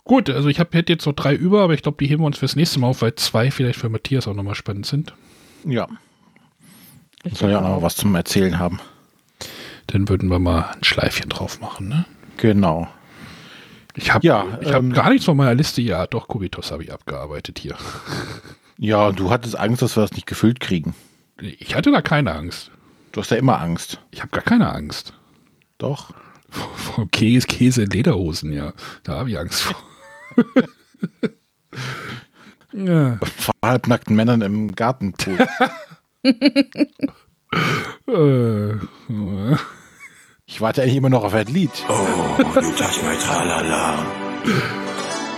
Gut, 0.05 0.29
also 0.29 0.49
ich 0.49 0.59
hab, 0.59 0.73
hätte 0.73 0.91
jetzt 0.91 1.05
noch 1.05 1.13
drei 1.13 1.33
über, 1.33 1.61
aber 1.61 1.73
ich 1.73 1.81
glaube, 1.81 1.97
die 1.99 2.07
heben 2.07 2.23
wir 2.23 2.27
uns 2.27 2.37
fürs 2.37 2.55
nächste 2.55 2.79
Mal 2.79 2.87
auf, 2.87 3.01
weil 3.01 3.15
zwei 3.15 3.51
vielleicht 3.51 3.79
für 3.79 3.89
Matthias 3.89 4.27
auch 4.27 4.33
nochmal 4.33 4.55
spannend 4.55 4.85
sind. 4.85 5.13
Ja. 5.65 5.87
Ich 7.23 7.37
soll 7.37 7.51
ja 7.51 7.59
auch 7.59 7.75
noch 7.77 7.81
was 7.81 7.95
zum 7.95 8.13
Erzählen 8.15 8.59
haben. 8.59 8.81
Dann 9.87 10.09
würden 10.09 10.29
wir 10.29 10.39
mal 10.39 10.71
ein 10.75 10.83
Schleifchen 10.83 11.29
drauf 11.29 11.61
machen, 11.61 11.87
ne? 11.87 12.05
Genau. 12.37 12.87
Ich 13.95 14.13
habe 14.13 14.25
ja, 14.25 14.45
ich 14.59 14.69
ähm, 14.69 14.89
hab 14.89 14.93
gar 14.95 15.09
nichts 15.09 15.25
von 15.25 15.37
meiner 15.37 15.53
Liste. 15.55 15.81
Ja, 15.81 16.07
doch, 16.07 16.27
Kubitos 16.27 16.71
habe 16.71 16.83
ich 16.83 16.91
abgearbeitet 16.91 17.59
hier. 17.59 17.75
Ja, 18.79 19.11
du 19.11 19.29
hattest 19.29 19.57
Angst, 19.57 19.83
dass 19.83 19.95
wir 19.95 20.01
das 20.01 20.13
nicht 20.13 20.25
gefüllt 20.25 20.59
kriegen. 20.59 20.95
Ich 21.39 21.75
hatte 21.75 21.91
da 21.91 22.01
keine 22.01 22.33
Angst. 22.33 22.71
Du 23.11 23.21
hast 23.21 23.29
ja 23.29 23.37
immer 23.37 23.61
Angst. 23.61 23.99
Ich 24.09 24.21
habe 24.21 24.31
gar 24.31 24.43
keine 24.43 24.73
Angst. 24.73 25.13
Doch. 25.77 26.11
Vor 26.49 27.07
Käse, 27.09 27.45
Käse 27.45 27.83
in 27.83 27.91
Lederhosen, 27.91 28.51
ja. 28.51 28.73
Da 29.03 29.19
habe 29.19 29.29
ich 29.29 29.37
Angst 29.37 29.61
vor. 29.61 29.77
Ja. 32.73 33.19
Vor 33.37 33.53
halbnackten 33.63 34.15
Männern 34.15 34.41
im 34.41 34.75
Gartenpool. 34.75 35.37
Äh, 38.07 38.73
ich 40.45 40.59
warte 40.61 40.81
eigentlich 40.81 40.95
immer 40.95 41.09
noch 41.09 41.23
auf 41.23 41.33
ein 41.33 41.47
Lied. 41.47 41.71
Oh, 41.87 42.37
du 42.37 42.43
touch 42.71 43.01
my 43.03 43.15
tralala. 43.23 44.05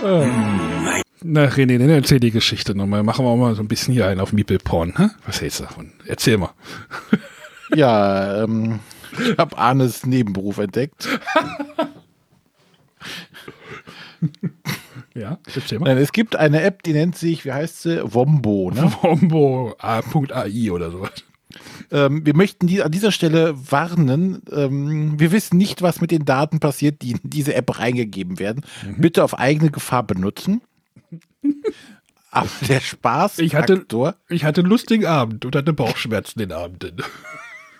Hm, 0.02 1.02
Na, 1.22 1.44
René, 1.46 1.78
dann 1.78 1.88
erzähl 1.90 2.20
die 2.20 2.30
Geschichte 2.30 2.74
nochmal. 2.74 3.02
Machen 3.02 3.24
wir 3.24 3.30
auch 3.30 3.36
mal 3.36 3.54
so 3.54 3.62
ein 3.62 3.68
bisschen 3.68 3.94
hier 3.94 4.06
einen 4.06 4.20
auf 4.20 4.32
Meeple 4.32 4.58
Porn. 4.58 4.94
Hä? 4.96 5.08
Was 5.26 5.40
hältst 5.40 5.60
du 5.60 5.64
davon? 5.64 5.92
Erzähl 6.06 6.38
mal. 6.38 6.54
Ja, 7.74 8.44
ähm, 8.44 8.80
ich 9.18 9.36
habe 9.38 9.56
Arnes 9.58 10.06
Nebenberuf 10.06 10.58
entdeckt. 10.58 11.08
ja, 15.16 15.38
erzähl 15.54 15.78
mal. 15.78 15.86
Nein, 15.86 15.98
es 15.98 16.12
gibt 16.12 16.36
eine 16.36 16.62
App, 16.62 16.82
die 16.82 16.92
nennt 16.92 17.16
sich, 17.16 17.44
wie 17.44 17.52
heißt 17.52 17.82
sie? 17.82 18.02
Wombo, 18.04 18.70
ne? 18.70 18.92
Wombo.ai 19.02 20.70
oder 20.70 20.90
sowas. 20.90 21.24
Ähm, 21.90 22.26
wir 22.26 22.34
möchten 22.34 22.66
die, 22.66 22.82
an 22.82 22.92
dieser 22.92 23.12
Stelle 23.12 23.54
warnen. 23.70 24.42
Ähm, 24.52 25.18
wir 25.18 25.32
wissen 25.32 25.56
nicht, 25.56 25.82
was 25.82 26.00
mit 26.00 26.10
den 26.10 26.24
Daten 26.24 26.60
passiert, 26.60 27.02
die 27.02 27.12
in 27.12 27.20
diese 27.22 27.54
App 27.54 27.78
reingegeben 27.78 28.38
werden. 28.38 28.64
Mhm. 28.86 29.00
Bitte 29.00 29.24
auf 29.24 29.38
eigene 29.38 29.70
Gefahr 29.70 30.02
benutzen. 30.02 30.60
Aber 32.30 32.48
der 32.68 32.80
Spaß. 32.80 33.38
Ich 33.38 33.54
hatte, 33.54 33.86
ich 34.28 34.44
hatte 34.44 34.60
einen 34.60 34.68
lustigen 34.68 35.06
Abend 35.06 35.46
und 35.46 35.56
hatte 35.56 35.72
Bauchschmerzen 35.72 36.40
den 36.40 36.52
Abend. 36.52 36.92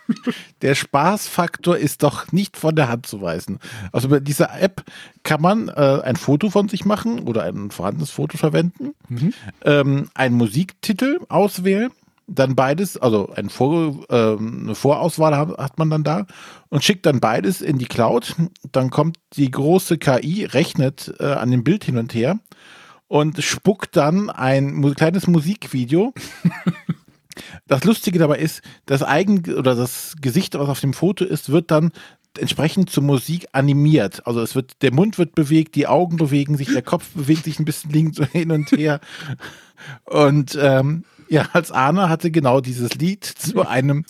Der 0.63 0.75
Spaßfaktor 0.75 1.77
ist 1.77 2.03
doch 2.03 2.33
nicht 2.33 2.57
von 2.57 2.75
der 2.75 2.89
Hand 2.89 3.07
zu 3.07 3.21
weisen. 3.21 3.59
Also 3.93 4.09
bei 4.09 4.21
dieser 4.21 4.61
App 4.61 4.85
kann 5.23 5.41
man 5.41 5.69
äh, 5.69 6.01
ein 6.03 6.17
Foto 6.17 6.51
von 6.51 6.69
sich 6.69 6.85
machen 6.85 7.21
oder 7.21 7.45
ein 7.45 7.71
vorhandenes 7.71 8.11
Foto 8.11 8.37
verwenden, 8.37 8.95
mhm. 9.09 9.35
ähm, 9.65 10.09
einen 10.15 10.37
Musiktitel 10.37 11.21
auswählen 11.29 11.91
dann 12.29 12.57
beides, 12.57 12.97
also 12.97 13.31
ein 13.35 13.51
Vor, 13.51 14.05
äh, 14.11 14.37
eine 14.37 14.75
Vorauswahl 14.75 15.37
hat, 15.37 15.57
hat 15.59 15.79
man 15.79 15.91
dann 15.91 16.03
da 16.03 16.27
und 16.69 16.83
schickt 16.83 17.07
dann 17.07 17.21
beides 17.21 17.61
in 17.61 17.79
die 17.79 17.87
Cloud. 17.87 18.35
Dann 18.73 18.91
kommt 18.91 19.19
die 19.35 19.51
große 19.51 19.99
KI, 19.99 20.45
rechnet 20.45 21.15
äh, 21.21 21.27
an 21.27 21.51
dem 21.51 21.63
Bild 21.63 21.85
hin 21.85 21.99
und 21.99 22.15
her 22.15 22.39
und 23.09 23.43
spuckt 23.43 23.97
dann 23.97 24.31
ein 24.31 24.75
mu 24.75 24.93
kleines 24.93 25.27
Musikvideo. 25.27 26.13
das 27.67 27.85
Lustige 27.85 28.19
dabei 28.19 28.39
ist, 28.39 28.63
das 28.87 29.03
Eigen 29.03 29.55
oder 29.55 29.75
das 29.75 30.17
Gesicht, 30.21 30.55
was 30.55 30.69
auf 30.69 30.81
dem 30.81 30.93
Foto 30.93 31.25
ist, 31.25 31.51
wird 31.51 31.71
dann 31.71 31.93
entsprechend 32.39 32.91
zur 32.91 33.03
Musik 33.03 33.47
animiert. 33.53 34.27
Also 34.27 34.41
es 34.41 34.55
wird, 34.55 34.83
der 34.83 34.93
Mund 34.93 35.19
wird 35.19 35.35
bewegt, 35.35 35.75
die 35.75 35.87
Augen 35.87 36.17
bewegen 36.17 36.57
sich, 36.57 36.73
der 36.73 36.83
Kopf 36.83 37.09
bewegt 37.15 37.45
sich 37.45 37.59
ein 37.59 37.65
bisschen 37.65 37.91
links 37.91 38.19
und 38.19 38.27
hin 38.33 38.51
und 38.51 38.71
her. 38.73 39.01
Und 40.05 40.59
ähm, 40.61 41.05
ja, 41.29 41.49
als 41.53 41.73
Arne 41.73 42.09
hatte 42.09 42.31
genau 42.31 42.61
dieses 42.61 42.95
Lied 42.95 43.25
zu 43.25 43.67
einem 43.67 44.05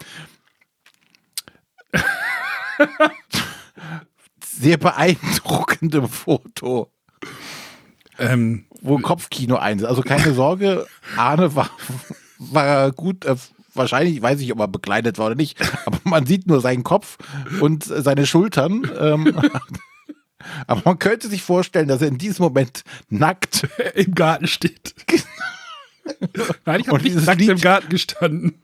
sehr 4.44 4.76
beeindruckenden 4.76 6.08
Foto, 6.08 6.90
Ähm, 8.18 8.66
wo 8.80 8.98
Kopfkino 8.98 9.56
einsetzt. 9.56 9.88
Also 9.88 10.02
keine 10.02 10.32
Sorge, 10.32 10.86
Arne 11.16 11.54
war, 11.54 11.70
war 12.38 12.92
gut, 12.92 13.24
äh, 13.24 13.36
wahrscheinlich, 13.74 14.20
weiß 14.22 14.40
ich, 14.40 14.52
ob 14.52 14.60
er 14.60 14.68
bekleidet 14.68 15.18
war 15.18 15.26
oder 15.26 15.34
nicht, 15.34 15.58
aber 15.86 15.98
man 16.04 16.26
sieht 16.26 16.46
nur 16.46 16.60
seinen 16.60 16.82
Kopf 16.84 17.18
und 17.60 17.84
seine 17.84 18.26
Schultern. 18.26 18.90
Ähm, 18.98 19.38
aber 20.66 20.82
man 20.84 20.98
könnte 20.98 21.28
sich 21.28 21.42
vorstellen, 21.42 21.88
dass 21.88 22.02
er 22.02 22.08
in 22.08 22.18
diesem 22.18 22.44
Moment 22.44 22.82
nackt 23.08 23.66
im 23.94 24.14
Garten 24.14 24.46
steht. 24.46 24.94
Nein, 26.64 26.80
ich 26.80 26.88
habe 26.88 27.02
nicht 27.02 27.16
nackt 27.26 27.40
Lied- 27.40 27.50
im 27.50 27.60
Garten 27.60 27.88
gestanden. 27.88 28.54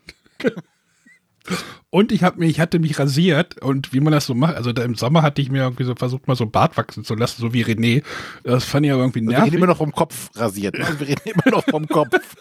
Und 1.91 2.13
ich 2.13 2.23
habe 2.23 2.39
mich, 2.39 2.51
ich 2.51 2.61
hatte 2.61 2.79
mich 2.79 2.99
rasiert 3.01 3.61
und 3.61 3.93
wie 3.93 3.99
man 4.01 4.13
das 4.13 4.27
so 4.27 4.35
macht, 4.35 4.55
also 4.55 4.71
im 4.71 4.95
Sommer 4.95 5.23
hatte 5.23 5.43
ich 5.43 5.51
mir 5.51 5.63
irgendwie 5.63 5.83
so 5.85 5.95
versucht, 5.97 6.29
mal 6.29 6.37
so 6.37 6.45
einen 6.45 6.53
Bart 6.53 6.77
wachsen 6.77 7.05
zu 7.05 7.15
lassen, 7.17 7.41
so 7.41 7.53
wie 7.53 7.65
René. 7.65 8.05
Das 8.45 8.65
fand 8.65 8.87
ich 8.87 8.93
aber 8.93 9.03
irgendwie 9.03 9.21
Wir 9.23 9.31
reden 9.31 9.39
nervig. 9.41 9.55
immer 9.55 9.67
noch 9.67 9.77
vom 9.79 9.91
Kopf 9.93 10.31
rasiert. 10.37 10.79
Also 10.81 11.01
wir 11.01 11.09
reden 11.09 11.21
immer 11.35 11.57
noch 11.57 11.65
vom 11.65 11.87
Kopf. 11.89 12.37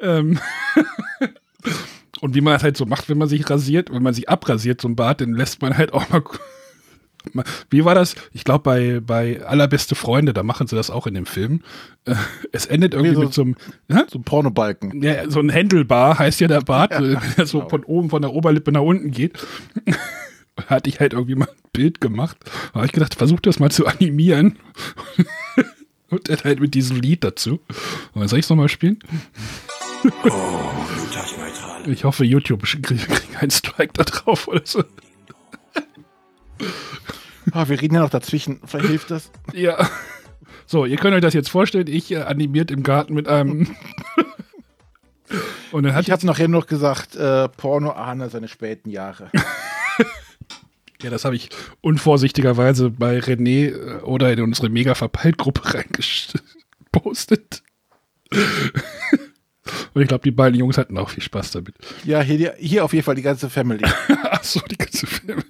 Ähm 0.00 0.38
und 2.20 2.34
wie 2.34 2.40
man 2.40 2.54
das 2.54 2.62
halt 2.62 2.76
so 2.76 2.86
macht, 2.86 3.08
wenn 3.08 3.18
man 3.18 3.28
sich 3.28 3.48
rasiert, 3.48 3.92
wenn 3.92 4.02
man 4.02 4.14
sich 4.14 4.28
abrasiert, 4.28 4.80
so 4.80 4.88
ein 4.88 4.96
Bart, 4.96 5.20
dann 5.20 5.34
lässt 5.34 5.62
man 5.62 5.76
halt 5.76 5.92
auch 5.92 6.08
mal. 6.10 6.22
Wie 7.70 7.84
war 7.84 7.96
das? 7.96 8.14
Ich 8.32 8.44
glaube, 8.44 8.62
bei, 8.62 9.00
bei 9.00 9.44
Allerbeste 9.44 9.96
Freunde, 9.96 10.32
da 10.32 10.44
machen 10.44 10.68
sie 10.68 10.76
das 10.76 10.90
auch 10.90 11.08
in 11.08 11.14
dem 11.14 11.26
Film. 11.26 11.60
Äh, 12.04 12.14
Es 12.52 12.66
endet 12.66 12.94
irgendwie 12.94 13.10
Wie 13.10 13.14
so- 13.16 13.20
mit 13.22 13.34
so 13.34 13.42
einem. 13.42 13.56
Hä? 13.90 14.02
So 14.08 14.20
ein 14.20 14.22
Pornobalken. 14.22 15.02
Ja, 15.02 15.28
so 15.28 15.40
ein 15.40 15.48
Händelbar 15.48 16.20
heißt 16.20 16.38
ja 16.40 16.46
der 16.46 16.60
Bart, 16.60 16.92
wenn 17.00 17.18
er 17.36 17.46
so 17.46 17.68
von 17.68 17.82
oben 17.82 18.10
von 18.10 18.22
der 18.22 18.32
Oberlippe 18.32 18.70
nach 18.70 18.82
unten 18.82 19.10
geht. 19.10 19.44
Da 20.54 20.64
hatte 20.66 20.88
ich 20.88 21.00
halt 21.00 21.14
irgendwie 21.14 21.34
mal 21.34 21.48
ein 21.48 21.70
Bild 21.72 22.00
gemacht. 22.00 22.36
Da 22.72 22.74
habe 22.76 22.86
ich 22.86 22.92
gedacht, 22.92 23.16
versuch 23.16 23.40
das 23.40 23.58
mal 23.58 23.70
zu 23.72 23.86
animieren. 23.86 24.56
Und 26.10 26.28
dann 26.28 26.38
halt 26.44 26.60
mit 26.60 26.74
diesem 26.74 27.00
Lied 27.00 27.24
dazu. 27.24 27.60
Aber 28.14 28.28
soll 28.28 28.38
ich 28.38 28.44
es 28.44 28.50
nochmal 28.50 28.68
spielen? 28.68 28.98
Ich 31.86 32.04
hoffe, 32.04 32.24
YouTube 32.24 32.62
kriegt 32.62 32.86
kriegt 32.86 33.42
einen 33.42 33.50
Strike 33.50 33.92
da 33.94 34.04
drauf 34.04 34.46
oder 34.48 34.62
so. 34.64 34.84
Ah, 37.52 37.68
wir 37.68 37.80
reden 37.80 37.94
ja 37.94 38.00
noch 38.00 38.10
dazwischen. 38.10 38.60
Vielleicht 38.64 38.88
hilft 38.88 39.10
das. 39.10 39.30
Ja. 39.52 39.88
So, 40.66 40.84
ihr 40.84 40.96
könnt 40.96 41.14
euch 41.14 41.22
das 41.22 41.34
jetzt 41.34 41.48
vorstellen, 41.48 41.86
ich 41.86 42.10
äh, 42.10 42.22
animiert 42.22 42.70
im 42.70 42.82
Garten 42.82 43.14
mit 43.14 43.28
einem. 43.28 43.76
Und 45.72 45.84
dann 45.84 45.94
hat 45.94 46.02
Ich 46.02 46.10
habe 46.10 46.26
nachher 46.26 46.48
noch 46.48 46.66
gesagt, 46.66 47.16
äh, 47.16 47.48
Porno 47.48 47.92
Arne 47.92 48.30
seine 48.30 48.48
späten 48.48 48.90
Jahre. 48.90 49.30
Ja, 51.02 51.10
das 51.10 51.24
habe 51.24 51.36
ich 51.36 51.50
unvorsichtigerweise 51.82 52.90
bei 52.90 53.18
René 53.18 53.68
äh, 53.72 54.00
oder 54.02 54.32
in 54.32 54.40
unsere 54.42 54.68
mega 54.70 54.94
verpeilt 54.94 55.36
Gruppe 55.38 55.62
reingepostet. 55.74 57.62
Und 59.94 60.02
ich 60.02 60.08
glaube, 60.08 60.24
die 60.24 60.30
beiden 60.30 60.58
Jungs 60.58 60.78
hatten 60.78 60.96
auch 60.98 61.10
viel 61.10 61.22
Spaß 61.22 61.50
damit. 61.52 61.74
Ja, 62.04 62.20
hier, 62.22 62.38
die- 62.38 62.50
hier 62.66 62.84
auf 62.84 62.92
jeden 62.92 63.04
Fall 63.04 63.14
die 63.14 63.22
ganze 63.22 63.50
Family. 63.50 63.84
Ach 64.22 64.42
so, 64.44 64.60
die 64.70 64.76
ganze 64.76 65.06
Film. 65.06 65.42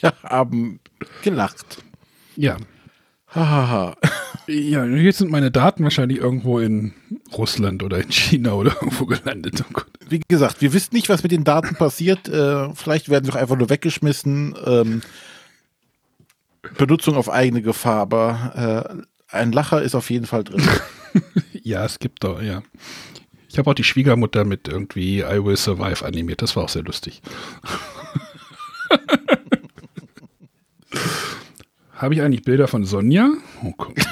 Wir 0.00 0.12
haben 0.24 0.80
gelacht. 1.22 1.82
Ja. 2.36 2.56
Hahaha. 3.28 3.96
Ja, 4.48 4.84
jetzt 4.84 5.18
sind 5.18 5.30
meine 5.30 5.50
Daten 5.50 5.82
wahrscheinlich 5.82 6.18
irgendwo 6.18 6.60
in 6.60 6.92
Russland 7.36 7.82
oder 7.82 8.00
in 8.00 8.10
China 8.10 8.52
oder 8.52 8.74
irgendwo 8.74 9.06
gelandet. 9.06 9.64
Oh. 9.74 9.80
Wie 10.08 10.20
gesagt, 10.28 10.60
wir 10.60 10.72
wissen 10.72 10.94
nicht, 10.94 11.08
was 11.08 11.22
mit 11.22 11.32
den 11.32 11.44
Daten 11.44 11.74
passiert. 11.74 12.28
Äh, 12.28 12.72
vielleicht 12.74 13.08
werden 13.08 13.24
sie 13.24 13.32
auch 13.32 13.36
einfach 13.36 13.56
nur 13.56 13.70
weggeschmissen. 13.70 14.54
Ähm, 14.64 15.02
Benutzung 16.78 17.16
auf 17.16 17.30
eigene 17.30 17.62
Gefahr, 17.62 18.00
aber 18.00 19.04
äh, 19.30 19.36
ein 19.36 19.52
Lacher 19.52 19.82
ist 19.82 19.94
auf 19.94 20.10
jeden 20.10 20.26
Fall 20.26 20.44
drin. 20.44 20.62
Ja, 21.62 21.84
es 21.84 21.98
gibt 21.98 22.22
doch, 22.22 22.40
ja. 22.40 22.62
Ich 23.48 23.58
habe 23.58 23.68
auch 23.68 23.74
die 23.74 23.82
Schwiegermutter 23.82 24.44
mit 24.44 24.68
irgendwie 24.68 25.22
I 25.22 25.42
Will 25.42 25.56
Survive 25.56 26.04
animiert. 26.04 26.40
Das 26.40 26.54
war 26.54 26.62
auch 26.62 26.68
sehr 26.68 26.84
lustig. 26.84 27.22
habe 31.96 32.14
ich 32.14 32.22
eigentlich 32.22 32.42
Bilder 32.42 32.68
von 32.68 32.84
Sonja? 32.84 33.30
Oh, 33.64 33.72
guck. 33.76 33.94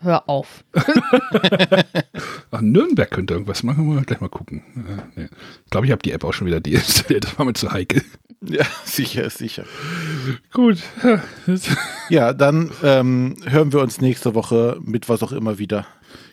Hör 0.00 0.28
auf. 0.28 0.62
Ach, 2.52 2.60
Nürnberg 2.60 3.10
könnte 3.10 3.34
irgendwas 3.34 3.62
machen. 3.62 3.92
Mal 3.92 4.04
gleich 4.04 4.20
mal 4.20 4.28
gucken. 4.28 4.62
Äh, 4.76 5.20
nee. 5.20 5.28
Ich 5.64 5.70
glaube, 5.70 5.86
ich 5.86 5.92
habe 5.92 6.02
die 6.02 6.12
App 6.12 6.22
auch 6.22 6.32
schon 6.32 6.46
wieder 6.46 6.60
deinstalliert. 6.60 7.24
Das 7.24 7.38
war 7.38 7.46
mir 7.46 7.54
zu 7.54 7.72
heikel. 7.72 8.02
ja, 8.42 8.64
sicher, 8.84 9.28
sicher. 9.30 9.64
Gut. 10.52 10.78
Ja, 12.08 12.32
dann 12.32 12.70
ähm, 12.84 13.34
hören 13.46 13.72
wir 13.72 13.80
uns 13.80 14.00
nächste 14.00 14.36
Woche 14.36 14.78
mit 14.80 15.08
was 15.08 15.24
auch 15.24 15.32
immer 15.32 15.58
wieder 15.58 15.86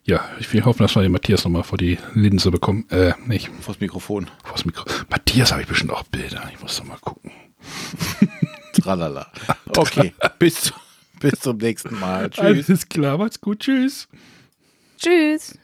Ja, 0.04 0.24
ich 0.40 0.54
will 0.54 0.64
hoffen, 0.66 0.84
dass 0.84 0.96
wir 0.96 1.02
den 1.02 1.12
Matthias 1.12 1.44
nochmal 1.46 1.64
vor 1.64 1.80
die 1.80 1.98
Linse 2.14 2.52
bekommen. 2.52 2.86
Äh, 2.92 3.14
nicht 3.26 3.50
vors 3.62 3.80
Mikrofon. 3.80 4.30
vors 4.44 4.66
Mikro. 4.66 4.86
Matthias 5.10 5.52
habe 5.52 5.64
ich 5.64 5.68
bestimmt 5.68 5.92
auch 5.94 6.04
Bilder. 6.04 6.48
Ich 6.54 6.62
muss 6.62 6.78
doch 6.78 6.86
mal 6.86 7.00
gucken. 7.02 7.32
Tralala. 8.84 9.28
Okay, 9.78 10.14
bis, 10.38 10.72
bis 11.20 11.40
zum 11.40 11.58
nächsten 11.58 12.00
Mal. 12.00 12.30
Tschüss. 12.30 12.70
Alles 12.70 12.88
klar, 12.90 13.18
macht's 13.18 13.42
gut. 13.42 13.60
Tschüss. 13.60 14.08
Tschüss. 14.98 15.58